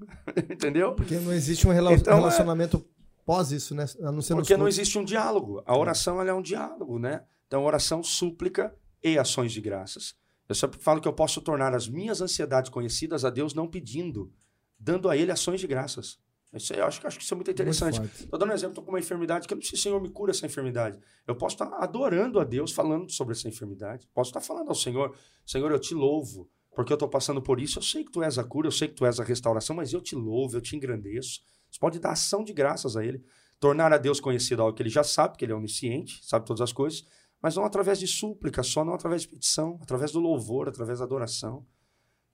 Entendeu? 0.50 0.94
Porque 0.94 1.18
não 1.20 1.32
existe 1.32 1.68
um 1.68 1.70
rela 1.70 1.92
então, 1.92 2.14
é 2.14 2.16
relacionamento 2.16 2.78
é... 2.78 2.80
pós 3.24 3.52
isso, 3.52 3.72
né? 3.74 3.86
A 4.02 4.10
não 4.10 4.20
ser 4.20 4.34
Porque 4.34 4.56
não 4.56 4.66
existe 4.66 4.98
um 4.98 5.04
diálogo. 5.04 5.62
A 5.64 5.76
oração 5.78 6.20
é 6.20 6.34
um 6.34 6.42
diálogo, 6.42 6.98
né? 6.98 7.22
Então, 7.46 7.62
oração, 7.62 8.02
súplica 8.02 8.74
e 9.00 9.16
ações 9.16 9.52
de 9.52 9.60
graças. 9.60 10.16
Eu 10.48 10.56
sempre 10.56 10.80
falo 10.80 11.00
que 11.00 11.06
eu 11.06 11.12
posso 11.12 11.40
tornar 11.40 11.72
as 11.72 11.88
minhas 11.88 12.20
ansiedades 12.20 12.70
conhecidas 12.70 13.24
a 13.24 13.30
Deus 13.30 13.54
não 13.54 13.68
pedindo, 13.68 14.32
dando 14.78 15.08
a 15.08 15.16
Ele 15.16 15.30
ações 15.30 15.60
de 15.60 15.66
graças. 15.68 16.18
Isso 16.54 16.72
eu 16.72 16.86
acho, 16.86 17.06
acho 17.06 17.18
que 17.18 17.24
isso 17.24 17.34
é 17.34 17.36
muito 17.36 17.50
interessante. 17.50 18.00
Estou 18.00 18.38
dando 18.38 18.50
um 18.50 18.54
exemplo, 18.54 18.72
estou 18.72 18.84
com 18.84 18.90
uma 18.90 18.98
enfermidade 18.98 19.46
que 19.46 19.54
eu 19.54 19.56
não 19.56 19.62
sei 19.62 19.70
se 19.70 19.76
o 19.76 19.82
Senhor 19.82 20.00
me 20.00 20.10
cura 20.10 20.30
essa 20.30 20.46
enfermidade. 20.46 20.98
Eu 21.26 21.34
posso 21.34 21.54
estar 21.54 21.66
adorando 21.82 22.38
a 22.38 22.44
Deus 22.44 22.72
falando 22.72 23.10
sobre 23.10 23.32
essa 23.32 23.48
enfermidade. 23.48 24.08
Posso 24.14 24.30
estar 24.30 24.40
falando 24.40 24.68
ao 24.68 24.74
Senhor, 24.74 25.16
Senhor, 25.44 25.70
eu 25.70 25.78
te 25.78 25.94
louvo, 25.94 26.48
porque 26.74 26.92
eu 26.92 26.96
estou 26.96 27.08
passando 27.08 27.42
por 27.42 27.60
isso. 27.60 27.78
Eu 27.78 27.82
sei 27.82 28.04
que 28.04 28.12
tu 28.12 28.22
és 28.22 28.38
a 28.38 28.44
cura, 28.44 28.68
eu 28.68 28.72
sei 28.72 28.88
que 28.88 28.94
tu 28.94 29.04
és 29.04 29.18
a 29.18 29.24
restauração, 29.24 29.76
mas 29.76 29.92
eu 29.92 30.00
te 30.00 30.14
louvo, 30.14 30.56
eu 30.56 30.60
te 30.60 30.76
engrandeço. 30.76 31.40
Você 31.70 31.78
pode 31.78 31.98
dar 31.98 32.12
ação 32.12 32.44
de 32.44 32.52
graças 32.52 32.96
a 32.96 33.04
Ele. 33.04 33.24
Tornar 33.58 33.92
a 33.92 33.98
Deus 33.98 34.20
conhecido 34.20 34.62
algo 34.62 34.76
que 34.76 34.82
Ele 34.82 34.90
já 34.90 35.02
sabe, 35.02 35.36
que 35.36 35.44
Ele 35.44 35.52
é 35.52 35.56
onisciente, 35.56 36.20
sabe 36.22 36.46
todas 36.46 36.60
as 36.60 36.72
coisas, 36.72 37.04
mas 37.42 37.56
não 37.56 37.64
através 37.64 37.98
de 37.98 38.06
súplica, 38.06 38.62
só 38.62 38.84
não 38.84 38.94
através 38.94 39.22
de 39.22 39.28
petição, 39.28 39.78
através 39.82 40.12
do 40.12 40.20
louvor, 40.20 40.68
através 40.68 40.98
da 40.98 41.04
adoração. 41.04 41.66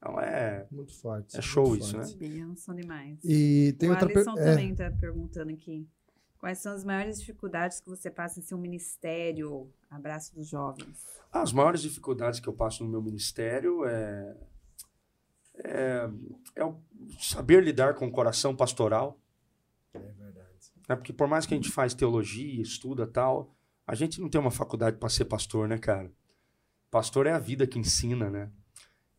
Então 0.01 0.19
é. 0.19 0.67
Muito 0.71 0.95
forte. 0.95 1.37
É 1.37 1.43
show 1.43 1.77
isso, 1.77 1.93
forte. 1.93 2.17
né? 2.17 2.29
Benção 2.29 2.75
demais. 2.75 3.19
E 3.23 3.77
tem 3.79 3.91
o 3.91 3.93
outra 3.93 4.07
Alisson 4.07 4.35
per... 4.35 4.43
É. 4.43 4.51
também 4.51 4.73
está 4.73 4.91
perguntando 4.91 5.53
aqui. 5.53 5.87
Quais 6.39 6.59
são 6.59 6.73
as 6.73 6.85
maiores 6.85 7.21
dificuldades 7.21 7.81
que 7.81 7.89
você 7.91 8.11
passa 8.11 8.41
em 8.41 8.43
seu 8.43 8.57
ministério? 8.57 9.71
Abraço 9.91 10.35
dos 10.35 10.49
jovens. 10.49 11.07
As 11.31 11.53
maiores 11.53 11.83
dificuldades 11.83 12.41
que 12.41 12.49
eu 12.49 12.53
passo 12.55 12.83
no 12.83 12.89
meu 12.89 13.03
ministério 13.03 13.85
é, 13.85 14.37
é, 15.59 16.11
é 16.57 16.65
o 16.65 16.81
saber 17.21 17.63
lidar 17.63 17.95
com 17.95 18.07
o 18.07 18.11
coração 18.11 18.57
pastoral. 18.57 19.21
É 19.93 19.99
verdade. 19.99 20.49
É 20.89 20.97
porque 20.97 21.13
por 21.13 21.29
mais 21.29 21.45
que 21.45 21.53
a 21.53 21.57
gente 21.59 21.71
faz 21.71 21.93
teologia, 21.93 22.63
estuda 22.63 23.07
tal, 23.07 23.55
a 23.87 23.95
gente 23.95 24.19
não 24.19 24.31
tem 24.31 24.41
uma 24.41 24.51
faculdade 24.51 24.97
para 24.97 25.11
ser 25.11 25.27
pastor, 25.27 25.69
né, 25.69 25.77
cara? 25.77 26.11
Pastor 26.91 27.27
é 27.27 27.33
a 27.33 27.39
vida 27.39 27.67
que 27.67 27.79
ensina, 27.79 28.31
né? 28.31 28.51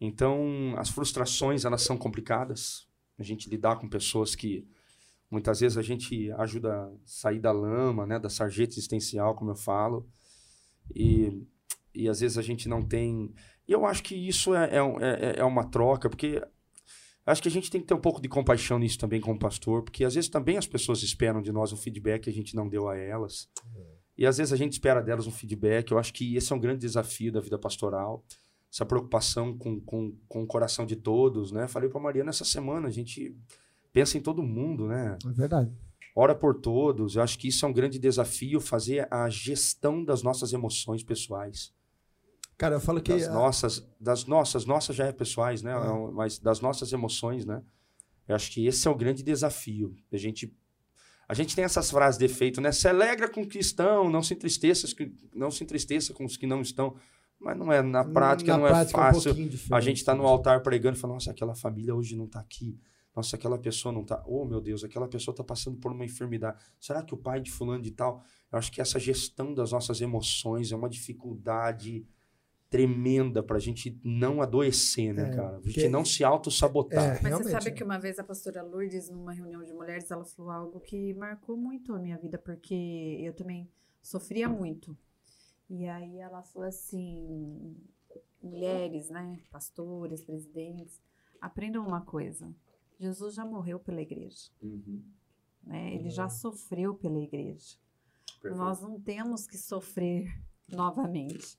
Então, 0.03 0.73
as 0.77 0.89
frustrações, 0.89 1.63
elas 1.63 1.83
são 1.83 1.95
complicadas. 1.95 2.87
A 3.19 3.23
gente 3.23 3.47
lidar 3.47 3.75
com 3.75 3.87
pessoas 3.87 4.33
que 4.33 4.67
muitas 5.29 5.59
vezes 5.59 5.77
a 5.77 5.83
gente 5.83 6.31
ajuda 6.31 6.73
a 6.73 6.91
sair 7.05 7.39
da 7.39 7.51
lama, 7.51 8.07
né, 8.07 8.17
da 8.17 8.27
sarjeta 8.27 8.73
existencial, 8.73 9.35
como 9.35 9.51
eu 9.51 9.55
falo. 9.55 10.09
E, 10.95 11.45
e 11.93 12.09
às 12.09 12.19
vezes 12.19 12.39
a 12.39 12.41
gente 12.41 12.67
não 12.67 12.81
tem. 12.81 13.31
E 13.67 13.71
eu 13.71 13.85
acho 13.85 14.01
que 14.01 14.15
isso 14.15 14.55
é, 14.55 14.71
é, 14.71 14.79
é, 14.79 15.35
é 15.37 15.43
uma 15.43 15.65
troca, 15.65 16.09
porque 16.09 16.43
acho 17.23 17.43
que 17.43 17.47
a 17.47 17.51
gente 17.51 17.69
tem 17.69 17.79
que 17.79 17.85
ter 17.85 17.93
um 17.93 18.01
pouco 18.01 18.19
de 18.19 18.27
compaixão 18.27 18.79
nisso 18.79 18.97
também 18.97 19.21
como 19.21 19.37
pastor, 19.37 19.83
porque 19.83 20.03
às 20.03 20.15
vezes 20.15 20.31
também 20.31 20.57
as 20.57 20.65
pessoas 20.65 21.03
esperam 21.03 21.43
de 21.43 21.51
nós 21.51 21.71
um 21.71 21.77
feedback 21.77 22.23
que 22.23 22.29
a 22.31 22.33
gente 22.33 22.55
não 22.55 22.67
deu 22.67 22.89
a 22.89 22.97
elas. 22.97 23.47
E 24.17 24.25
às 24.25 24.39
vezes 24.39 24.51
a 24.51 24.57
gente 24.57 24.73
espera 24.73 24.99
delas 24.99 25.27
um 25.27 25.31
feedback. 25.31 25.91
Eu 25.91 25.99
acho 25.99 26.11
que 26.11 26.35
esse 26.35 26.51
é 26.51 26.55
um 26.55 26.59
grande 26.59 26.79
desafio 26.79 27.31
da 27.31 27.39
vida 27.39 27.59
pastoral 27.59 28.25
essa 28.71 28.85
preocupação 28.85 29.57
com, 29.57 29.79
com, 29.81 30.15
com 30.27 30.43
o 30.43 30.47
coração 30.47 30.85
de 30.85 30.95
todos, 30.95 31.51
né? 31.51 31.67
Falei 31.67 31.89
para 31.89 31.99
Mariana 31.99 32.29
essa 32.29 32.45
semana, 32.45 32.87
a 32.87 32.91
gente 32.91 33.35
pensa 33.91 34.17
em 34.17 34.21
todo 34.21 34.41
mundo, 34.41 34.87
né? 34.87 35.17
É 35.25 35.31
verdade. 35.31 35.71
Ora 36.15 36.33
por 36.33 36.55
todos. 36.55 37.15
Eu 37.15 37.23
acho 37.23 37.37
que 37.37 37.49
isso 37.49 37.65
é 37.65 37.67
um 37.67 37.73
grande 37.73 37.99
desafio, 37.99 38.61
fazer 38.61 39.07
a 39.11 39.29
gestão 39.29 40.03
das 40.03 40.23
nossas 40.23 40.53
emoções 40.53 41.03
pessoais. 41.03 41.73
Cara, 42.57 42.75
eu 42.75 42.79
falo 42.79 43.01
que... 43.01 43.11
Das 43.11 43.27
a... 43.27 43.33
nossas, 43.33 43.87
das 43.99 44.25
nossas, 44.25 44.65
nossas 44.65 44.95
já 44.95 45.05
é 45.05 45.11
pessoais, 45.11 45.61
né? 45.61 45.71
É. 45.71 46.11
Mas 46.13 46.39
das 46.39 46.61
nossas 46.61 46.93
emoções, 46.93 47.45
né? 47.45 47.61
Eu 48.27 48.35
acho 48.35 48.51
que 48.51 48.65
esse 48.65 48.87
é 48.87 48.91
o 48.91 48.95
grande 48.95 49.23
desafio. 49.23 49.95
A 50.11 50.17
gente 50.17 50.53
a 51.27 51.33
gente 51.33 51.55
tem 51.55 51.63
essas 51.63 51.89
frases 51.89 52.19
de 52.19 52.25
efeito, 52.25 52.59
né? 52.59 52.73
Se 52.73 52.89
alegra 52.89 53.29
com 53.29 53.39
os 53.39 53.47
que 53.47 53.57
estão, 53.57 54.09
não 54.09 54.21
se 54.21 54.33
entristeça, 54.33 54.85
não 55.33 55.49
se 55.49 55.63
entristeça 55.63 56.13
com 56.13 56.25
os 56.25 56.35
que 56.35 56.45
não 56.45 56.61
estão. 56.61 56.93
Mas 57.41 57.57
não 57.57 57.71
é, 57.71 57.81
na 57.81 58.05
prática 58.05 58.51
na 58.51 58.57
não 58.59 58.67
é 58.67 58.69
prática 58.69 58.99
é 58.99 59.13
fácil. 59.13 59.33
Um 59.33 59.75
a 59.75 59.81
gente 59.81 59.97
está 59.97 60.13
no 60.13 60.27
altar 60.27 60.61
pregando 60.61 60.95
e 60.95 60.99
fala, 60.99 61.15
nossa, 61.15 61.31
aquela 61.31 61.55
família 61.55 61.95
hoje 61.95 62.15
não 62.15 62.25
está 62.25 62.39
aqui. 62.39 62.77
Nossa, 63.15 63.35
aquela 63.35 63.57
pessoa 63.57 63.91
não 63.91 64.03
está. 64.03 64.23
Oh, 64.25 64.45
meu 64.45 64.61
Deus, 64.61 64.83
aquela 64.83 65.07
pessoa 65.07 65.33
está 65.33 65.43
passando 65.43 65.77
por 65.77 65.91
uma 65.91 66.05
enfermidade. 66.05 66.63
Será 66.79 67.03
que 67.03 67.13
o 67.13 67.17
pai 67.17 67.41
de 67.41 67.51
fulano 67.51 67.81
de 67.81 67.91
tal? 67.91 68.23
Eu 68.51 68.59
acho 68.59 68.71
que 68.71 68.79
essa 68.79 68.99
gestão 68.99 69.53
das 69.53 69.71
nossas 69.71 69.99
emoções 69.99 70.71
é 70.71 70.75
uma 70.75 70.87
dificuldade 70.87 72.05
tremenda 72.69 73.43
para 73.43 73.57
a 73.57 73.59
gente 73.59 73.99
não 74.01 74.41
adoecer, 74.41 75.13
né, 75.13 75.29
é, 75.29 75.35
cara? 75.35 75.57
A 75.57 75.61
gente 75.67 75.89
não 75.89 76.05
se 76.05 76.23
auto-sabotar. 76.23 77.17
É, 77.17 77.19
Mas 77.21 77.33
você 77.33 77.49
sabe 77.49 77.71
que 77.71 77.83
uma 77.83 77.99
vez 77.99 78.17
a 78.17 78.23
pastora 78.23 78.63
Lourdes, 78.63 79.09
numa 79.09 79.33
reunião 79.33 79.61
de 79.61 79.73
mulheres, 79.73 80.09
ela 80.09 80.23
falou 80.23 80.51
algo 80.51 80.79
que 80.79 81.13
marcou 81.15 81.57
muito 81.57 81.93
a 81.93 81.99
minha 81.99 82.17
vida, 82.17 82.37
porque 82.37 83.17
eu 83.19 83.33
também 83.33 83.69
sofria 84.01 84.47
muito. 84.47 84.97
E 85.71 85.87
aí 85.87 86.17
ela 86.17 86.43
falou 86.43 86.67
assim: 86.67 87.77
mulheres, 88.43 89.09
né, 89.09 89.39
pastores, 89.49 90.21
presidentes, 90.21 91.01
aprendam 91.39 91.87
uma 91.87 92.01
coisa. 92.01 92.53
Jesus 92.99 93.33
já 93.33 93.45
morreu 93.45 93.79
pela 93.79 94.01
igreja. 94.01 94.51
Uhum. 94.61 95.01
Né? 95.63 95.95
Ele 95.95 96.05
uhum. 96.05 96.09
já 96.09 96.29
sofreu 96.29 96.93
pela 96.93 97.17
igreja. 97.19 97.77
Perfeito. 98.41 98.57
Nós 98.57 98.81
não 98.81 98.99
temos 98.99 99.47
que 99.47 99.57
sofrer 99.57 100.27
novamente. 100.67 101.57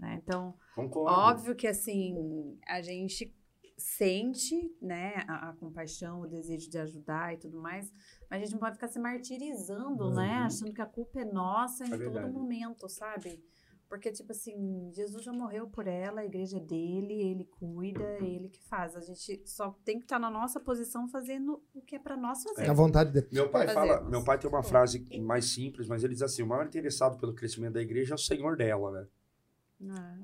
Né? 0.00 0.20
Então, 0.22 0.54
Concordo. 0.74 1.16
óbvio 1.16 1.54
que 1.54 1.68
assim, 1.68 2.58
a 2.66 2.82
gente 2.82 3.32
sente 3.76 4.74
né, 4.80 5.24
a, 5.26 5.50
a, 5.50 5.52
compaixão, 5.54 6.20
o 6.20 6.26
desejo 6.26 6.70
de 6.70 6.78
ajudar 6.78 7.34
e 7.34 7.38
tudo 7.38 7.60
mais, 7.60 7.90
mas 8.30 8.40
a 8.40 8.44
gente 8.44 8.52
não 8.52 8.60
pode 8.60 8.76
ficar 8.76 8.88
se 8.88 8.98
martirizando, 8.98 10.10
né, 10.10 10.10
uhum. 10.10 10.14
né? 10.14 10.32
Achando 10.46 10.72
que 10.72 10.80
a 10.80 10.86
culpa 10.86 11.20
é 11.20 11.24
nossa 11.24 11.84
em 11.84 11.92
é 11.92 11.98
todo 11.98 12.28
momento, 12.28 12.88
sabe? 12.88 13.42
Porque, 13.88 14.10
tipo 14.10 14.32
assim, 14.32 14.90
Jesus 14.92 15.22
já 15.22 15.32
morreu 15.32 15.68
por 15.68 15.86
ela, 15.86 16.22
a 16.22 16.24
igreja 16.24 16.56
é 16.56 16.60
dele, 16.60 17.14
ele 17.14 17.44
cuida, 17.44 18.02
é 18.02 18.24
ele 18.24 18.48
que 18.48 18.60
faz. 18.64 18.96
A 18.96 19.00
gente 19.00 19.42
só 19.46 19.70
tem 19.84 19.98
que 19.98 20.04
estar 20.04 20.16
tá 20.16 20.20
na 20.20 20.30
nossa 20.30 20.58
posição 20.58 21.06
fazendo 21.08 21.62
o 21.72 21.80
que 21.80 21.96
é 21.96 21.98
para 21.98 22.16
nós 22.16 22.42
fazer. 22.42 22.62
É 22.62 22.70
a 22.70 22.72
vontade 22.72 23.12
de 23.12 23.32
Meu 23.32 23.48
pai 23.50 23.68
fala, 23.68 24.00
meu 24.02 24.24
pai 24.24 24.38
tem 24.38 24.50
uma 24.50 24.62
frase 24.62 25.06
mais 25.20 25.44
simples, 25.44 25.86
mas 25.86 26.02
ele 26.02 26.14
diz 26.14 26.22
assim: 26.22 26.42
o 26.42 26.46
maior 26.46 26.66
interessado 26.66 27.18
pelo 27.20 27.34
crescimento 27.34 27.74
da 27.74 27.82
igreja 27.82 28.14
é 28.14 28.16
o 28.16 28.18
Senhor 28.18 28.56
dela, 28.56 28.90
né? 28.90 29.06
Ah. 29.90 30.18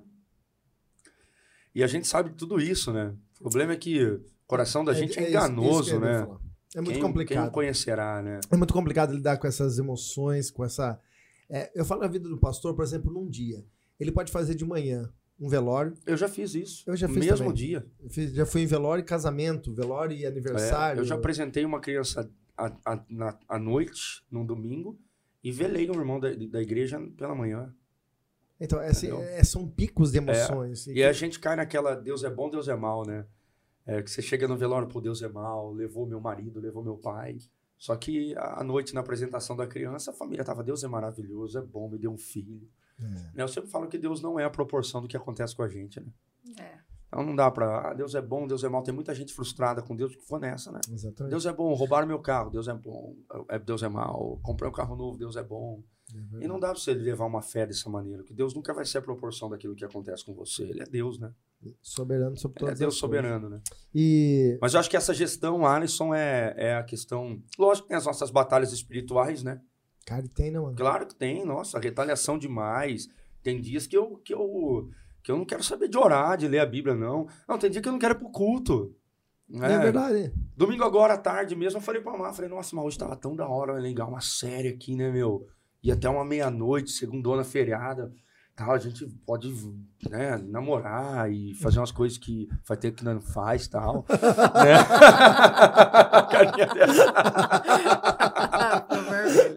E 1.74 1.84
a 1.84 1.86
gente 1.86 2.08
sabe 2.08 2.30
tudo 2.30 2.60
isso, 2.60 2.92
né? 2.92 3.14
O 3.40 3.44
problema 3.44 3.72
é 3.72 3.76
que 3.76 4.04
o 4.04 4.22
coração 4.46 4.84
da 4.84 4.92
é, 4.92 4.94
gente 4.94 5.18
é, 5.18 5.24
é 5.24 5.28
enganoso, 5.30 5.90
isso, 5.90 6.00
né? 6.00 6.28
É 6.74 6.80
muito 6.80 6.92
quem, 6.92 7.02
complicado. 7.02 7.42
Quem 7.44 7.50
conhecerá, 7.50 8.22
né? 8.22 8.40
É 8.50 8.56
muito 8.56 8.72
complicado 8.72 9.12
lidar 9.12 9.38
com 9.38 9.46
essas 9.46 9.78
emoções, 9.78 10.50
com 10.50 10.64
essa. 10.64 11.00
É, 11.48 11.70
eu 11.74 11.84
falo 11.84 12.02
na 12.02 12.06
vida 12.06 12.28
do 12.28 12.38
pastor, 12.38 12.74
por 12.74 12.84
exemplo, 12.84 13.12
num 13.12 13.28
dia. 13.28 13.64
Ele 13.98 14.12
pode 14.12 14.30
fazer 14.30 14.54
de 14.54 14.64
manhã 14.64 15.10
um 15.40 15.48
velório. 15.48 15.94
Eu 16.06 16.16
já 16.16 16.28
fiz 16.28 16.54
isso. 16.54 16.84
Eu 16.86 16.94
já 16.94 17.08
fiz 17.08 17.16
mesmo 17.16 17.38
também. 17.38 17.54
dia. 17.54 17.86
Fiz, 18.08 18.32
já 18.32 18.46
fui 18.46 18.60
em 18.60 18.66
velório 18.66 19.02
e 19.02 19.04
casamento, 19.04 19.74
velório 19.74 20.16
e 20.16 20.26
aniversário. 20.26 21.00
É, 21.00 21.02
eu 21.02 21.06
já 21.06 21.14
apresentei 21.16 21.64
uma 21.64 21.80
criança 21.80 22.30
à 23.48 23.58
noite, 23.58 24.22
num 24.30 24.44
domingo, 24.44 24.98
e 25.42 25.50
velei 25.50 25.90
um 25.90 25.94
irmão 25.94 26.20
da, 26.20 26.28
da 26.28 26.60
igreja 26.60 27.00
pela 27.16 27.34
manhã. 27.34 27.74
Então, 28.60 28.80
é 28.80 28.88
assim, 28.88 29.10
é, 29.10 29.42
são 29.42 29.66
picos 29.66 30.12
de 30.12 30.18
é. 30.18 30.20
emoções. 30.20 30.86
É. 30.88 30.92
E, 30.92 31.04
a 31.04 31.12
gente 31.12 31.40
cai 31.40 31.56
naquela 31.56 31.94
Deus 31.94 32.22
é 32.22 32.30
bom, 32.30 32.50
Deus 32.50 32.68
é 32.68 32.76
mal, 32.76 33.06
né? 33.06 33.24
É, 33.86 34.02
que 34.02 34.10
você 34.10 34.20
chega 34.20 34.46
no 34.46 34.56
velório, 34.56 34.86
pô, 34.86 35.00
Deus 35.00 35.22
é 35.22 35.28
mal, 35.28 35.72
levou 35.72 36.06
meu 36.06 36.20
marido, 36.20 36.60
levou 36.60 36.84
meu 36.84 36.96
pai. 36.96 37.38
Só 37.78 37.96
que 37.96 38.34
à 38.36 38.62
noite, 38.62 38.92
na 38.94 39.00
apresentação 39.00 39.56
da 39.56 39.66
criança, 39.66 40.10
a 40.10 40.14
família 40.14 40.44
tava, 40.44 40.62
Deus 40.62 40.84
é 40.84 40.88
maravilhoso, 40.88 41.58
é 41.58 41.62
bom, 41.62 41.88
me 41.88 41.98
deu 41.98 42.12
um 42.12 42.18
filho. 42.18 42.68
É. 43.34 43.42
Eu 43.42 43.48
sempre 43.48 43.70
falo 43.70 43.88
que 43.88 43.96
Deus 43.96 44.20
não 44.20 44.38
é 44.38 44.44
a 44.44 44.50
proporção 44.50 45.00
do 45.00 45.08
que 45.08 45.16
acontece 45.16 45.56
com 45.56 45.62
a 45.62 45.68
gente, 45.68 45.98
né? 45.98 46.12
É. 46.58 46.90
Então 47.08 47.24
não 47.24 47.34
dá 47.34 47.50
pra, 47.50 47.90
ah, 47.90 47.94
Deus 47.94 48.14
é 48.14 48.22
bom, 48.22 48.46
Deus 48.46 48.62
é 48.62 48.68
mal. 48.68 48.82
Tem 48.82 48.94
muita 48.94 49.14
gente 49.14 49.32
frustrada 49.32 49.82
com 49.82 49.96
Deus 49.96 50.14
que 50.14 50.22
for 50.22 50.38
nessa, 50.38 50.70
né? 50.70 50.80
Exatamente. 50.92 51.30
Deus 51.30 51.44
é 51.44 51.52
bom, 51.52 51.72
roubaram 51.74 52.06
meu 52.06 52.20
carro, 52.20 52.50
Deus 52.50 52.68
é 52.68 52.74
bom, 52.74 53.16
é, 53.48 53.58
Deus 53.58 53.82
é 53.82 53.88
mal. 53.88 54.38
Comprei 54.42 54.68
um 54.68 54.72
carro 54.72 54.94
novo, 54.94 55.18
Deus 55.18 55.34
é 55.34 55.42
bom. 55.42 55.82
É 56.40 56.44
e 56.44 56.48
não 56.48 56.58
dá 56.58 56.68
pra 56.68 56.78
você 56.78 56.92
levar 56.92 57.26
uma 57.26 57.42
fé 57.42 57.66
dessa 57.66 57.88
maneira, 57.88 58.22
que 58.22 58.32
Deus 58.32 58.54
nunca 58.54 58.72
vai 58.72 58.84
ser 58.84 58.98
a 58.98 59.02
proporção 59.02 59.48
daquilo 59.48 59.74
que 59.74 59.84
acontece 59.84 60.24
com 60.24 60.34
você. 60.34 60.62
Ele 60.62 60.82
é 60.82 60.86
Deus, 60.86 61.18
né? 61.18 61.32
Soberano 61.82 62.36
sobre 62.36 62.58
todas 62.58 62.72
Ele 62.72 62.78
é 62.78 62.86
Deus 62.86 62.96
soberano, 62.96 63.48
né? 63.48 63.60
E... 63.94 64.58
Mas 64.60 64.74
eu 64.74 64.80
acho 64.80 64.88
que 64.88 64.96
essa 64.96 65.12
gestão, 65.12 65.66
Alisson, 65.66 66.14
é, 66.14 66.54
é 66.56 66.74
a 66.76 66.82
questão. 66.82 67.42
Lógico 67.58 67.86
que 67.86 67.88
tem 67.90 67.98
as 67.98 68.06
nossas 68.06 68.30
batalhas 68.30 68.72
espirituais, 68.72 69.42
né? 69.42 69.60
Cara, 70.06 70.24
tem, 70.34 70.50
não, 70.50 70.64
mano? 70.64 70.76
Claro 70.76 71.06
que 71.06 71.14
tem, 71.14 71.44
nossa, 71.44 71.78
retaliação 71.78 72.38
demais. 72.38 73.08
Tem 73.42 73.60
dias 73.60 73.86
que 73.86 73.96
eu, 73.96 74.16
que 74.24 74.34
eu, 74.34 74.90
que 75.22 75.30
eu 75.30 75.36
não 75.36 75.44
quero 75.44 75.62
saber 75.62 75.88
de 75.88 75.98
orar, 75.98 76.36
de 76.36 76.48
ler 76.48 76.60
a 76.60 76.66
Bíblia, 76.66 76.94
não. 76.94 77.28
Não, 77.48 77.58
tem 77.58 77.70
dia 77.70 77.80
que 77.80 77.88
eu 77.88 77.92
não 77.92 77.98
quero 77.98 78.14
ir 78.14 78.18
pro 78.18 78.30
culto. 78.30 78.94
É, 79.52 79.72
é 79.72 79.78
verdade. 79.78 80.32
Domingo 80.56 80.84
agora, 80.84 81.14
à 81.14 81.18
tarde 81.18 81.56
mesmo, 81.56 81.78
eu 81.78 81.82
falei 81.82 82.00
pra 82.00 82.16
Mar, 82.16 82.32
falei, 82.32 82.50
nossa, 82.50 82.74
mas 82.76 82.84
hoje 82.84 82.98
tava 82.98 83.16
tão 83.16 83.34
da 83.34 83.48
hora, 83.48 83.72
legal, 83.74 84.08
uma 84.08 84.20
série 84.20 84.68
aqui, 84.68 84.94
né, 84.94 85.10
meu? 85.10 85.46
E 85.82 85.90
até 85.90 86.08
uma 86.08 86.24
meia-noite, 86.24 86.90
segundona 86.90 87.42
feriada, 87.44 88.12
tal, 88.54 88.72
a 88.72 88.78
gente 88.78 89.06
pode 89.26 89.50
né, 90.08 90.36
namorar 90.48 91.32
e 91.32 91.54
fazer 91.54 91.78
umas 91.78 91.90
coisas 91.90 92.18
que 92.18 92.48
faz 92.64 92.78
tempo 92.78 92.98
que 92.98 93.04
não 93.04 93.20
faz 93.20 93.66
tal. 93.66 94.04
né? 94.62 94.76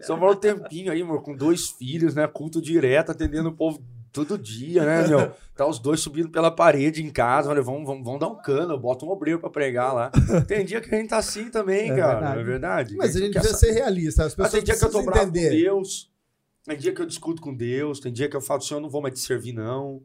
Só 0.02 0.14
um 0.14 0.34
tempinho 0.34 0.90
aí, 0.92 1.02
amor, 1.02 1.22
com 1.22 1.36
dois 1.36 1.68
filhos, 1.70 2.14
né? 2.14 2.26
Culto 2.26 2.60
direto, 2.60 3.10
atendendo 3.10 3.50
o 3.50 3.56
povo 3.56 3.82
todo 4.12 4.38
dia, 4.38 4.84
né, 4.84 5.06
meu? 5.06 5.32
Tá 5.56 5.66
os 5.66 5.78
dois 5.78 6.00
subindo 6.00 6.30
pela 6.30 6.50
parede 6.50 7.02
em 7.02 7.10
casa, 7.10 7.50
olha, 7.50 7.62
vamos, 7.62 7.84
vamos, 7.86 8.04
vamos 8.04 8.20
dar 8.20 8.28
um 8.28 8.36
cano, 8.36 8.78
bota 8.78 9.04
um 9.04 9.08
obreiro 9.08 9.40
pra 9.40 9.50
pregar 9.50 9.92
lá. 9.92 10.10
Tem 10.46 10.64
dia 10.64 10.80
que 10.80 10.94
a 10.94 10.98
gente 10.98 11.10
tá 11.10 11.18
assim 11.18 11.50
também, 11.50 11.90
é 11.90 11.96
cara, 11.96 12.14
verdade. 12.14 12.34
não 12.34 12.40
é 12.40 12.44
verdade? 12.44 12.96
Mas 12.96 13.16
a 13.16 13.18
gente, 13.18 13.36
a 13.38 13.40
gente 13.42 13.50
precisa 13.50 13.58
ser 13.58 13.72
realista, 13.72 14.24
as 14.24 14.34
pessoas 14.34 14.52
tem 14.52 14.62
dia 14.62 14.76
que 14.76 14.84
eu 14.84 14.90
tô 14.90 15.02
bravo 15.02 15.26
com 15.26 15.32
Deus, 15.32 16.10
tem 16.64 16.78
dia 16.78 16.94
que 16.94 17.00
eu 17.00 17.06
discuto 17.06 17.42
com 17.42 17.54
Deus, 17.54 18.00
tem 18.00 18.12
dia 18.12 18.28
que 18.28 18.36
eu 18.36 18.40
falo, 18.40 18.62
Senhor, 18.62 18.78
eu 18.78 18.82
não 18.82 18.90
vou 18.90 19.02
mais 19.02 19.14
te 19.14 19.20
servir, 19.20 19.52
não. 19.52 20.02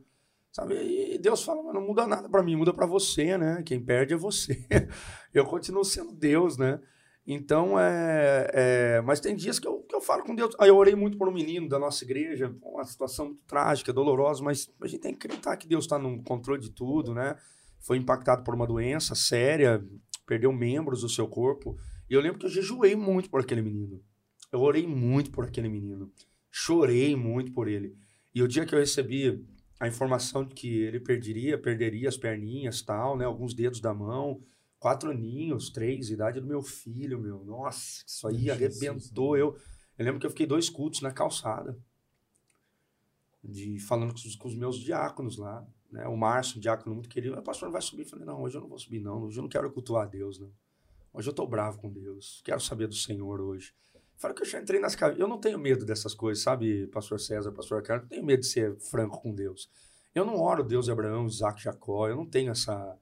Sabe? 0.51 0.76
E 1.14 1.18
Deus 1.18 1.43
fala, 1.43 1.64
mas 1.64 1.74
não 1.74 1.82
muda 1.82 2.05
nada 2.05 2.28
para 2.28 2.43
mim, 2.43 2.55
muda 2.55 2.74
para 2.74 2.86
você, 2.86 3.38
né? 3.38 3.64
Quem 3.66 3.80
perde 3.80 4.14
é 4.14 4.18
você. 4.18 4.68
eu 5.34 5.45
continuo 5.45 5.86
sendo 5.86 6.12
Deus, 6.12 6.57
né? 6.57 6.80
Então, 7.26 7.80
é, 7.80 8.49
é, 8.53 9.01
mas 9.01 9.20
tem 9.20 9.36
dias 9.36 9.60
que 9.60 9.68
eu, 9.68 9.84
que 9.84 9.95
eu 9.95 10.01
falo 10.01 10.24
com 10.24 10.34
Deus. 10.34 10.55
Aí 10.60 10.70
eu 10.70 10.76
orei 10.76 10.95
muito 10.95 11.18
por 11.18 11.30
um 11.30 11.32
menino 11.32 11.70
da 11.70 11.78
nossa 11.78 12.03
igreja, 12.03 12.53
uma 12.62 12.84
situação 12.84 13.28
muito 13.28 13.43
trágica, 13.45 13.93
dolorosa, 13.93 14.43
mas 14.43 14.68
a 14.82 14.88
gente 14.88 15.01
tem 15.01 15.14
que 15.14 15.28
acreditar 15.28 15.55
que 15.55 15.68
Deus 15.68 15.86
está 15.86 15.99
no 15.99 16.24
controle 16.24 16.60
de 16.60 16.72
tudo, 16.72 17.14
né? 17.14 17.36
Foi 17.80 17.97
impactado 17.97 18.43
por 18.43 18.55
uma 18.55 18.66
doença 18.66 19.14
séria, 19.14 19.86
perdeu 20.26 20.51
membros 20.51 21.01
do 21.01 21.10
seu 21.10 21.28
corpo. 21.28 21.78
E 22.10 22.14
eu 22.16 22.22
lembro 22.22 22.39
que 22.39 22.47
eu 22.47 22.49
jejuei 22.49 22.95
muito 22.95 23.30
por 23.30 23.41
aquele 23.41 23.62
menino. 23.62 24.01
Eu 24.51 24.62
orei 24.62 24.88
muito 24.88 25.30
por 25.30 25.45
aquele 25.45 25.70
menino. 25.70 26.12
Chorei 26.51 27.15
muito 27.15 27.51
por 27.51 27.67
ele. 27.67 27.95
E 28.33 28.41
o 28.41 28.47
dia 28.47 28.65
que 28.65 28.73
eu 28.73 28.79
recebi 28.79 29.45
a 29.79 29.87
informação 29.87 30.43
de 30.43 30.53
que 30.53 30.67
ele 30.67 30.99
perderia, 30.99 31.57
perderia 31.57 32.09
as 32.09 32.17
perninhas, 32.17 32.81
tal, 32.81 33.17
né, 33.17 33.25
alguns 33.25 33.53
dedos 33.53 33.79
da 33.79 33.93
mão, 33.93 34.43
quatro 34.77 35.09
aninhos, 35.09 35.69
três, 35.69 36.09
idade 36.09 36.39
do 36.39 36.47
meu 36.47 36.61
filho, 36.61 37.19
meu. 37.19 37.43
Nossa, 37.43 38.03
isso 38.05 38.27
aí 38.27 38.39
Jesus, 38.39 38.83
arrebentou. 38.83 39.37
Eu, 39.37 39.55
eu 39.97 40.05
lembro 40.05 40.19
que 40.19 40.25
eu 40.25 40.29
fiquei 40.29 40.45
dois 40.45 40.69
cultos 40.69 41.01
na 41.01 41.11
calçada, 41.11 41.77
de 43.43 43.79
falando 43.79 44.11
com 44.11 44.19
os, 44.19 44.35
com 44.35 44.47
os 44.47 44.55
meus 44.55 44.77
diáconos 44.77 45.37
lá. 45.37 45.65
Né? 45.89 46.05
O 46.07 46.17
Márcio, 46.17 46.57
um 46.57 46.61
diácono 46.61 46.93
muito 46.95 47.09
querido, 47.09 47.37
o 47.37 47.41
pastor 47.41 47.67
não 47.67 47.73
vai 47.73 47.81
subir. 47.81 48.03
Eu 48.03 48.09
falei, 48.09 48.25
não, 48.25 48.41
hoje 48.41 48.57
eu 48.57 48.61
não 48.61 48.67
vou 48.67 48.77
subir, 48.77 48.99
não. 48.99 49.23
Hoje 49.23 49.37
eu 49.37 49.41
não 49.41 49.49
quero 49.49 49.71
cultuar 49.71 50.03
a 50.03 50.09
Deus, 50.09 50.39
não. 50.39 50.51
Hoje 51.13 51.29
eu 51.29 51.33
tô 51.33 51.47
bravo 51.47 51.79
com 51.79 51.91
Deus. 51.91 52.41
Quero 52.43 52.59
saber 52.59 52.87
do 52.87 52.95
Senhor 52.95 53.41
hoje. 53.41 53.73
Falei 54.20 54.36
que 54.36 54.43
eu 54.43 54.47
já 54.47 54.59
entrei 54.59 54.80
nas 54.80 54.95
casas. 54.95 55.17
Eu 55.17 55.28
não 55.28 55.39
tenho 55.39 55.57
medo 55.57 55.86
dessas 55.86 56.13
coisas, 56.13 56.43
sabe, 56.43 56.88
pastor 56.88 57.20
César, 57.20 57.51
pastor 57.51 57.82
Carlos? 57.82 58.03
Não 58.03 58.09
tenho 58.09 58.26
medo 58.26 58.41
de 58.41 58.47
ser 58.47 58.78
franco 58.78 59.22
com 59.22 59.34
Deus. 59.34 59.70
Eu 60.13 60.26
não 60.26 60.36
oro 60.36 60.63
Deus 60.63 60.86
de 60.86 60.91
Abraão, 60.91 61.26
Isaac, 61.26 61.63
Jacó. 61.63 62.07
Eu 62.07 62.17
não 62.17 62.26
tenho 62.26 62.51
essa 62.51 62.97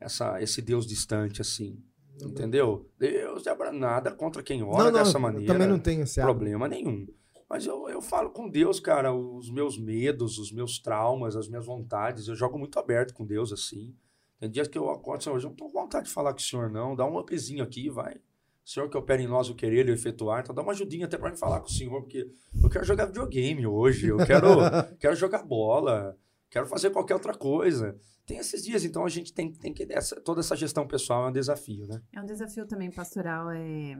essa, 0.00 0.40
esse 0.42 0.62
Deus 0.62 0.86
distante 0.86 1.40
assim. 1.40 1.82
Não 2.20 2.30
entendeu? 2.30 2.90
Deus 2.98 3.46
é 3.46 3.72
nada 3.72 4.10
contra 4.10 4.42
quem 4.42 4.62
ora 4.62 4.84
não, 4.84 4.84
não, 4.86 4.92
dessa 4.92 5.18
maneira. 5.18 5.52
Também 5.52 5.68
não 5.68 5.78
tem 5.78 6.00
esse 6.00 6.20
problema 6.20 6.66
nenhum. 6.66 7.06
Mas 7.48 7.64
eu, 7.64 7.88
eu 7.88 8.02
falo 8.02 8.30
com 8.30 8.48
Deus, 8.48 8.78
cara, 8.80 9.14
os 9.14 9.50
meus 9.50 9.78
medos, 9.78 10.38
os 10.38 10.52
meus 10.52 10.78
traumas, 10.78 11.36
as 11.36 11.48
minhas 11.48 11.64
vontades. 11.64 12.28
Eu 12.28 12.34
jogo 12.34 12.58
muito 12.58 12.78
aberto 12.78 13.14
com 13.14 13.24
Deus 13.24 13.52
assim. 13.52 13.94
Tem 14.38 14.50
dias 14.50 14.68
que 14.68 14.76
eu 14.76 14.90
acordo, 14.90 15.30
hoje 15.30 15.46
eu 15.46 15.50
não 15.50 15.56
tô 15.56 15.66
com 15.66 15.72
vontade 15.72 16.06
de 16.06 16.12
falar 16.12 16.32
com 16.32 16.38
o 16.38 16.42
Senhor, 16.42 16.70
não. 16.70 16.94
Dá 16.94 17.06
um 17.06 17.18
upzinho 17.18 17.62
aqui, 17.62 17.88
vai. 17.88 18.20
Senhor 18.68 18.88
que 18.88 18.96
opera 18.96 19.22
em 19.22 19.26
nós 19.26 19.48
o 19.48 19.54
querer 19.54 19.88
e 19.88 19.90
o 19.90 19.94
efetuar. 19.94 20.40
Então 20.40 20.54
dá 20.54 20.62
uma 20.62 20.72
ajudinha 20.72 21.06
até 21.06 21.16
para 21.16 21.30
me 21.30 21.36
falar 21.36 21.60
com 21.60 21.68
o 21.68 21.72
Senhor, 21.72 22.00
porque 22.00 22.30
eu 22.62 22.68
quero 22.68 22.84
jogar 22.84 23.06
videogame 23.06 23.66
hoje, 23.66 24.08
eu 24.08 24.18
quero, 24.18 24.48
quero 24.98 25.16
jogar 25.16 25.42
bola, 25.42 26.16
quero 26.50 26.66
fazer 26.66 26.90
qualquer 26.90 27.14
outra 27.14 27.34
coisa 27.34 27.98
tem 28.28 28.36
esses 28.36 28.62
dias, 28.62 28.84
então 28.84 29.06
a 29.06 29.08
gente 29.08 29.32
tem, 29.32 29.50
tem 29.50 29.72
que. 29.72 29.90
Essa, 29.90 30.20
toda 30.20 30.40
essa 30.40 30.54
gestão 30.54 30.86
pessoal 30.86 31.24
é 31.26 31.30
um 31.30 31.32
desafio, 31.32 31.86
né? 31.86 32.02
É 32.12 32.20
um 32.20 32.26
desafio 32.26 32.66
também 32.66 32.90
pastoral, 32.90 33.50
é 33.50 33.98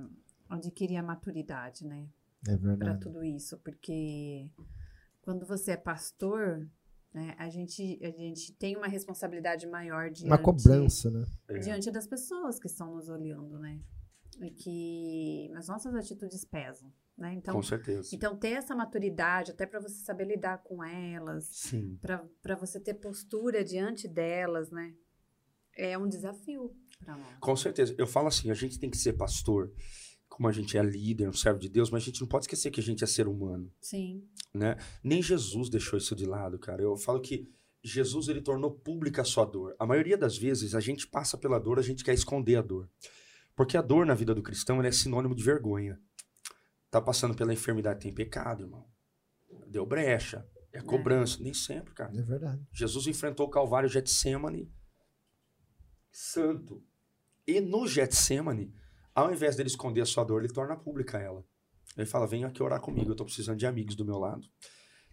adquirir 0.51 0.99
a 0.99 1.03
maturidade, 1.03 1.87
né? 1.87 2.07
É 2.47 2.55
verdade. 2.55 2.79
Para 2.79 2.97
tudo 2.99 3.25
isso, 3.25 3.57
porque 3.64 4.51
quando 5.23 5.47
você 5.47 5.73
é 5.73 5.77
pastor, 5.79 6.69
né, 7.12 7.35
a, 7.39 7.49
gente, 7.49 7.99
a 8.03 8.11
gente 8.11 8.53
tem 8.53 8.77
uma 8.77 8.87
responsabilidade 8.87 9.66
maior 9.66 10.11
diante, 10.11 10.27
uma 10.27 10.39
cobrança, 10.39 11.11
né? 11.11 11.25
É. 11.49 11.59
Diante 11.59 11.91
das 11.91 12.07
pessoas 12.07 12.59
que 12.61 12.66
estão 12.66 12.95
nos 12.95 13.09
olhando, 13.09 13.59
né? 13.59 13.81
Que 14.57 15.51
as 15.57 15.68
nossas 15.68 15.95
atitudes 15.95 16.45
pesam. 16.45 16.93
Né? 17.16 17.34
Então, 17.34 17.55
com 17.55 17.62
certeza. 17.62 18.14
Então, 18.14 18.36
ter 18.36 18.51
essa 18.51 18.76
maturidade, 18.76 19.51
até 19.51 19.66
para 19.66 19.80
você 19.80 19.97
saber 20.05 20.24
lidar 20.24 20.59
com 20.59 20.84
elas, 20.84 21.72
para 22.01 22.55
você 22.55 22.78
ter 22.78 22.95
postura 22.95 23.64
diante 23.64 24.07
delas, 24.07 24.70
né? 24.70 24.95
É 25.76 25.99
um 25.99 26.09
desafio 26.09 26.76
para 27.05 27.16
nós. 27.16 27.39
Com 27.41 27.57
certeza. 27.57 27.95
Eu 27.99 28.07
falo 28.07 28.28
assim: 28.28 28.51
a 28.51 28.55
gente 28.55 28.78
tem 28.78 28.89
que 28.89 28.97
ser 28.97 29.14
pastor, 29.14 29.72
como 30.28 30.49
a 30.49 30.53
gente 30.53 30.78
é 30.78 30.82
líder, 30.82 31.28
um 31.28 31.32
servo 31.32 31.59
de 31.59 31.68
Deus, 31.68 31.91
mas 31.91 32.03
a 32.03 32.07
gente 32.07 32.20
não 32.20 32.28
pode 32.28 32.45
esquecer 32.45 32.70
que 32.70 32.80
a 32.80 32.84
gente 32.84 33.03
é 33.03 33.07
ser 33.07 33.26
humano. 33.26 33.72
Sim. 33.80 34.24
Né? 34.55 34.76
Nem 35.03 35.20
Jesus 35.20 35.68
deixou 35.68 35.99
isso 35.99 36.14
de 36.14 36.24
lado, 36.24 36.59
cara. 36.59 36.82
Eu 36.82 36.97
falo 36.97 37.20
que 37.20 37.51
Jesus 37.82 38.28
ele 38.28 38.41
tornou 38.41 38.70
pública 38.70 39.22
a 39.22 39.24
sua 39.24 39.45
dor. 39.45 39.74
A 39.78 39.86
maioria 39.86 40.16
das 40.16 40.36
vezes 40.36 40.74
a 40.74 40.80
gente 40.80 41.07
passa 41.07 41.36
pela 41.36 41.59
dor, 41.59 41.78
a 41.78 41.82
gente 41.82 42.05
quer 42.05 42.14
esconder 42.14 42.57
a 42.57 42.62
dor. 42.62 42.89
Porque 43.59 43.77
a 43.77 43.83
dor 43.83 44.07
na 44.07 44.15
vida 44.15 44.35
do 44.35 44.43
cristão 44.43 44.81
é 44.81 44.91
sinônimo 44.91 45.35
de 45.35 45.43
vergonha 45.43 46.01
tá 46.91 47.01
passando 47.01 47.35
pela 47.35 47.53
enfermidade 47.53 48.01
tem 48.01 48.15
pecado, 48.15 48.63
irmão. 48.63 48.87
Deu 49.67 49.85
brecha. 49.85 50.49
É 50.73 50.81
cobrança. 50.81 51.41
É. 51.41 51.43
Nem 51.43 51.53
sempre, 51.53 51.93
cara. 51.93 52.17
É 52.17 52.23
verdade. 52.23 52.67
Jesus 52.73 53.07
enfrentou 53.09 53.47
o 53.47 53.51
Calvário 53.51 53.89
Getsemane 53.89 54.73
santo. 56.11 56.83
E 57.47 57.61
no 57.61 57.87
Getsemane, 57.87 58.73
ao 59.13 59.33
invés 59.33 59.57
dele 59.57 59.69
esconder 59.69 60.03
a 60.03 60.07
sua 60.07 60.25
dor, 60.25 60.45
ele 60.45 60.53
torna 60.53 60.77
pública 60.77 61.19
ela. 61.19 61.45
Ele 61.97 62.07
fala: 62.07 62.29
Vem 62.29 62.45
aqui 62.45 62.63
orar 62.63 62.81
comigo, 62.81 63.11
eu 63.11 63.13
estou 63.13 63.27
precisando 63.27 63.59
de 63.59 63.67
amigos 63.67 63.97
do 63.97 64.05
meu 64.05 64.19
lado. 64.19 64.47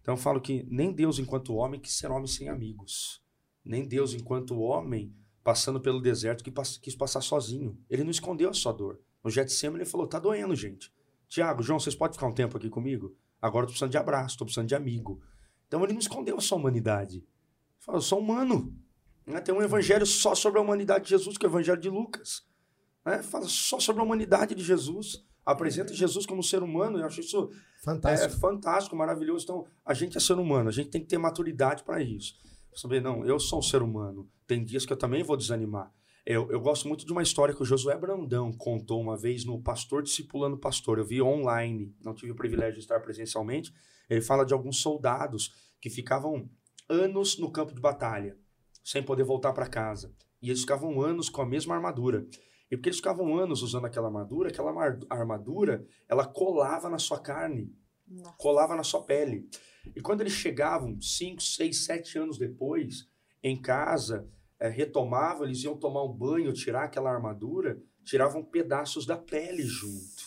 Então 0.02 0.14
eu 0.14 0.20
falo 0.20 0.40
que 0.40 0.64
nem 0.70 0.94
Deus, 0.94 1.18
enquanto 1.18 1.56
homem, 1.56 1.80
quis 1.80 1.98
ser 1.98 2.12
homem 2.12 2.28
sem 2.28 2.48
amigos. 2.48 3.24
Nem 3.64 3.88
Deus, 3.88 4.14
enquanto 4.14 4.60
homem, 4.60 5.16
passando 5.46 5.80
pelo 5.80 6.02
deserto, 6.02 6.44
quis 6.82 6.96
passar 6.96 7.22
sozinho. 7.22 7.78
Ele 7.88 8.04
não 8.04 8.10
escondeu 8.10 8.50
a 8.50 8.54
sua 8.54 8.74
dor. 8.74 9.00
No 9.24 9.30
Getsemane, 9.30 9.84
ele 9.84 9.90
falou: 9.90 10.08
Tá 10.08 10.18
doendo, 10.18 10.56
gente. 10.56 10.92
Tiago, 11.30 11.62
João, 11.62 11.80
vocês 11.80 11.96
podem 11.96 12.16
ficar 12.16 12.26
um 12.26 12.34
tempo 12.34 12.58
aqui 12.58 12.68
comigo? 12.68 13.16
Agora 13.40 13.64
eu 13.64 13.68
tô 13.68 13.72
precisando 13.72 13.92
de 13.92 13.98
abraço, 13.98 14.40
tô 14.40 14.46
precisando 14.46 14.68
de 14.68 14.74
amigo. 14.74 15.22
Então 15.68 15.84
ele 15.84 15.94
não 15.94 16.00
escondeu 16.00 16.36
a 16.36 16.42
sua 16.42 16.58
humanidade. 16.58 17.18
Ele 17.18 17.26
falou, 17.80 18.00
eu 18.00 18.04
sou 18.04 18.20
humano. 18.20 18.76
Né? 19.26 19.40
Tem 19.40 19.54
um 19.54 19.62
evangelho 19.62 20.06
só 20.06 20.34
sobre 20.34 20.58
a 20.58 20.64
humanidade 20.64 21.04
de 21.04 21.12
Jesus, 21.12 21.38
que 21.38 21.46
é 21.46 21.50
o 21.50 21.52
evangelho 21.52 21.80
de 21.80 21.90
Lucas. 21.90 22.44
Né? 23.06 23.22
Fala 23.22 23.46
só 23.48 23.80
sobre 23.80 24.02
a 24.02 24.06
humanidade 24.06 24.56
de 24.56 24.64
Jesus. 24.64 25.24
Apresenta 25.46 25.94
Jesus 25.94 26.26
como 26.26 26.42
ser 26.42 26.64
humano. 26.64 26.98
Eu 26.98 27.06
acho 27.06 27.20
isso 27.20 27.52
fantástico, 27.84 28.34
é, 28.34 28.40
fantástico 28.40 28.96
maravilhoso. 28.96 29.44
Então, 29.44 29.66
a 29.86 29.94
gente 29.94 30.18
é 30.18 30.20
ser 30.20 30.40
humano, 30.40 30.70
a 30.70 30.72
gente 30.72 30.90
tem 30.90 31.02
que 31.02 31.08
ter 31.08 31.20
maturidade 31.20 31.84
para 31.84 32.02
isso. 32.02 32.34
Saber, 32.76 33.02
não, 33.02 33.26
eu 33.26 33.40
sou 33.40 33.60
um 33.60 33.62
ser 33.62 33.82
humano. 33.82 34.30
Tem 34.46 34.64
dias 34.64 34.86
que 34.86 34.92
eu 34.92 34.98
também 34.98 35.24
vou 35.24 35.38
desanimar. 35.38 35.92
Eu, 36.26 36.52
eu 36.52 36.60
gosto 36.60 36.88
muito 36.88 37.06
de 37.06 37.12
uma 37.12 37.22
história 37.22 37.54
que 37.54 37.62
o 37.62 37.66
Josué 37.66 37.96
Brandão 37.98 38.52
contou 38.52 39.00
uma 39.00 39.16
vez 39.16 39.46
no 39.46 39.62
Pastor 39.62 40.02
Discipulando 40.02 40.58
Pastor. 40.58 40.98
Eu 40.98 41.06
vi 41.06 41.22
online, 41.22 41.96
não 42.04 42.14
tive 42.14 42.32
o 42.32 42.36
privilégio 42.36 42.74
de 42.74 42.80
estar 42.80 43.00
presencialmente. 43.00 43.72
Ele 44.10 44.22
fala 44.22 44.44
de 44.44 44.54
alguns 44.54 44.82
soldados 44.82 45.54
que 45.80 45.90
ficavam 45.90 46.50
anos 46.90 47.38
no 47.38 47.52
campo 47.52 47.74
de 47.74 47.80
batalha, 47.80 48.38
sem 48.84 49.04
poder 49.04 49.24
voltar 49.24 49.54
para 49.54 49.68
casa. 49.68 50.14
E 50.42 50.50
eles 50.50 50.62
ficavam 50.62 51.02
anos 51.02 51.30
com 51.30 51.42
a 51.42 51.46
mesma 51.46 51.76
armadura. 51.76 52.28
E 52.70 52.76
porque 52.76 52.90
eles 52.90 52.98
ficavam 52.98 53.38
anos 53.38 53.62
usando 53.62 53.86
aquela 53.86 54.08
armadura, 54.08 54.50
aquela 54.50 54.74
armadura, 55.10 55.86
ela 56.10 56.26
colava 56.26 56.90
na 56.90 56.98
sua 56.98 57.20
carne, 57.20 57.72
Nossa. 58.08 58.36
colava 58.38 58.76
na 58.76 58.84
sua 58.84 59.04
pele. 59.04 59.48
E 59.96 60.02
quando 60.02 60.22
eles 60.22 60.34
chegavam, 60.34 61.00
5, 61.00 61.42
6, 61.42 61.86
7 61.86 62.18
anos 62.18 62.38
depois, 62.38 63.08
em 63.44 63.62
casa, 63.62 64.28
é, 64.60 64.70
retomavam, 64.70 65.46
eles 65.46 65.64
iam 65.64 65.78
tomar 65.78 66.04
um 66.04 66.14
banho, 66.14 66.54
tirar 66.54 66.86
aquela 66.86 67.12
armadura, 67.12 67.78
tiravam 68.04 68.44
pedaços 68.44 69.06
da 69.06 69.18
pele 69.18 69.64
junto, 69.64 70.24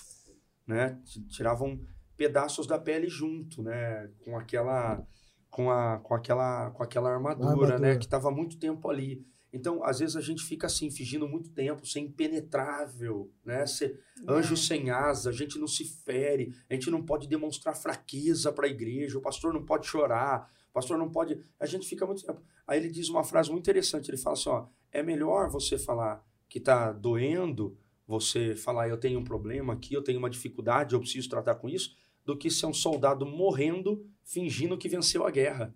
né? 0.67 1.01
Tiravam 1.29 1.81
pedaços 2.17 2.67
da 2.67 2.79
pele 2.79 3.09
junto, 3.09 3.63
né? 3.63 4.11
Com 4.25 4.37
aquela, 4.37 5.07
com 5.49 5.71
a, 5.71 5.99
com 5.99 6.15
aquela, 6.15 6.71
com 6.73 6.83
aquela 6.83 7.11
armadura, 7.11 7.51
armadura. 7.51 7.79
né? 7.79 7.97
Que 7.97 8.05
estava 8.05 8.31
muito 8.31 8.59
tempo 8.59 8.91
ali. 8.91 9.25
Então, 9.53 9.83
às 9.83 9.99
vezes 9.99 10.15
a 10.17 10.21
gente 10.21 10.45
fica 10.45 10.67
assim, 10.67 10.91
fingindo 10.91 11.27
muito 11.27 11.51
tempo, 11.51 11.87
ser 11.87 12.01
impenetrável, 12.01 13.31
né? 13.45 13.67
Ser 13.67 13.99
anjo 14.29 14.55
é. 14.55 14.57
sem 14.57 14.91
asa, 14.91 15.31
a 15.31 15.33
gente 15.33 15.59
não 15.59 15.67
se 15.67 15.85
fere, 15.85 16.55
a 16.69 16.75
gente 16.75 16.91
não 16.91 17.03
pode 17.03 17.27
demonstrar 17.27 17.75
fraqueza 17.75 18.53
para 18.53 18.67
a 18.67 18.71
igreja, 18.71 19.19
o 19.19 19.23
pastor 19.23 19.55
não 19.55 19.65
pode 19.65 19.87
chorar, 19.87 20.51
o 20.71 20.73
pastor 20.73 20.99
não 20.99 21.11
pode. 21.11 21.41
A 21.59 21.67
gente 21.67 21.87
fica 21.87 22.05
muito 22.05 22.25
tempo. 22.25 22.43
Aí 22.67 22.79
ele 22.79 22.91
diz 22.91 23.09
uma 23.09 23.25
frase 23.25 23.51
muito 23.51 23.65
interessante. 23.65 24.11
Ele 24.11 24.19
fala 24.19 24.35
assim: 24.35 24.51
ó, 24.51 24.67
é 24.93 25.03
melhor 25.03 25.49
você 25.49 25.79
falar 25.79 26.23
que 26.49 26.59
está 26.59 26.93
doendo, 26.93 27.77
você 28.07 28.55
falar 28.55 28.89
eu 28.89 28.99
tenho 28.99 29.19
um 29.19 29.25
problema 29.25 29.73
aqui, 29.73 29.95
eu 29.95 30.03
tenho 30.03 30.19
uma 30.19 30.31
dificuldade, 30.31 30.95
eu 30.95 31.01
preciso 31.01 31.29
tratar 31.29 31.55
com 31.57 31.69
isso, 31.69 31.97
do 32.25 32.37
que 32.37 32.51
ser 32.51 32.67
um 32.67 32.75
soldado 32.75 33.25
morrendo 33.25 34.07
fingindo 34.25 34.77
que 34.77 34.89
venceu 34.89 35.27
a 35.27 35.31
guerra. 35.31 35.75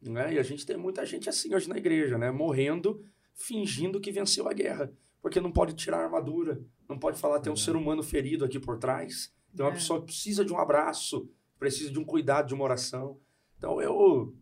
Né? 0.00 0.34
E 0.34 0.38
a 0.38 0.42
gente 0.42 0.64
tem 0.64 0.76
muita 0.76 1.04
gente 1.04 1.28
assim 1.28 1.54
hoje 1.54 1.68
na 1.68 1.76
igreja, 1.76 2.16
né? 2.16 2.30
morrendo 2.30 3.02
fingindo 3.38 4.00
que 4.00 4.12
venceu 4.12 4.48
a 4.48 4.52
guerra. 4.52 4.92
Porque 5.22 5.40
não 5.40 5.50
pode 5.50 5.74
tirar 5.74 5.98
a 5.98 6.04
armadura, 6.04 6.60
não 6.88 6.98
pode 6.98 7.18
falar, 7.18 7.40
tem 7.40 7.52
um 7.52 7.56
ser 7.56 7.76
humano 7.76 8.02
ferido 8.02 8.44
aqui 8.44 8.58
por 8.58 8.78
trás, 8.78 9.32
tem 9.54 9.64
uma 9.64 9.72
é. 9.72 9.74
pessoa 9.74 10.00
que 10.00 10.06
precisa 10.06 10.44
de 10.44 10.52
um 10.52 10.58
abraço, 10.58 11.28
precisa 11.58 11.90
de 11.90 11.98
um 11.98 12.04
cuidado, 12.04 12.48
de 12.48 12.54
uma 12.54 12.64
oração. 12.64 13.18
Então 13.56 13.80
eu 13.80 14.34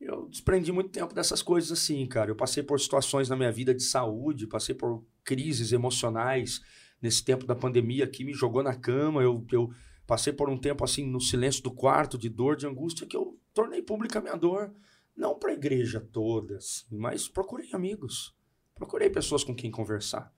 eu 0.00 0.28
desprendi 0.28 0.70
muito 0.70 0.90
tempo 0.90 1.12
dessas 1.12 1.42
coisas 1.42 1.72
assim, 1.72 2.06
cara. 2.06 2.30
Eu 2.30 2.36
passei 2.36 2.62
por 2.62 2.78
situações 2.78 3.28
na 3.28 3.36
minha 3.36 3.50
vida 3.50 3.74
de 3.74 3.82
saúde, 3.82 4.46
passei 4.46 4.74
por 4.74 5.04
crises 5.24 5.72
emocionais 5.72 6.60
nesse 7.02 7.24
tempo 7.24 7.46
da 7.46 7.54
pandemia 7.54 8.06
que 8.06 8.24
me 8.24 8.32
jogou 8.32 8.62
na 8.62 8.74
cama. 8.74 9.22
Eu, 9.22 9.44
eu 9.50 9.72
passei 10.06 10.32
por 10.32 10.48
um 10.48 10.56
tempo 10.56 10.84
assim 10.84 11.04
no 11.04 11.20
silêncio 11.20 11.62
do 11.62 11.72
quarto, 11.72 12.16
de 12.16 12.28
dor, 12.28 12.56
de 12.56 12.66
angústia, 12.66 13.06
que 13.06 13.16
eu 13.16 13.37
tornei 13.58 13.82
pública 13.82 14.20
a 14.20 14.22
minha 14.22 14.36
dor. 14.36 14.72
Não 15.16 15.36
para 15.36 15.50
a 15.50 15.54
igreja 15.54 16.00
toda, 16.00 16.58
assim, 16.58 16.96
mas 16.96 17.26
procurei 17.28 17.70
amigos. 17.72 18.36
Procurei 18.72 19.10
pessoas 19.10 19.42
com 19.42 19.52
quem 19.52 19.68
conversar. 19.68 20.32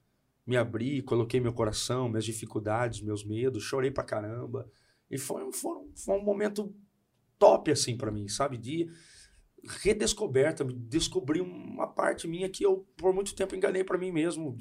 Me 0.46 0.56
abri, 0.56 1.02
coloquei 1.02 1.38
meu 1.38 1.52
coração, 1.52 2.08
minhas 2.08 2.24
dificuldades, 2.24 3.02
meus 3.02 3.22
medos, 3.22 3.62
chorei 3.62 3.90
pra 3.90 4.02
caramba. 4.02 4.66
E 5.10 5.18
foi, 5.18 5.52
foi, 5.52 5.86
foi 5.94 6.16
um 6.16 6.24
momento 6.24 6.74
top, 7.38 7.70
assim, 7.70 7.94
para 7.94 8.10
mim, 8.10 8.26
sabe? 8.26 8.56
De 8.56 8.90
redescoberta, 9.68 10.64
descobri 10.64 11.40
uma 11.40 11.86
parte 11.86 12.26
minha 12.26 12.48
que 12.48 12.64
eu 12.64 12.86
por 12.96 13.12
muito 13.12 13.34
tempo 13.34 13.54
enganei 13.54 13.84
para 13.84 13.98
mim 13.98 14.11
mesmo, 14.11 14.56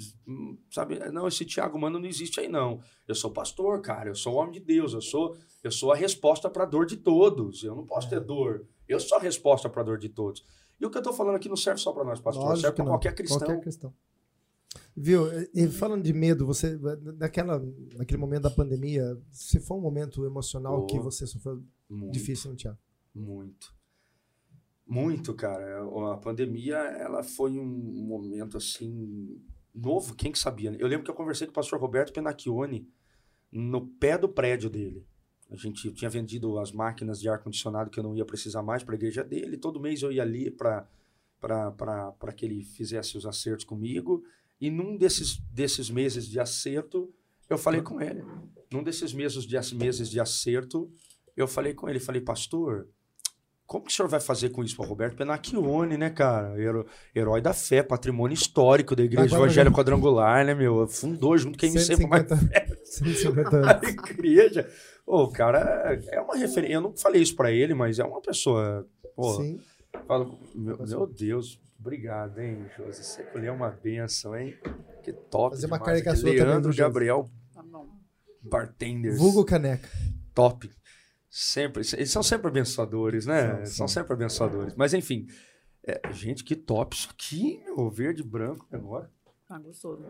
sabe? 0.72 1.00
Não, 1.12 1.28
esse 1.28 1.46
Tiago 1.46 1.80
Mano 1.80 2.00
não 2.00 2.08
existe 2.08 2.40
aí 2.40 2.48
não. 2.48 2.80
Eu 3.08 3.16
sou 3.16 3.32
pastor, 3.32 3.82
cara, 3.82 4.10
eu 4.10 4.16
sou 4.16 4.36
homem 4.36 4.54
de 4.54 4.60
Deus, 4.60 4.94
eu 4.94 5.02
sou 5.02 5.38
eu 5.64 5.72
sou 5.72 5.92
a 5.92 5.96
resposta 5.96 6.50
para 6.50 6.64
a 6.64 6.66
dor 6.66 6.86
de 6.86 6.98
todos. 6.98 7.64
Eu 7.64 7.76
não 7.76 7.86
posso 7.86 8.10
ter 8.10 8.18
é. 8.18 8.20
dor. 8.20 8.66
Eu 8.88 9.00
sou 9.00 9.18
a 9.18 9.22
resposta 9.22 9.70
para 9.70 9.82
a 9.82 9.86
dor 9.86 9.98
de 9.98 10.10
todos. 10.10 10.44
E 10.80 10.86
o 10.86 10.90
que 10.90 10.98
eu 10.98 11.02
estou 11.02 11.14
falando 11.14 11.36
aqui 11.36 11.50
não 11.50 11.58
serve 11.58 11.80
só 11.80 11.92
para 11.92 12.06
nós, 12.06 12.22
pastor, 12.22 12.44
Lógico 12.44 12.62
serve 12.62 12.76
para 12.78 12.86
qualquer 12.86 13.14
cristão. 13.14 13.40
Qualquer 13.40 13.62
questão. 13.62 13.94
Viu? 14.96 15.28
E 15.54 15.68
falando 15.68 16.04
de 16.04 16.14
medo, 16.14 16.46
você 16.46 16.78
naquela 17.18 17.62
naquele 17.96 18.20
momento 18.20 18.44
da 18.44 18.52
pandemia, 18.52 19.18
se 19.32 19.60
foi 19.60 19.78
um 19.78 19.82
momento 19.82 20.26
emocional 20.26 20.82
oh, 20.82 20.86
que 20.86 21.00
você 21.00 21.26
sofreu 21.26 21.62
muito, 21.90 22.14
difícil, 22.14 22.50
não 22.50 22.56
Tiago? 22.56 22.78
Muito 23.14 23.79
muito, 24.90 25.34
cara. 25.34 25.84
A 26.14 26.18
pandemia, 26.18 26.78
ela 26.78 27.24
foi 27.24 27.58
um 27.60 27.66
momento 27.66 28.58
assim 28.58 29.40
novo, 29.74 30.16
quem 30.16 30.32
que 30.32 30.40
sabia? 30.40 30.72
Né? 30.72 30.78
Eu 30.80 30.88
lembro 30.88 31.06
que 31.06 31.12
eu 31.12 31.16
conversei 31.16 31.46
com 31.48 31.52
o 31.52 31.56
pastor 31.56 31.80
Roberto 31.80 32.12
Penacchione 32.12 32.88
no 33.52 33.88
pé 33.88 34.18
do 34.18 34.28
prédio 34.28 34.70
dele. 34.70 35.06
A 35.50 35.56
gente 35.56 35.92
tinha 35.94 36.10
vendido 36.10 36.60
as 36.60 36.72
máquinas 36.72 37.20
de 37.20 37.30
ar 37.30 37.40
condicionado 37.40 37.90
que 37.90 38.00
eu 38.00 38.04
não 38.04 38.16
ia 38.16 38.26
precisar 38.26 38.62
mais 38.62 38.84
para 38.84 38.96
a 38.96 38.98
igreja 38.98 39.24
dele. 39.24 39.58
Todo 39.58 39.80
mês 39.80 40.02
eu 40.02 40.12
ia 40.12 40.22
ali 40.22 40.52
para 40.52 40.88
para 41.40 42.34
que 42.36 42.46
ele 42.46 42.66
fizesse 42.66 43.18
os 43.18 43.26
acertos 43.26 43.66
comigo. 43.66 44.24
E 44.60 44.70
num 44.70 44.98
desses, 44.98 45.38
desses 45.54 45.90
meses 45.90 46.28
de 46.28 46.38
acerto, 46.40 47.14
eu 47.50 47.58
falei 47.58 47.82
com 47.82 48.02
ele. 48.02 48.22
Num 48.72 48.84
desses 48.84 49.14
meses 49.14 49.46
de, 49.46 49.76
meses 49.76 50.10
de 50.10 50.20
acerto, 50.20 50.92
eu 51.38 51.48
falei 51.48 51.74
com 51.74 51.88
ele. 51.88 52.00
Falei, 52.00 52.22
pastor, 52.22 52.90
como 53.70 53.86
que 53.86 53.92
o 53.92 53.96
senhor 53.96 54.10
vai 54.10 54.20
fazer 54.20 54.50
com 54.50 54.64
isso, 54.64 54.76
para 54.76 54.88
Roberto 54.88 55.16
Penacchione, 55.16 55.96
né, 55.96 56.10
cara? 56.10 56.56
Herói 57.16 57.40
da 57.40 57.54
fé, 57.54 57.84
patrimônio 57.84 58.34
histórico 58.34 58.96
da 58.96 59.04
Igreja 59.04 59.36
Evangelho 59.36 59.72
Quadrangular, 59.72 60.44
né, 60.44 60.56
meu? 60.56 60.88
Fundou 60.88 61.38
junto 61.38 61.56
quem 61.56 61.72
me 61.72 61.80
sempre 61.80 62.08
mais 62.08 62.28
fé. 62.28 62.68
150 62.84 63.56
anos. 63.56 63.70
A 63.70 63.80
igreja. 63.88 64.68
O 65.06 65.28
cara 65.28 66.02
é 66.08 66.20
uma 66.20 66.36
referência. 66.36 66.74
Eu 66.74 66.82
não 66.82 66.98
falei 66.98 67.22
isso 67.22 67.36
para 67.36 67.52
ele, 67.52 67.76
mas 67.76 68.00
é 68.00 68.04
uma 68.04 68.20
pessoa. 68.20 68.88
Pô, 69.16 69.36
Sim. 69.36 69.60
Falo, 70.08 70.40
meu, 70.56 70.76
meu 70.88 71.06
Deus, 71.06 71.62
obrigado, 71.80 72.40
hein, 72.40 72.66
José? 72.76 73.04
Você 73.04 73.24
colheu 73.26 73.54
uma 73.54 73.70
benção, 73.70 74.36
hein? 74.36 74.58
Que 75.04 75.14
top. 75.14 75.52
Fazer 75.52 75.68
demais. 75.68 75.80
uma 75.80 75.86
caricatura 75.86 76.32
Leandro 76.32 76.76
Gabriel. 76.76 77.30
Tá 77.54 77.64
Bartenders. 78.42 79.20
Vulgo 79.20 79.46
Caneca. 79.46 79.88
Top. 80.34 80.68
Sempre, 81.30 81.84
eles 81.94 82.10
são 82.10 82.24
sempre 82.24 82.48
abençoadores, 82.48 83.26
né? 83.26 83.66
São, 83.66 83.68
são 83.78 83.88
sempre 83.88 84.14
abençoadores. 84.14 84.74
Mas 84.76 84.94
enfim, 84.94 85.28
é, 85.84 86.02
gente, 86.12 86.44
que 86.44 86.56
top 86.56 86.96
isso 86.96 87.10
aqui, 87.12 87.62
meu, 87.66 87.90
verde 87.90 88.24
branco 88.24 88.68
agora. 88.72 89.12
Ah, 89.48 89.60
gostoso. 89.60 90.04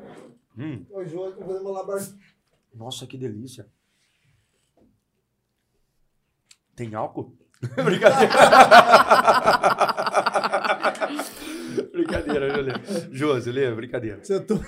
Hum. 0.58 0.86
Fazendo 0.92 1.64
malabar. 1.64 2.00
Nossa, 2.74 3.06
que 3.08 3.18
delícia. 3.18 3.68
Tem 6.76 6.94
álcool? 6.96 7.36
brincadeira. 7.84 8.34
brincadeira, 11.92 12.50
Jolê. 12.50 12.72
Josi, 13.12 13.52
lê, 13.52 13.76
brincadeira. 13.76 14.24
Você 14.24 14.40
tô... 14.40 14.56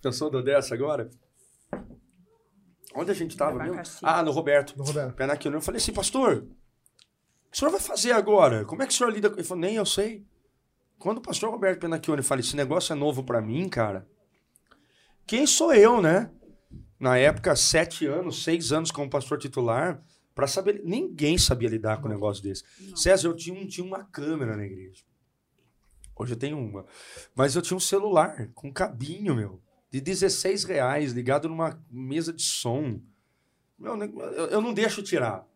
Pensou 0.00 0.30
do 0.30 0.40
dessa 0.42 0.74
agora? 0.74 1.10
Onde 2.98 3.12
a 3.12 3.14
gente 3.14 3.30
estava 3.30 3.56
mesmo? 3.62 3.80
Ah, 4.02 4.24
no 4.24 4.32
Roberto. 4.32 4.76
No 4.76 4.82
Roberto. 4.82 5.14
Pé 5.14 5.24
naquilo. 5.24 5.54
Eu 5.54 5.60
falei 5.60 5.80
assim, 5.80 5.92
pastor, 5.92 6.38
o 6.38 6.40
que 7.50 7.56
o 7.56 7.56
senhor 7.56 7.70
vai 7.70 7.80
fazer 7.80 8.10
agora? 8.10 8.64
Como 8.64 8.82
é 8.82 8.86
que 8.88 8.92
o 8.92 8.96
senhor 8.96 9.12
lida 9.12 9.30
com 9.30 9.36
Ele 9.36 9.44
falou, 9.44 9.60
nem 9.60 9.76
eu 9.76 9.86
sei. 9.86 10.26
Quando 10.98 11.18
o 11.18 11.22
pastor 11.22 11.48
Roberto 11.50 11.78
Penacchione 11.78 12.24
fala, 12.24 12.40
esse 12.40 12.56
negócio 12.56 12.92
é 12.92 12.96
novo 12.96 13.22
para 13.22 13.40
mim, 13.40 13.68
cara, 13.68 14.04
quem 15.24 15.46
sou 15.46 15.72
eu, 15.72 16.02
né? 16.02 16.28
Na 16.98 17.16
época, 17.16 17.54
sete 17.54 18.04
anos, 18.04 18.42
seis 18.42 18.72
anos 18.72 18.90
como 18.90 19.08
pastor 19.08 19.38
titular, 19.38 20.02
para 20.34 20.48
saber. 20.48 20.82
Ninguém 20.84 21.38
sabia 21.38 21.68
lidar 21.68 22.00
com 22.00 22.08
um 22.08 22.10
negócio 22.10 22.42
desse. 22.42 22.64
Não. 22.80 22.96
César, 22.96 23.28
eu 23.28 23.36
tinha, 23.36 23.56
um, 23.56 23.64
tinha 23.64 23.86
uma 23.86 24.02
câmera 24.02 24.56
na 24.56 24.66
igreja. 24.66 25.04
Hoje 26.16 26.32
eu 26.32 26.36
tenho 26.36 26.58
uma. 26.58 26.84
Mas 27.32 27.54
eu 27.54 27.62
tinha 27.62 27.76
um 27.76 27.80
celular 27.80 28.50
com 28.54 28.72
cabinho, 28.72 29.36
meu 29.36 29.60
de 29.90 30.00
16 30.00 30.64
reais 30.64 31.12
ligado 31.12 31.48
numa 31.48 31.82
mesa 31.90 32.32
de 32.32 32.42
som. 32.42 33.00
Meu, 33.78 33.96
eu, 33.96 34.46
eu 34.46 34.60
não 34.60 34.74
deixo 34.74 35.02
tirar. 35.02 35.46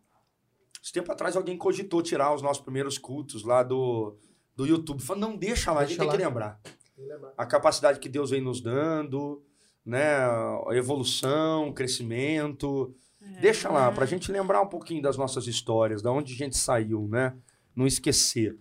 Esse 0.81 0.91
tempo 0.91 1.11
atrás 1.11 1.35
alguém 1.35 1.57
cogitou 1.57 2.01
tirar 2.01 2.33
os 2.33 2.41
nossos 2.41 2.61
primeiros 2.61 2.97
cultos 2.97 3.43
lá 3.43 3.63
do, 3.63 4.17
do 4.55 4.65
YouTube. 4.65 5.01
Falou, 5.01 5.29
não 5.29 5.37
deixa 5.37 5.71
lá, 5.71 5.79
deixa 5.83 5.93
a 5.93 6.05
gente 6.05 6.05
lá. 6.05 6.11
tem 6.11 6.19
que 6.19 6.25
lembrar. 6.25 6.61
A 7.37 7.45
capacidade 7.45 7.99
que 7.99 8.09
Deus 8.09 8.31
vem 8.31 8.41
nos 8.41 8.61
dando, 8.61 9.43
né? 9.85 10.17
A 10.17 10.71
evolução, 10.71 11.71
crescimento. 11.73 12.93
É. 13.21 13.39
Deixa 13.39 13.69
lá, 13.69 13.91
pra 13.91 14.05
gente 14.05 14.31
lembrar 14.31 14.61
um 14.61 14.67
pouquinho 14.67 15.01
das 15.01 15.15
nossas 15.15 15.47
histórias, 15.47 16.01
da 16.01 16.11
onde 16.11 16.33
a 16.33 16.35
gente 16.37 16.57
saiu, 16.57 17.07
né? 17.07 17.35
Não 17.75 17.87
esquecer. 17.87 18.57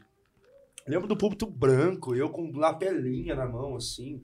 Lembro 0.87 1.09
do 1.09 1.17
púlpito 1.17 1.47
branco, 1.47 2.15
eu 2.15 2.31
com 2.31 2.51
lapelinha 2.57 3.35
na 3.35 3.47
mão, 3.47 3.77
assim. 3.77 4.23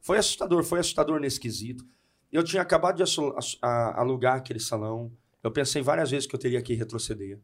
Foi 0.00 0.18
assustador, 0.18 0.64
foi 0.64 0.80
assustador 0.80 1.20
nesse 1.20 1.38
quesito. 1.38 1.84
Eu 2.32 2.44
tinha 2.44 2.62
acabado 2.62 2.96
de 2.96 3.20
alugar 3.62 4.36
aquele 4.36 4.60
salão. 4.60 5.12
Eu 5.42 5.50
pensei 5.50 5.82
várias 5.82 6.10
vezes 6.10 6.26
que 6.26 6.34
eu 6.34 6.38
teria 6.38 6.62
que 6.62 6.74
retroceder. 6.74 7.40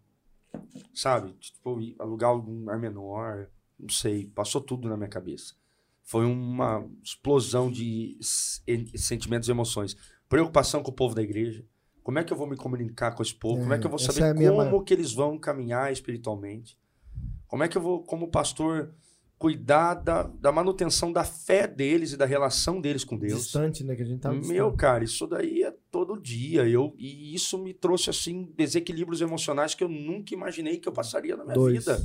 Sabe? 0.95 1.33
Tipo, 1.35 1.79
alugar 1.99 2.35
um 2.35 2.61
lugar 2.61 2.79
menor. 2.79 3.49
Não 3.79 3.89
sei. 3.89 4.27
Passou 4.27 4.61
tudo 4.61 4.89
na 4.89 4.97
minha 4.97 5.09
cabeça. 5.09 5.55
Foi 6.03 6.25
uma 6.25 6.89
explosão 7.03 7.71
de 7.71 8.17
sentimentos 8.95 9.49
e 9.49 9.51
emoções. 9.51 9.97
Preocupação 10.29 10.83
com 10.83 10.91
o 10.91 10.95
povo 10.95 11.15
da 11.15 11.23
igreja. 11.23 11.65
Como 12.03 12.21
é 12.21 12.25
que 12.25 12.33
eu 12.33 12.37
vou 12.37 12.47
me 12.47 12.57
comunicar 12.57 13.11
com 13.13 13.23
esse 13.23 13.35
povo? 13.35 13.59
É, 13.59 13.63
como 13.63 13.75
é 13.75 13.79
que 13.79 13.87
eu 13.87 13.91
vou 13.91 13.99
saber 13.99 14.23
é 14.41 14.51
como 14.51 14.85
que 14.85 14.95
eles 14.95 15.13
vão 15.13 15.37
caminhar 15.37 15.93
espiritualmente? 15.93 16.79
Como 17.49 17.65
é 17.65 17.69
que 17.69 17.77
eu 17.77 17.83
vou, 17.83 18.05
como 18.05 18.29
pastor, 18.29 18.95
cuidar 19.39 19.95
da, 19.95 20.23
da 20.23 20.51
manutenção 20.51 21.13
da 21.13 21.23
fé 21.23 21.67
deles 21.67 22.13
e 22.13 22.17
da 22.17 22.25
relação 22.25 22.81
deles 22.81 23.05
com 23.05 23.19
Deus. 23.19 23.45
Distante, 23.45 23.85
né? 23.85 23.95
Que 23.95 24.03
a 24.03 24.07
gente 24.07 24.21
tá 24.21 24.33
Meu, 24.33 24.73
cara, 24.73 25.05
isso 25.05 25.27
daí 25.27 25.63
é 25.63 25.75
todo 25.91 26.21
dia. 26.21 26.67
Eu, 26.67 26.95
e 26.97 27.35
isso 27.35 27.59
me 27.59 27.75
trouxe, 27.75 28.09
assim, 28.09 28.51
desequilíbrios 28.57 29.21
emocionais 29.21 29.75
que 29.75 29.85
eu 29.85 29.89
nunca 29.89 30.35
imaginei 30.35 30.79
que 30.79 30.89
eu 30.89 30.93
passaria 30.93 31.37
na 31.37 31.45
minha 31.45 31.55
Dois. 31.55 31.79
vida. 31.79 32.03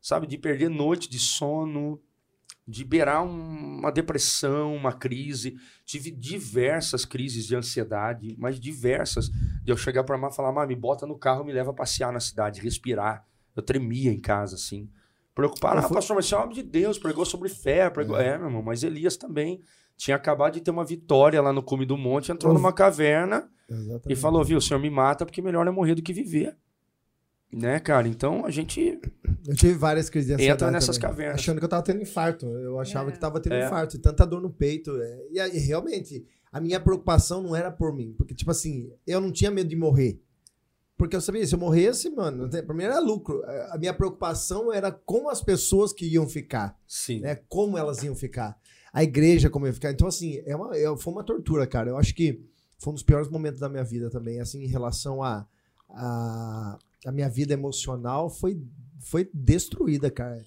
Sabe? 0.00 0.26
De 0.26 0.38
perder 0.38 0.70
noite 0.70 1.08
de 1.08 1.18
sono, 1.18 2.00
de 2.66 2.82
beirar 2.82 3.22
um, 3.22 3.78
uma 3.78 3.92
depressão, 3.92 4.74
uma 4.74 4.92
crise. 4.92 5.56
Tive 5.84 6.10
diversas 6.10 7.04
crises 7.04 7.46
de 7.46 7.54
ansiedade, 7.54 8.34
mas 8.38 8.58
diversas. 8.58 9.28
De 9.62 9.70
eu 9.70 9.76
chegar 9.76 10.02
pra 10.04 10.16
Má 10.16 10.28
e 10.28 10.34
falar, 10.34 10.50
Má, 10.50 10.66
me 10.66 10.76
bota 10.76 11.06
no 11.06 11.18
carro, 11.18 11.44
me 11.44 11.52
leva 11.52 11.72
a 11.72 11.74
passear 11.74 12.10
na 12.10 12.20
cidade, 12.20 12.60
respirar. 12.60 13.26
Eu 13.54 13.62
tremia 13.62 14.10
em 14.10 14.20
casa, 14.20 14.56
assim. 14.56 14.88
Preocupar, 15.34 15.76
ah, 15.76 15.88
pastor, 15.88 16.16
mas 16.16 16.26
você 16.26 16.34
é 16.34 16.38
homem 16.38 16.54
de 16.54 16.62
Deus, 16.62 16.98
pregou 16.98 17.24
sobre 17.24 17.48
fé. 17.48 17.90
Pregou... 17.90 18.16
É. 18.16 18.28
é, 18.28 18.38
meu 18.38 18.46
irmão, 18.46 18.62
mas 18.62 18.84
Elias 18.84 19.16
também 19.16 19.60
tinha 19.96 20.16
acabado 20.16 20.54
de 20.54 20.60
ter 20.60 20.70
uma 20.70 20.84
vitória 20.84 21.40
lá 21.40 21.52
no 21.52 21.62
cume 21.62 21.84
do 21.84 21.96
monte, 21.96 22.32
entrou 22.32 22.52
numa 22.54 22.72
caverna 22.72 23.48
Exatamente. 23.68 24.12
e 24.12 24.16
falou, 24.16 24.44
viu, 24.44 24.58
o 24.58 24.60
senhor 24.60 24.80
me 24.80 24.90
mata 24.90 25.24
porque 25.24 25.42
melhor 25.42 25.66
é 25.66 25.70
morrer 25.70 25.94
do 25.94 26.02
que 26.02 26.12
viver. 26.12 26.56
Né, 27.52 27.78
cara? 27.78 28.08
Então 28.08 28.44
a 28.44 28.50
gente. 28.50 29.00
Eu 29.46 29.54
tive 29.54 29.74
várias 29.74 30.10
crises 30.10 30.36
de 30.36 30.44
Entra 30.44 30.72
nessas 30.72 30.96
também, 30.96 31.10
cavernas. 31.10 31.40
Achando 31.40 31.58
que 31.58 31.64
eu 31.64 31.68
tava 31.68 31.82
tendo 31.84 32.02
infarto. 32.02 32.46
Eu 32.46 32.80
achava 32.80 33.10
é. 33.10 33.12
que 33.12 33.20
tava 33.20 33.38
tendo 33.38 33.54
é. 33.54 33.66
infarto. 33.66 33.96
E 33.96 34.00
tanta 34.00 34.26
dor 34.26 34.40
no 34.40 34.50
peito. 34.50 34.90
É, 35.00 35.26
e, 35.30 35.38
e 35.38 35.58
realmente, 35.60 36.26
a 36.50 36.60
minha 36.60 36.80
preocupação 36.80 37.44
não 37.44 37.54
era 37.54 37.70
por 37.70 37.94
mim. 37.94 38.12
Porque, 38.18 38.34
tipo 38.34 38.50
assim, 38.50 38.90
eu 39.06 39.20
não 39.20 39.30
tinha 39.30 39.52
medo 39.52 39.68
de 39.68 39.76
morrer. 39.76 40.20
Porque 40.96 41.16
eu 41.16 41.20
sabia, 41.20 41.44
se 41.44 41.54
eu 41.54 41.58
morresse, 41.58 42.08
mano, 42.08 42.48
pra 42.48 42.74
mim 42.74 42.84
era 42.84 43.00
lucro. 43.00 43.42
A 43.70 43.78
minha 43.78 43.92
preocupação 43.92 44.72
era 44.72 44.92
com 44.92 45.28
as 45.28 45.42
pessoas 45.42 45.92
que 45.92 46.06
iam 46.06 46.28
ficar. 46.28 46.78
Sim. 46.86 47.20
Né? 47.20 47.34
Como 47.48 47.76
elas 47.76 48.02
iam 48.02 48.14
ficar. 48.14 48.56
A 48.92 49.02
igreja, 49.02 49.50
como 49.50 49.66
ia 49.66 49.72
ficar. 49.72 49.90
Então, 49.90 50.06
assim, 50.06 50.40
é 50.46 50.54
uma, 50.54 50.76
é, 50.76 50.96
foi 50.96 51.12
uma 51.12 51.24
tortura, 51.24 51.66
cara. 51.66 51.90
Eu 51.90 51.96
acho 51.96 52.14
que 52.14 52.40
foi 52.78 52.92
um 52.92 52.94
dos 52.94 53.02
piores 53.02 53.28
momentos 53.28 53.58
da 53.58 53.68
minha 53.68 53.82
vida 53.82 54.08
também, 54.08 54.40
assim, 54.40 54.62
em 54.62 54.68
relação 54.68 55.20
a. 55.22 55.46
a, 55.90 56.78
a 57.06 57.12
minha 57.12 57.28
vida 57.28 57.52
emocional 57.52 58.30
foi, 58.30 58.62
foi 59.00 59.28
destruída, 59.34 60.10
cara. 60.12 60.44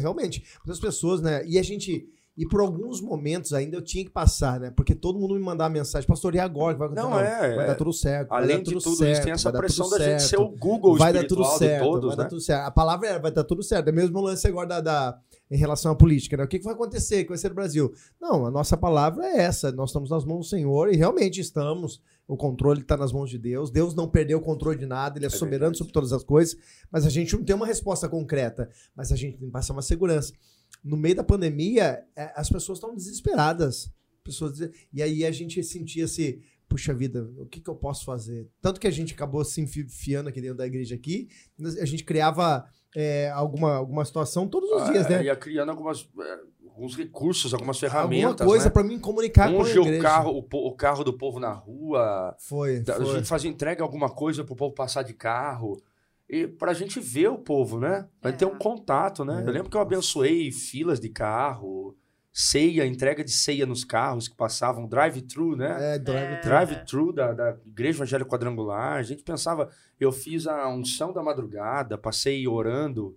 Realmente, 0.00 0.44
muitas 0.64 0.80
pessoas, 0.80 1.20
né? 1.20 1.44
E 1.44 1.58
a 1.58 1.62
gente 1.62 2.08
e 2.38 2.46
por 2.46 2.60
alguns 2.60 3.00
momentos 3.00 3.52
ainda 3.52 3.76
eu 3.76 3.82
tinha 3.82 4.04
que 4.04 4.10
passar, 4.12 4.60
né? 4.60 4.70
Porque 4.70 4.94
todo 4.94 5.18
mundo 5.18 5.34
me 5.34 5.40
mandava 5.40 5.70
mensagem, 5.70 6.06
pastor, 6.06 6.36
e 6.36 6.38
agora 6.38 6.74
que 6.74 6.78
vai 6.78 6.86
acontecer? 6.86 7.08
Não, 7.08 7.18
é, 7.18 7.56
vai 7.56 7.64
é. 7.64 7.66
dar 7.66 7.74
tudo 7.74 7.92
certo. 7.92 8.30
Além 8.30 8.62
de 8.62 8.74
tudo 8.74 8.80
certo, 8.80 9.12
isso, 9.12 9.22
tem 9.22 9.32
essa 9.32 9.50
pressão 9.50 9.90
da 9.90 9.98
gente 9.98 10.22
ser 10.22 10.38
o 10.38 10.48
Google 10.48 10.96
vai 10.96 11.12
dar 11.12 11.26
tudo 11.26 11.44
certo, 11.44 11.82
todos, 11.82 12.10
vai 12.10 12.16
né? 12.16 12.22
dar 12.22 12.28
tudo 12.28 12.40
certo. 12.40 12.64
A 12.64 12.70
palavra 12.70 13.08
é 13.08 13.18
vai 13.18 13.32
dar 13.32 13.42
tudo 13.42 13.60
certo. 13.64 13.88
É 13.88 13.92
mesmo 13.92 14.16
o 14.20 14.22
lance 14.22 14.46
agora 14.46 14.68
da, 14.68 14.80
da, 14.80 15.18
em 15.50 15.56
relação 15.56 15.90
à 15.90 15.96
política, 15.96 16.36
né? 16.36 16.44
O 16.44 16.46
que, 16.46 16.60
que 16.60 16.64
vai 16.64 16.74
acontecer? 16.74 17.22
O 17.22 17.22
que 17.24 17.28
vai 17.30 17.38
ser 17.38 17.48
no 17.48 17.56
Brasil? 17.56 17.92
Não, 18.20 18.46
a 18.46 18.52
nossa 18.52 18.76
palavra 18.76 19.26
é 19.26 19.38
essa. 19.38 19.72
Nós 19.72 19.90
estamos 19.90 20.08
nas 20.08 20.24
mãos 20.24 20.46
do 20.46 20.48
Senhor 20.48 20.92
e 20.92 20.96
realmente 20.96 21.40
estamos. 21.40 22.00
O 22.28 22.36
controle 22.36 22.82
está 22.82 22.96
nas 22.96 23.10
mãos 23.10 23.30
de 23.30 23.38
Deus. 23.38 23.68
Deus 23.68 23.96
não 23.96 24.08
perdeu 24.08 24.38
o 24.38 24.42
controle 24.42 24.78
de 24.78 24.86
nada, 24.86 25.18
ele 25.18 25.24
é, 25.24 25.28
é 25.28 25.30
soberano 25.30 25.58
verdade. 25.58 25.78
sobre 25.78 25.92
todas 25.92 26.12
as 26.12 26.22
coisas, 26.22 26.56
mas 26.88 27.04
a 27.04 27.10
gente 27.10 27.34
não 27.34 27.42
tem 27.42 27.56
uma 27.56 27.66
resposta 27.66 28.08
concreta. 28.08 28.70
Mas 28.94 29.10
a 29.10 29.16
gente 29.16 29.38
tem 29.38 29.48
que 29.48 29.52
passar 29.52 29.72
uma 29.72 29.82
segurança 29.82 30.32
no 30.82 30.96
meio 30.96 31.16
da 31.16 31.24
pandemia, 31.24 32.04
é, 32.16 32.32
as 32.34 32.48
pessoas 32.48 32.78
estão 32.78 32.94
desesperadas. 32.94 33.90
Pessoas, 34.22 34.58
e 34.92 35.02
aí 35.02 35.24
a 35.24 35.30
gente 35.30 35.62
sentia 35.62 36.04
assim, 36.04 36.40
puxa 36.68 36.92
vida, 36.92 37.30
o 37.38 37.46
que, 37.46 37.60
que 37.60 37.70
eu 37.70 37.74
posso 37.74 38.04
fazer? 38.04 38.48
Tanto 38.60 38.78
que 38.78 38.86
a 38.86 38.90
gente 38.90 39.14
acabou 39.14 39.44
se 39.44 39.60
enfiando 39.60 40.28
aqui 40.28 40.40
dentro 40.40 40.58
da 40.58 40.66
igreja 40.66 40.94
aqui, 40.94 41.28
a 41.80 41.84
gente 41.84 42.04
criava 42.04 42.68
é, 42.94 43.30
alguma, 43.30 43.76
alguma 43.76 44.04
situação 44.04 44.46
todos 44.46 44.70
os 44.70 44.82
ah, 44.82 44.92
dias, 44.92 45.08
né? 45.08 45.24
Ia 45.24 45.36
criando 45.36 45.70
algumas, 45.70 46.08
é, 46.20 46.38
alguns 46.66 46.96
recursos, 46.96 47.54
algumas 47.54 47.78
ferramentas. 47.78 48.40
Alguma 48.40 48.46
coisa 48.46 48.64
né? 48.66 48.70
para 48.70 48.84
me 48.84 48.98
comunicar 48.98 49.50
com 49.50 49.62
a 49.62 49.68
igreja. 49.68 49.98
o 49.98 50.02
carro, 50.02 50.30
o, 50.30 50.68
o, 50.68 50.74
carro 50.74 51.04
do 51.04 51.12
povo 51.12 51.40
na 51.40 51.52
rua. 51.52 52.36
Foi, 52.38 52.82
A 52.86 52.94
foi. 52.94 53.06
gente 53.16 53.28
fazia 53.28 53.50
entrega 53.50 53.82
alguma 53.82 54.10
coisa 54.10 54.44
pro 54.44 54.54
povo 54.54 54.74
passar 54.74 55.02
de 55.02 55.14
carro 55.14 55.82
e 56.28 56.46
pra 56.46 56.74
gente 56.74 57.00
ver 57.00 57.28
o 57.28 57.38
povo, 57.38 57.80
né? 57.80 58.06
Pra 58.20 58.30
é. 58.30 58.34
ter 58.34 58.44
um 58.44 58.58
contato, 58.58 59.24
né? 59.24 59.42
É. 59.42 59.48
Eu 59.48 59.52
lembro 59.52 59.70
que 59.70 59.76
eu 59.76 59.80
abençoei 59.80 60.52
filas 60.52 61.00
de 61.00 61.08
carro, 61.08 61.96
ceia, 62.32 62.86
entrega 62.86 63.24
de 63.24 63.32
ceia 63.32 63.64
nos 63.64 63.82
carros 63.82 64.28
que 64.28 64.36
passavam, 64.36 64.86
drive-thru, 64.86 65.56
né? 65.56 65.94
É, 65.94 65.98
drive-thru. 65.98 66.42
Drive-thru 66.42 67.12
da, 67.12 67.32
da 67.32 67.56
Igreja 67.66 67.98
Evangélica 67.98 68.30
Quadrangular. 68.30 68.98
A 68.98 69.02
gente 69.02 69.22
pensava, 69.22 69.70
eu 69.98 70.12
fiz 70.12 70.46
a 70.46 70.68
unção 70.68 71.12
da 71.12 71.22
madrugada, 71.22 71.96
passei 71.96 72.46
orando 72.46 73.16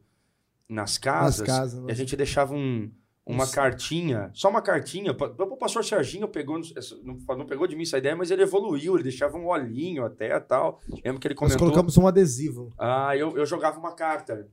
nas 0.70 0.98
casas, 0.98 1.40
nas 1.40 1.48
casas 1.48 1.80
e 1.80 1.84
a 1.84 1.88
né? 1.88 1.94
gente 1.94 2.16
deixava 2.16 2.54
um, 2.54 2.90
uma 3.26 3.44
Isso. 3.44 3.54
cartinha, 3.54 4.32
só 4.34 4.50
uma 4.50 4.62
cartinha. 4.62 5.12
O 5.12 5.58
pastor 5.58 5.86
Serginho 5.86 6.28
pegou, 6.28 6.60
não, 7.04 7.46
pegou 7.46 7.68
de 7.68 7.76
mim 7.76 7.84
essa 7.84 7.98
ideia, 7.98 8.16
mas 8.16 8.32
ele 8.32 8.42
evoluiu, 8.42 8.96
ele 8.96 9.04
deixava 9.04 9.38
um 9.38 9.48
olhinho 9.48 10.04
até 10.04 10.40
tal. 10.40 10.80
Lembro 11.06 11.20
que 11.20 11.28
ele 11.28 11.36
comentou. 11.36 11.60
Nós 11.60 11.70
colocamos 11.70 11.98
um 11.98 12.08
adesivo. 12.08 12.74
Ah, 12.78 13.16
eu, 13.16 13.38
eu 13.38 13.46
jogava 13.46 13.80
uma 13.80 13.94
carta, 13.94 14.48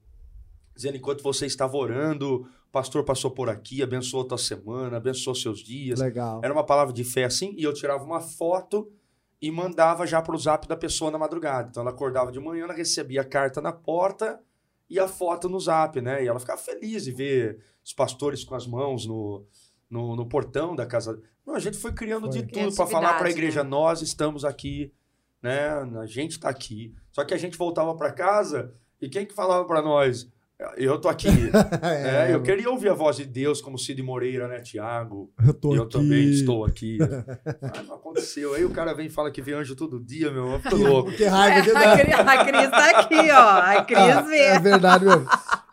dizendo: 0.77 0.97
enquanto 0.97 1.23
você 1.23 1.47
estava 1.47 1.77
orando, 1.77 2.47
o 2.69 2.71
pastor 2.71 3.05
passou 3.05 3.31
por 3.31 3.49
aqui, 3.49 3.83
abençoou 3.83 4.25
a 4.25 4.29
tua 4.29 4.39
semana, 4.39 4.99
abençoou 4.99 5.35
seus 5.35 5.61
dias. 5.61 5.99
Legal. 5.99 6.41
Era 6.45 6.53
uma 6.53 6.64
palavra 6.64 6.93
de 6.93 7.05
fé 7.05 7.25
assim, 7.25 7.55
e 7.57 7.62
eu 7.62 7.73
tirava 7.73 8.05
uma 8.05 8.21
foto 8.21 8.93
e 9.41 9.51
mandava 9.51 10.07
já 10.07 10.21
para 10.21 10.35
o 10.35 10.39
zap 10.39 10.69
da 10.69 10.77
pessoa 10.77 11.11
na 11.11 11.19
madrugada. 11.19 11.69
Então 11.71 11.81
ela 11.81 11.91
acordava 11.91 12.31
de 12.31 12.39
manhã, 12.39 12.64
ela 12.64 12.75
recebia 12.75 13.23
a 13.23 13.25
carta 13.25 13.62
na 13.62 13.73
porta 13.73 14.39
e 14.89 14.99
a 14.99 15.07
foto 15.07 15.49
no 15.49 15.61
zap, 15.61 16.01
né? 16.01 16.24
E 16.24 16.28
ela 16.28 16.41
ficava 16.41 16.61
feliz 16.61 17.05
de 17.05 17.12
ver 17.12 17.62
os 17.84 17.93
pastores 17.93 18.45
com 18.45 18.55
as 18.55 18.66
mãos 18.66 19.07
no, 19.07 19.45
no, 19.89 20.16
no 20.16 20.26
portão 20.26 20.74
da 20.74 20.86
casa. 20.86 21.20
Não, 21.47 21.55
a 21.55 21.61
gente 21.61 21.76
foi 21.76 21.93
criando 21.93 22.30
foi. 22.30 22.43
de 22.43 22.47
tudo 22.47 22.74
para 22.74 22.86
falar 22.86 23.18
para 23.18 23.28
a 23.28 23.30
igreja: 23.30 23.62
né? 23.62 23.70
nós 23.70 24.03
estamos 24.03 24.45
aqui, 24.45 24.93
né? 25.43 25.68
A 26.01 26.07
gente 26.07 26.32
está 26.32 26.49
aqui. 26.49 26.95
Só 27.12 27.24
que 27.24 27.34
a 27.34 27.39
gente 27.39 27.57
voltava 27.57 27.95
para 27.95 28.12
casa 28.12 28.74
e 29.01 29.09
quem 29.09 29.26
que 29.26 29.34
falava 29.34 29.64
para 29.64 29.82
nós? 29.82 30.28
Eu 30.77 31.01
tô 31.01 31.09
aqui. 31.09 31.29
é, 31.83 32.31
é, 32.31 32.35
eu 32.35 32.43
queria 32.43 32.69
ouvir 32.69 32.89
a 32.89 32.95
voz 32.95 33.17
de 33.17 33.25
Deus, 33.25 33.61
como 33.61 33.79
Cid 33.79 34.03
Moreira, 34.03 34.49
né, 34.49 34.59
Tiago? 34.59 35.33
Eu 35.47 35.55
tô 35.55 35.75
eu 35.75 35.83
aqui. 35.85 35.93
também 35.93 36.29
estou 36.31 36.65
aqui. 36.65 36.99
Mas 37.63 37.87
não 37.87 37.95
aconteceu. 37.95 38.55
Aí 38.55 38.65
o 38.65 38.71
cara 38.71 38.93
vem 38.93 39.07
e 39.07 39.11
fala 39.11 39.31
que 39.31 39.41
vê 39.41 39.55
anjo 39.55 39.77
todo 39.77 40.01
dia, 40.01 40.33
meu. 40.33 40.49
Eu 40.49 40.61
fico 40.61 40.75
louco. 40.75 41.13
Que 41.13 41.27
raiva. 41.27 41.71
É, 41.71 41.77
a, 41.87 41.97
Cris, 41.97 42.15
a 42.15 42.45
Cris 42.45 42.71
tá 42.71 42.91
aqui, 42.91 43.31
ó. 43.31 43.79
A 43.79 43.85
Cris 43.85 43.99
ah, 43.99 44.21
vê. 44.23 44.39
É 44.39 44.59
verdade 44.59 45.05
mesmo. 45.05 45.27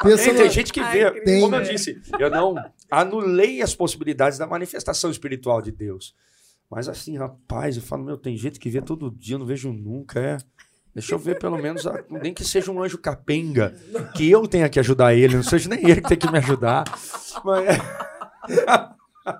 Tem, 0.04 0.36
tem, 0.36 0.50
gente 0.52 0.72
que 0.72 0.84
vê. 0.84 1.06
Ai, 1.06 1.40
como 1.40 1.56
eu 1.56 1.64
disse, 1.64 2.00
eu 2.20 2.30
não 2.30 2.56
anulei 2.92 3.64
as 3.64 3.74
possibilidades 3.74 4.38
da 4.38 4.46
manifestação 4.46 5.10
espiritual 5.10 5.64
de 5.64 5.72
Deus. 5.72 6.14
Mas 6.70 6.88
assim, 6.88 7.18
rapaz, 7.18 7.76
eu 7.76 7.82
falo, 7.82 8.04
meu, 8.04 8.18
tem 8.18 8.38
gente 8.38 8.60
que 8.60 8.70
vê 8.70 8.82
todo 8.82 9.10
dia, 9.10 9.36
eu 9.36 9.40
não 9.40 9.46
vejo 9.48 9.72
nunca, 9.74 10.20
é. 10.20 10.38
Deixa 10.96 11.14
eu 11.14 11.20
ver 11.20 11.38
pelo 11.38 11.58
menos, 11.58 11.84
nem 12.10 12.34
que 12.34 12.46
seja 12.46 12.72
um 12.72 12.82
anjo 12.82 12.98
capenga, 12.98 13.76
que 14.16 14.32
eu 14.32 14.48
tenha 14.48 14.70
que 14.70 14.80
ajudar 14.80 15.14
ele, 15.14 15.36
não 15.36 15.43
seja 15.43 15.68
nem 15.68 15.89
ele 15.89 16.00
que 16.00 16.08
tem 16.08 16.18
que 16.18 16.32
me 16.32 16.38
ajudar. 16.38 16.86
Mas... 17.43 17.66
É. 19.26 19.36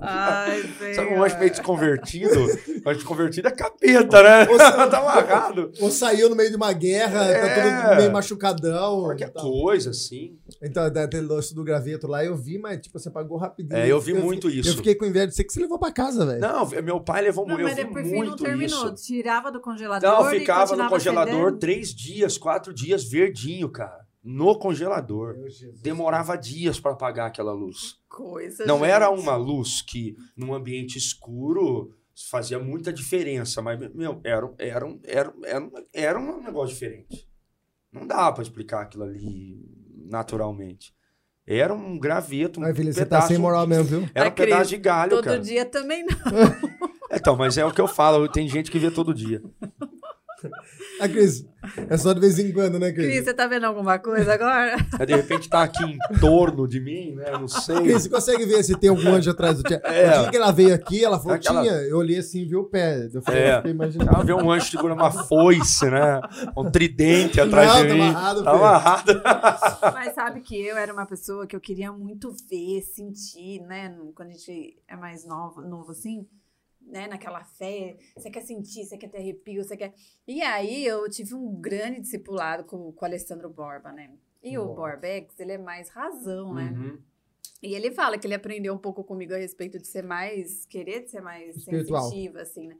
Ai, 0.00 0.62
Sabe 0.94 1.14
um 1.14 1.22
anjo 1.22 1.38
meio 1.38 1.50
desconvertido? 1.50 2.40
Um 2.40 2.88
anjo 2.88 2.98
desconvertido 2.98 3.48
é 3.48 3.50
capeta, 3.52 4.22
né? 4.22 4.48
Ou, 4.50 4.58
tá 4.90 4.98
amarrado. 4.98 5.70
Ou 5.80 5.90
saiu 5.90 6.28
no 6.28 6.34
meio 6.34 6.50
de 6.50 6.56
uma 6.56 6.72
guerra, 6.72 7.24
é, 7.24 7.40
tá 7.40 7.54
todo 7.54 7.92
é. 7.92 7.96
meio 7.98 8.12
machucadão. 8.12 9.02
Qualquer 9.04 9.32
coisa, 9.32 9.90
assim. 9.90 10.36
Então, 10.60 10.84
aquele 10.84 11.26
lance 11.26 11.54
do 11.54 11.62
graveto 11.62 12.06
lá, 12.06 12.24
eu 12.24 12.36
vi, 12.36 12.58
mas 12.58 12.80
tipo, 12.80 12.98
você 12.98 13.10
pagou 13.10 13.38
rapidinho. 13.38 13.78
É, 13.78 13.90
eu 13.90 14.00
vi 14.00 14.12
eu, 14.12 14.22
muito 14.22 14.50
isso. 14.50 14.70
Eu 14.70 14.74
fiquei 14.76 14.94
com 14.94 15.04
inveja 15.04 15.28
de 15.28 15.34
você 15.34 15.44
que 15.44 15.52
você 15.52 15.60
levou 15.60 15.78
pra 15.78 15.92
casa, 15.92 16.26
velho. 16.26 16.40
Não, 16.40 16.68
meu 16.82 17.00
pai 17.00 17.22
levou 17.22 17.46
muito. 17.46 17.62
Mas 17.62 17.78
eu 17.78 17.92
vi 17.92 18.02
muito 18.02 18.30
não 18.30 18.36
terminou. 18.36 18.86
isso. 18.86 18.94
Tirava 18.94 19.52
do 19.52 19.60
congelador. 19.60 20.10
Não, 20.10 20.30
ficava 20.30 20.74
no 20.74 20.88
congelador 20.88 21.58
três 21.58 21.94
dias, 21.94 22.36
quatro 22.36 22.72
dias, 22.74 23.04
verdinho, 23.04 23.68
cara 23.68 24.05
no 24.26 24.58
congelador. 24.58 25.36
Demorava 25.80 26.36
dias 26.36 26.80
para 26.80 26.90
apagar 26.90 27.28
aquela 27.28 27.52
luz. 27.52 27.96
Coisa, 28.08 28.66
Não 28.66 28.80
gente. 28.80 28.88
era 28.88 29.08
uma 29.08 29.36
luz 29.36 29.80
que, 29.80 30.16
num 30.36 30.52
ambiente 30.52 30.98
escuro, 30.98 31.94
fazia 32.28 32.58
muita 32.58 32.92
diferença, 32.92 33.62
mas, 33.62 33.78
meu, 33.94 34.20
era, 34.24 34.52
era, 34.58 34.98
era, 35.04 35.34
era, 35.44 35.72
era 35.92 36.18
um 36.18 36.42
negócio 36.42 36.74
diferente. 36.74 37.28
Não 37.92 38.04
dá 38.04 38.32
para 38.32 38.42
explicar 38.42 38.82
aquilo 38.82 39.04
ali 39.04 39.64
naturalmente. 40.08 40.92
Era 41.46 41.72
um 41.72 41.96
graveto, 41.96 42.58
um 42.60 42.64
Ai, 42.64 42.74
filha, 42.74 42.92
pedaço... 42.92 42.98
Você 42.98 43.06
tá 43.06 43.20
sem 43.22 43.38
moral 43.38 43.64
mesmo, 43.64 43.84
viu? 43.84 44.10
Era 44.12 44.28
um 44.28 44.32
Cris, 44.32 44.48
pedaço 44.48 44.70
de 44.70 44.76
galho, 44.78 45.10
todo 45.10 45.24
cara. 45.24 45.36
Todo 45.36 45.46
dia 45.46 45.64
também 45.64 46.04
não. 46.04 46.16
então, 47.14 47.36
mas 47.36 47.56
é 47.56 47.64
o 47.64 47.72
que 47.72 47.80
eu 47.80 47.86
falo, 47.86 48.28
tem 48.28 48.48
gente 48.48 48.72
que 48.72 48.78
vê 48.80 48.90
todo 48.90 49.14
dia. 49.14 49.40
A 51.00 51.08
Cris, 51.08 51.46
é 51.88 51.96
só 51.96 52.12
de 52.12 52.20
vez 52.20 52.38
em 52.38 52.52
quando, 52.52 52.78
né, 52.78 52.92
Cris? 52.92 53.06
Cris, 53.06 53.24
você 53.24 53.34
tá 53.34 53.46
vendo 53.46 53.64
alguma 53.64 53.98
coisa 53.98 54.34
agora? 54.34 54.76
É, 54.98 55.06
de 55.06 55.14
repente 55.14 55.48
tá 55.48 55.62
aqui 55.62 55.84
em 55.84 55.98
torno 56.20 56.66
de 56.66 56.80
mim, 56.80 57.14
né? 57.14 57.32
Não 57.32 57.48
sei. 57.48 57.76
Cris, 57.76 58.02
você 58.02 58.08
consegue 58.08 58.44
ver 58.44 58.62
se 58.62 58.78
tem 58.78 58.90
algum 58.90 59.12
anjo 59.12 59.30
atrás 59.30 59.56
do 59.56 59.62
tia? 59.62 59.80
É. 59.84 60.18
O 60.18 60.22
dia 60.22 60.30
que 60.30 60.36
ela 60.36 60.52
veio 60.52 60.74
aqui, 60.74 61.04
ela 61.04 61.18
falou, 61.18 61.34
Aquela... 61.34 61.62
tinha. 61.62 61.72
Eu 61.72 61.98
olhei 61.98 62.18
assim, 62.18 62.46
vi 62.46 62.56
o 62.56 62.64
pé. 62.64 63.08
Eu 63.12 63.22
falei, 63.22 63.42
é. 63.42 63.62
imaginando. 63.66 64.10
Ela 64.10 64.24
viu 64.24 64.36
um 64.36 64.50
anjo 64.50 64.70
segurando 64.70 65.00
uma 65.00 65.10
foice, 65.10 65.90
né? 65.90 66.20
Um 66.56 66.70
tridente 66.70 67.40
atrás 67.40 67.68
Não, 67.68 67.82
de 67.82 67.88
tá 67.88 67.94
mim. 67.94 68.00
Amarrado, 68.08 68.44
tá 68.44 68.50
amarrado. 68.50 69.22
Mas 69.94 70.14
sabe 70.14 70.40
que 70.40 70.60
eu 70.60 70.76
era 70.76 70.92
uma 70.92 71.06
pessoa 71.06 71.46
que 71.46 71.54
eu 71.54 71.60
queria 71.60 71.92
muito 71.92 72.34
ver, 72.48 72.82
sentir, 72.82 73.60
né? 73.62 73.94
Quando 74.14 74.30
a 74.30 74.32
gente 74.32 74.76
é 74.88 74.96
mais 74.96 75.26
novo, 75.26 75.60
novo 75.62 75.92
assim 75.92 76.26
né, 76.86 77.08
naquela 77.08 77.44
fé, 77.44 77.96
você 78.16 78.30
quer 78.30 78.42
sentir, 78.42 78.84
você 78.84 78.96
quer 78.96 79.08
ter 79.08 79.18
arrepio, 79.18 79.62
você 79.62 79.76
quer. 79.76 79.92
E 80.26 80.40
aí 80.40 80.86
eu 80.86 81.08
tive 81.10 81.34
um 81.34 81.60
grande 81.60 82.00
discipulado 82.00 82.64
com, 82.64 82.92
com 82.92 83.04
o 83.04 83.08
Alessandro 83.08 83.50
Borba, 83.50 83.92
né? 83.92 84.10
E 84.42 84.56
Boa. 84.56 84.70
o 84.70 84.74
Borbex, 84.74 85.38
ele 85.40 85.52
é 85.52 85.58
mais 85.58 85.88
razão, 85.88 86.54
né? 86.54 86.70
Uhum. 86.70 86.98
E 87.62 87.74
ele 87.74 87.90
fala 87.90 88.18
que 88.18 88.26
ele 88.26 88.34
aprendeu 88.34 88.72
um 88.74 88.78
pouco 88.78 89.02
comigo 89.02 89.34
a 89.34 89.38
respeito 89.38 89.78
de 89.78 89.86
ser 89.86 90.02
mais, 90.02 90.66
querer 90.66 91.04
de 91.04 91.10
ser 91.10 91.20
mais 91.20 91.56
Espiritual. 91.56 92.02
sensitiva, 92.04 92.42
assim, 92.42 92.68
né? 92.68 92.76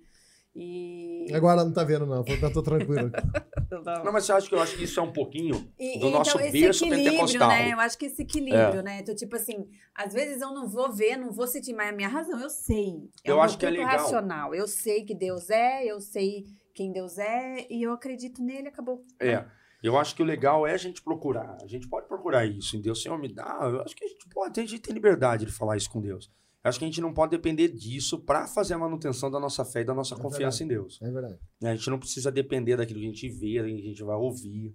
E... 0.59 1.27
Agora 1.35 1.63
não 1.63 1.73
tá 1.73 1.85
vendo, 1.85 2.07
não. 2.07 2.25
Tá, 2.25 2.51
tô 2.51 2.63
tranquilo. 2.63 3.11
não, 4.03 4.13
mas 4.13 4.25
você 4.25 4.33
acha 4.33 4.49
que 4.49 4.55
eu 4.55 4.61
acho 4.61 4.75
que 4.75 4.85
isso 4.85 4.99
é 4.99 5.03
um 5.03 5.13
pouquinho 5.13 5.71
e, 5.79 5.99
do 5.99 6.09
nosso 6.09 6.39
então, 6.39 6.51
berço 6.51 6.89
pentecostal. 6.89 7.49
Né? 7.49 7.73
Eu 7.75 7.81
acho 7.81 7.99
que 7.99 8.07
esse 8.07 8.23
equilíbrio, 8.23 8.81
é. 8.81 8.83
né? 8.83 8.99
Então, 9.01 9.15
tipo 9.15 9.37
assim, 9.37 9.69
às 9.95 10.15
vezes 10.15 10.41
eu 10.41 10.55
não 10.55 10.67
vou 10.67 10.91
ver, 10.91 11.19
não 11.19 11.31
vou 11.31 11.47
sentir 11.47 11.75
mais 11.75 11.93
a 11.93 11.93
minha 11.93 12.09
razão. 12.09 12.41
Eu 12.41 12.49
sei. 12.49 13.11
É 13.23 13.31
eu 13.31 13.37
um 13.37 13.43
acho 13.43 13.59
que 13.59 13.67
é 13.67 13.71
legal. 13.71 13.89
racional. 13.89 14.55
Eu 14.55 14.67
sei 14.67 15.05
que 15.05 15.15
Deus 15.15 15.51
é, 15.51 15.85
eu 15.85 16.01
sei 16.01 16.47
quem 16.75 16.91
Deus 16.91 17.19
é, 17.19 17.67
e 17.69 17.83
eu 17.83 17.93
acredito 17.93 18.43
nele, 18.43 18.69
acabou. 18.69 19.05
É. 19.21 19.45
Eu 19.83 19.99
acho 19.99 20.17
que 20.17 20.23
o 20.23 20.27
legal 20.27 20.67
é 20.67 20.73
a 20.73 20.79
gente 20.79 21.03
procurar. 21.03 21.59
A 21.63 21.67
gente 21.67 21.87
pode 21.87 22.09
procurar 22.09 22.47
isso 22.47 22.77
em 22.77 22.81
Deus. 22.81 23.03
Senhor, 23.03 23.19
me 23.19 23.33
dá. 23.33 23.59
Eu 23.61 23.83
acho 23.83 23.95
que 23.95 24.05
a 24.05 24.09
gente 24.09 24.27
pode, 24.31 24.59
a 24.59 24.65
gente 24.65 24.81
tem 24.81 24.95
liberdade 24.95 25.45
de 25.45 25.53
falar 25.53 25.77
isso 25.77 25.91
com 25.91 26.01
Deus. 26.01 26.31
Acho 26.69 26.79
que 26.79 26.85
a 26.85 26.89
gente 26.89 27.01
não 27.01 27.13
pode 27.13 27.31
depender 27.31 27.69
disso 27.69 28.19
para 28.19 28.47
fazer 28.47 28.75
a 28.75 28.79
manutenção 28.79 29.31
da 29.31 29.39
nossa 29.41 29.65
fé 29.65 29.81
e 29.81 29.85
da 29.85 29.95
nossa 29.95 30.15
É 30.15 30.19
confiança 30.19 30.59
verdade. 30.59 30.65
em 30.65 30.69
Deus. 30.69 30.99
É 31.03 31.11
verdade. 31.11 31.39
A 31.63 31.75
gente 31.75 31.91
não 31.91 31.99
precisa 31.99 32.31
depender 32.33 32.77
daquilo 32.77 32.99
que 33.01 33.07
a 33.07 33.09
gente 33.09 33.29
vê, 33.29 33.59
daquilo 33.61 33.79
que 33.79 33.85
a 33.87 33.89
gente 33.91 34.03
vai 34.05 34.17
ouvir. 34.17 34.75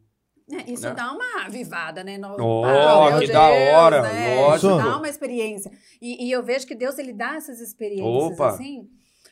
É, 0.49 0.71
isso 0.71 0.83
Né? 0.83 0.93
dá 0.93 1.11
uma 1.13 1.45
avivada, 1.45 2.03
né? 2.03 2.17
No... 2.17 2.35
Oh, 2.39 2.65
Ah, 2.65 3.19
que 3.19 3.27
da 3.27 3.47
hora, 3.49 4.01
né? 4.01 4.35
lógico. 4.35 4.75
Dá 4.77 4.97
uma 4.97 5.07
experiência. 5.07 5.71
E, 6.01 6.27
e 6.27 6.31
eu 6.31 6.43
vejo 6.43 6.67
que 6.67 6.75
Deus, 6.75 6.97
ele 6.97 7.13
dá 7.13 7.35
essas 7.35 7.59
experiências, 7.61 8.33
Opa. 8.33 8.49
assim, 8.49 8.89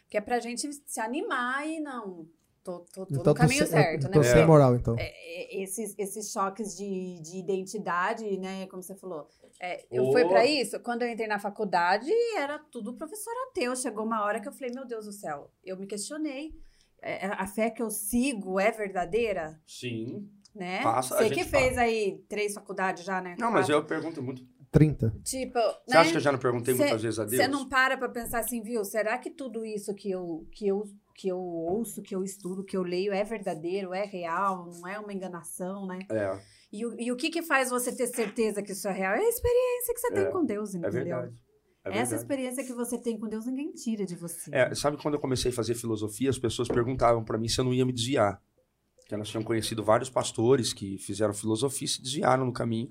que 0.10 0.18
é 0.18 0.22
pra 0.22 0.40
gente 0.40 0.70
se 0.86 1.00
animar 1.00 1.68
e 1.68 1.80
não... 1.80 2.26
Tô, 2.64 2.80
tô, 2.94 3.06
tô 3.06 3.14
Então, 3.16 3.24
no 3.26 3.34
caminho 3.34 3.66
certo, 3.66 4.06
eu 4.08 4.12
tô 4.12 4.20
né? 4.20 4.24
sem 4.26 4.34
Porque, 4.34 4.46
moral, 4.46 4.76
então. 4.76 4.96
é, 5.00 5.62
esses, 5.64 5.96
esses 5.98 6.32
choques 6.32 6.76
de, 6.76 7.20
de 7.22 7.38
identidade, 7.40 8.38
né? 8.38 8.68
Como 8.68 8.84
você 8.84 8.96
falou. 8.96 9.28
É, 9.60 9.86
eu 9.92 10.04
Oh. 10.08 10.12
fui 10.12 10.26
pra 10.26 10.46
isso, 10.46 10.80
quando 10.82 11.02
eu 11.04 11.10
entrei 11.10 11.28
na 11.28 11.40
faculdade, 11.40 12.10
era 12.38 12.60
tudo 12.60 12.94
professor 12.94 13.34
ateu. 13.50 13.76
Chegou 13.76 14.06
uma 14.06 14.24
hora 14.24 14.40
que 14.40 14.48
eu 14.48 14.52
falei, 14.54 14.72
meu 14.74 14.86
Deus 14.86 15.06
do 15.06 15.12
céu, 15.14 15.52
eu 15.64 15.78
me 15.78 15.88
questionei. 15.88 16.52
É, 17.02 17.28
a 17.28 17.48
fé 17.48 17.70
que 17.70 17.82
eu 17.82 17.90
sigo 17.90 18.60
é 18.60 18.72
verdadeira? 18.72 19.60
Sim. 19.66 20.30
né? 20.54 20.82
Passa, 20.84 21.16
Você 21.16 21.30
que 21.30 21.46
fez 21.46 21.78
aí 21.78 22.22
três 22.28 22.54
faculdades 22.54 23.06
já, 23.06 23.22
né? 23.22 23.36
Não, 23.40 23.50
mas 23.52 23.70
eu 23.70 23.86
pergunto 23.86 24.22
muito. 24.22 24.46
30. 24.72 25.12
Tipo, 25.24 25.58
Você 25.60 25.94
né? 25.96 25.98
acha 25.98 26.12
que 26.12 26.18
eu 26.18 26.22
já 26.22 26.32
não 26.32 26.38
perguntei 26.40 26.76
Cê- 26.76 26.82
muitas 26.82 27.02
vezes 27.02 27.18
a 27.20 27.24
Deus? 27.24 27.36
Você 27.42 27.48
não 27.48 27.68
para 27.70 27.98
pra 27.98 28.10
pensar 28.10 28.40
assim, 28.40 28.62
viu? 28.62 28.84
Será 28.84 29.18
que 29.18 29.30
tudo 29.32 29.66
isso 29.66 29.96
que 29.96 30.12
eu, 30.12 30.46
que 30.52 30.68
eu, 30.68 30.84
que 31.20 31.28
eu 31.28 31.38
ouço, 31.38 32.02
que 32.02 32.16
eu 32.16 32.24
estudo, 32.24 32.64
que 32.64 32.78
eu 32.78 32.82
leio 32.84 33.12
é 33.12 33.24
verdadeiro, 33.26 33.94
é 33.94 34.06
real, 34.06 34.66
não 34.72 34.88
é 34.88 34.98
uma 35.00 35.12
enganação, 35.14 35.86
né? 35.86 36.00
É, 36.10 36.40
E, 36.72 36.86
o- 36.86 36.96
e 37.00 37.12
o 37.12 37.16
que 37.18 37.30
que 37.30 37.42
faz 37.42 37.70
você 37.70 37.92
ter 37.94 38.08
certeza 38.08 38.62
que 38.62 38.72
isso 38.72 38.88
é 38.88 38.92
real? 38.94 39.14
É 39.16 39.20
a 39.26 39.28
experiência 39.30 39.94
que 39.94 40.00
você 40.00 40.12
tem 40.14 40.24
É, 40.24 40.32
com 40.32 40.46
Deus, 40.46 40.74
é 40.74 40.78
entendeu? 40.78 41.04
verdade. 41.18 41.44
É 41.84 41.98
Essa 41.98 42.16
experiência 42.16 42.64
que 42.64 42.74
você 42.74 42.98
tem 42.98 43.18
com 43.20 43.28
Deus, 43.28 43.46
ninguém 43.48 43.72
tira 43.74 44.06
de 44.06 44.16
você. 44.16 44.50
É, 44.54 44.74
sabe 44.76 44.96
quando 45.02 45.16
eu 45.16 45.20
comecei 45.20 45.50
a 45.52 45.54
fazer 45.54 45.74
filosofia, 45.76 46.30
as 46.30 46.38
pessoas 46.38 46.68
perguntavam 46.68 47.24
pra 47.24 47.38
mim 47.38 47.48
se 47.48 47.60
eu 47.60 47.66
não 47.66 47.74
ia 47.74 47.86
me 47.86 47.92
desviar. 47.92 48.42
Que 49.08 49.16
elas 49.16 49.28
tinham 49.28 49.44
conhecido 49.44 49.84
vários 49.84 50.10
pastores 50.10 50.72
que 50.72 50.98
fizeram 51.00 51.34
filosofia 51.34 51.86
e 51.86 51.90
se 51.90 52.02
desviaram 52.02 52.46
no 52.46 52.54
caminho. 52.54 52.90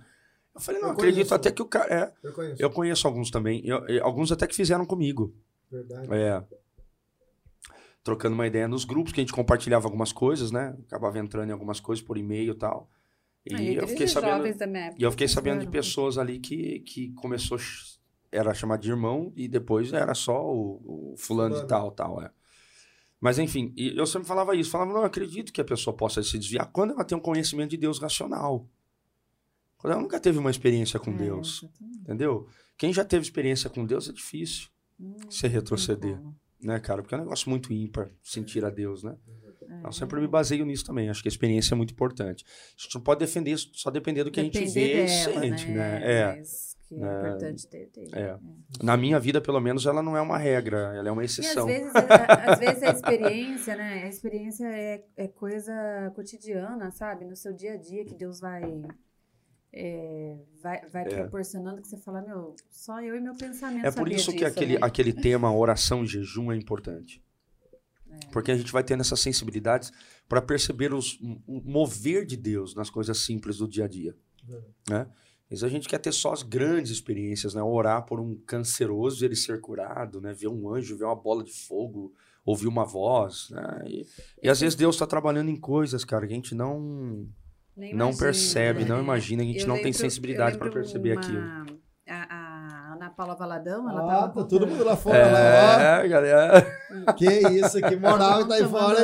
Eu 0.54 0.60
falei, 0.60 0.80
não, 0.80 0.88
Eu 0.88 0.94
acredito 0.94 1.14
conheço. 1.28 1.34
até 1.34 1.52
que 1.52 1.62
o 1.62 1.66
cara. 1.66 1.94
É, 1.94 2.26
Eu 2.26 2.32
conheço. 2.32 2.62
eu 2.62 2.70
conheço 2.70 3.06
alguns 3.06 3.30
também. 3.30 3.62
Eu- 3.64 3.86
eu- 3.86 4.04
alguns 4.04 4.32
até 4.32 4.46
que 4.46 4.54
fizeram 4.56 4.84
comigo. 4.84 5.32
Verdade. 5.70 6.08
É. 6.12 6.44
Trocando 8.02 8.34
uma 8.34 8.46
ideia 8.46 8.66
nos 8.68 8.84
grupos, 8.84 9.12
que 9.12 9.20
a 9.20 9.22
gente 9.22 9.32
compartilhava 9.32 9.86
algumas 9.86 10.12
coisas, 10.12 10.50
né? 10.50 10.76
Acabava 10.86 11.18
entrando 11.18 11.48
em 11.50 11.52
algumas 11.52 11.80
coisas 11.80 12.02
por 12.04 12.16
e-mail 12.16 12.52
e 12.52 12.56
tal. 12.56 12.90
E 13.44 13.54
Ah, 13.54 13.62
eu 13.62 13.88
fiquei 13.88 14.06
sabendo. 14.06 14.46
época 14.46 14.96
E 14.98 15.02
eu 15.02 15.10
fiquei 15.10 15.28
sabendo 15.28 15.60
de 15.60 15.66
fizeram. 15.66 15.72
pessoas 15.72 16.18
ali 16.18 16.38
que, 16.38 16.80
que 16.80 17.12
começou, 17.12 17.58
era 18.30 18.52
chamado 18.54 18.80
de 18.80 18.90
irmão, 18.90 19.32
e 19.36 19.48
depois 19.48 19.92
era 19.92 20.14
só 20.14 20.44
o, 20.44 21.12
o 21.12 21.16
fulano 21.16 21.54
de 21.60 21.66
tal, 21.66 21.90
tal, 21.90 22.22
é. 22.22 22.30
Mas 23.20 23.38
enfim, 23.38 23.72
e 23.76 23.96
eu 23.96 24.06
sempre 24.06 24.28
falava 24.28 24.54
isso, 24.54 24.70
falava, 24.70 24.92
não, 24.92 25.00
eu 25.00 25.06
acredito 25.06 25.52
que 25.52 25.60
a 25.60 25.64
pessoa 25.64 25.94
possa 25.96 26.22
se 26.22 26.38
desviar 26.38 26.70
quando 26.70 26.92
ela 26.92 27.04
tem 27.04 27.18
um 27.18 27.20
conhecimento 27.20 27.70
de 27.70 27.76
Deus 27.76 27.98
racional. 27.98 28.68
Quando 29.76 29.92
ela 29.92 30.02
nunca 30.02 30.20
teve 30.20 30.38
uma 30.38 30.50
experiência 30.50 31.00
com 31.00 31.10
É, 31.12 31.16
Deus, 31.16 31.64
entendeu? 32.02 32.48
Quem 32.76 32.92
já 32.92 33.04
teve 33.04 33.24
experiência 33.24 33.68
com 33.68 33.84
Deus 33.84 34.08
é 34.08 34.12
difícil 34.12 34.68
Hum, 35.00 35.16
você 35.28 35.48
retroceder, 35.48 36.16
como. 36.16 36.36
Né, 36.62 36.78
cara? 36.80 37.02
Porque 37.02 37.14
é 37.14 37.18
um 37.18 37.22
negócio 37.22 37.48
muito 37.50 37.72
ímpar, 37.72 38.10
sentir 38.22 38.64
a 38.64 38.70
Deus, 38.70 39.02
né? 39.02 39.16
É. 39.70 39.86
Eu 39.86 39.92
sempre 39.92 40.20
me 40.20 40.26
baseio 40.26 40.64
nisso 40.64 40.84
também. 40.84 41.10
Acho 41.10 41.22
que 41.22 41.28
a 41.28 41.30
experiência 41.32 41.74
é 41.74 41.76
muito 41.76 41.92
importante. 41.92 42.44
A 42.46 42.82
gente 42.82 42.94
não 42.94 43.02
pode 43.02 43.20
defender 43.20 43.50
isso, 43.52 43.70
só 43.74 43.90
depender 43.90 44.24
do 44.24 44.30
que 44.30 44.40
a 44.40 44.42
gente 44.42 44.58
Depender 44.58 44.72
vê 44.96 45.04
e 45.04 45.08
sente, 45.08 45.68
né? 45.70 46.00
É. 46.02 46.36
Mas 46.36 46.76
que 46.88 46.94
é, 46.94 46.98
É. 46.98 47.18
importante 47.28 47.68
ter. 47.68 47.86
ter. 47.88 48.08
É. 48.16 48.38
Na 48.82 48.96
minha 48.96 49.20
vida, 49.20 49.42
pelo 49.42 49.60
menos, 49.60 49.84
ela 49.84 50.02
não 50.02 50.16
é 50.16 50.22
uma 50.22 50.38
regra, 50.38 50.94
ela 50.96 51.08
é 51.08 51.12
uma 51.12 51.22
E 51.22 51.26
às 51.26 51.38
exceção. 51.38 51.66
vezes, 51.66 51.92
a, 51.94 52.52
às 52.52 52.58
vezes 52.58 52.82
a 52.82 52.90
experiência, 52.92 53.76
né? 53.76 54.04
A 54.04 54.08
experiência 54.08 54.64
é, 54.66 55.04
é 55.18 55.28
coisa 55.28 55.72
cotidiana, 56.16 56.90
sabe? 56.90 57.26
No 57.26 57.36
seu 57.36 57.52
dia 57.52 57.74
a 57.74 57.76
dia 57.76 58.06
que 58.06 58.14
Deus 58.14 58.40
vai. 58.40 58.62
É, 59.72 60.36
vai, 60.62 60.86
vai 60.88 61.02
É. 61.02 61.22
proporcionando 61.22 61.82
que 61.82 61.88
você 61.88 61.96
fala, 61.96 62.22
meu, 62.22 62.54
só 62.70 63.00
eu 63.02 63.16
e 63.16 63.20
meu 63.20 63.34
pensamento. 63.34 63.86
É 63.86 63.90
por 63.90 64.10
isso 64.10 64.30
que 64.32 64.38
disso, 64.38 64.48
aquele, 64.48 64.74
né? 64.74 64.80
aquele 64.82 65.12
tema 65.12 65.54
oração 65.54 66.04
e 66.04 66.06
jejum 66.06 66.50
é 66.50 66.56
importante. 66.56 67.22
É. 68.10 68.26
Porque 68.32 68.50
a 68.50 68.56
gente 68.56 68.72
vai 68.72 68.82
tendo 68.82 69.00
essas 69.00 69.20
sensibilidades 69.20 69.92
para 70.28 70.40
perceber 70.40 70.94
os, 70.94 71.18
o 71.46 71.60
mover 71.64 72.24
de 72.24 72.36
Deus 72.36 72.74
nas 72.74 72.88
coisas 72.88 73.18
simples 73.18 73.58
do 73.58 73.68
dia 73.68 73.84
a 73.84 73.88
dia. 73.88 74.16
Né? 74.88 75.06
Às 75.50 75.50
vezes 75.50 75.64
a 75.64 75.68
gente 75.68 75.88
quer 75.88 75.98
ter 75.98 76.12
só 76.12 76.32
as 76.32 76.42
grandes 76.42 76.90
experiências, 76.90 77.54
né? 77.54 77.62
Orar 77.62 78.04
por 78.04 78.20
um 78.20 78.34
canceroso 78.46 79.22
e 79.22 79.26
ele 79.26 79.36
ser 79.36 79.60
curado, 79.60 80.20
né? 80.20 80.32
Ver 80.32 80.48
um 80.48 80.68
anjo, 80.72 80.96
ver 80.96 81.04
uma 81.04 81.16
bola 81.16 81.42
de 81.42 81.52
fogo, 81.52 82.12
ouvir 82.44 82.66
uma 82.66 82.84
voz, 82.84 83.48
né? 83.50 83.84
E, 83.86 84.06
e 84.42 84.48
às 84.48 84.60
vezes 84.60 84.74
Deus 84.74 84.94
está 84.94 85.06
trabalhando 85.06 85.50
em 85.50 85.56
coisas, 85.56 86.04
cara, 86.04 86.26
que 86.26 86.32
a 86.34 86.36
gente 86.36 86.54
não, 86.54 87.26
Nem 87.78 87.94
não 87.94 88.06
imagina, 88.06 88.24
percebe, 88.24 88.80
né? 88.82 88.88
não 88.88 89.00
imagina, 89.00 89.42
a 89.42 89.46
gente 89.46 89.60
Eu 89.60 89.68
não 89.68 89.74
tem 89.76 89.84
lembro- 89.84 89.98
sensibilidade 90.00 90.54
eu 90.56 90.58
para 90.58 90.70
perceber 90.70 91.12
uma- 91.12 91.20
aquilo. 91.20 91.78
A, 92.08 92.34
a 92.34 92.92
Ana 92.94 93.10
Paula 93.10 93.34
Valadão, 93.34 93.88
ela 93.88 94.02
Ah, 94.02 94.06
tava 94.28 94.42
tá 94.42 94.44
todo 94.48 94.66
mundo 94.66 94.82
lá 94.84 94.96
fora, 94.96 95.16
É, 95.18 95.30
lá, 95.30 96.06
galera. 96.06 96.66
ó. 97.06 97.12
Que 97.12 97.26
isso, 97.26 97.80
que 97.80 97.96
moral 97.96 98.46
tá 98.48 98.54
aí 98.54 98.64
fora, 98.68 98.98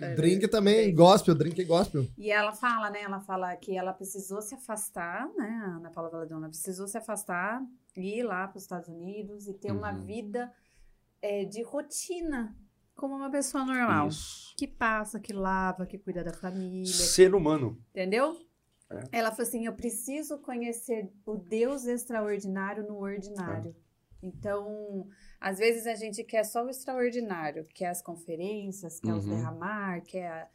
hein? 0.00 0.14
Drink 0.16 0.48
também, 0.48 0.94
gospel, 0.94 1.34
drink 1.34 1.60
e 1.60 1.64
gospel. 1.64 2.06
E 2.16 2.30
ela 2.30 2.52
fala, 2.52 2.88
né? 2.88 3.02
Ela 3.02 3.20
fala 3.20 3.54
que 3.56 3.76
ela 3.76 3.92
precisou 3.92 4.40
se 4.40 4.54
afastar, 4.54 5.28
né? 5.36 5.60
A 5.64 5.76
Ana 5.76 5.90
Paula 5.90 6.08
Valadão, 6.08 6.38
ela 6.38 6.48
precisou 6.48 6.86
se 6.88 6.96
afastar, 6.96 7.60
ir 7.96 8.22
lá 8.22 8.48
para 8.48 8.56
os 8.56 8.62
Estados 8.62 8.88
Unidos 8.88 9.46
e 9.46 9.52
ter 9.52 9.72
uma 9.72 9.92
Uhum. 9.92 10.04
vida 10.06 10.50
é, 11.22 11.44
de 11.44 11.62
rotina, 11.62 12.56
como 13.00 13.16
uma 13.16 13.30
pessoa 13.30 13.64
normal. 13.64 14.08
Isso. 14.08 14.54
Que 14.56 14.66
passa, 14.66 15.18
que 15.18 15.32
lava, 15.32 15.86
que 15.86 15.96
cuida 15.98 16.22
da 16.22 16.32
família, 16.34 16.84
Ser 16.86 17.34
humano. 17.34 17.82
entendeu? 17.90 18.36
É. 18.90 19.18
Ela 19.18 19.30
falou 19.30 19.48
assim: 19.48 19.64
eu 19.66 19.72
preciso 19.72 20.38
conhecer 20.38 21.10
o 21.24 21.36
Deus 21.36 21.86
extraordinário 21.86 22.86
no 22.86 22.98
ordinário. 23.00 23.74
É. 24.22 24.26
Então, 24.26 25.06
às 25.40 25.58
vezes 25.58 25.86
a 25.86 25.94
gente 25.94 26.22
quer 26.24 26.44
só 26.44 26.64
o 26.66 26.68
extraordinário, 26.68 27.66
quer 27.74 27.86
as 27.86 28.02
conferências, 28.02 29.00
quer 29.00 29.14
os 29.14 29.24
Uhum. 29.24 29.30
derramar, 29.34 30.02
quer. 30.02 30.50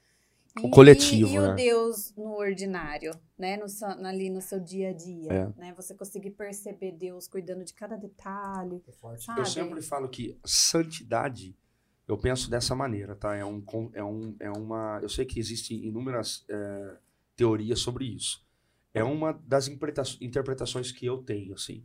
O 0.64 0.70
coletivo, 0.70 1.30
e, 1.34 1.38
né? 1.40 1.52
o 1.52 1.56
Deus 1.56 2.14
no 2.16 2.34
ordinário, 2.38 3.12
né? 3.38 3.58
No, 3.58 3.66
ali 4.08 4.30
no 4.30 4.40
seu 4.40 4.58
dia 4.58 4.92
a 4.92 4.94
dia, 4.94 5.30
É. 5.34 5.60
né? 5.60 5.74
Você 5.76 5.94
conseguir 5.94 6.32
perceber 6.32 6.94
Deus 6.94 7.28
cuidando 7.28 7.66
de 7.66 7.74
cada 7.74 7.98
detalhe, 7.98 8.82
sabe? 9.18 9.42
Eu 9.42 9.46
sempre 9.46 9.82
falo 9.82 10.08
que 10.08 10.40
santidade, 10.46 11.58
eu 12.08 12.18
penso 12.18 12.50
dessa 12.50 12.76
maneira, 12.76 13.16
tá? 13.16 13.36
É, 13.36 13.44
um, 13.44 13.64
é, 13.94 14.04
um, 14.04 14.36
é 14.40 14.52
uma. 14.52 15.00
Eu 15.02 15.10
sei 15.10 15.26
que 15.26 15.40
existem 15.40 15.86
inúmeras 15.86 16.46
é, 16.50 16.98
teorias 17.36 17.80
sobre 17.80 18.06
isso. 18.06 18.46
É 18.94 19.04
uma 19.04 19.34
das 19.46 19.68
interpreta- 19.68 20.04
interpretações 20.22 20.92
que 20.92 21.06
eu 21.06 21.18
tenho, 21.18 21.54
assim. 21.54 21.84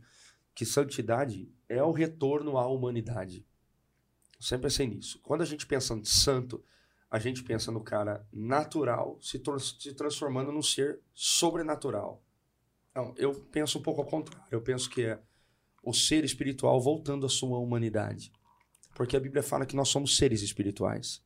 Que 0.53 0.65
santidade 0.65 1.51
é 1.67 1.83
o 1.83 1.91
retorno 1.91 2.57
à 2.57 2.67
humanidade. 2.67 3.45
Eu 4.37 4.43
sempre 4.43 4.63
pensei 4.63 4.87
nisso. 4.87 5.19
Quando 5.23 5.41
a 5.41 5.45
gente 5.45 5.65
pensa 5.65 5.93
em 5.93 6.03
santo, 6.03 6.63
a 7.09 7.19
gente 7.19 7.43
pensa 7.43 7.71
no 7.71 7.81
cara 7.81 8.25
natural 8.31 9.17
se, 9.21 9.41
se 9.79 9.93
transformando 9.93 10.51
num 10.51 10.61
ser 10.61 11.01
sobrenatural. 11.13 12.23
Não, 12.93 13.13
eu 13.17 13.33
penso 13.51 13.79
um 13.79 13.81
pouco 13.81 14.01
ao 14.01 14.07
contrário. 14.07 14.47
Eu 14.51 14.61
penso 14.61 14.89
que 14.89 15.03
é 15.03 15.19
o 15.83 15.93
ser 15.93 16.23
espiritual 16.23 16.79
voltando 16.79 17.25
à 17.25 17.29
sua 17.29 17.57
humanidade. 17.57 18.31
Porque 18.93 19.15
a 19.15 19.19
Bíblia 19.19 19.43
fala 19.43 19.65
que 19.65 19.75
nós 19.75 19.89
somos 19.89 20.17
seres 20.17 20.41
espirituais. 20.41 21.23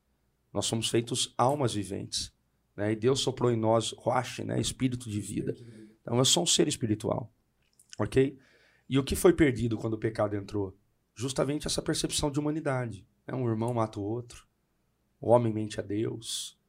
Nós 0.53 0.65
somos 0.65 0.89
feitos 0.89 1.33
almas 1.37 1.73
viventes. 1.73 2.33
Né? 2.75 2.91
E 2.91 2.95
Deus 2.95 3.19
soprou 3.19 3.51
em 3.51 3.57
nós, 3.57 3.91
roche, 3.97 4.43
né? 4.43 4.59
espírito 4.59 5.09
de 5.09 5.19
vida. 5.19 5.55
Então 6.01 6.17
eu 6.17 6.25
sou 6.25 6.43
um 6.43 6.47
ser 6.47 6.67
espiritual. 6.67 7.31
Ok? 7.99 8.37
E 8.87 8.99
o 8.99 9.03
que 9.03 9.15
foi 9.15 9.33
perdido 9.33 9.77
quando 9.77 9.93
o 9.93 9.99
pecado 9.99 10.35
entrou? 10.35 10.77
Justamente 11.15 11.65
essa 11.65 11.81
percepção 11.81 12.29
de 12.29 12.39
humanidade. 12.39 13.05
né? 13.27 13.33
Um 13.33 13.49
irmão 13.49 13.73
mata 13.73 13.99
o 13.99 14.03
outro. 14.03 14.45
O 15.19 15.29
homem 15.29 15.51
mente 15.51 15.79
a 15.79 15.83
Deus. 15.83 16.59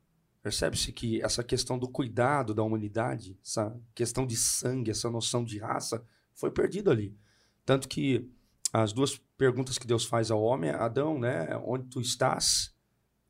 Percebe-se 0.43 0.93
que 0.93 1.21
essa 1.23 1.43
questão 1.43 1.79
do 1.79 1.89
cuidado 1.89 2.55
da 2.55 2.63
humanidade, 2.63 3.37
essa 3.45 3.77
questão 3.95 4.25
de 4.25 4.37
sangue, 4.37 4.93
essa 4.93 5.11
noção 5.11 5.45
de 5.45 5.59
raça, 5.59 6.07
foi 6.33 6.53
perdido 6.53 6.91
ali. 6.91 7.17
Tanto 7.65 7.89
que 7.89 8.31
as 8.73 8.93
duas 8.93 9.17
perguntas 9.39 9.79
que 9.79 9.87
Deus 9.87 10.05
faz 10.05 10.31
ao 10.31 10.43
homem, 10.43 10.71
é, 10.71 10.75
Adão, 10.75 11.19
né? 11.19 11.49
Onde 11.65 11.89
tu 11.89 12.01
estás? 12.01 12.75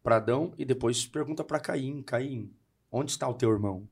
Para 0.03 0.17
Adão, 0.17 0.55
e 0.57 0.65
depois 0.65 1.07
pergunta 1.07 1.43
para 1.43 1.59
Caim: 1.59 2.03
Caim, 2.03 2.53
onde 2.91 3.11
está 3.11 3.29
o 3.29 3.35
teu 3.35 3.51
irmão? 3.51 3.89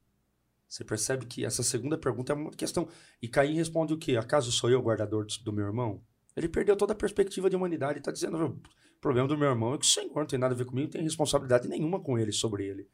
Você 0.68 0.84
percebe 0.84 1.26
que 1.26 1.44
essa 1.44 1.62
segunda 1.62 1.98
pergunta 1.98 2.32
é 2.32 2.36
uma 2.36 2.50
questão. 2.50 2.88
E 3.20 3.28
Caim 3.28 3.54
responde 3.54 3.92
o 3.92 3.98
quê? 3.98 4.16
Acaso 4.16 4.50
sou 4.50 4.70
eu 4.70 4.80
o 4.80 4.82
guardador 4.82 5.26
do 5.42 5.52
meu 5.52 5.66
irmão? 5.66 6.02
Ele 6.36 6.48
perdeu 6.48 6.76
toda 6.76 6.92
a 6.92 6.96
perspectiva 6.96 7.48
de 7.48 7.56
humanidade 7.56 7.98
e 7.98 8.00
está 8.00 8.10
dizendo: 8.10 8.36
o 8.44 9.00
problema 9.00 9.28
do 9.28 9.38
meu 9.38 9.48
irmão 9.48 9.74
é 9.74 9.78
que 9.78 9.86
o 9.86 9.88
Senhor 9.88 10.14
não 10.14 10.26
tem 10.26 10.38
nada 10.38 10.54
a 10.54 10.56
ver 10.56 10.64
comigo, 10.64 10.86
não 10.86 10.92
tem 10.92 11.02
responsabilidade 11.02 11.68
nenhuma 11.68 12.00
com 12.00 12.18
ele, 12.18 12.32
sobre 12.32 12.66
ele. 12.66 12.88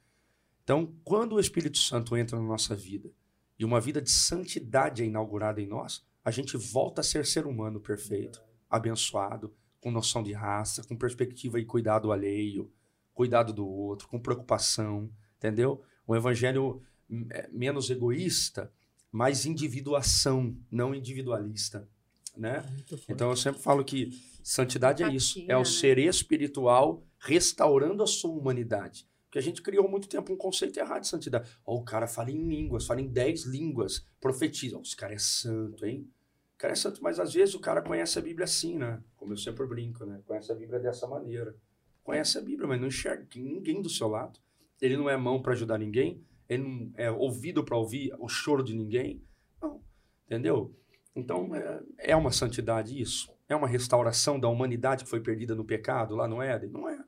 Então, 0.62 0.94
quando 1.04 1.34
o 1.34 1.40
Espírito 1.40 1.78
Santo 1.78 2.16
entra 2.16 2.38
na 2.38 2.44
nossa 2.44 2.74
vida 2.74 3.10
e 3.58 3.64
uma 3.64 3.80
vida 3.80 4.00
de 4.00 4.10
santidade 4.10 5.02
é 5.02 5.06
inaugurada 5.06 5.60
em 5.60 5.66
nós, 5.66 6.06
a 6.24 6.30
gente 6.30 6.56
volta 6.56 7.00
a 7.00 7.04
ser 7.04 7.26
ser 7.26 7.46
humano 7.46 7.80
perfeito. 7.80 8.42
abençoado, 8.68 9.52
com 9.80 9.90
noção 9.90 10.22
de 10.22 10.32
raça, 10.32 10.84
com 10.84 10.96
perspectiva 10.96 11.58
e 11.58 11.64
cuidado 11.64 12.12
alheio, 12.12 12.70
cuidado 13.12 13.52
do 13.52 13.66
outro, 13.66 14.06
com 14.08 14.20
preocupação, 14.20 15.10
entendeu? 15.36 15.82
Um 16.06 16.14
evangelho 16.14 16.82
é, 17.30 17.48
menos 17.50 17.90
egoísta, 17.90 18.72
mais 19.10 19.44
individuação, 19.44 20.56
não 20.70 20.94
individualista, 20.94 21.88
né? 22.36 22.64
Então 23.08 23.30
eu 23.30 23.36
sempre 23.36 23.60
falo 23.60 23.84
que 23.84 24.10
santidade 24.42 25.02
é 25.02 25.12
isso, 25.12 25.44
é 25.48 25.56
o 25.56 25.60
né? 25.60 25.64
ser 25.64 25.98
espiritual 25.98 27.02
restaurando 27.18 28.02
a 28.02 28.06
sua 28.06 28.30
humanidade. 28.30 29.06
Porque 29.30 29.38
a 29.38 29.42
gente 29.42 29.62
criou 29.62 29.88
muito 29.88 30.08
tempo 30.08 30.32
um 30.32 30.36
conceito 30.36 30.76
errado 30.80 31.02
de 31.02 31.06
santidade. 31.06 31.48
Oh, 31.64 31.76
o 31.76 31.84
cara 31.84 32.08
fala 32.08 32.32
em 32.32 32.48
línguas, 32.48 32.84
fala 32.84 33.00
em 33.00 33.06
dez 33.06 33.44
línguas, 33.44 34.04
profetiza. 34.20 34.76
Oh, 34.76 34.82
esse 34.82 34.96
cara 34.96 35.14
é 35.14 35.18
santo, 35.18 35.86
hein? 35.86 36.10
O 36.56 36.58
cara 36.58 36.72
é 36.72 36.76
santo, 36.76 37.00
mas 37.00 37.20
às 37.20 37.32
vezes 37.32 37.54
o 37.54 37.60
cara 37.60 37.80
conhece 37.80 38.18
a 38.18 38.22
Bíblia 38.22 38.44
assim, 38.44 38.76
né? 38.76 39.00
Como 39.16 39.32
eu 39.32 39.36
sempre 39.36 39.64
brinco, 39.68 40.04
né? 40.04 40.20
Conhece 40.26 40.50
a 40.50 40.54
Bíblia 40.56 40.80
dessa 40.80 41.06
maneira. 41.06 41.54
Conhece 42.02 42.38
a 42.38 42.40
Bíblia, 42.40 42.66
mas 42.66 42.80
não 42.80 42.88
enxerga 42.88 43.24
ninguém 43.36 43.80
do 43.80 43.88
seu 43.88 44.08
lado. 44.08 44.40
Ele 44.82 44.96
não 44.96 45.08
é 45.08 45.16
mão 45.16 45.40
para 45.40 45.52
ajudar 45.52 45.78
ninguém. 45.78 46.26
Ele 46.48 46.64
não 46.64 46.92
é 46.96 47.08
ouvido 47.08 47.62
para 47.62 47.76
ouvir 47.76 48.12
o 48.18 48.28
choro 48.28 48.64
de 48.64 48.74
ninguém. 48.74 49.22
Não, 49.62 49.80
entendeu? 50.26 50.74
Então, 51.14 51.54
é, 51.54 51.82
é 51.98 52.16
uma 52.16 52.32
santidade 52.32 53.00
isso. 53.00 53.32
É 53.48 53.54
uma 53.54 53.68
restauração 53.68 54.40
da 54.40 54.48
humanidade 54.48 55.04
que 55.04 55.10
foi 55.10 55.20
perdida 55.20 55.54
no 55.54 55.64
pecado 55.64 56.16
lá 56.16 56.26
no 56.26 56.42
Éden? 56.42 56.70
Não 56.70 56.88
é. 56.88 56.98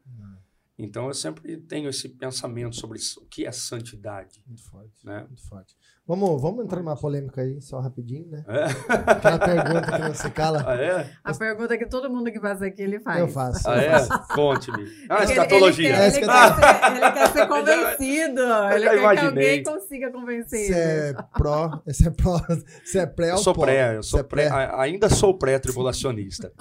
Então 0.78 1.08
eu 1.08 1.14
sempre 1.14 1.56
tenho 1.56 1.88
esse 1.88 2.08
pensamento 2.08 2.76
sobre 2.76 2.98
o 2.98 3.26
que 3.26 3.46
é 3.46 3.52
santidade. 3.52 4.42
Muito 4.46 4.62
forte. 4.62 5.04
Né? 5.04 5.24
Muito 5.28 5.46
forte. 5.48 5.76
Vamos, 6.04 6.42
vamos 6.42 6.64
entrar 6.64 6.80
numa 6.80 6.96
polêmica 6.96 7.42
aí, 7.42 7.60
só 7.60 7.78
rapidinho, 7.78 8.26
né? 8.28 8.44
É? 8.48 8.64
Aquela 9.12 9.38
pergunta 9.38 9.92
que 9.92 9.98
não 9.98 10.12
se 10.12 10.30
cala. 10.30 10.64
Ah, 10.66 10.74
é? 10.74 11.10
A 11.22 11.32
pergunta 11.32 11.78
que 11.78 11.86
todo 11.86 12.10
mundo 12.10 12.30
que 12.32 12.40
passa 12.40 12.66
aqui, 12.66 12.82
ele 12.82 12.98
faz. 12.98 13.20
Eu 13.20 13.28
faço. 13.28 13.70
Ah, 13.70 13.80
é? 13.80 14.34
Conte-me. 14.34 14.84
Ah, 15.08 15.22
escatologia. 15.22 15.90
Ele, 15.90 15.96
ele, 15.96 16.16
ele, 16.16 16.26
quer, 16.26 16.54
ser, 16.56 16.96
ele 16.96 17.12
quer 17.12 17.32
ser 17.32 17.46
convencido. 17.48 18.42
ele 18.74 18.88
quer 18.88 18.98
imaginei. 18.98 19.14
que 19.14 19.26
alguém 19.26 19.62
consiga 19.62 20.10
convencer 20.10 20.66
Você 20.66 20.74
é 20.74 21.14
pró, 21.32 21.82
você 21.86 22.08
é 22.08 22.10
pró, 22.10 22.40
você 22.84 22.98
é 22.98 23.06
pré 23.06 23.26
ou 23.26 23.32
Eu 23.32 23.38
sou 23.38 23.54
pré, 23.54 23.96
eu 23.96 24.02
sou 24.02 24.24
pré, 24.24 24.48
pré, 24.48 24.70
ainda 24.74 25.08
sou 25.08 25.38
pré-tribulacionista. 25.38 26.52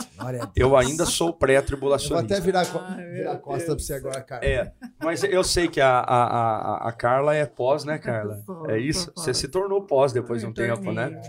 Eu 0.56 0.78
ainda 0.78 1.06
sou 1.08 1.34
pré-tribulacionista. 1.34 2.16
vou 2.16 2.24
até 2.24 2.40
virar, 2.40 2.64
virar 3.12 3.32
a 3.32 3.38
costa 3.38 3.76
pra 3.76 3.84
você 3.84 3.94
agora, 4.02 4.22
Carla. 4.22 4.46
É, 4.46 4.72
mas 5.02 5.24
eu 5.24 5.44
sei 5.44 5.68
que 5.68 5.80
a, 5.80 6.00
a, 6.00 6.24
a, 6.24 6.90
a 6.90 6.92
Carla 6.92 7.36
é 7.36 7.46
pós, 7.46 7.84
né, 7.86 7.98
Carla? 7.98 8.44
É 8.68 8.78
isso? 8.78 9.12
Você 9.16 9.34
se 9.34 9.48
tornou 9.48 9.84
pós 9.84 10.12
depois 10.12 10.42
de 10.42 10.48
um 10.48 10.54
tempo, 10.54 10.92
né? 10.92 11.22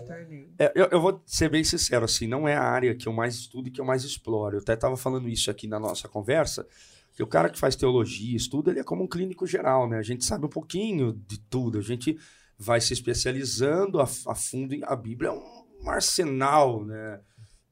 É, 0.58 0.72
eu, 0.74 0.88
eu, 0.90 1.00
vou 1.00 1.22
ser 1.26 1.48
bem 1.48 1.62
sincero, 1.62 2.04
assim, 2.04 2.26
não 2.26 2.48
é 2.48 2.54
a 2.54 2.62
área 2.62 2.94
que 2.94 3.06
eu 3.06 3.12
mais 3.12 3.34
estudo 3.34 3.68
e 3.68 3.70
que 3.70 3.80
eu 3.80 3.84
mais 3.84 4.04
exploro. 4.04 4.56
Eu 4.56 4.60
até 4.60 4.74
estava 4.74 4.96
falando 4.96 5.28
isso 5.28 5.50
aqui 5.50 5.66
na 5.66 5.78
nossa 5.78 6.08
conversa, 6.08 6.66
que 7.14 7.22
o 7.22 7.26
cara 7.26 7.48
que 7.48 7.58
faz 7.58 7.76
teologia, 7.76 8.36
estuda, 8.36 8.70
ele 8.70 8.80
é 8.80 8.84
como 8.84 9.04
um 9.04 9.08
clínico 9.08 9.46
geral, 9.46 9.88
né? 9.88 9.98
A 9.98 10.02
gente 10.02 10.24
sabe 10.24 10.46
um 10.46 10.50
pouquinho 10.50 11.12
de 11.12 11.38
tudo, 11.38 11.78
a 11.78 11.82
gente 11.82 12.18
vai 12.58 12.80
se 12.80 12.92
especializando 12.92 14.00
a, 14.00 14.04
a 14.04 14.34
fundo. 14.34 14.74
A 14.84 14.96
Bíblia 14.96 15.30
é 15.30 15.32
um 15.32 15.90
arsenal, 15.90 16.84
né? 16.84 17.20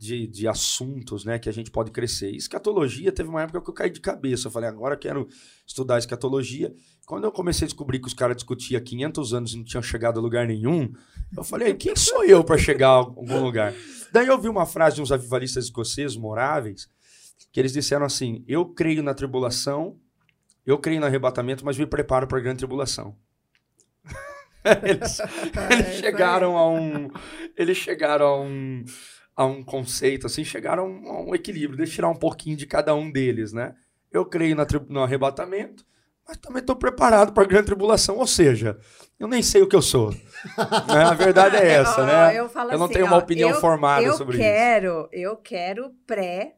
De, 0.02 0.26
de 0.26 0.48
assuntos 0.48 1.26
né, 1.26 1.38
que 1.38 1.46
a 1.46 1.52
gente 1.52 1.70
pode 1.70 1.90
crescer. 1.90 2.30
Escatologia 2.30 3.12
teve 3.12 3.28
uma 3.28 3.42
época 3.42 3.60
que 3.60 3.68
eu 3.68 3.74
caí 3.74 3.90
de 3.90 4.00
cabeça. 4.00 4.48
Eu 4.48 4.50
falei, 4.50 4.66
agora 4.66 4.96
quero 4.96 5.28
estudar 5.66 5.98
escatologia. 5.98 6.72
Quando 7.04 7.24
eu 7.24 7.30
comecei 7.30 7.66
a 7.66 7.68
descobrir 7.68 7.98
que 7.98 8.06
os 8.06 8.14
caras 8.14 8.36
discutiam 8.36 8.80
500 8.82 9.34
anos 9.34 9.52
e 9.52 9.58
não 9.58 9.64
tinham 9.64 9.82
chegado 9.82 10.18
a 10.18 10.22
lugar 10.22 10.46
nenhum, 10.46 10.90
eu 11.36 11.44
falei, 11.44 11.74
quem 11.74 11.94
sou 11.94 12.24
eu 12.24 12.42
para 12.42 12.56
chegar 12.56 12.88
a 12.88 12.92
algum 12.92 13.42
lugar? 13.42 13.74
Daí 14.12 14.26
eu 14.26 14.40
vi 14.40 14.48
uma 14.48 14.66
frase 14.66 14.96
de 14.96 15.02
uns 15.02 15.12
avivalistas 15.12 15.64
escoceses 15.64 16.16
moráveis, 16.16 16.88
que 17.52 17.60
eles 17.60 17.72
disseram 17.72 18.04
assim: 18.04 18.44
Eu 18.46 18.66
creio 18.66 19.02
na 19.02 19.14
tribulação, 19.14 19.98
eu 20.66 20.78
creio 20.78 21.00
no 21.00 21.06
arrebatamento, 21.06 21.64
mas 21.64 21.78
me 21.78 21.86
preparo 21.86 22.26
para 22.26 22.38
a 22.38 22.40
grande 22.40 22.58
tribulação. 22.58 23.16
eles, 24.82 25.20
eles 25.70 25.86
é, 25.86 25.92
chegaram 26.00 26.56
a 26.56 26.68
um. 26.68 27.08
Eles 27.56 27.76
chegaram 27.76 28.26
a 28.26 28.40
um, 28.40 28.84
a 29.40 29.46
um 29.46 29.64
conceito, 29.64 30.26
assim, 30.26 30.44
chegaram 30.44 30.84
a 31.06 31.22
um 31.22 31.34
equilíbrio, 31.34 31.78
deixa 31.78 31.92
eu 31.92 31.94
tirar 31.94 32.10
um 32.10 32.14
pouquinho 32.14 32.58
de 32.58 32.66
cada 32.66 32.94
um 32.94 33.10
deles, 33.10 33.54
né? 33.54 33.74
Eu 34.12 34.26
creio 34.26 34.54
na, 34.54 34.66
no 34.86 35.02
arrebatamento, 35.02 35.82
mas 36.28 36.36
também 36.36 36.60
estou 36.60 36.76
preparado 36.76 37.32
para 37.32 37.42
a 37.42 37.46
grande 37.46 37.64
tribulação. 37.64 38.18
Ou 38.18 38.26
seja, 38.26 38.78
eu 39.18 39.26
nem 39.26 39.42
sei 39.42 39.62
o 39.62 39.66
que 39.66 39.74
eu 39.74 39.80
sou. 39.80 40.10
Né? 40.10 41.04
A 41.10 41.14
verdade 41.14 41.56
é 41.56 41.66
essa, 41.72 42.04
né? 42.04 42.38
Eu, 42.38 42.50
eu 42.54 42.78
não 42.78 42.84
assim, 42.84 42.92
tenho 42.92 43.06
uma 43.06 43.16
opinião 43.16 43.48
eu, 43.48 43.60
formada 43.62 44.04
eu 44.04 44.12
sobre 44.12 44.36
quero, 44.36 45.00
isso. 45.04 45.08
Eu 45.10 45.36
quero 45.38 45.90
pré, 46.06 46.56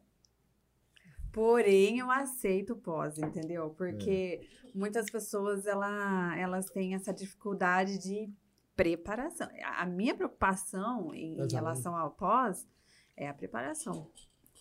porém 1.31 1.99
eu 1.99 2.11
aceito 2.11 2.75
pós, 2.75 3.17
entendeu? 3.17 3.69
Porque 3.77 4.41
é. 4.43 4.67
muitas 4.75 5.09
pessoas 5.09 5.65
ela, 5.65 6.37
elas 6.37 6.65
têm 6.65 6.95
essa 6.95 7.13
dificuldade 7.13 7.97
de 7.97 8.29
preparação. 8.75 9.47
A 9.77 9.85
minha 9.85 10.15
preocupação 10.15 11.13
em, 11.13 11.39
em 11.39 11.51
relação 11.51 11.95
ao 11.95 12.11
pós 12.11 12.67
é 13.15 13.27
a 13.27 13.33
preparação. 13.33 14.11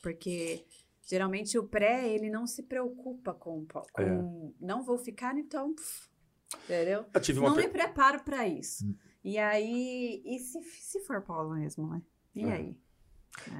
Porque 0.03 0.65
Geralmente 1.05 1.59
o 1.59 1.65
pré, 1.65 2.09
ele 2.09 2.31
não 2.31 2.47
se 2.47 2.63
preocupa 2.63 3.35
com, 3.35 3.67
com 3.67 4.03
é. 4.03 4.55
não 4.61 4.85
vou 4.85 4.97
ficar, 4.97 5.37
então, 5.37 5.75
pff, 5.75 6.09
entendeu? 6.65 7.05
não 7.49 7.55
pre... 7.57 7.67
me 7.67 7.73
preparo 7.73 8.23
para 8.23 8.47
isso. 8.47 8.87
Hum. 8.87 8.95
E 9.25 9.37
aí, 9.37 10.23
e 10.25 10.39
se, 10.39 10.63
se 10.63 11.01
for 11.01 11.23
Paulo 11.23 11.55
mesmo, 11.55 11.89
né? 11.89 12.03
E 12.35 12.45
é. 12.45 12.53
aí? 12.53 12.81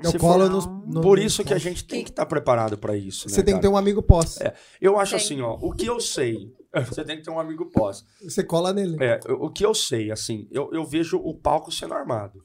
É. 0.03 0.07
Eu 0.07 0.19
colo 0.19 0.49
no, 0.49 0.61
no, 0.87 1.01
Por 1.01 1.19
isso 1.19 1.45
que 1.45 1.55
a 1.55 1.59
gente 1.59 1.85
tem 1.85 2.05
que 2.05 2.11
estar 2.11 2.23
tá 2.23 2.29
preparado 2.29 2.79
para 2.79 2.97
isso. 2.97 3.29
Você 3.29 3.39
né, 3.39 3.45
tem 3.45 3.55
cara? 3.55 3.63
que 3.63 3.69
ter 3.69 3.73
um 3.73 3.77
amigo 3.77 4.03
pós. 4.03 4.41
É. 4.41 4.55
Eu 4.81 4.99
acho 4.99 5.17
tem. 5.17 5.25
assim, 5.25 5.41
ó, 5.41 5.55
o 5.61 5.73
que 5.73 5.87
eu 5.87 6.01
sei, 6.01 6.55
você 6.87 7.05
tem 7.05 7.17
que 7.17 7.25
ter 7.25 7.31
um 7.31 7.39
amigo 7.39 7.67
pós. 7.71 8.05
Você 8.23 8.45
cola 8.45 8.73
nele. 8.73 8.97
É, 9.03 9.21
o 9.29 9.51
que 9.51 9.65
eu 9.65 9.75
sei, 9.75 10.11
assim, 10.11 10.49
eu, 10.51 10.71
eu 10.73 10.85
vejo 10.85 11.19
o 11.19 11.35
palco 11.35 11.73
sendo 11.73 11.95
armado. 11.95 12.45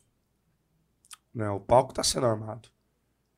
Né? 1.34 1.50
O 1.50 1.60
palco 1.60 1.92
está 1.92 2.04
sendo 2.04 2.26
armado. 2.26 2.70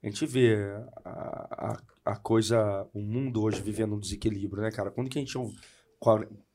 A 0.02 0.07
gente 0.07 0.26
vê 0.26 0.56
a, 1.03 1.78
a, 2.06 2.11
a, 2.14 2.16
coisa, 2.16 2.88
o 2.94 3.02
mundo 3.02 3.44
hoje 3.44 3.61
vivendo 3.61 3.95
um 3.95 3.99
desequilíbrio, 3.99 4.64
né, 4.64 4.72
cara? 4.72 4.91
Quando 4.91 5.10
que 5.10 5.20
a 5.20 5.22
gente. 5.22 5.38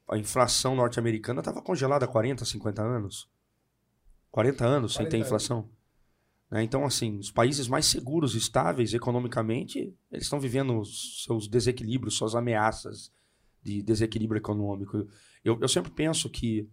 A 0.09 0.19
inflação 0.19 0.75
norte-americana 0.75 1.41
estava 1.41 1.63
congelada 1.63 2.05
há 2.05 2.09
40, 2.09 2.45
50 2.45 2.83
anos. 2.83 3.29
40 4.31 4.65
anos 4.65 4.95
40 4.95 5.03
sem 5.03 5.09
ter 5.09 5.25
inflação. 5.25 5.69
Então, 6.53 6.85
assim, 6.85 7.19
os 7.19 7.31
países 7.31 7.67
mais 7.67 7.87
seguros, 7.87 8.35
estáveis 8.35 8.95
economicamente, 8.95 9.93
eles 10.11 10.25
estão 10.25 10.39
vivendo 10.39 10.85
seus 10.85 11.49
desequilíbrios, 11.49 12.17
suas 12.17 12.35
ameaças 12.35 13.13
de 13.63 13.83
desequilíbrio 13.83 14.39
econômico. 14.39 15.07
Eu, 15.43 15.59
eu 15.61 15.69
sempre 15.69 15.91
penso 15.91 16.29
que, 16.29 16.69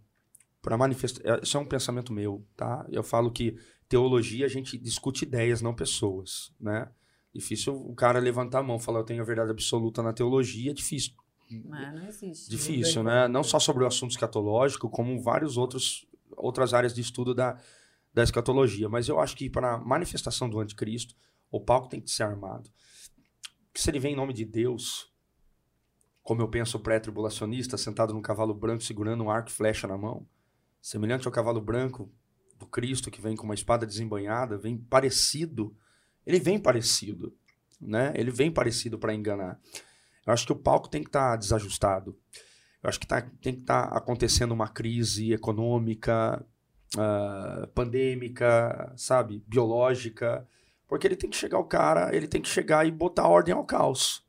para 0.61 0.77
manifestar. 0.77 1.41
Isso 1.41 1.57
é 1.57 1.59
um 1.59 1.65
pensamento 1.65 2.13
meu, 2.13 2.45
tá? 2.55 2.85
Eu 2.91 3.01
falo 3.01 3.31
que 3.31 3.55
teologia 3.87 4.45
a 4.45 4.49
gente 4.49 4.77
discute 4.77 5.23
ideias, 5.25 5.61
não 5.61 5.73
pessoas, 5.73 6.53
né? 6.59 6.89
Difícil 7.33 7.73
o 7.73 7.95
cara 7.95 8.19
levantar 8.19 8.59
a 8.59 8.63
mão 8.63 8.75
e 8.75 8.79
falar 8.79 8.99
eu 8.99 9.05
tenho 9.05 9.21
a 9.21 9.25
verdade 9.25 9.51
absoluta 9.51 10.03
na 10.03 10.11
teologia, 10.11 10.71
é 10.71 10.73
difícil. 10.73 11.13
Mas 11.65 11.93
não 11.93 12.07
existe. 12.07 12.49
Difícil, 12.49 13.03
né? 13.03 13.27
Não 13.27 13.43
só 13.43 13.57
sobre 13.57 13.83
o 13.83 13.87
assunto 13.87 14.11
escatológico, 14.11 14.89
como 14.89 15.21
vários 15.21 15.57
outros 15.57 16.05
outras 16.37 16.73
áreas 16.73 16.93
de 16.93 17.01
estudo 17.01 17.35
da, 17.35 17.57
da 18.13 18.23
escatologia. 18.23 18.89
Mas 18.89 19.07
eu 19.07 19.19
acho 19.19 19.35
que 19.35 19.49
para 19.49 19.75
a 19.75 19.77
manifestação 19.77 20.49
do 20.49 20.59
anticristo, 20.59 21.15
o 21.49 21.59
palco 21.59 21.89
tem 21.89 22.01
que 22.01 22.11
ser 22.11 22.23
armado. 22.23 22.69
Se 23.73 23.89
ele 23.89 23.99
vem 23.99 24.13
em 24.13 24.17
nome 24.17 24.33
de 24.33 24.45
Deus, 24.45 25.11
como 26.21 26.41
eu 26.41 26.47
penso 26.47 26.77
o 26.77 26.79
pré-tribulacionista, 26.79 27.77
sentado 27.77 28.13
num 28.13 28.21
cavalo 28.21 28.53
branco 28.53 28.83
segurando 28.83 29.23
um 29.23 29.29
arco 29.29 29.49
e 29.49 29.53
flecha 29.53 29.87
na 29.87 29.97
mão, 29.97 30.27
semelhante 30.81 31.27
ao 31.27 31.31
cavalo 31.33 31.61
branco, 31.61 32.11
do 32.61 32.67
Cristo 32.67 33.09
que 33.09 33.19
vem 33.19 33.35
com 33.35 33.43
uma 33.43 33.55
espada 33.55 33.85
desembanhada, 33.85 34.57
vem 34.57 34.77
parecido. 34.77 35.75
Ele 36.25 36.39
vem 36.39 36.59
parecido, 36.59 37.35
né? 37.79 38.13
Ele 38.15 38.29
vem 38.29 38.51
parecido 38.51 38.99
para 38.99 39.15
enganar. 39.15 39.59
Eu 40.25 40.31
acho 40.31 40.45
que 40.45 40.53
o 40.53 40.55
palco 40.55 40.87
tem 40.87 41.01
que 41.01 41.09
estar 41.09 41.31
tá 41.31 41.35
desajustado. 41.35 42.15
Eu 42.83 42.89
acho 42.89 42.99
que 42.99 43.07
tá, 43.07 43.21
tem 43.41 43.55
que 43.55 43.61
estar 43.61 43.87
tá 43.87 43.97
acontecendo 43.97 44.51
uma 44.51 44.67
crise 44.67 45.33
econômica, 45.33 46.45
uh, 46.95 47.67
pandêmica, 47.67 48.93
sabe, 48.95 49.43
biológica, 49.47 50.47
porque 50.87 51.07
ele 51.07 51.15
tem 51.15 51.29
que 51.29 51.37
chegar 51.37 51.59
o 51.59 51.65
cara, 51.65 52.15
ele 52.15 52.27
tem 52.27 52.41
que 52.41 52.49
chegar 52.49 52.85
e 52.85 52.91
botar 52.91 53.27
ordem 53.27 53.53
ao 53.53 53.65
caos. 53.65 54.23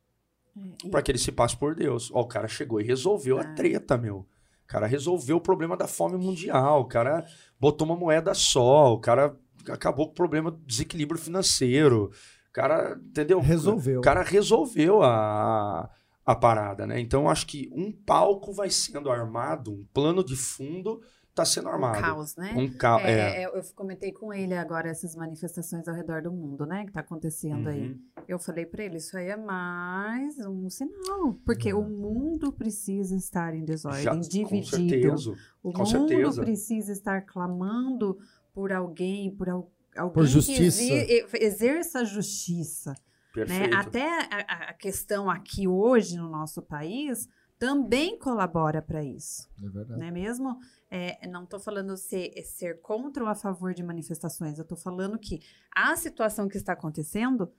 É, 0.85 0.89
para 0.89 1.01
que 1.01 1.11
ele 1.11 1.17
se 1.17 1.31
passe 1.31 1.57
por 1.57 1.75
Deus. 1.75 2.11
Ó, 2.13 2.21
o 2.21 2.27
cara 2.27 2.47
chegou 2.47 2.79
e 2.79 2.83
resolveu 2.83 3.39
a 3.39 3.41
é. 3.41 3.53
treta, 3.53 3.97
meu. 3.97 4.17
O 4.17 4.67
cara 4.67 4.87
resolveu 4.87 5.37
o 5.37 5.41
problema 5.41 5.75
da 5.75 5.87
fome 5.87 6.17
mundial, 6.17 6.81
o 6.81 6.85
cara 6.85 7.25
botou 7.59 7.85
uma 7.85 7.95
moeda 7.95 8.33
só, 8.33 8.93
o 8.93 8.99
cara 8.99 9.37
acabou 9.69 10.07
com 10.07 10.11
o 10.11 10.15
problema 10.15 10.51
do 10.51 10.57
desequilíbrio 10.57 11.19
financeiro. 11.19 12.11
O 12.49 12.53
cara, 12.53 12.99
entendeu? 13.03 13.39
Resolveu. 13.39 13.99
O 13.99 14.03
cara 14.03 14.23
resolveu 14.23 15.03
a, 15.03 15.89
a 16.25 16.35
parada, 16.35 16.87
né? 16.87 16.99
Então, 16.99 17.29
acho 17.29 17.45
que 17.45 17.69
um 17.73 17.91
palco 17.91 18.53
vai 18.53 18.69
sendo 18.69 19.11
armado, 19.11 19.73
um 19.73 19.85
plano 19.93 20.23
de 20.23 20.35
fundo 20.35 21.01
está 21.33 21.43
sendo 21.43 21.67
armado. 21.69 21.97
Um 21.97 22.01
caos, 22.01 22.35
né? 22.35 22.53
Um 22.55 22.77
caos, 22.77 23.03
é, 23.03 23.11
é. 23.11 23.43
é. 23.43 23.45
Eu 23.45 23.63
comentei 23.75 24.11
com 24.11 24.31
ele 24.31 24.53
agora 24.53 24.89
essas 24.89 25.15
manifestações 25.15 25.87
ao 25.87 25.95
redor 25.95 26.21
do 26.21 26.31
mundo, 26.31 26.65
né? 26.65 26.83
Que 26.83 26.89
está 26.89 27.01
acontecendo 27.01 27.65
uhum. 27.65 27.73
aí. 27.73 27.97
Eu 28.27 28.39
falei 28.39 28.65
para 28.65 28.83
ele, 28.83 28.97
isso 28.97 29.17
aí 29.17 29.27
é 29.27 29.35
mais 29.35 30.37
um 30.39 30.69
sinal. 30.69 31.33
Porque 31.43 31.73
uhum. 31.73 31.81
o 31.81 31.89
mundo 31.89 32.53
precisa 32.53 33.15
estar 33.15 33.53
em 33.55 33.65
desordem, 33.65 34.03
Já, 34.03 34.15
dividido. 34.15 34.49
Com 34.51 35.17
certeza. 35.17 35.35
O 35.61 35.71
com 35.71 35.79
mundo 35.79 35.89
certeza. 35.89 36.41
precisa 36.43 36.91
estar 36.91 37.21
clamando 37.21 38.17
por 38.53 38.71
alguém, 38.71 39.31
por 39.35 39.49
alguém 39.49 39.73
por 40.13 40.25
justiça. 40.25 40.81
que 40.81 41.25
exerça 41.39 42.05
justiça. 42.05 42.95
Né? 43.35 43.71
Até 43.75 44.05
a, 44.05 44.69
a, 44.69 44.73
questão 44.73 45.29
aqui 45.29 45.67
hoje 45.67 46.17
no 46.17 46.29
nosso 46.29 46.61
país 46.61 47.27
também 47.63 48.19
colabora 48.19 48.81
para 48.81 49.01
isso. 49.01 49.49
É 49.57 49.69
verdade. 49.69 49.97
Não 49.97 50.05
é 50.05 50.11
mesmo? 50.11 50.59
É, 50.91 51.25
não 51.29 51.45
estou 51.45 51.61
falando 51.61 51.95
ser, 51.95 52.33
ser 52.43 52.81
contra 52.81 53.23
ou 53.23 53.29
a 53.29 53.35
favor 53.35 53.73
de 53.73 53.81
manifestações, 53.81 54.57
eu 54.57 54.63
estou 54.63 54.77
falando 54.77 55.17
que 55.17 55.39
a 55.73 55.95
situação 55.95 56.49
que 56.49 56.57
está 56.57 56.73
acontecendo 56.73 57.49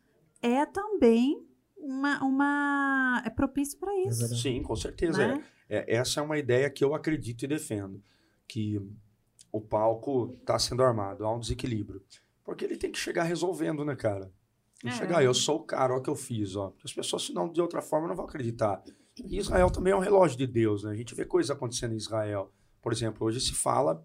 é 0.43 0.67
também 0.67 1.43
uma, 1.75 2.23
uma 2.23 3.23
é 3.25 3.31
propício 3.31 3.79
para 3.79 3.95
é 3.95 4.03
isso. 4.03 4.25
É 4.27 4.29
Sim, 4.29 4.63
com 4.63 4.77
certeza. 4.77 5.27
Né? 5.27 5.45
É, 5.71 5.97
essa 5.97 6.21
é 6.21 6.23
uma 6.23 6.37
ideia 6.37 6.69
que 6.69 6.85
eu 6.85 6.95
acredito 6.95 7.43
e 7.47 7.49
defendo, 7.49 8.05
que 8.47 8.79
o 9.51 9.59
palco 9.59 10.37
está 10.39 10.59
sendo 10.59 10.83
armado, 10.83 11.25
há 11.25 11.35
um 11.35 11.41
desequilíbrio. 11.41 12.05
Porque 12.45 12.63
ele 12.63 12.77
tem 12.77 12.93
que 12.93 12.99
chegar 12.99 13.23
resolvendo, 13.23 13.87
né, 13.87 13.97
cara? 13.97 14.31
Tem 14.83 14.91
que 14.91 14.97
é. 14.97 14.99
chegar, 14.99 15.25
eu 15.25 15.33
sou 15.33 15.61
o 15.61 15.65
cara, 15.65 15.95
olha 15.95 16.01
o 16.01 16.03
que 16.03 16.11
eu 16.11 16.15
fiz, 16.15 16.57
ó. 16.57 16.75
As 16.85 16.93
pessoas, 16.93 17.25
senão, 17.25 17.51
de 17.51 17.63
outra 17.63 17.81
forma, 17.81 18.07
não 18.07 18.15
vão 18.15 18.27
acreditar. 18.27 18.85
E 19.23 19.39
Israel 19.39 19.71
também 19.71 19.93
é 19.93 19.97
um 19.97 20.01
relógio 20.01 20.37
de 20.37 20.47
Deus, 20.47 20.83
né? 20.83 20.93
A 20.93 20.97
gente 20.97 21.15
vê 21.15 21.25
coisas 21.25 21.51
acontecendo 21.51 21.93
em 21.93 21.97
Israel. 21.97 22.51
Por 22.83 22.93
exemplo, 22.93 23.27
hoje 23.27 23.41
se 23.41 23.53
fala 23.55 24.03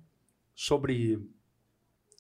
sobre 0.54 1.20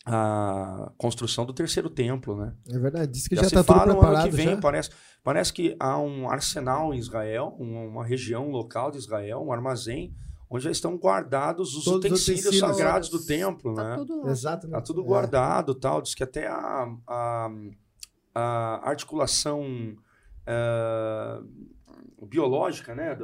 a 0.05 0.91
construção 0.97 1.45
do 1.45 1.53
terceiro 1.53 1.89
templo, 1.89 2.35
né? 2.35 2.55
É 2.67 2.79
verdade, 2.79 3.11
diz 3.11 3.27
que 3.27 3.35
já, 3.35 3.43
está 3.43 3.63
tudo 3.63 3.83
preparado 3.83 4.15
ano 4.17 4.23
que 4.23 4.35
vem, 4.35 4.49
já. 4.49 4.57
Parece, 4.57 4.89
parece 5.23 5.53
que 5.53 5.75
há 5.79 5.99
um 5.99 6.29
arsenal 6.29 6.93
em 6.93 6.97
Israel, 6.97 7.55
uma 7.59 8.03
região 8.03 8.49
local 8.49 8.91
de 8.91 8.97
Israel, 8.97 9.41
um 9.41 9.51
armazém, 9.51 10.15
onde 10.49 10.63
já 10.63 10.71
estão 10.71 10.95
guardados 10.97 11.75
os 11.75 11.83
Todos 11.83 11.99
utensílios, 11.99 12.45
utensílios 12.45 12.77
sagrados 12.77 13.09
do 13.09 13.23
templo, 13.23 13.75
tá 13.75 13.83
né? 13.83 13.95
Tudo 13.97 14.29
Exatamente. 14.29 14.75
Tá 14.75 14.81
tudo 14.81 15.03
guardado, 15.03 15.73
é. 15.73 15.75
tal. 15.79 16.01
Diz 16.01 16.15
que 16.15 16.23
até 16.23 16.47
a, 16.47 16.87
a, 17.07 17.51
a 18.33 18.89
articulação 18.89 19.61
uh, 20.47 21.47
biológica, 22.27 22.93
né, 22.93 23.17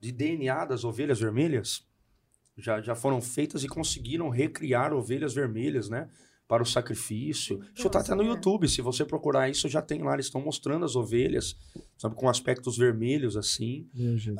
de 0.00 0.12
DNA 0.12 0.64
das 0.64 0.84
ovelhas 0.84 1.20
vermelhas 1.20 1.88
já, 2.58 2.80
já 2.80 2.94
foram 2.94 3.20
feitas 3.20 3.62
e 3.62 3.68
conseguiram 3.68 4.28
recriar 4.28 4.92
ovelhas 4.92 5.32
vermelhas, 5.32 5.88
né? 5.88 6.08
Para 6.46 6.62
o 6.62 6.66
sacrifício. 6.66 7.58
Nossa, 7.58 7.72
isso 7.74 7.86
está 7.86 8.00
até 8.00 8.14
no 8.14 8.22
é. 8.22 8.26
YouTube. 8.26 8.68
Se 8.68 8.80
você 8.80 9.04
procurar 9.04 9.50
isso, 9.50 9.68
já 9.68 9.82
tem 9.82 10.02
lá. 10.02 10.14
Eles 10.14 10.26
estão 10.26 10.40
mostrando 10.40 10.84
as 10.84 10.96
ovelhas, 10.96 11.54
sabe, 11.98 12.14
com 12.14 12.28
aspectos 12.28 12.76
vermelhos 12.76 13.36
assim. 13.36 13.86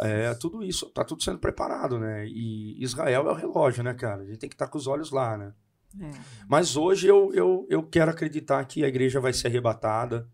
É, 0.00 0.34
tudo 0.34 0.64
isso. 0.64 0.86
Está 0.86 1.04
tudo 1.04 1.22
sendo 1.22 1.38
preparado, 1.38 1.98
né? 1.98 2.26
E 2.26 2.82
Israel 2.82 3.28
é 3.28 3.32
o 3.32 3.34
relógio, 3.34 3.82
né, 3.82 3.92
cara? 3.92 4.22
A 4.22 4.26
gente 4.26 4.38
tem 4.38 4.48
que 4.48 4.54
estar 4.54 4.66
tá 4.66 4.72
com 4.72 4.78
os 4.78 4.86
olhos 4.86 5.10
lá, 5.10 5.36
né? 5.36 5.52
É. 6.00 6.10
Mas 6.48 6.76
hoje 6.76 7.06
eu, 7.06 7.30
eu, 7.34 7.66
eu 7.68 7.82
quero 7.82 8.10
acreditar 8.10 8.64
que 8.64 8.84
a 8.84 8.88
igreja 8.88 9.20
vai 9.20 9.34
ser 9.34 9.48
arrebatada. 9.48 10.26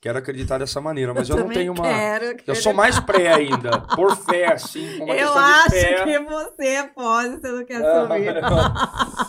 Quero 0.00 0.18
acreditar 0.18 0.56
dessa 0.56 0.80
maneira, 0.80 1.12
mas 1.12 1.28
eu, 1.28 1.36
eu 1.36 1.44
não 1.44 1.52
tenho 1.52 1.72
uma. 1.74 1.82
Quero, 1.82 2.36
quero. 2.36 2.42
Eu 2.46 2.54
sou 2.54 2.72
mais 2.72 2.98
pré 2.98 3.34
ainda, 3.34 3.80
por 3.94 4.16
fé, 4.16 4.50
assim, 4.50 4.96
com 4.96 5.04
uma 5.04 5.14
eu 5.14 5.34
acho 5.34 6.04
que 6.04 6.18
você 6.20 6.90
pode, 6.94 7.40
você 7.40 7.52
não 7.52 7.64
quer 7.66 7.82
saber. 7.82 8.44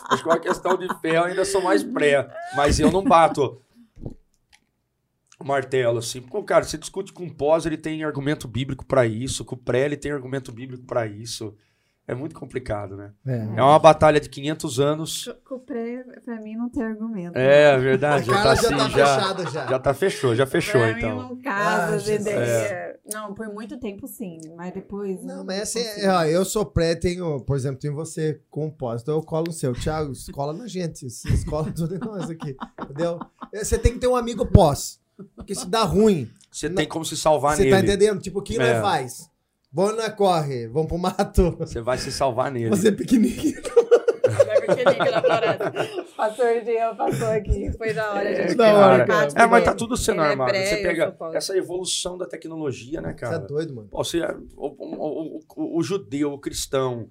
acho 0.09 0.23
que 0.23 0.29
uma 0.29 0.39
questão 0.39 0.77
de 0.77 0.87
fé 1.01 1.17
eu 1.17 1.25
ainda 1.25 1.43
sou 1.43 1.61
mais 1.61 1.83
pré, 1.83 2.25
mas 2.55 2.79
eu 2.79 2.89
não 2.89 3.03
bato 3.03 3.61
o 5.37 5.43
martelo, 5.43 5.97
assim. 5.99 6.21
Porque, 6.21 6.41
cara, 6.43 6.63
você 6.63 6.77
discute 6.77 7.11
com 7.11 7.25
o 7.25 7.33
pós, 7.33 7.65
ele 7.65 7.77
tem 7.77 8.05
argumento 8.05 8.47
bíblico 8.47 8.85
para 8.85 9.05
isso, 9.05 9.43
com 9.43 9.55
o 9.55 9.57
pré, 9.57 9.85
ele 9.85 9.97
tem 9.97 10.13
argumento 10.13 10.53
bíblico 10.53 10.85
para 10.85 11.05
isso. 11.05 11.53
É 12.07 12.15
muito 12.15 12.35
complicado, 12.37 12.97
né? 12.97 13.13
É, 13.25 13.37
é 13.57 13.61
uma 13.61 13.77
batalha 13.77 14.19
de 14.19 14.27
500 14.27 14.79
anos. 14.79 15.29
Cupré, 15.45 16.03
pra 16.25 16.41
mim, 16.41 16.55
não 16.55 16.69
tem 16.69 16.83
argumento. 16.83 17.37
É, 17.37 17.77
verdade. 17.77 18.25
Já 18.25 18.43
tá, 18.43 18.51
assim, 18.51 18.69
já, 18.69 18.79
tá 18.79 18.89
já, 18.89 19.49
já. 19.49 19.67
já 19.67 19.79
tá 19.79 19.93
fechou, 19.93 20.35
já 20.35 20.45
fechou, 20.45 20.81
pra 20.81 20.91
então. 20.91 21.09
Mim 21.09 21.29
não 21.29 21.41
casa 21.41 21.95
ah, 21.95 22.17
de. 22.17 22.29
É. 22.29 22.99
Não, 23.13 23.33
por 23.33 23.47
muito 23.53 23.79
tempo 23.79 24.07
sim, 24.07 24.39
mas 24.57 24.73
depois. 24.73 25.23
Não, 25.23 25.37
não 25.37 25.45
mas 25.45 25.61
assim, 25.61 26.07
ó, 26.07 26.23
eu 26.23 26.43
sou 26.43 26.65
pré, 26.65 26.95
tenho, 26.95 27.39
por 27.41 27.55
exemplo, 27.55 27.79
tenho 27.79 27.93
você 27.93 28.41
composto, 28.49 29.03
então 29.03 29.15
eu 29.15 29.23
colo 29.23 29.45
no 29.47 29.53
seu. 29.53 29.73
Thiago, 29.73 30.11
cola 30.33 30.53
na 30.53 30.67
gente, 30.67 31.05
escola 31.05 31.71
tudo 31.71 31.95
em 31.95 31.99
nós 31.99 32.29
aqui, 32.29 32.57
entendeu? 32.81 33.19
Você 33.53 33.77
tem 33.77 33.93
que 33.93 33.99
ter 33.99 34.07
um 34.07 34.15
amigo 34.15 34.45
pós, 34.45 34.99
porque 35.35 35.55
se 35.55 35.67
dá 35.67 35.83
ruim. 35.83 36.29
Você 36.51 36.69
tem 36.69 36.87
como 36.87 37.05
se 37.05 37.15
salvar 37.15 37.57
nele. 37.57 37.69
Você 37.69 37.75
tá 37.75 37.81
entendendo? 37.81 38.21
Tipo, 38.21 38.39
o 38.39 38.41
que 38.41 38.55
é. 38.55 38.73
nós 38.73 38.81
faz? 38.81 39.30
Bona 39.71 40.11
corre, 40.11 40.67
vamos 40.67 40.89
pro 40.89 40.97
mato. 40.97 41.55
Você 41.57 41.79
vai 41.79 41.97
se 41.97 42.11
salvar 42.11 42.51
nele. 42.51 42.69
Você 42.69 42.89
é 42.89 42.91
na 45.11 45.21
floresta. 45.21 45.71
Pastor 46.15 46.61
Dia 46.61 46.93
passou 46.93 47.27
aqui. 47.27 47.71
Foi 47.77 47.93
da 47.93 48.13
hora, 48.13 48.35
gente. 48.35 48.55
Da 48.55 48.73
hora. 48.73 49.05
É, 49.35 49.47
mas 49.47 49.63
tá 49.63 49.73
tudo 49.73 49.95
sendo 49.95 50.21
é 50.21 50.29
armado. 50.29 50.51
você 50.51 50.77
pega 50.77 51.15
essa 51.33 51.57
evolução 51.57 52.17
da 52.17 52.25
tecnologia, 52.25 53.01
né, 53.01 53.13
cara? 53.13 53.37
Você 53.37 53.43
é 53.43 53.47
doido, 53.47 53.75
mano. 53.75 53.89
Você, 53.91 54.19
é, 54.19 54.35
o, 54.57 54.67
o, 54.67 55.39
o, 55.55 55.79
o 55.79 55.83
judeu, 55.83 56.33
o 56.33 56.39
cristão, 56.39 57.09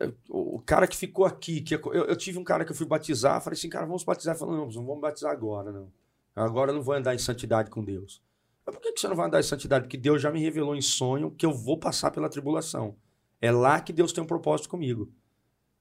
é, 0.00 0.10
o 0.30 0.60
cara 0.64 0.86
que 0.86 0.96
ficou 0.96 1.24
aqui, 1.24 1.60
que 1.60 1.74
eu, 1.74 1.80
eu, 1.92 2.16
tive 2.16 2.38
um 2.38 2.44
cara 2.44 2.64
que 2.64 2.72
eu 2.72 2.76
fui 2.76 2.86
batizar, 2.86 3.42
falei 3.42 3.56
assim, 3.56 3.68
cara, 3.68 3.86
vamos 3.86 4.04
batizar. 4.04 4.36
Falei, 4.36 4.56
não, 4.56 4.66
não 4.66 4.86
vamos 4.86 5.00
batizar 5.00 5.32
agora, 5.32 5.70
não. 5.70 5.88
Agora 6.34 6.70
eu 6.70 6.74
não 6.74 6.82
vou 6.82 6.94
andar 6.94 7.14
em 7.14 7.18
santidade 7.18 7.70
com 7.70 7.84
Deus. 7.84 8.22
Mas 8.68 8.74
por 8.76 8.82
que 8.82 9.00
você 9.00 9.08
não 9.08 9.16
vai 9.16 9.26
andar 9.26 9.40
em 9.40 9.42
santidade? 9.42 9.84
Porque 9.84 9.96
Deus 9.96 10.20
já 10.20 10.30
me 10.30 10.40
revelou 10.40 10.76
em 10.76 10.82
sonho 10.82 11.30
que 11.30 11.46
eu 11.46 11.52
vou 11.52 11.78
passar 11.78 12.10
pela 12.10 12.28
tribulação. 12.28 12.94
É 13.40 13.50
lá 13.50 13.80
que 13.80 13.94
Deus 13.94 14.12
tem 14.12 14.22
um 14.22 14.26
propósito 14.26 14.68
comigo. 14.68 15.10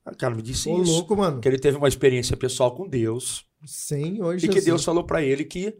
O 0.05 0.15
cara 0.15 0.33
me 0.33 0.41
disse 0.41 0.69
Ô, 0.69 0.81
isso. 0.81 0.91
louco, 0.93 1.17
mano. 1.17 1.41
Que 1.41 1.49
ele 1.49 1.59
teve 1.59 1.75
uma 1.75 1.89
experiência 1.89 2.37
pessoal 2.37 2.73
com 2.73 2.87
Deus. 2.87 3.45
Sim, 3.65 4.21
hoje. 4.21 4.45
E 4.45 4.49
que 4.49 4.61
Deus 4.61 4.85
falou 4.85 5.03
para 5.03 5.21
ele 5.21 5.43
que. 5.43 5.77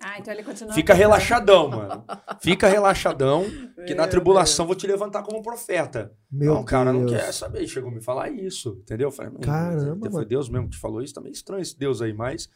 Ah, 0.00 0.18
então 0.18 0.34
ele 0.34 0.42
continua. 0.42 0.72
Fica 0.72 0.92
relaxadão, 0.92 1.68
mano. 1.68 2.04
Fica 2.42 2.66
relaxadão, 2.66 3.44
que 3.86 3.94
na 3.94 4.08
tribulação 4.08 4.66
vou 4.66 4.74
te 4.74 4.88
levantar 4.88 5.22
como 5.22 5.42
profeta. 5.42 6.12
Meu 6.28 6.54
não, 6.54 6.62
o 6.62 6.64
cara 6.64 6.92
não 6.92 7.06
quer 7.06 7.32
saber. 7.32 7.64
Chegou 7.68 7.90
a 7.90 7.94
me 7.94 8.00
falar 8.00 8.28
isso, 8.30 8.76
entendeu? 8.82 9.08
Eu 9.08 9.12
falei, 9.12 9.30
Caramba. 9.40 10.10
Foi 10.10 10.24
Deus 10.24 10.48
mesmo 10.48 10.68
que 10.68 10.76
te 10.76 10.80
falou 10.80 11.00
isso. 11.00 11.14
Também 11.14 11.30
tá 11.30 11.36
estranho 11.36 11.62
esse 11.62 11.78
Deus 11.78 12.02
aí, 12.02 12.12
mas. 12.12 12.48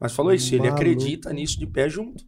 Mas 0.00 0.14
falou 0.14 0.32
isso. 0.32 0.54
Ele 0.54 0.68
acredita 0.68 1.30
nisso 1.34 1.58
de 1.58 1.66
pé 1.66 1.86
junto 1.86 2.24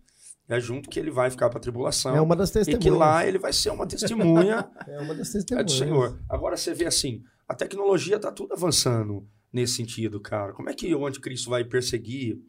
é 0.48 0.58
junto 0.58 0.88
que 0.88 0.98
ele 0.98 1.10
vai 1.10 1.30
ficar 1.30 1.50
para 1.50 1.58
a 1.58 1.62
tribulação. 1.62 2.16
É 2.16 2.20
uma 2.20 2.34
das 2.34 2.50
testemunhas. 2.50 2.84
E 2.84 2.88
que 2.88 2.90
lá 2.90 3.26
ele 3.26 3.38
vai 3.38 3.52
ser 3.52 3.70
uma 3.70 3.86
testemunha. 3.86 4.68
é 4.88 4.98
uma 4.98 5.14
das 5.14 5.30
testemunhas. 5.30 5.60
É 5.60 5.64
do 5.64 5.70
Senhor. 5.70 6.18
Agora 6.28 6.56
você 6.56 6.72
vê 6.72 6.86
assim, 6.86 7.22
a 7.46 7.54
tecnologia 7.54 8.16
está 8.16 8.32
tudo 8.32 8.54
avançando 8.54 9.28
nesse 9.52 9.74
sentido, 9.74 10.20
cara. 10.20 10.54
Como 10.54 10.70
é 10.70 10.74
que 10.74 10.94
o 10.94 11.06
anticristo 11.06 11.50
vai 11.50 11.64
perseguir 11.64 12.40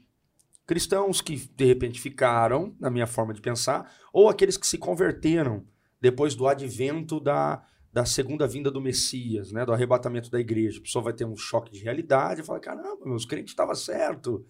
cristãos 0.65 1.19
que 1.19 1.35
de 1.35 1.65
repente 1.65 1.99
ficaram, 1.99 2.75
na 2.79 2.89
minha 2.89 3.07
forma 3.07 3.33
de 3.33 3.41
pensar, 3.41 3.91
ou 4.13 4.29
aqueles 4.29 4.55
que 4.55 4.67
se 4.67 4.77
converteram 4.77 5.65
depois 5.99 6.35
do 6.35 6.47
advento 6.47 7.19
da, 7.19 7.65
da 7.91 8.05
segunda 8.05 8.47
vinda 8.47 8.71
do 8.71 8.79
Messias, 8.79 9.51
né, 9.51 9.65
do 9.65 9.73
arrebatamento 9.73 10.29
da 10.29 10.39
igreja. 10.39 10.79
A 10.79 10.83
pessoa 10.83 11.03
vai 11.03 11.13
ter 11.13 11.25
um 11.25 11.35
choque 11.35 11.71
de 11.71 11.83
realidade 11.83 12.41
e 12.41 12.43
fala: 12.45 12.59
caramba, 12.59 13.05
meus 13.05 13.25
crentes 13.25 13.51
estavam 13.51 13.75
certo 13.75 14.45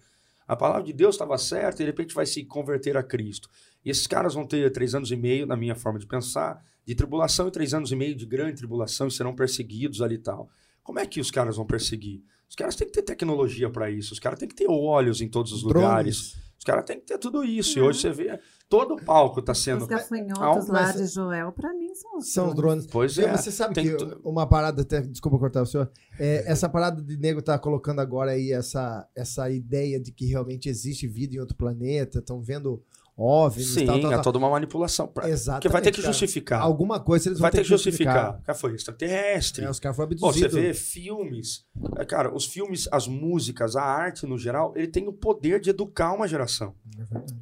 a 0.50 0.56
palavra 0.56 0.82
de 0.82 0.92
Deus 0.92 1.14
estava 1.14 1.38
certa 1.38 1.80
e 1.80 1.84
de 1.84 1.92
repente 1.92 2.12
vai 2.12 2.26
se 2.26 2.44
converter 2.44 2.96
a 2.96 3.04
Cristo. 3.04 3.48
E 3.84 3.88
esses 3.88 4.04
caras 4.08 4.34
vão 4.34 4.44
ter 4.44 4.68
três 4.72 4.96
anos 4.96 5.12
e 5.12 5.14
meio, 5.14 5.46
na 5.46 5.56
minha 5.56 5.76
forma 5.76 5.96
de 5.96 6.08
pensar, 6.08 6.60
de 6.84 6.92
tribulação 6.92 7.46
e 7.46 7.52
três 7.52 7.72
anos 7.72 7.92
e 7.92 7.94
meio 7.94 8.16
de 8.16 8.26
grande 8.26 8.56
tribulação 8.56 9.06
e 9.06 9.12
serão 9.12 9.32
perseguidos 9.32 10.02
ali 10.02 10.16
e 10.16 10.18
tal. 10.18 10.50
Como 10.82 10.98
é 10.98 11.06
que 11.06 11.20
os 11.20 11.30
caras 11.30 11.54
vão 11.56 11.64
perseguir? 11.64 12.24
Os 12.48 12.56
caras 12.56 12.74
têm 12.74 12.88
que 12.88 12.92
ter 12.92 13.02
tecnologia 13.02 13.70
para 13.70 13.92
isso, 13.92 14.12
os 14.12 14.18
caras 14.18 14.40
têm 14.40 14.48
que 14.48 14.56
ter 14.56 14.66
olhos 14.68 15.20
em 15.20 15.28
todos 15.28 15.52
os 15.52 15.62
Drones. 15.62 15.76
lugares. 15.84 16.36
Os 16.60 16.64
caras 16.64 16.84
têm 16.84 17.00
que 17.00 17.06
ter 17.06 17.16
tudo 17.16 17.42
isso. 17.42 17.78
E 17.78 17.82
hoje 17.82 18.00
você 18.02 18.10
vê, 18.10 18.38
todo 18.68 18.92
o 18.92 19.02
palco 19.02 19.40
está 19.40 19.54
sendo. 19.54 19.80
Os 19.80 19.88
gafanhotos 19.88 20.68
lá 20.68 20.92
de 20.92 21.06
Joel, 21.06 21.50
para 21.52 21.72
mim, 21.72 21.94
são 21.94 22.18
os 22.18 22.30
são 22.30 22.54
drones. 22.54 22.86
Pois 22.86 23.16
é. 23.16 23.34
Você 23.34 23.50
sabe 23.50 23.80
que 23.80 23.96
uma 24.22 24.46
parada, 24.46 24.82
até, 24.82 25.00
desculpa 25.00 25.38
cortar 25.38 25.62
o 25.62 25.66
senhor, 25.66 25.90
é, 26.18 26.44
essa 26.52 26.68
parada 26.68 27.00
de 27.00 27.16
nego 27.16 27.40
tá 27.40 27.58
colocando 27.58 28.00
agora 28.00 28.32
aí 28.32 28.52
essa, 28.52 29.08
essa 29.16 29.50
ideia 29.50 29.98
de 29.98 30.12
que 30.12 30.26
realmente 30.26 30.68
existe 30.68 31.08
vida 31.08 31.34
em 31.34 31.38
outro 31.38 31.56
planeta, 31.56 32.18
estão 32.18 32.42
vendo 32.42 32.82
OVNIs, 33.22 33.74
Sim, 33.74 33.86
tal, 33.86 34.00
tal, 34.00 34.10
é 34.10 34.14
tal. 34.14 34.22
toda 34.22 34.38
uma 34.38 34.48
manipulação. 34.48 35.06
Pra... 35.06 35.28
Exatamente. 35.28 35.62
Porque 35.62 35.72
vai 35.72 35.82
ter 35.82 35.92
que 35.92 36.00
justificar. 36.00 36.58
Cara. 36.58 36.68
Alguma 36.68 36.98
coisa 36.98 37.28
eles 37.28 37.38
vai 37.38 37.50
vão 37.50 37.56
ter 37.56 37.62
que 37.62 37.68
justificar. 37.68 38.14
justificar. 38.14 38.40
O 38.40 38.44
cara 38.44 38.58
foi 38.58 38.74
extraterrestre. 38.74 39.64
É, 39.64 39.70
os 39.70 39.78
caras 39.78 39.96
foram 39.96 40.06
abduzidos. 40.06 40.52
você 40.52 40.60
vê 40.60 40.72
filmes. 40.72 41.66
É, 41.98 42.04
cara, 42.04 42.34
os 42.34 42.46
filmes, 42.46 42.88
as 42.90 43.06
músicas, 43.06 43.76
a 43.76 43.82
arte 43.82 44.26
no 44.26 44.38
geral, 44.38 44.72
ele 44.74 44.88
tem 44.88 45.06
o 45.06 45.12
poder 45.12 45.60
de 45.60 45.70
educar 45.70 46.12
uma 46.12 46.26
geração. 46.26 46.74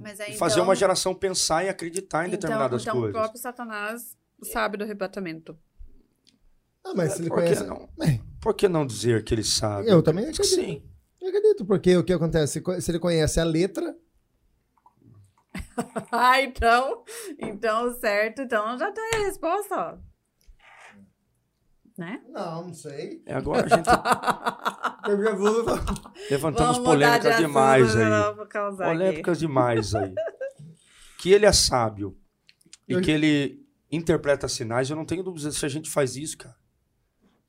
Mas 0.00 0.18
aí, 0.18 0.36
fazer 0.36 0.54
então... 0.54 0.64
uma 0.64 0.74
geração 0.74 1.14
pensar 1.14 1.64
e 1.64 1.68
acreditar 1.68 2.24
em 2.24 2.28
então, 2.28 2.40
determinadas 2.40 2.82
então 2.82 2.94
coisas. 2.94 3.10
Então 3.10 3.20
o 3.20 3.22
próprio 3.22 3.40
Satanás 3.40 4.16
sabe 4.42 4.78
do 4.78 4.84
arrebatamento. 4.84 5.56
Ah, 6.84 6.92
mas 6.94 7.12
se 7.12 7.22
ele 7.22 7.30
conhece... 7.30 7.64
Não? 7.64 7.88
por 8.40 8.54
que 8.54 8.68
não 8.68 8.86
dizer 8.86 9.22
que 9.24 9.34
ele 9.34 9.44
sabe? 9.44 9.88
Eu 9.88 10.02
também 10.02 10.24
acredito. 10.24 10.46
Sim. 10.46 10.82
Eu 11.20 11.28
acredito, 11.28 11.64
porque 11.64 11.96
o 11.96 12.04
que 12.04 12.12
acontece? 12.12 12.62
Se 12.80 12.90
ele 12.90 12.98
conhece 12.98 13.38
a 13.40 13.44
letra. 13.44 13.94
ah, 16.12 16.42
então. 16.42 17.02
Então, 17.38 17.94
certo. 17.94 18.42
Então 18.42 18.76
já 18.78 18.92
tem 18.92 19.10
a 19.14 19.18
resposta, 19.26 19.76
ó. 19.76 19.96
Né? 21.96 22.20
Não, 22.28 22.66
não 22.66 22.74
sei. 22.74 23.22
É, 23.26 23.34
agora 23.34 23.66
a 23.66 23.68
gente. 23.68 23.88
Levantamos 26.30 26.78
polêmicas 26.78 27.36
de 27.36 27.42
demais 27.42 27.96
aí. 27.96 28.04
Polêmicas 28.76 29.36
aqui. 29.36 29.46
demais 29.46 29.94
aí. 29.94 30.14
Que 31.20 31.32
ele 31.32 31.46
é 31.46 31.52
sábio 31.52 32.16
e 32.86 32.92
eu... 32.92 33.02
que 33.02 33.10
ele 33.10 33.66
interpreta 33.90 34.46
sinais, 34.46 34.88
eu 34.88 34.94
não 34.94 35.04
tenho 35.04 35.24
dúvida 35.24 35.50
se 35.50 35.66
a 35.66 35.68
gente 35.68 35.90
faz 35.90 36.14
isso, 36.14 36.38
cara. 36.38 36.54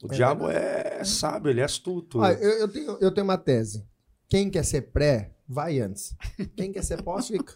O 0.01 0.11
é 0.11 0.15
diabo 0.15 0.47
verdade. 0.47 1.01
é 1.01 1.03
sábio, 1.03 1.51
ele 1.51 1.61
é 1.61 1.65
astuto. 1.65 2.19
Ah, 2.22 2.34
eu, 2.34 2.61
eu, 2.61 2.68
tenho, 2.68 2.97
eu 2.99 3.14
tenho 3.14 3.26
uma 3.26 3.38
tese. 3.38 3.88
Quem 4.27 4.49
quer 4.49 4.64
ser 4.64 4.91
pré, 4.91 5.35
vai 5.47 5.80
antes. 5.80 6.15
Quem 6.56 6.72
quer 6.72 6.84
ser 6.84 7.03
pós, 7.03 7.27
fica. 7.27 7.53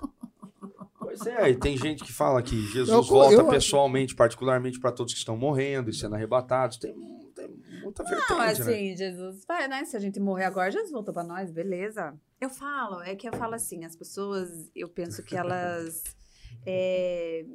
Pois 1.17 1.27
é, 1.27 1.49
e 1.51 1.55
tem 1.55 1.77
gente 1.77 2.03
que 2.03 2.11
fala 2.11 2.41
que 2.41 2.55
Jesus 2.67 2.89
eu, 2.89 3.03
volta 3.03 3.35
eu, 3.35 3.47
pessoalmente, 3.47 4.15
particularmente 4.15 4.79
para 4.79 4.91
todos 4.91 5.13
que 5.13 5.19
estão 5.19 5.37
morrendo 5.37 5.89
e 5.89 5.93
sendo 5.93 6.15
arrebatados. 6.15 6.77
Tem, 6.77 6.93
tem 7.35 7.49
muita 7.81 8.03
vertente, 8.03 8.29
Não, 8.29 8.37
né? 8.39 8.45
assim, 8.47 8.89
né? 8.89 8.95
Jesus 8.95 9.45
vai, 9.45 9.67
né? 9.67 9.85
Se 9.85 9.95
a 9.95 9.99
gente 9.99 10.19
morrer 10.19 10.45
agora, 10.45 10.71
Jesus 10.71 10.91
voltou 10.91 11.13
para 11.13 11.23
nós, 11.23 11.51
beleza. 11.51 12.17
Eu 12.41 12.49
falo, 12.49 13.01
é 13.01 13.15
que 13.15 13.27
eu 13.27 13.33
falo 13.33 13.53
assim, 13.53 13.85
as 13.85 13.95
pessoas, 13.95 14.49
eu 14.75 14.89
penso 14.89 15.23
que 15.23 15.35
elas 15.35 16.03
é, 16.65 17.45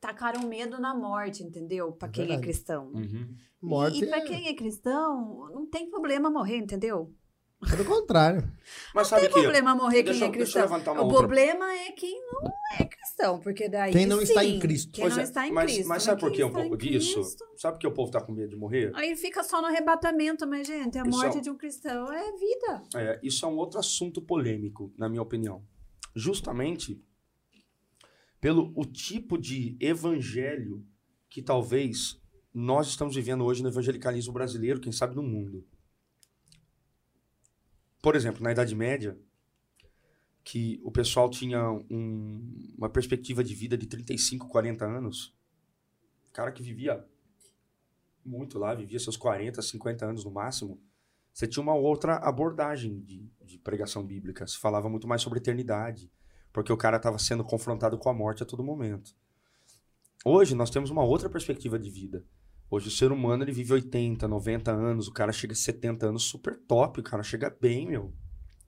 tacaram 0.00 0.48
medo 0.48 0.80
na 0.80 0.94
morte, 0.94 1.42
entendeu? 1.42 1.92
Para 1.92 2.08
é 2.08 2.12
quem 2.12 2.32
é 2.32 2.40
cristão. 2.40 2.90
Uhum. 2.94 3.34
Morte 3.60 4.00
e, 4.00 4.04
e 4.04 4.06
para 4.08 4.18
é... 4.18 4.24
quem 4.24 4.48
é 4.48 4.54
cristão, 4.54 5.50
não 5.52 5.66
tem 5.66 5.88
problema 5.90 6.30
morrer, 6.30 6.56
entendeu? 6.56 7.12
Pelo 7.70 7.84
contrário. 7.84 8.42
Mas 8.94 9.10
não 9.10 9.18
tem 9.18 9.28
que, 9.28 9.40
problema 9.40 9.74
morrer 9.74 10.02
quem 10.02 10.22
é 10.22 10.30
cristão. 10.30 10.66
o 10.66 10.72
outra... 10.72 11.06
problema 11.06 11.72
é 11.72 11.92
quem 11.92 12.20
não 12.26 12.52
é 12.78 12.84
cristão, 12.84 13.38
porque 13.40 13.68
daí 13.68 13.92
Quem 13.92 14.06
não 14.06 14.18
sim, 14.18 14.24
está 14.24 14.44
em 14.44 14.58
Cristo. 14.58 14.92
Quem 14.92 15.08
não 15.08 15.18
é, 15.18 15.22
está 15.22 15.46
em 15.46 15.52
mas, 15.52 15.72
Cristo. 15.72 15.88
Mas 15.88 16.02
sabe 16.02 16.20
por 16.20 16.32
que 16.32 16.44
um 16.44 16.52
pouco 16.52 16.76
disso? 16.76 17.14
Cristo? 17.14 17.44
Sabe 17.56 17.74
por 17.74 17.80
que 17.80 17.86
o 17.86 17.92
povo 17.92 18.08
está 18.08 18.20
com 18.20 18.32
medo 18.32 18.50
de 18.50 18.56
morrer? 18.56 18.92
Aí 18.94 19.16
fica 19.16 19.42
só 19.42 19.60
no 19.60 19.68
arrebatamento, 19.68 20.46
mas, 20.46 20.66
gente, 20.66 20.98
a 20.98 21.02
isso 21.02 21.18
morte 21.18 21.38
é... 21.38 21.40
de 21.40 21.50
um 21.50 21.56
cristão 21.56 22.12
é 22.12 22.32
vida. 22.32 22.82
É, 22.94 23.20
isso 23.22 23.44
é 23.44 23.48
um 23.48 23.56
outro 23.56 23.78
assunto 23.78 24.20
polêmico, 24.20 24.92
na 24.96 25.08
minha 25.08 25.22
opinião. 25.22 25.62
Justamente 26.14 27.02
pelo 28.40 28.72
o 28.76 28.84
tipo 28.84 29.38
de 29.38 29.74
evangelho 29.80 30.84
que 31.30 31.40
talvez 31.40 32.20
nós 32.52 32.88
estamos 32.88 33.16
vivendo 33.16 33.42
hoje 33.42 33.62
no 33.62 33.70
evangelicalismo 33.70 34.32
brasileiro, 34.32 34.80
quem 34.80 34.92
sabe 34.92 35.16
no 35.16 35.22
mundo. 35.22 35.66
Por 38.04 38.14
exemplo, 38.14 38.42
na 38.42 38.52
Idade 38.52 38.74
Média, 38.74 39.18
que 40.44 40.78
o 40.84 40.90
pessoal 40.90 41.30
tinha 41.30 41.70
um, 41.70 42.74
uma 42.76 42.90
perspectiva 42.90 43.42
de 43.42 43.54
vida 43.54 43.78
de 43.78 43.86
35, 43.86 44.46
40 44.46 44.84
anos, 44.84 45.34
cara 46.30 46.52
que 46.52 46.62
vivia 46.62 47.02
muito 48.22 48.58
lá, 48.58 48.74
vivia 48.74 48.98
seus 48.98 49.16
40, 49.16 49.62
50 49.62 50.04
anos 50.04 50.22
no 50.22 50.30
máximo, 50.30 50.78
você 51.32 51.46
tinha 51.46 51.62
uma 51.62 51.74
outra 51.74 52.16
abordagem 52.16 53.00
de, 53.00 53.26
de 53.42 53.58
pregação 53.58 54.04
bíblica. 54.04 54.46
Se 54.46 54.58
falava 54.58 54.86
muito 54.90 55.08
mais 55.08 55.22
sobre 55.22 55.38
eternidade, 55.38 56.12
porque 56.52 56.70
o 56.70 56.76
cara 56.76 56.98
estava 56.98 57.18
sendo 57.18 57.42
confrontado 57.42 57.96
com 57.96 58.10
a 58.10 58.12
morte 58.12 58.42
a 58.42 58.46
todo 58.46 58.62
momento. 58.62 59.16
Hoje 60.22 60.54
nós 60.54 60.68
temos 60.68 60.90
uma 60.90 61.02
outra 61.02 61.30
perspectiva 61.30 61.78
de 61.78 61.88
vida. 61.88 62.22
Hoje 62.74 62.88
o 62.88 62.90
ser 62.90 63.12
humano 63.12 63.44
ele 63.44 63.52
vive 63.52 63.72
80, 63.72 64.26
90 64.26 64.72
anos, 64.72 65.06
o 65.06 65.12
cara 65.12 65.30
chega 65.30 65.52
a 65.52 65.56
70 65.56 66.08
anos 66.08 66.24
super 66.24 66.56
top, 66.56 66.98
o 66.98 67.04
cara 67.04 67.22
chega 67.22 67.56
bem, 67.60 67.86
meu. 67.86 68.12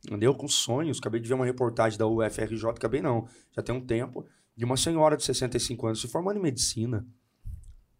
Andeu 0.09 0.33
com 0.33 0.47
sonhos. 0.47 0.99
Acabei 1.01 1.21
de 1.21 1.27
ver 1.27 1.35
uma 1.35 1.45
reportagem 1.45 1.99
da 1.99 2.07
UFRJ, 2.07 2.71
acabei 2.71 3.03
não, 3.03 3.27
já 3.51 3.65
tem 3.65 3.75
um 3.75 3.85
tempo, 3.85 4.25
de 4.57 4.65
uma 4.65 4.77
senhora 4.77 5.17
de 5.17 5.25
65 5.25 5.89
anos 5.89 6.01
se 6.01 6.07
formando 6.07 6.39
em 6.39 6.43
medicina. 6.43 7.05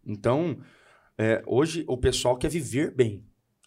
Então, 0.05 0.57
é, 1.17 1.43
hoje 1.45 1.83
o 1.89 1.97
pessoal 1.97 2.37
quer 2.37 2.49
viver 2.49 2.95
bem. 2.95 3.25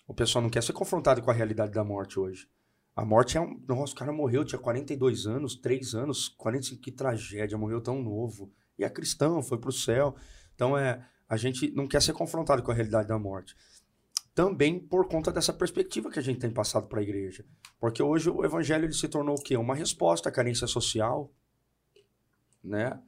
O 0.09 0.15
pessoal 0.15 0.41
não 0.41 0.49
quer 0.49 0.63
ser 0.63 0.73
confrontado 0.73 1.21
com 1.21 1.31
a 1.31 1.35
realidade 1.35 1.73
da 1.73 1.85
morte 1.85 2.19
hoje. 2.19 2.49
A 2.97 3.05
morte 3.05 3.37
é 3.37 3.41
um. 3.43 3.63
Nossa, 3.69 3.93
o 3.93 3.97
cara 3.97 4.15
morreu, 4.15 4.47
tinha 4.47 4.59
42 4.59 5.27
anos, 5.27 5.57
3 5.57 5.95
anos, 5.95 6.31
45, 6.31 6.81
que 6.81 6.91
tragédia, 6.91 7.59
morreu 7.59 7.83
tão 7.83 8.03
novo. 8.03 8.51
E 8.79 8.85
é 8.85 8.89
cristão, 8.89 9.43
foi 9.43 9.59
pro 9.59 9.71
céu. 9.71 10.17
Então 10.55 10.75
é 10.75 11.07
a 11.31 11.37
gente 11.37 11.71
não 11.71 11.87
quer 11.87 12.03
ser 12.03 12.13
confrontado 12.13 12.61
com 12.61 12.73
a 12.73 12.75
realidade 12.75 13.07
da 13.07 13.17
morte. 13.17 13.55
Também 14.35 14.81
por 14.81 15.07
conta 15.07 15.31
dessa 15.31 15.53
perspectiva 15.53 16.11
que 16.11 16.19
a 16.19 16.23
gente 16.23 16.41
tem 16.41 16.51
passado 16.51 16.89
para 16.89 16.99
a 16.99 17.03
igreja. 17.03 17.45
Porque 17.79 18.03
hoje 18.03 18.29
o 18.29 18.45
evangelho 18.45 18.85
ele 18.85 18.93
se 18.93 19.07
tornou 19.07 19.37
o 19.37 19.43
quê? 19.43 19.57
Uma 19.57 19.77
resposta 19.77 20.29
à 20.29 20.33
carência 20.33 20.67
social, 20.67 21.33
né? 22.65 23.01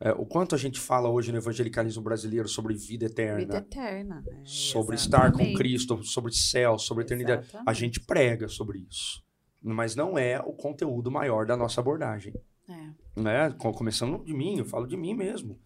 É, 0.00 0.10
o 0.12 0.24
quanto 0.24 0.54
a 0.54 0.58
gente 0.58 0.80
fala 0.80 1.10
hoje 1.10 1.30
no 1.32 1.38
evangelicalismo 1.38 2.02
brasileiro 2.02 2.48
sobre 2.48 2.74
vida 2.74 3.06
eterna. 3.06 3.38
Vida 3.38 3.58
eterna. 3.58 4.24
É, 4.26 4.42
sobre 4.44 4.96
estar 4.96 5.32
com 5.32 5.52
Cristo, 5.54 6.02
sobre 6.02 6.32
céu, 6.32 6.78
sobre 6.78 7.04
eternidade. 7.04 7.42
Exatamente. 7.42 7.68
A 7.68 7.72
gente 7.74 8.00
prega 8.00 8.48
sobre 8.48 8.86
isso. 8.90 9.22
Mas 9.62 9.94
não 9.94 10.16
é 10.16 10.40
o 10.40 10.52
conteúdo 10.52 11.10
maior 11.10 11.44
da 11.44 11.56
nossa 11.56 11.80
abordagem. 11.80 12.34
É. 12.68 13.20
Né? 13.20 13.50
Começando 13.58 14.22
de 14.24 14.32
mim, 14.32 14.58
eu 14.58 14.64
falo 14.64 14.86
de 14.86 14.96
mim 14.96 15.14
mesmo. 15.14 15.58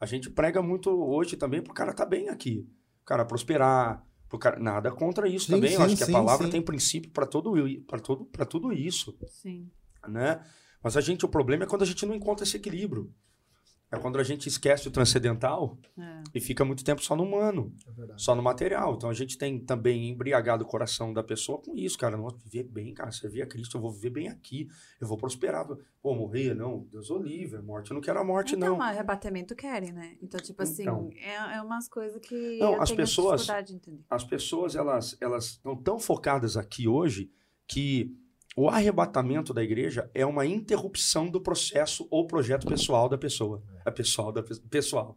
A 0.00 0.06
gente 0.06 0.30
prega 0.30 0.62
muito 0.62 0.90
hoje 0.90 1.36
também 1.36 1.62
pro 1.62 1.74
cara 1.74 1.92
tá 1.92 2.06
bem 2.06 2.28
aqui. 2.28 2.66
O 3.02 3.04
cara 3.04 3.24
prosperar, 3.24 4.04
pro 4.28 4.38
cara... 4.38 4.58
nada 4.58 4.90
contra 4.92 5.28
isso 5.28 5.46
sim, 5.46 5.52
também. 5.52 5.70
Sim, 5.70 5.76
Eu 5.76 5.82
acho 5.82 5.96
que 5.96 6.04
sim, 6.04 6.12
a 6.12 6.18
palavra 6.18 6.48
tem 6.48 6.62
princípio 6.62 7.10
para 7.10 7.26
todo 7.26 7.54
para 7.86 7.98
todo 7.98 8.24
para 8.26 8.44
tudo 8.44 8.72
isso. 8.72 9.16
Sim. 9.26 9.70
Né? 10.06 10.44
Mas 10.82 10.96
a 10.96 11.00
gente 11.00 11.24
o 11.24 11.28
problema 11.28 11.64
é 11.64 11.66
quando 11.66 11.82
a 11.82 11.86
gente 11.86 12.06
não 12.06 12.14
encontra 12.14 12.44
esse 12.44 12.56
equilíbrio. 12.56 13.12
É 13.90 13.98
quando 13.98 14.18
a 14.18 14.22
gente 14.22 14.48
esquece 14.48 14.86
o 14.86 14.90
transcendental 14.90 15.78
é. 15.98 16.22
e 16.34 16.40
fica 16.40 16.62
muito 16.62 16.84
tempo 16.84 17.02
só 17.02 17.16
no 17.16 17.22
humano, 17.22 17.74
é 17.86 18.18
só 18.18 18.34
no 18.34 18.42
material. 18.42 18.94
Então 18.94 19.08
a 19.08 19.14
gente 19.14 19.38
tem 19.38 19.58
também 19.58 20.10
embriagado 20.10 20.62
o 20.62 20.66
coração 20.66 21.12
da 21.14 21.22
pessoa 21.22 21.58
com 21.58 21.74
isso, 21.74 21.96
cara. 21.96 22.14
Nossa, 22.14 22.36
viver 22.36 22.64
bem, 22.64 22.92
cara, 22.92 23.10
servir 23.10 23.40
a 23.40 23.46
Cristo, 23.46 23.78
eu 23.78 23.80
vou 23.80 23.90
viver 23.90 24.10
bem 24.10 24.28
aqui, 24.28 24.68
eu 25.00 25.08
vou 25.08 25.16
prosperar. 25.16 25.66
Pô, 26.02 26.14
morrer, 26.14 26.54
não, 26.54 26.86
Deus 26.90 27.08
o 27.08 27.18
livre, 27.18 27.62
morte, 27.62 27.90
eu 27.90 27.94
não 27.94 28.02
quero 28.02 28.18
a 28.18 28.24
morte, 28.24 28.54
então, 28.54 28.68
não. 28.68 28.74
Então, 28.76 28.86
arrebatamento 28.86 29.56
querem, 29.56 29.90
né? 29.90 30.18
Então, 30.22 30.38
tipo 30.38 30.62
assim, 30.62 30.82
então, 30.82 31.10
é, 31.16 31.56
é 31.56 31.62
umas 31.62 31.88
coisas 31.88 32.20
que 32.20 32.58
não, 32.58 32.74
eu 32.74 32.82
as 32.82 32.90
tenho 32.90 32.98
pessoas, 32.98 33.40
dificuldade 33.40 33.68
de 33.68 33.74
entender. 33.74 34.04
As 34.10 34.24
pessoas, 34.24 34.76
elas 34.76 35.44
estão 35.44 35.74
tão 35.74 35.98
focadas 35.98 36.58
aqui 36.58 36.86
hoje 36.86 37.30
que 37.66 38.14
o 38.58 38.68
arrebatamento 38.68 39.54
da 39.54 39.62
igreja 39.62 40.10
é 40.12 40.26
uma 40.26 40.44
interrupção 40.44 41.30
do 41.30 41.40
processo 41.40 42.08
ou 42.10 42.26
projeto 42.26 42.66
pessoal 42.66 43.08
da 43.08 43.16
pessoa. 43.16 43.62
A 43.84 43.92
pessoal 43.92 44.32
da 44.32 44.42
pessoal. 44.42 45.16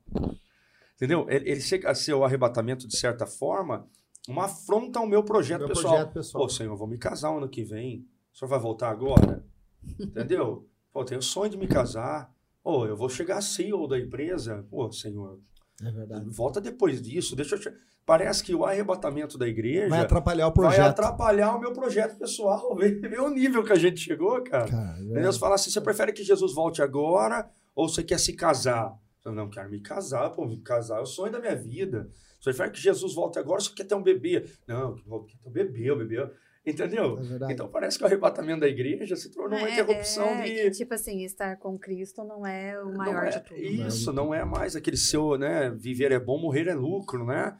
Entendeu? 0.95 1.25
Ele, 1.27 1.49
ele 1.49 1.59
chega 1.59 1.89
a 1.89 1.95
ser 1.95 2.13
o 2.13 2.23
arrebatamento, 2.23 2.87
de 2.87 2.95
certa 2.95 3.25
forma, 3.25 3.89
uma 4.27 4.45
afronta 4.45 4.99
ao 4.99 5.07
meu 5.07 5.23
projeto, 5.23 5.61
meu 5.61 5.69
pessoal. 5.69 5.93
projeto 5.95 6.13
pessoal. 6.13 6.43
Pô, 6.43 6.49
Senhor, 6.49 6.73
eu 6.73 6.77
vou 6.77 6.87
me 6.87 6.99
casar 6.99 7.35
ano 7.35 7.49
que 7.49 7.63
vem. 7.63 8.05
O 8.31 8.37
senhor 8.37 8.49
vai 8.49 8.59
voltar 8.59 8.91
agora? 8.91 9.43
Entendeu? 9.99 10.69
Pô, 10.93 11.03
tenho 11.03 11.23
sonho 11.23 11.49
de 11.49 11.57
me 11.57 11.67
casar. 11.67 12.31
Pô, 12.61 12.85
eu 12.85 12.95
vou 12.95 13.09
chegar 13.09 13.37
a 13.37 13.41
CEO 13.41 13.87
da 13.87 13.97
empresa. 13.97 14.63
Pô, 14.69 14.91
Senhor, 14.91 15.39
é 15.81 15.89
verdade. 15.89 16.29
volta 16.29 16.61
depois 16.61 17.01
disso. 17.01 17.35
Deixa 17.35 17.55
eu 17.55 17.73
parece 18.05 18.43
que 18.43 18.53
o 18.53 18.65
arrebatamento 18.65 19.37
da 19.37 19.47
igreja 19.47 19.89
vai 19.89 19.99
atrapalhar 19.99 20.47
o 20.47 20.51
projeto. 20.51 20.79
Vai 20.79 20.89
atrapalhar 20.89 21.55
o 21.55 21.59
meu 21.59 21.73
projeto 21.73 22.17
pessoal. 22.17 22.75
Vê, 22.75 23.19
o 23.19 23.29
nível 23.29 23.63
que 23.63 23.73
a 23.73 23.77
gente 23.77 23.99
chegou, 23.99 24.41
cara. 24.43 24.69
cara 24.69 24.97
é. 24.99 25.21
Deus 25.21 25.37
fala 25.37 25.55
assim: 25.55 25.69
você 25.69 25.81
prefere 25.81 26.11
que 26.11 26.23
Jesus 26.23 26.53
volte 26.53 26.81
agora 26.81 27.49
ou 27.75 27.87
você 27.87 28.03
quer 28.03 28.19
se 28.19 28.33
casar? 28.33 28.93
Eu 29.23 29.31
não 29.31 29.49
quero 29.49 29.69
me 29.69 29.79
casar, 29.79 30.31
pô, 30.31 30.45
me 30.47 30.59
casar 30.61 30.97
é 30.97 31.01
o 31.01 31.05
sonho 31.05 31.31
da 31.31 31.39
minha 31.39 31.55
vida. 31.55 32.09
Você 32.39 32.49
prefere 32.49 32.71
que 32.71 32.81
Jesus 32.81 33.13
volte 33.13 33.37
agora 33.37 33.59
ou 33.59 33.61
você 33.61 33.71
quer 33.73 33.83
ter 33.83 33.93
um 33.93 34.01
bebê? 34.01 34.45
Não, 34.67 34.95
quer 34.95 35.37
ter 35.37 35.47
um 35.47 35.51
bebê, 35.51 35.91
o 35.91 35.97
bebê. 35.97 36.27
Entendeu? 36.65 37.17
É 37.47 37.53
então 37.53 37.67
parece 37.67 37.97
que 37.97 38.03
o 38.03 38.07
arrebatamento 38.07 38.59
da 38.59 38.67
igreja 38.67 39.15
se 39.15 39.31
tornou 39.31 39.57
uma 39.57 39.67
é, 39.67 39.73
interrupção 39.73 40.27
é, 40.27 40.43
de. 40.43 40.71
Tipo 40.71 40.93
assim, 40.93 41.23
estar 41.23 41.57
com 41.57 41.77
Cristo 41.77 42.23
não 42.23 42.45
é 42.45 42.79
o 42.83 42.95
maior 42.95 43.25
é, 43.25 43.29
de 43.29 43.39
tudo. 43.41 43.59
Isso, 43.59 44.13
não 44.13 44.31
é 44.31 44.45
mais 44.45 44.75
aquele 44.75 44.97
seu, 44.97 45.37
né? 45.37 45.71
Viver 45.71 46.11
é 46.11 46.19
bom, 46.19 46.39
morrer 46.39 46.67
é 46.67 46.75
lucro, 46.75 47.25
né? 47.25 47.57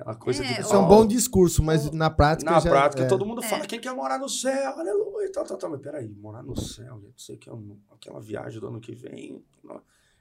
Aquela 0.00 0.14
coisa 0.14 0.44
é, 0.44 0.54
de 0.54 0.60
Isso 0.60 0.74
é 0.74 0.78
um 0.78 0.86
bom 0.86 1.06
discurso, 1.06 1.62
mas 1.62 1.90
na 1.90 2.08
prática. 2.08 2.50
Na 2.50 2.60
já, 2.60 2.70
prática, 2.70 3.02
é. 3.02 3.06
todo 3.06 3.26
mundo 3.26 3.42
fala: 3.42 3.66
quem 3.66 3.80
quer 3.80 3.92
morar 3.94 4.18
no 4.18 4.28
céu? 4.28 4.78
Aleluia. 4.78 5.30
Tal, 5.32 5.44
tal, 5.44 5.58
tal. 5.58 5.70
Mas 5.70 5.80
peraí, 5.80 6.08
morar 6.08 6.42
no 6.42 6.56
céu, 6.56 7.00
eu 7.02 7.12
sei 7.16 7.36
que 7.36 7.50
é 7.50 7.52
aquela 7.90 8.20
viagem 8.20 8.60
do 8.60 8.68
ano 8.68 8.80
que 8.80 8.94
vem. 8.94 9.44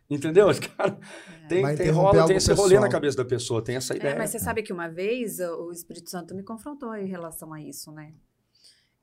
Entendeu? 0.09 0.47
Cara, 0.77 0.97
é. 1.43 1.47
tem, 1.47 1.75
tem, 1.75 1.89
rola, 1.89 2.25
tem 2.25 2.37
esse 2.37 2.53
rolê 2.53 2.79
na 2.79 2.89
cabeça 2.89 3.17
da 3.17 3.25
pessoa, 3.25 3.63
tem 3.63 3.75
essa 3.75 3.95
ideia. 3.95 4.13
É, 4.13 4.17
mas 4.17 4.31
você 4.31 4.39
sabe 4.39 4.63
que 4.63 4.73
uma 4.73 4.87
vez 4.87 5.39
o 5.39 5.71
Espírito 5.71 6.09
Santo 6.09 6.33
me 6.33 6.43
confrontou 6.43 6.95
em 6.95 7.07
relação 7.07 7.53
a 7.53 7.61
isso, 7.61 7.91
né? 7.91 8.13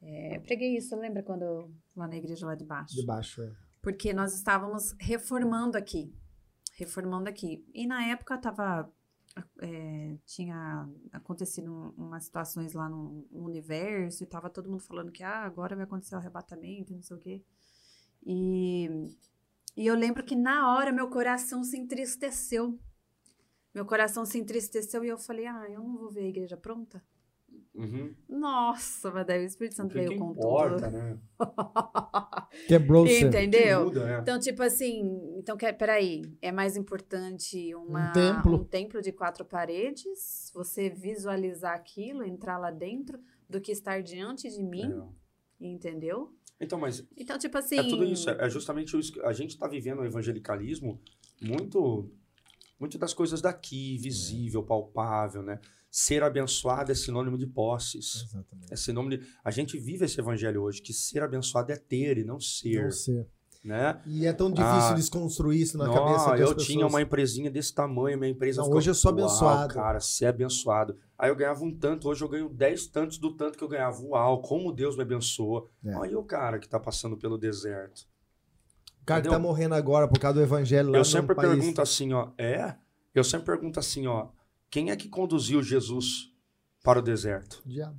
É, 0.03 0.39
preguei 0.41 0.77
isso, 0.77 0.95
lembra 0.97 1.23
quando 1.23 1.71
lá 1.97 2.09
na 2.09 2.17
igreja 2.17 2.47
lá 2.47 2.55
de 2.55 2.65
baixo? 2.65 2.95
De 2.95 3.07
baixo, 3.07 3.43
é. 3.43 3.53
Porque 3.83 4.13
nós 4.13 4.35
estávamos 4.35 4.95
reformando 4.99 5.77
aqui. 5.77 6.15
Reformando 6.77 7.29
aqui. 7.29 7.65
E 7.75 7.87
na 7.87 8.05
época 8.07 8.35
estava 8.35 8.91
é, 9.61 10.17
tinha 10.25 10.89
acontecido 11.13 11.95
umas 11.97 12.25
situações 12.25 12.73
lá 12.73 12.89
no, 12.89 13.27
universo 13.33 14.23
e 14.23 14.27
tava 14.27 14.51
todo 14.51 14.71
mundo 14.71 14.83
falando 14.83 15.13
que 15.13 15.23
ah, 15.23 15.45
agora 15.45 15.75
vai 15.75 15.85
acontecer 15.85 16.15
o 16.15 16.19
arrebatamento, 16.19 16.95
não 16.95 17.03
sei 17.03 17.17
o 17.17 17.21
quê. 17.21 17.45
E, 18.25 18.89
e 19.77 19.87
eu 19.87 19.95
lembro 19.95 20.25
que 20.25 20.37
na 20.37 20.75
hora 20.75 20.93
meu 20.93 21.09
coração 21.09 21.65
se 21.65 21.77
entristeceu. 21.77 22.79
Meu 23.75 23.85
coração 23.85 24.25
se 24.25 24.39
entristeceu 24.39 25.05
e 25.05 25.09
eu 25.09 25.19
falei, 25.19 25.47
ah, 25.47 25.69
eu 25.69 25.83
não 25.83 25.97
vou 25.97 26.11
ver 26.11 26.23
a 26.23 26.29
igreja 26.29 26.57
pronta. 26.57 27.03
Uhum. 27.75 28.15
Nossa, 28.29 29.11
mas 29.11 29.27
daí 29.27 29.43
o 29.43 29.47
Espírito 29.47 29.75
Santo 29.75 29.95
veio 29.95 30.17
com 30.17 30.31
importa, 30.31 30.87
tudo. 30.87 30.97
Né? 30.97 31.19
Quebrou-se. 32.69 33.25
Entendeu? 33.25 33.87
Muda, 33.87 34.11
é. 34.17 34.21
Então, 34.21 34.39
tipo 34.39 34.63
assim, 34.63 35.35
então, 35.37 35.57
que, 35.57 35.73
peraí, 35.73 36.23
é 36.41 36.53
mais 36.53 36.77
importante 36.77 37.75
uma, 37.75 38.11
um, 38.11 38.13
templo. 38.13 38.55
um 38.61 38.65
templo 38.65 39.03
de 39.03 39.11
quatro 39.11 39.45
paredes, 39.45 40.53
você 40.55 40.89
visualizar 40.89 41.75
aquilo, 41.75 42.23
entrar 42.23 42.59
lá 42.59 42.71
dentro, 42.71 43.19
do 43.49 43.61
que 43.61 43.73
estar 43.73 44.03
diante 44.03 44.49
de 44.49 44.63
mim, 44.63 45.05
é. 45.61 45.67
entendeu? 45.67 46.33
Então, 46.61 46.79
mas. 46.79 47.05
Então, 47.17 47.37
tipo 47.37 47.59
assim. 47.59 47.79
É 47.79 47.83
tudo 47.83 48.05
isso. 48.05 48.31
É 48.31 48.49
justamente 48.49 48.97
isso. 48.97 49.21
A 49.23 49.33
gente 49.33 49.51
está 49.51 49.67
vivendo 49.67 49.99
o 50.01 50.07
evangelicalismo 50.07 51.01
muito. 51.41 52.09
Muito 52.79 52.99
das 52.99 53.15
coisas 53.15 53.41
daqui, 53.41 53.97
visível, 53.99 54.63
palpável, 54.63 55.43
né? 55.43 55.61
Ser 55.95 56.25
abençoado 56.25 56.91
é 56.91 56.95
sinônimo 56.95 57.39
de 57.39 57.47
posses. 57.47 58.25
Exatamente. 58.25 58.73
É 58.73 58.75
sinônimo 58.75 59.17
de. 59.17 59.29
A 59.45 59.51
gente 59.53 59.79
vive 59.79 60.05
esse 60.05 60.19
evangelho 60.19 60.61
hoje, 60.61 60.83
que 60.83 60.93
ser 60.93 61.23
abençoado 61.23 61.71
é 61.71 61.77
ter 61.77 62.19
e 62.19 62.25
não 62.25 62.41
ser. 62.41 62.83
Não 62.83 62.91
ser. 62.91 63.29
Né? 63.63 64.03
E 64.05 64.27
é 64.27 64.33
tão 64.33 64.51
difícil 64.51 64.91
ah, 64.91 64.93
desconstruir 64.95 65.63
isso 65.63 65.79
na 65.79 65.87
não, 65.87 65.95
cabeça 65.95 66.31
das 66.33 66.41
eu 66.41 66.49
pessoas. 66.49 66.67
tinha 66.67 66.87
uma 66.87 67.01
empresinha 67.01 67.51
desse 67.51 67.73
tamanho, 67.73 68.19
minha 68.19 68.31
empresa 68.31 68.61
não, 68.61 68.71
hoje 68.71 68.91
eu 68.91 68.95
sou 68.95 69.11
abençoado. 69.11 69.73
cara, 69.73 70.01
ser 70.01 70.27
abençoado. 70.27 70.99
Aí 71.17 71.31
eu 71.31 71.37
ganhava 71.37 71.65
um 71.65 71.73
tanto, 71.73 72.09
hoje 72.09 72.23
eu 72.23 72.29
ganho 72.29 72.49
dez 72.49 72.89
tantos 72.89 73.17
do 73.17 73.35
tanto 73.35 73.57
que 73.57 73.63
eu 73.63 73.69
ganhava. 73.69 74.03
Uau, 74.03 74.43
como 74.43 74.73
Deus 74.73 74.97
me 74.97 75.03
abençoa. 75.03 75.67
É. 75.83 75.97
Olha 75.97 76.19
o 76.19 76.25
cara 76.25 76.59
que 76.59 76.69
tá 76.69 76.79
passando 76.81 77.17
pelo 77.17 77.39
deserto. 77.39 78.01
O 79.01 79.07
cara 79.07 79.21
Entendeu? 79.21 79.39
que 79.39 79.43
tá 79.43 79.49
morrendo 79.49 79.77
agora 79.77 80.09
por 80.09 80.19
causa 80.19 80.41
do 80.41 80.43
evangelho 80.43 80.91
lá 80.91 80.99
Eu 80.99 81.05
sempre 81.05 81.37
pergunto 81.37 81.81
assim, 81.81 82.13
ó, 82.13 82.33
é? 82.37 82.75
Eu 83.15 83.23
sempre 83.23 83.47
pergunto 83.47 83.79
assim, 83.79 84.09
ó, 84.09 84.27
quem 84.75 84.91
é 84.91 84.97
que 84.97 85.09
conduziu 85.09 85.63
Jesus 85.63 86.33
para 86.83 86.99
o 86.99 87.03
deserto? 87.03 87.63
O 87.65 87.69
diabo. 87.69 87.97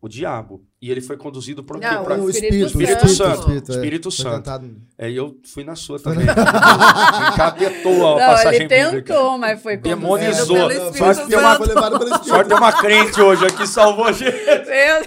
O 0.00 0.08
diabo. 0.08 0.64
E 0.80 0.90
ele 0.90 1.02
foi 1.02 1.18
conduzido 1.18 1.62
por 1.62 1.78
Não, 1.78 2.02
pra... 2.02 2.16
o 2.16 2.30
Espírito, 2.30 2.68
Espírito 2.68 3.08
Santo. 3.08 3.14
Santo. 3.14 3.40
Espírito, 3.40 3.72
Espírito 3.72 4.08
é. 4.08 4.12
Santo. 4.12 4.50
É, 4.96 5.10
eu 5.10 5.38
fui 5.44 5.64
na 5.64 5.76
sua 5.76 6.00
também. 6.00 6.24
Encapetou 6.24 7.92
a 7.92 8.20
Não, 8.20 8.26
passagem 8.26 8.60
ele 8.60 8.68
tentou, 8.68 8.90
bíblica. 8.92 9.36
mas 9.36 9.62
foi 9.62 9.76
Demonizou. 9.76 10.56
Pelo 10.56 10.72
Espírito 10.72 10.96
Sorte, 10.96 11.28
tem 11.28 11.38
uma, 11.38 12.24
sorte 12.24 12.48
tem 12.48 12.56
uma 12.56 12.72
crente 12.72 13.20
hoje 13.20 13.44
aqui 13.44 13.66
salvou 13.66 14.06
a 14.06 14.12
gente. 14.12 14.32
Meu 14.32 14.64
Deus 14.64 15.06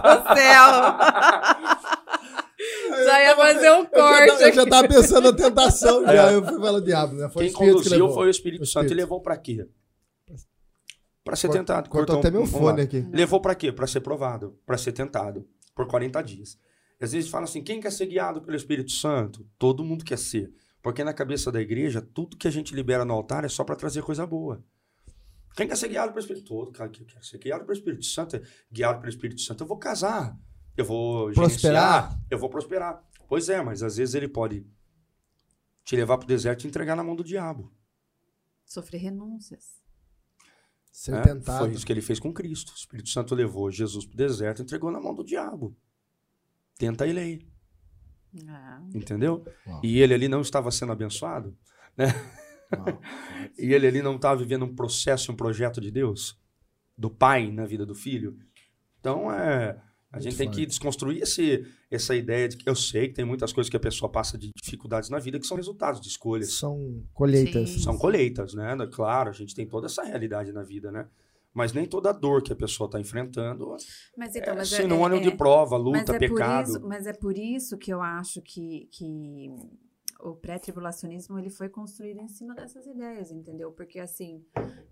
do 0.00 0.34
céu. 0.34 0.72
Já 3.04 3.22
ia 3.24 3.36
fazer 3.36 3.72
um 3.72 3.84
corte. 3.84 4.28
Eu 4.30 4.38
já, 4.38 4.48
eu 4.48 4.54
já 4.54 4.66
tava 4.66 4.88
pensando 4.88 5.30
na 5.30 5.36
tentação, 5.36 6.02
já. 6.06 6.30
É. 6.30 6.34
Eu 6.34 6.46
fui 6.46 6.58
falar 6.58 6.80
diabo, 6.80 7.14
né? 7.14 7.28
Foi 7.28 7.44
Quem 7.44 7.52
conduziu 7.52 8.08
que 8.08 8.14
foi 8.14 8.26
o 8.26 8.30
Espírito 8.30 8.64
Santo 8.64 8.90
e 8.90 8.96
levou 8.96 9.20
para 9.20 9.36
quê? 9.36 9.66
Para 11.28 11.36
ser 11.36 11.48
Cort, 11.48 11.58
tentado. 11.58 11.90
Cortou 11.90 12.18
até 12.20 12.30
meu 12.30 12.46
fone 12.46 12.80
aqui. 12.80 13.06
Levou 13.12 13.38
para 13.38 13.54
quê? 13.54 13.70
Para 13.70 13.86
ser 13.86 14.00
provado, 14.00 14.58
para 14.64 14.78
ser 14.78 14.92
tentado 14.92 15.46
por 15.74 15.86
40 15.86 16.22
dias. 16.22 16.58
Às 16.98 17.12
vezes 17.12 17.28
fala 17.28 17.44
assim: 17.44 17.62
quem 17.62 17.82
quer 17.82 17.92
ser 17.92 18.06
guiado 18.06 18.40
pelo 18.40 18.56
Espírito 18.56 18.90
Santo? 18.92 19.46
Todo 19.58 19.84
mundo 19.84 20.06
quer 20.06 20.16
ser. 20.16 20.50
Porque 20.80 21.04
na 21.04 21.12
cabeça 21.12 21.52
da 21.52 21.60
igreja, 21.60 22.00
tudo 22.00 22.34
que 22.34 22.48
a 22.48 22.50
gente 22.50 22.74
libera 22.74 23.04
no 23.04 23.12
altar 23.12 23.44
é 23.44 23.48
só 23.50 23.62
para 23.62 23.76
trazer 23.76 24.02
coisa 24.02 24.26
boa. 24.26 24.64
Quem 25.54 25.68
quer 25.68 25.76
ser 25.76 25.88
guiado 25.88 26.14
pelo 26.14 26.20
Espírito 26.20 26.46
Todo, 26.46 26.72
cara, 26.72 26.88
que 26.88 27.04
quer 27.04 27.22
ser 27.22 27.36
guiado 27.36 27.66
pelo 27.66 27.76
Espírito 27.76 28.06
Santo, 28.06 28.36
é 28.36 28.42
guiado 28.72 29.00
pelo 29.00 29.10
Espírito 29.10 29.42
Santo, 29.42 29.62
eu 29.62 29.66
vou 29.66 29.76
casar, 29.76 30.34
eu 30.78 30.84
vou 30.86 31.30
prosperar, 31.32 32.18
eu 32.30 32.38
vou 32.38 32.48
prosperar. 32.48 33.04
Pois 33.28 33.50
é, 33.50 33.60
mas 33.60 33.82
às 33.82 33.98
vezes 33.98 34.14
ele 34.14 34.28
pode 34.28 34.66
te 35.84 35.94
levar 35.94 36.16
para 36.16 36.24
o 36.24 36.28
deserto 36.28 36.64
e 36.64 36.68
entregar 36.68 36.96
na 36.96 37.04
mão 37.04 37.14
do 37.14 37.22
diabo. 37.22 37.70
Sofrer 38.64 39.02
renúncias. 39.02 39.86
Ser 40.98 41.14
é, 41.14 41.22
tentado. 41.22 41.58
Foi 41.60 41.70
isso 41.70 41.86
que 41.86 41.92
ele 41.92 42.00
fez 42.00 42.18
com 42.18 42.32
Cristo. 42.32 42.72
O 42.72 42.74
Espírito 42.74 43.08
Santo 43.08 43.32
levou 43.32 43.70
Jesus 43.70 44.04
para 44.04 44.14
o 44.14 44.16
deserto 44.16 44.58
e 44.58 44.62
entregou 44.64 44.90
na 44.90 45.00
mão 45.00 45.14
do 45.14 45.22
diabo. 45.22 45.76
Tenta 46.76 47.06
ele 47.06 47.20
aí. 47.20 47.48
Ah. 48.48 48.82
Entendeu? 48.92 49.44
Uau. 49.64 49.80
E 49.84 50.00
ele 50.00 50.12
ali 50.12 50.26
não 50.26 50.40
estava 50.40 50.72
sendo 50.72 50.90
abençoado, 50.90 51.56
né? 51.96 52.06
e 53.56 53.72
ele 53.72 53.86
ali 53.86 54.02
não 54.02 54.16
estava 54.16 54.40
vivendo 54.40 54.64
um 54.64 54.74
processo, 54.74 55.30
um 55.30 55.36
projeto 55.36 55.80
de 55.80 55.92
Deus, 55.92 56.36
do 56.96 57.08
pai 57.08 57.52
na 57.52 57.64
vida 57.64 57.86
do 57.86 57.94
filho. 57.94 58.36
Então, 58.98 59.32
é, 59.32 59.80
a 60.10 60.20
gente 60.20 60.36
tem 60.36 60.50
que 60.50 60.64
desconstruir 60.64 61.22
esse, 61.22 61.66
essa 61.90 62.14
ideia 62.16 62.48
de 62.48 62.56
que 62.56 62.68
eu 62.68 62.74
sei 62.74 63.08
que 63.08 63.14
tem 63.14 63.24
muitas 63.26 63.52
coisas 63.52 63.68
que 63.68 63.76
a 63.76 63.80
pessoa 63.80 64.10
passa 64.10 64.38
de 64.38 64.50
dificuldades 64.56 65.10
na 65.10 65.18
vida 65.18 65.38
que 65.38 65.46
são 65.46 65.56
resultados 65.56 66.00
de 66.00 66.08
escolhas. 66.08 66.54
São 66.54 67.04
colheitas. 67.12 67.70
Sim. 67.70 67.78
São 67.80 67.98
colheitas, 67.98 68.54
né? 68.54 68.74
Claro, 68.90 69.28
a 69.28 69.34
gente 69.34 69.54
tem 69.54 69.66
toda 69.66 69.86
essa 69.86 70.02
realidade 70.02 70.50
na 70.50 70.62
vida, 70.62 70.90
né? 70.90 71.06
Mas 71.52 71.72
nem 71.72 71.86
toda 71.86 72.12
dor 72.12 72.42
que 72.42 72.52
a 72.52 72.56
pessoa 72.56 72.86
está 72.86 73.00
enfrentando 73.00 73.74
mas, 74.16 74.36
então, 74.36 74.54
é 74.54 74.56
mas 74.56 74.72
é, 74.72 74.76
sinônimo 74.76 75.20
é, 75.20 75.26
é, 75.26 75.30
de 75.30 75.36
prova, 75.36 75.76
luta, 75.76 75.98
mas 75.98 76.10
é 76.10 76.18
pecado. 76.18 76.68
Isso, 76.68 76.80
mas 76.86 77.06
é 77.06 77.12
por 77.12 77.36
isso 77.36 77.76
que 77.76 77.92
eu 77.92 78.00
acho 78.00 78.40
que, 78.40 78.88
que 78.92 79.50
o 80.20 80.34
pré-tribulacionismo 80.34 81.38
ele 81.38 81.50
foi 81.50 81.68
construído 81.68 82.20
em 82.20 82.28
cima 82.28 82.54
dessas 82.54 82.86
ideias, 82.86 83.30
entendeu? 83.30 83.70
Porque 83.72 84.00
assim, 84.00 84.44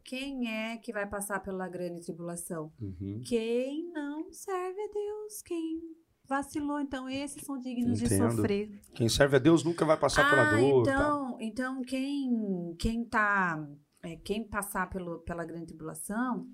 quem 0.04 0.48
é 0.48 0.76
que 0.76 0.92
vai 0.92 1.06
passar 1.06 1.40
pela 1.40 1.68
grande 1.68 2.02
tribulação? 2.02 2.72
Uhum. 2.80 3.20
Quem 3.24 3.90
não 3.92 4.32
serve 4.32 4.80
a 4.80 4.92
Deus, 4.92 5.42
quem 5.42 5.82
vacilou, 6.28 6.80
então 6.80 7.08
esses 7.08 7.42
são 7.42 7.58
dignos 7.58 8.00
Entendo. 8.00 8.28
de 8.28 8.36
sofrer. 8.36 8.80
Quem 8.94 9.08
serve 9.08 9.36
a 9.36 9.40
Deus 9.40 9.64
nunca 9.64 9.84
vai 9.84 9.96
passar 9.96 10.26
ah, 10.26 10.30
pela 10.30 10.50
dor. 10.50 10.82
Então, 10.82 11.32
tá. 11.32 11.38
então 11.40 11.82
quem 11.82 12.74
quem 12.78 13.04
tá 13.04 13.68
é, 14.02 14.16
quem 14.16 14.44
passar 14.44 14.88
pelo, 14.88 15.18
pela 15.20 15.44
grande 15.44 15.66
tribulação 15.66 16.48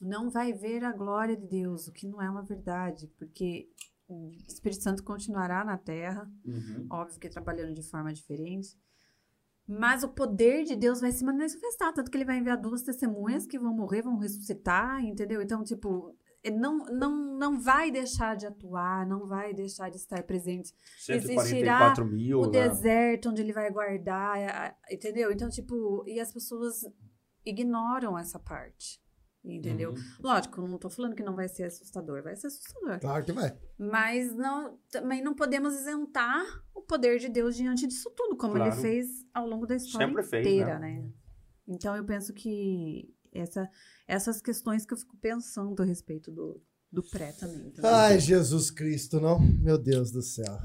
não 0.00 0.30
vai 0.30 0.52
ver 0.52 0.84
a 0.84 0.92
glória 0.92 1.36
de 1.36 1.46
Deus, 1.46 1.86
o 1.86 1.92
que 1.92 2.06
não 2.06 2.20
é 2.20 2.28
uma 2.28 2.42
verdade, 2.42 3.08
porque 3.16 3.68
o 4.08 4.30
Espírito 4.48 4.82
Santo 4.82 5.02
continuará 5.02 5.64
na 5.64 5.78
terra, 5.78 6.30
uhum. 6.44 6.86
óbvio 6.90 7.18
que 7.18 7.28
trabalhando 7.28 7.74
de 7.74 7.82
forma 7.82 8.12
diferente. 8.12 8.76
Mas 9.66 10.02
o 10.02 10.08
poder 10.08 10.64
de 10.64 10.76
Deus 10.76 11.00
vai 11.00 11.10
se 11.10 11.24
manifestar, 11.24 11.92
tanto 11.92 12.10
que 12.10 12.16
ele 12.16 12.24
vai 12.24 12.36
enviar 12.36 12.60
duas 12.60 12.82
testemunhas 12.82 13.46
que 13.46 13.58
vão 13.58 13.74
morrer, 13.74 14.02
vão 14.02 14.18
ressuscitar, 14.18 15.02
entendeu? 15.02 15.40
Então, 15.40 15.64
tipo, 15.64 16.14
não, 16.52 16.84
não, 16.86 17.38
não 17.38 17.60
vai 17.60 17.90
deixar 17.90 18.36
de 18.36 18.46
atuar, 18.46 19.06
não 19.06 19.26
vai 19.26 19.54
deixar 19.54 19.88
de 19.88 19.96
estar 19.96 20.22
presente. 20.24 20.74
Existirá 21.08 21.94
mil, 22.04 22.40
o 22.40 22.50
né? 22.50 22.68
deserto 22.68 23.30
onde 23.30 23.40
ele 23.40 23.54
vai 23.54 23.70
guardar, 23.70 24.76
entendeu? 24.90 25.32
Então, 25.32 25.48
tipo, 25.48 26.04
e 26.06 26.20
as 26.20 26.30
pessoas 26.30 26.82
ignoram 27.44 28.18
essa 28.18 28.38
parte. 28.38 29.02
Entendeu? 29.44 29.90
Uhum. 29.90 29.96
Lógico, 30.22 30.66
não 30.66 30.78
tô 30.78 30.88
falando 30.88 31.14
que 31.14 31.22
não 31.22 31.36
vai 31.36 31.48
ser 31.48 31.64
assustador, 31.64 32.22
vai 32.22 32.34
ser 32.34 32.46
assustador. 32.46 32.98
Claro 32.98 33.24
que 33.24 33.32
vai. 33.32 33.54
Mas 33.76 34.34
não, 34.34 34.78
também 34.90 35.22
não 35.22 35.34
podemos 35.34 35.74
isentar 35.74 36.42
o 36.74 36.80
poder 36.80 37.18
de 37.18 37.28
Deus 37.28 37.54
diante 37.54 37.86
disso 37.86 38.10
tudo, 38.16 38.36
como 38.36 38.54
claro. 38.54 38.72
ele 38.72 38.80
fez 38.80 39.26
ao 39.34 39.46
longo 39.46 39.66
da 39.66 39.76
história 39.76 40.06
Sempre 40.06 40.24
inteira, 40.24 40.78
fez, 40.78 40.80
né? 40.80 41.02
né? 41.02 41.10
Então 41.68 41.94
eu 41.94 42.04
penso 42.04 42.32
que 42.32 43.14
essa, 43.32 43.68
essas 44.08 44.40
questões 44.40 44.86
que 44.86 44.94
eu 44.94 44.98
fico 44.98 45.16
pensando 45.18 45.82
a 45.82 45.84
respeito 45.84 46.30
do, 46.30 46.62
do 46.90 47.02
pré 47.02 47.32
também. 47.32 47.70
também. 47.70 47.90
Ai, 47.90 48.18
Jesus 48.18 48.70
Cristo, 48.70 49.20
não? 49.20 49.38
Meu 49.38 49.76
Deus 49.76 50.10
do 50.10 50.22
céu. 50.22 50.58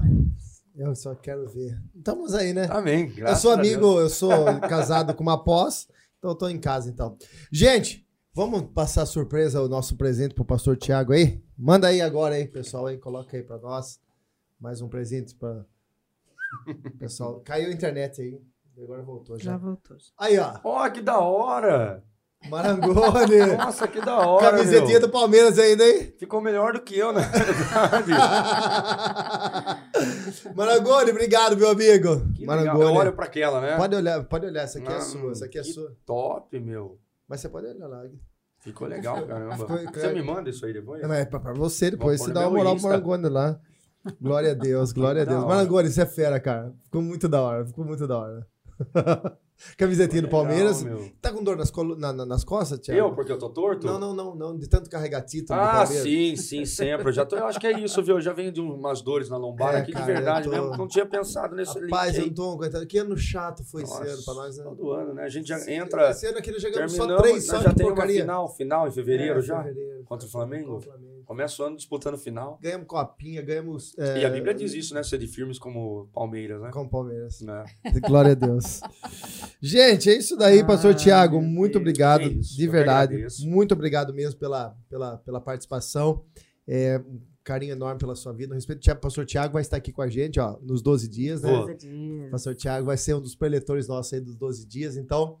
Eu 0.74 0.94
só 0.94 1.14
quero 1.14 1.46
ver. 1.50 1.78
Estamos 1.94 2.32
aí, 2.32 2.54
né? 2.54 2.66
Amém. 2.70 3.12
eu 3.18 3.36
sou 3.36 3.50
amigo, 3.50 4.00
eu 4.00 4.08
sou 4.08 4.30
casado 4.68 5.14
com 5.14 5.22
uma 5.22 5.42
pós, 5.42 5.86
então 6.16 6.30
eu 6.30 6.34
tô 6.34 6.48
em 6.48 6.58
casa 6.58 6.88
então. 6.88 7.18
Gente, 7.52 8.06
Vamos 8.32 8.62
passar 8.72 9.04
surpresa 9.06 9.60
o 9.60 9.68
nosso 9.68 9.96
presente 9.96 10.36
pro 10.36 10.44
pastor 10.44 10.76
Tiago 10.76 11.12
aí? 11.12 11.42
Manda 11.58 11.88
aí 11.88 12.00
agora 12.00 12.36
aí, 12.36 12.46
pessoal 12.46 12.86
aí, 12.86 12.96
coloca 12.96 13.36
aí 13.36 13.42
para 13.42 13.58
nós. 13.58 14.00
Mais 14.60 14.80
um 14.80 14.88
presente 14.88 15.34
para 15.34 15.66
pessoal. 16.96 17.40
Caiu 17.44 17.68
a 17.68 17.72
internet 17.72 18.22
aí. 18.22 18.40
Agora 18.80 19.02
voltou 19.02 19.36
já. 19.36 19.50
Já 19.50 19.56
voltou. 19.56 19.96
Aí, 20.16 20.38
ó. 20.38 20.60
Ó, 20.62 20.86
oh, 20.86 20.90
que 20.92 21.02
da 21.02 21.18
hora! 21.18 22.04
Marangoni. 22.48 23.46
Nossa, 23.58 23.88
que 23.88 24.00
da 24.00 24.18
hora. 24.20 24.52
Camisetinha 24.52 25.00
meu. 25.00 25.00
do 25.00 25.10
Palmeiras 25.10 25.58
ainda, 25.58 25.84
hein? 25.84 26.14
Ficou 26.16 26.40
melhor 26.40 26.74
do 26.74 26.82
que 26.82 26.96
eu, 26.96 27.12
na 27.12 27.20
verdade. 27.26 28.12
Marangoni, 30.54 31.10
obrigado, 31.10 31.56
meu 31.56 31.68
amigo. 31.68 32.32
Que 32.32 32.46
Marangoni. 32.46 32.84
Eu 32.84 32.94
olho 32.94 33.12
pra 33.12 33.24
aquela, 33.24 33.60
né? 33.60 33.76
Pode 33.76 33.96
olhar, 33.96 34.24
pode 34.24 34.46
olhar. 34.46 34.62
Essa 34.62 34.78
aqui 34.78 34.92
é 34.92 35.00
sua. 35.00 35.32
Essa 35.32 35.46
aqui 35.46 35.58
é 35.58 35.64
sua. 35.64 35.96
Top, 36.06 36.58
meu. 36.60 36.96
Mas 37.30 37.40
você 37.40 37.48
pode 37.48 37.68
olhar 37.68 37.86
lá. 37.86 38.02
Ficou 38.58 38.88
legal, 38.88 39.24
caramba. 39.24 39.56
Você 39.56 40.12
me 40.12 40.20
manda 40.20 40.50
isso 40.50 40.66
aí 40.66 40.72
depois? 40.72 41.00
É, 41.00 41.24
pra, 41.24 41.38
pra 41.38 41.52
você, 41.52 41.92
depois 41.92 42.20
você 42.20 42.32
dá 42.32 42.40
uma 42.40 42.58
moral 42.58 42.74
pro 42.74 42.82
Marangoni 42.82 43.28
lá. 43.28 43.60
Glória 44.20 44.50
a 44.50 44.54
Deus, 44.54 44.92
glória 44.92 45.22
a 45.22 45.24
Deus. 45.24 45.44
Marangoni, 45.44 45.88
isso 45.88 46.00
é 46.00 46.06
fera, 46.06 46.40
cara. 46.40 46.74
Ficou 46.82 47.00
muito 47.00 47.28
da 47.28 47.40
hora, 47.40 47.64
ficou 47.64 47.84
muito 47.84 48.04
da 48.08 48.18
hora. 48.18 48.46
Camisetinha 49.76 50.22
do 50.22 50.28
Palmeiras. 50.28 50.84
Tá 51.20 51.32
com 51.32 51.42
dor 51.42 51.56
nas, 51.56 51.70
colo... 51.70 51.96
na, 51.96 52.12
na, 52.12 52.24
nas 52.24 52.44
costas, 52.44 52.78
Thiago? 52.78 53.00
Eu, 53.00 53.14
porque 53.14 53.32
eu 53.32 53.38
tô 53.38 53.48
torto? 53.50 53.86
Não, 53.86 53.98
não, 53.98 54.14
não, 54.14 54.34
não. 54.34 54.56
De 54.56 54.68
tanto 54.68 54.88
carregar 54.88 55.22
título 55.22 55.58
ah, 55.58 55.86
sim, 55.86 56.36
sim, 56.36 56.64
sempre. 56.64 57.08
Eu, 57.08 57.12
já 57.12 57.24
tô, 57.24 57.36
eu 57.36 57.46
acho 57.46 57.60
que 57.60 57.66
é 57.66 57.78
isso, 57.78 58.02
viu? 58.02 58.16
Eu 58.16 58.20
já 58.20 58.32
venho 58.32 58.52
de 58.52 58.60
umas 58.60 59.02
dores 59.02 59.28
na 59.28 59.36
lombar 59.36 59.74
é, 59.74 59.78
aqui, 59.78 59.92
cara, 59.92 60.04
de 60.04 60.12
verdade 60.12 60.48
tô... 60.48 60.50
mesmo. 60.50 60.76
Não 60.76 60.88
tinha 60.88 61.06
pensado 61.06 61.54
nesse 61.54 61.78
Rapaz, 61.78 62.16
link, 62.16 62.22
eu 62.22 62.26
não 62.26 62.34
tô 62.34 62.52
aguentando. 62.52 62.86
Que 62.86 62.98
ano 62.98 63.16
chato 63.16 63.64
foi 63.64 63.82
Nossa, 63.82 64.02
esse 64.04 64.12
ano 64.12 64.22
pra 64.24 64.34
nós, 64.34 64.56
né? 64.56 64.64
Todo 64.64 64.90
ano, 64.92 65.14
né? 65.14 65.24
A 65.24 65.28
gente 65.28 65.48
já 65.48 65.56
esse, 65.56 65.72
entra... 65.72 66.10
Esse 66.10 66.26
ano 66.26 66.38
aqui 66.38 66.50
nós 66.50 66.62
jogamos 66.62 66.92
só 66.92 67.16
três, 67.18 67.46
só 67.46 67.60
Já 67.60 67.72
tem 67.72 67.86
uma 67.86 68.06
final, 68.06 68.48
final 68.48 68.88
em 68.88 68.90
fevereiro 68.90 69.38
é, 69.38 69.42
já? 69.42 69.62
Fevereiro, 69.62 70.04
contra 70.04 70.26
o 70.26 70.30
Flamengo? 70.30 70.72
Contra 70.74 70.88
o 70.88 70.92
Flamengo. 70.92 71.19
Começa 71.30 71.62
o 71.62 71.66
ano 71.66 71.76
disputando 71.76 72.18
final. 72.18 72.58
Ganhamos 72.60 72.88
copinha, 72.88 73.40
ganhamos... 73.40 73.96
É... 73.96 74.22
E 74.22 74.24
a 74.24 74.30
Bíblia 74.30 74.52
diz 74.52 74.74
isso, 74.74 74.92
né? 74.92 75.00
Ser 75.04 75.16
de 75.16 75.28
firmes 75.28 75.60
como 75.60 76.08
Palmeiras, 76.12 76.60
né? 76.60 76.70
Como 76.72 76.90
Palmeiras. 76.90 77.40
Né? 77.40 77.64
Glória 78.04 78.32
a 78.32 78.34
Deus. 78.34 78.80
Gente, 79.62 80.10
é 80.10 80.18
isso 80.18 80.36
daí, 80.36 80.66
pastor 80.66 80.92
Tiago. 80.92 81.40
Muito 81.40 81.78
obrigado, 81.78 82.24
isso, 82.24 82.56
de 82.56 82.66
verdade. 82.66 83.24
Muito 83.42 83.74
obrigado 83.74 84.12
mesmo 84.12 84.40
pela, 84.40 84.76
pela, 84.88 85.18
pela 85.18 85.40
participação. 85.40 86.24
É, 86.66 86.98
um 86.98 87.20
carinho 87.44 87.74
enorme 87.74 88.00
pela 88.00 88.16
sua 88.16 88.32
vida. 88.32 88.48
No 88.48 88.56
respeito, 88.56 88.84
o 88.90 88.96
pastor 88.96 89.24
Tiago 89.24 89.52
vai 89.52 89.62
estar 89.62 89.76
aqui 89.76 89.92
com 89.92 90.02
a 90.02 90.08
gente, 90.08 90.40
ó, 90.40 90.58
nos 90.60 90.82
12 90.82 91.06
dias, 91.06 91.42
né? 91.42 91.52
12 91.52 91.74
dias. 91.76 92.30
Pastor 92.32 92.56
Tiago 92.56 92.86
vai 92.86 92.96
ser 92.96 93.14
um 93.14 93.20
dos 93.20 93.36
preletores 93.36 93.86
nossos 93.86 94.14
aí 94.14 94.20
dos 94.20 94.34
12 94.34 94.66
dias, 94.66 94.96
então... 94.96 95.38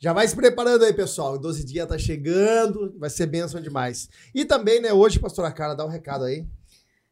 Já 0.00 0.12
vai 0.12 0.28
se 0.28 0.36
preparando 0.36 0.84
aí, 0.84 0.92
pessoal. 0.92 1.36
12 1.36 1.64
dias 1.64 1.88
tá 1.88 1.98
chegando, 1.98 2.94
vai 2.98 3.10
ser 3.10 3.26
bênção 3.26 3.60
demais. 3.60 4.08
E 4.34 4.44
também, 4.44 4.80
né, 4.80 4.92
hoje, 4.92 5.18
pastora 5.18 5.50
Carla, 5.50 5.74
dá 5.74 5.84
um 5.84 5.88
recado 5.88 6.24
aí. 6.24 6.46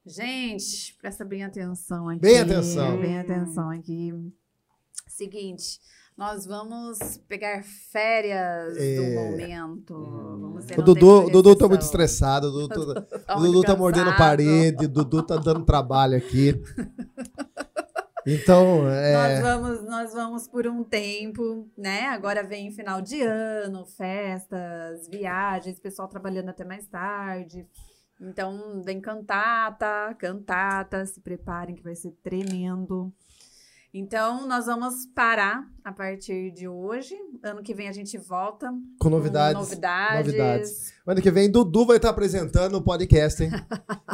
Gente, 0.07 0.97
presta 1.01 1.25
bem 1.25 1.43
atenção 1.43 2.09
aqui. 2.09 2.21
Bem 2.21 2.39
atenção. 2.39 3.01
Bem 3.01 3.19
atenção 3.19 3.71
aqui. 3.71 4.13
Seguinte, 5.09 5.81
nós 6.17 6.47
vamos 6.47 7.21
pegar 7.29 7.65
férias 7.91 8.77
é... 8.77 8.97
do 8.97 9.15
momento. 9.15 9.95
Vamos 9.95 10.67
o 10.77 10.83
Dudu, 10.83 11.29
Dudu 11.29 11.57
tá 11.57 11.67
muito 11.67 11.83
estressado. 11.83 12.47
O 12.47 12.69
Dudu, 12.69 12.95
tá, 12.95 13.35
o 13.37 13.41
Dudu 13.41 13.63
tá 13.63 13.75
mordendo 13.75 14.17
parede. 14.17 14.85
O 14.85 14.89
Dudu 14.89 15.25
tá 15.25 15.37
dando 15.37 15.65
trabalho 15.65 16.17
aqui. 16.17 16.55
Então, 18.27 18.89
é... 18.91 19.13
nós, 19.13 19.41
vamos, 19.41 19.85
nós 19.85 20.13
vamos 20.13 20.49
por 20.49 20.67
um 20.67 20.83
tempo, 20.83 21.69
né? 21.79 22.07
Agora 22.09 22.43
vem 22.43 22.73
final 22.73 23.01
de 23.01 23.23
ano, 23.23 23.87
festas, 23.87 25.09
viagens, 25.09 25.79
pessoal 25.79 26.09
trabalhando 26.09 26.49
até 26.49 26.65
mais 26.65 26.87
tarde. 26.89 27.67
Então, 28.21 28.83
vem 28.85 29.01
cantata, 29.01 30.15
cantata, 30.19 31.05
se 31.07 31.21
preparem 31.21 31.77
que 31.77 31.83
vai 31.83 31.95
ser 31.95 32.13
tremendo. 32.23 33.13
Então, 33.93 34.47
nós 34.47 34.67
vamos 34.67 35.07
parar 35.15 35.67
a 35.85 35.93
partir 35.93 36.51
de 36.51 36.69
hoje. 36.69 37.15
Ano 37.43 37.63
que 37.63 37.75
vem 37.75 37.89
a 37.89 37.93
gente 37.93 38.19
volta. 38.19 38.71
Com 38.99 39.09
novidades. 39.09 39.55
Com 39.55 39.61
novidades. 39.61 40.27
novidades. 40.27 40.95
Ano 41.07 41.23
que 41.23 41.31
vem, 41.31 41.51
Dudu 41.51 41.87
vai 41.87 41.97
estar 41.97 42.11
apresentando 42.11 42.75
o 42.75 42.83
podcast, 42.83 43.43
hein? 43.43 43.51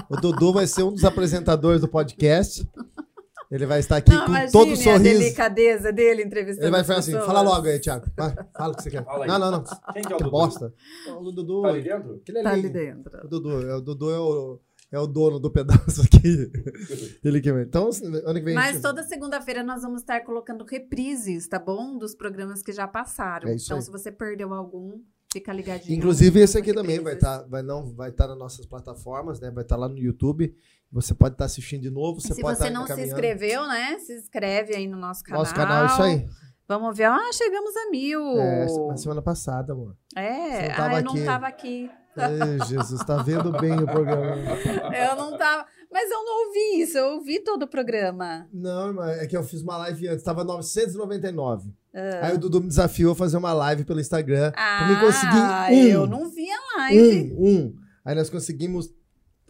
o 0.09 0.17
Dudu 0.17 0.53
vai 0.53 0.67
ser 0.67 0.83
um 0.83 0.93
dos 0.93 1.05
apresentadores 1.05 1.81
do 1.81 1.89
podcast. 1.89 2.69
Ele 3.53 3.67
vai 3.67 3.81
estar 3.81 3.99
aqui 3.99 4.11
não, 4.11 4.25
com 4.25 4.33
todo 4.51 4.73
o 4.73 4.77
sorriso. 4.77 4.91
a 4.91 4.99
delicadeza 4.99 5.93
dele 5.93 6.23
entrevistando 6.23 6.67
Ele 6.67 6.75
vai 6.75 6.85
falar 6.85 7.01
assim, 7.01 7.13
fala 7.13 7.43
logo 7.43 7.67
aí, 7.67 7.79
Thiago. 7.79 8.07
Vai, 8.17 8.35
fala 8.57 8.73
o 8.73 8.77
que 8.77 8.83
você 8.83 8.91
quer. 8.91 9.05
Não, 9.05 9.39
não, 9.39 9.51
não. 9.51 9.65
Quem 9.93 10.03
que 10.03 10.13
é 10.13 10.17
o 10.17 10.19
que 10.19 10.25
Dudu? 10.25 10.31
bosta. 10.31 10.75
O 11.21 11.31
Dudu... 11.31 11.61
Tá 11.61 11.69
ali 11.69 11.83
dentro? 11.83 12.23
Tá 12.43 12.51
ali 12.51 12.69
dentro. 12.71 13.25
O 13.25 13.29
Dudu, 13.29 13.69
é, 13.69 13.77
o 13.77 13.81
Dudu 13.83 14.11
é 14.11 14.19
o 14.19 14.61
é 14.91 14.99
o 14.99 15.07
dono 15.07 15.41
do 15.41 15.51
pedaço 15.51 16.03
aqui. 16.03 16.53
Ele 17.25 17.41
que 17.41 17.51
vem. 17.51 17.63
Então, 17.63 17.89
ano 18.27 18.35
que 18.35 18.45
vem. 18.45 18.55
Mas 18.55 18.73
gente... 18.73 18.83
toda 18.83 19.03
segunda-feira 19.03 19.63
nós 19.63 19.81
vamos 19.81 20.03
estar 20.03 20.21
colocando 20.21 20.65
reprises, 20.65 21.49
tá 21.49 21.59
bom? 21.59 21.97
Dos 21.97 22.15
programas 22.15 22.63
que 22.63 22.73
já 22.73 22.87
passaram. 22.87 23.49
É 23.49 23.55
então, 23.55 23.79
aí. 23.79 23.83
se 23.83 23.91
você 23.91 24.13
perdeu 24.13 24.53
algum, 24.53 25.01
fica 25.33 25.53
ligadinho. 25.53 25.97
Inclusive, 25.97 26.41
esse 26.41 26.59
aqui 26.59 26.73
também 26.73 27.01
vai 27.01 27.15
estar, 27.15 27.41
tá, 27.41 27.47
vai 27.49 27.63
não, 27.63 27.93
vai 27.95 28.13
tá 28.13 28.29
nas 28.29 28.39
nossas 28.39 28.67
plataformas, 28.67 29.41
né? 29.41 29.51
Vai 29.51 29.65
estar 29.65 29.77
tá 29.77 29.81
lá 29.81 29.89
no 29.89 29.99
YouTube. 29.99 30.55
Você 30.91 31.15
pode 31.15 31.35
estar 31.35 31.45
tá 31.45 31.47
assistindo 31.47 31.83
de 31.83 31.91
novo. 31.91 32.21
Você 32.21 32.35
se 32.35 32.43
você 32.43 32.71
não 32.71 32.87
se 32.87 33.01
inscreveu, 33.01 33.67
né? 33.67 33.99
Se 33.99 34.15
inscreve 34.15 34.75
aí 34.75 34.87
no 34.87 34.97
nosso 34.97 35.25
canal. 35.25 35.43
Nosso 35.43 35.55
canal, 35.55 35.87
isso 35.87 36.03
aí. 36.03 36.29
Vamos 36.69 36.97
ver. 36.97 37.05
Ah, 37.05 37.31
chegamos 37.33 37.77
a 37.77 37.91
mil. 37.91 38.39
É, 38.39 38.97
semana 38.97 39.23
passada, 39.23 39.73
amor. 39.73 39.97
É, 40.17 40.73
ah, 40.73 40.95
eu 40.95 41.05
não 41.05 41.25
tava 41.25 41.47
aqui. 41.47 41.91
Ei, 42.17 42.67
Jesus, 42.67 43.03
tá 43.05 43.17
vendo 43.23 43.53
bem 43.53 43.73
o 43.73 43.87
programa. 43.87 44.37
Eu 44.95 45.17
não 45.17 45.39
tava. 45.39 45.67
Mas 45.93 46.11
eu 46.11 46.25
não 46.25 46.47
ouvi 46.47 46.83
isso, 46.83 46.97
eu 46.97 47.07
ouvi 47.15 47.41
todo 47.41 47.65
o 47.65 47.69
programa. 47.69 48.49
Não, 48.53 49.05
é 49.05 49.27
que 49.27 49.37
eu 49.37 49.43
fiz 49.43 49.61
uma 49.61 49.77
live 49.77 50.09
antes, 50.09 50.25
tava 50.25 50.43
999. 50.43 51.71
Ah. 51.95 52.27
Aí 52.29 52.35
o 52.35 52.39
Dudu 52.39 52.63
me 52.63 52.69
desafiou 52.69 53.13
a 53.13 53.17
fazer 53.17 53.37
uma 53.37 53.53
live 53.53 53.85
pelo 53.85 54.01
Instagram. 54.01 54.53
Ah, 54.57 54.79
pra 54.79 54.89
me 54.89 55.01
conseguir 55.01 55.77
um. 55.77 55.89
Eu 55.89 56.07
não 56.07 56.31
vi 56.31 56.47
a 56.51 56.79
live. 56.79 57.35
Um, 57.35 57.47
um. 57.47 57.77
Aí 58.05 58.15
nós 58.15 58.31
conseguimos. 58.31 58.93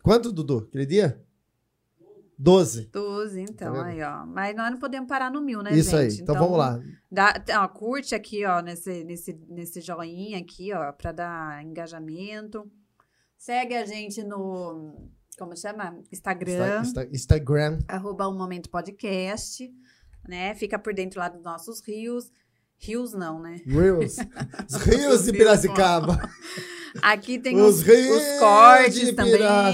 Quanto, 0.02 0.32
Dudu? 0.32 0.66
Aquele 0.69 0.85
dia? 0.85 1.23
12. 2.36 2.89
12, 2.93 3.40
então, 3.40 3.73
tá 3.73 3.85
aí, 3.85 4.02
ó. 4.02 4.27
Mas 4.27 4.56
nós 4.56 4.73
não 4.73 4.78
podemos 4.78 5.09
parar 5.09 5.31
no 5.31 5.40
mil, 5.40 5.62
né, 5.62 5.73
Isso 5.73 5.90
gente? 5.90 6.01
aí, 6.01 6.06
então, 6.14 6.35
então, 6.35 6.44
vamos 6.44 6.59
lá. 6.59 6.81
Dá, 7.09 7.40
ó, 7.62 7.69
curte 7.69 8.16
aqui, 8.16 8.44
ó, 8.44 8.60
nesse, 8.60 9.05
nesse, 9.05 9.32
nesse 9.48 9.81
joinha 9.81 10.39
aqui, 10.39 10.73
ó, 10.73 10.90
pra 10.90 11.12
dar 11.12 11.64
engajamento. 11.64 12.69
Segue 13.39 13.77
a 13.77 13.86
gente 13.86 14.24
no, 14.24 15.09
como 15.39 15.57
chama? 15.57 15.99
Instagram. 16.11 16.83
Insta, 16.83 17.09
Instagram. 17.13 17.79
Arroba 17.89 18.29
um 18.29 18.37
momento 18.37 18.71
podcast, 18.71 19.71
né? 20.29 20.55
Fica 20.55 20.79
por 20.79 20.95
dentro 20.95 21.21
lá 21.21 21.29
dos 21.29 21.43
nossos 21.43 21.81
rios. 21.81 22.31
Rios 22.79 23.13
não, 23.13 23.41
né? 23.41 23.61
Rios. 23.65 24.17
Os 24.69 24.83
rios 24.83 25.25
de 25.25 25.33
Piracicaba. 25.33 26.19
Aqui 27.01 27.39
tem 27.39 27.59
os, 27.59 27.81
os, 27.81 27.89
os 27.89 28.39
cortes 28.39 29.01
de 29.01 29.13
também. 29.15 29.39
Tá? 29.39 29.73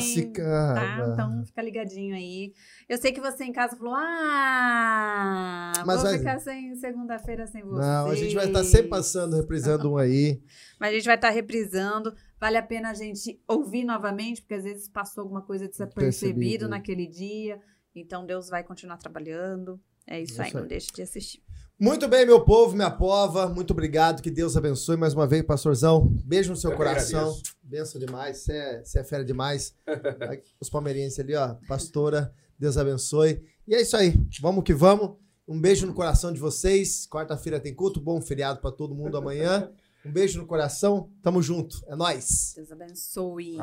Então 1.12 1.42
fica 1.44 1.62
ligadinho 1.62 2.14
aí. 2.14 2.52
Eu 2.88 2.96
sei 2.98 3.10
que 3.10 3.20
você 3.20 3.44
em 3.44 3.52
casa 3.52 3.76
falou: 3.76 3.94
Ah, 3.96 5.72
Mas 5.84 6.02
vou 6.02 6.12
ficar 6.12 6.38
sem 6.38 6.76
segunda-feira 6.76 7.46
sem 7.46 7.62
você. 7.64 7.80
Não, 7.80 8.08
a 8.08 8.14
gente 8.14 8.34
vai 8.34 8.46
estar 8.46 8.60
tá 8.60 8.64
sempre 8.64 8.88
passando, 8.88 9.34
reprisando 9.34 9.92
um 9.92 9.96
aí. 9.96 10.40
Mas 10.78 10.90
a 10.90 10.92
gente 10.92 11.06
vai 11.06 11.16
estar 11.16 11.28
tá 11.28 11.34
reprisando. 11.34 12.14
Vale 12.40 12.56
a 12.56 12.62
pena 12.62 12.90
a 12.90 12.94
gente 12.94 13.42
ouvir 13.48 13.84
novamente, 13.84 14.42
porque 14.42 14.54
às 14.54 14.64
vezes 14.64 14.88
passou 14.88 15.22
alguma 15.22 15.42
coisa 15.42 15.68
desapercebido 15.68 16.68
naquele 16.68 17.06
dia. 17.06 17.60
Então 17.94 18.24
Deus 18.24 18.48
vai 18.48 18.62
continuar 18.62 18.96
trabalhando. 18.96 19.80
É 20.06 20.20
isso, 20.20 20.32
isso 20.32 20.42
aí, 20.42 20.48
aí, 20.48 20.54
não 20.54 20.66
deixe 20.66 20.88
de 20.92 21.02
assistir. 21.02 21.42
Muito 21.78 22.08
bem, 22.08 22.26
meu 22.26 22.44
povo, 22.44 22.74
minha 22.74 22.90
pova, 22.90 23.46
muito 23.48 23.70
obrigado, 23.72 24.22
que 24.22 24.30
Deus 24.30 24.56
abençoe 24.56 24.96
mais 24.96 25.14
uma 25.14 25.26
vez, 25.26 25.42
pastorzão. 25.42 26.08
Beijo 26.24 26.50
no 26.50 26.56
seu 26.56 26.72
Eu 26.72 26.76
coração. 26.76 27.36
Benção 27.62 28.00
demais, 28.00 28.38
você 28.38 28.52
é, 28.52 28.82
é 28.96 29.04
fera 29.04 29.24
demais. 29.24 29.74
Os 30.58 30.68
palmeirenses 30.68 31.20
ali, 31.20 31.34
ó, 31.34 31.54
pastora, 31.68 32.32
Deus 32.58 32.76
abençoe. 32.76 33.44
E 33.66 33.74
é 33.74 33.82
isso 33.82 33.96
aí, 33.96 34.14
vamos 34.40 34.64
que 34.64 34.74
vamos. 34.74 35.16
Um 35.46 35.60
beijo 35.60 35.86
no 35.86 35.94
coração 35.94 36.32
de 36.32 36.40
vocês. 36.40 37.06
Quarta-feira 37.06 37.60
tem 37.60 37.74
culto, 37.74 38.00
bom 38.00 38.20
feriado 38.20 38.60
para 38.60 38.70
todo 38.70 38.94
mundo 38.94 39.16
amanhã. 39.16 39.70
Um 40.04 40.12
beijo 40.12 40.40
no 40.40 40.46
coração, 40.46 41.10
tamo 41.22 41.42
junto, 41.42 41.82
é 41.86 41.96
nós. 41.96 42.52
Deus 42.54 42.70
abençoe. 42.70 43.58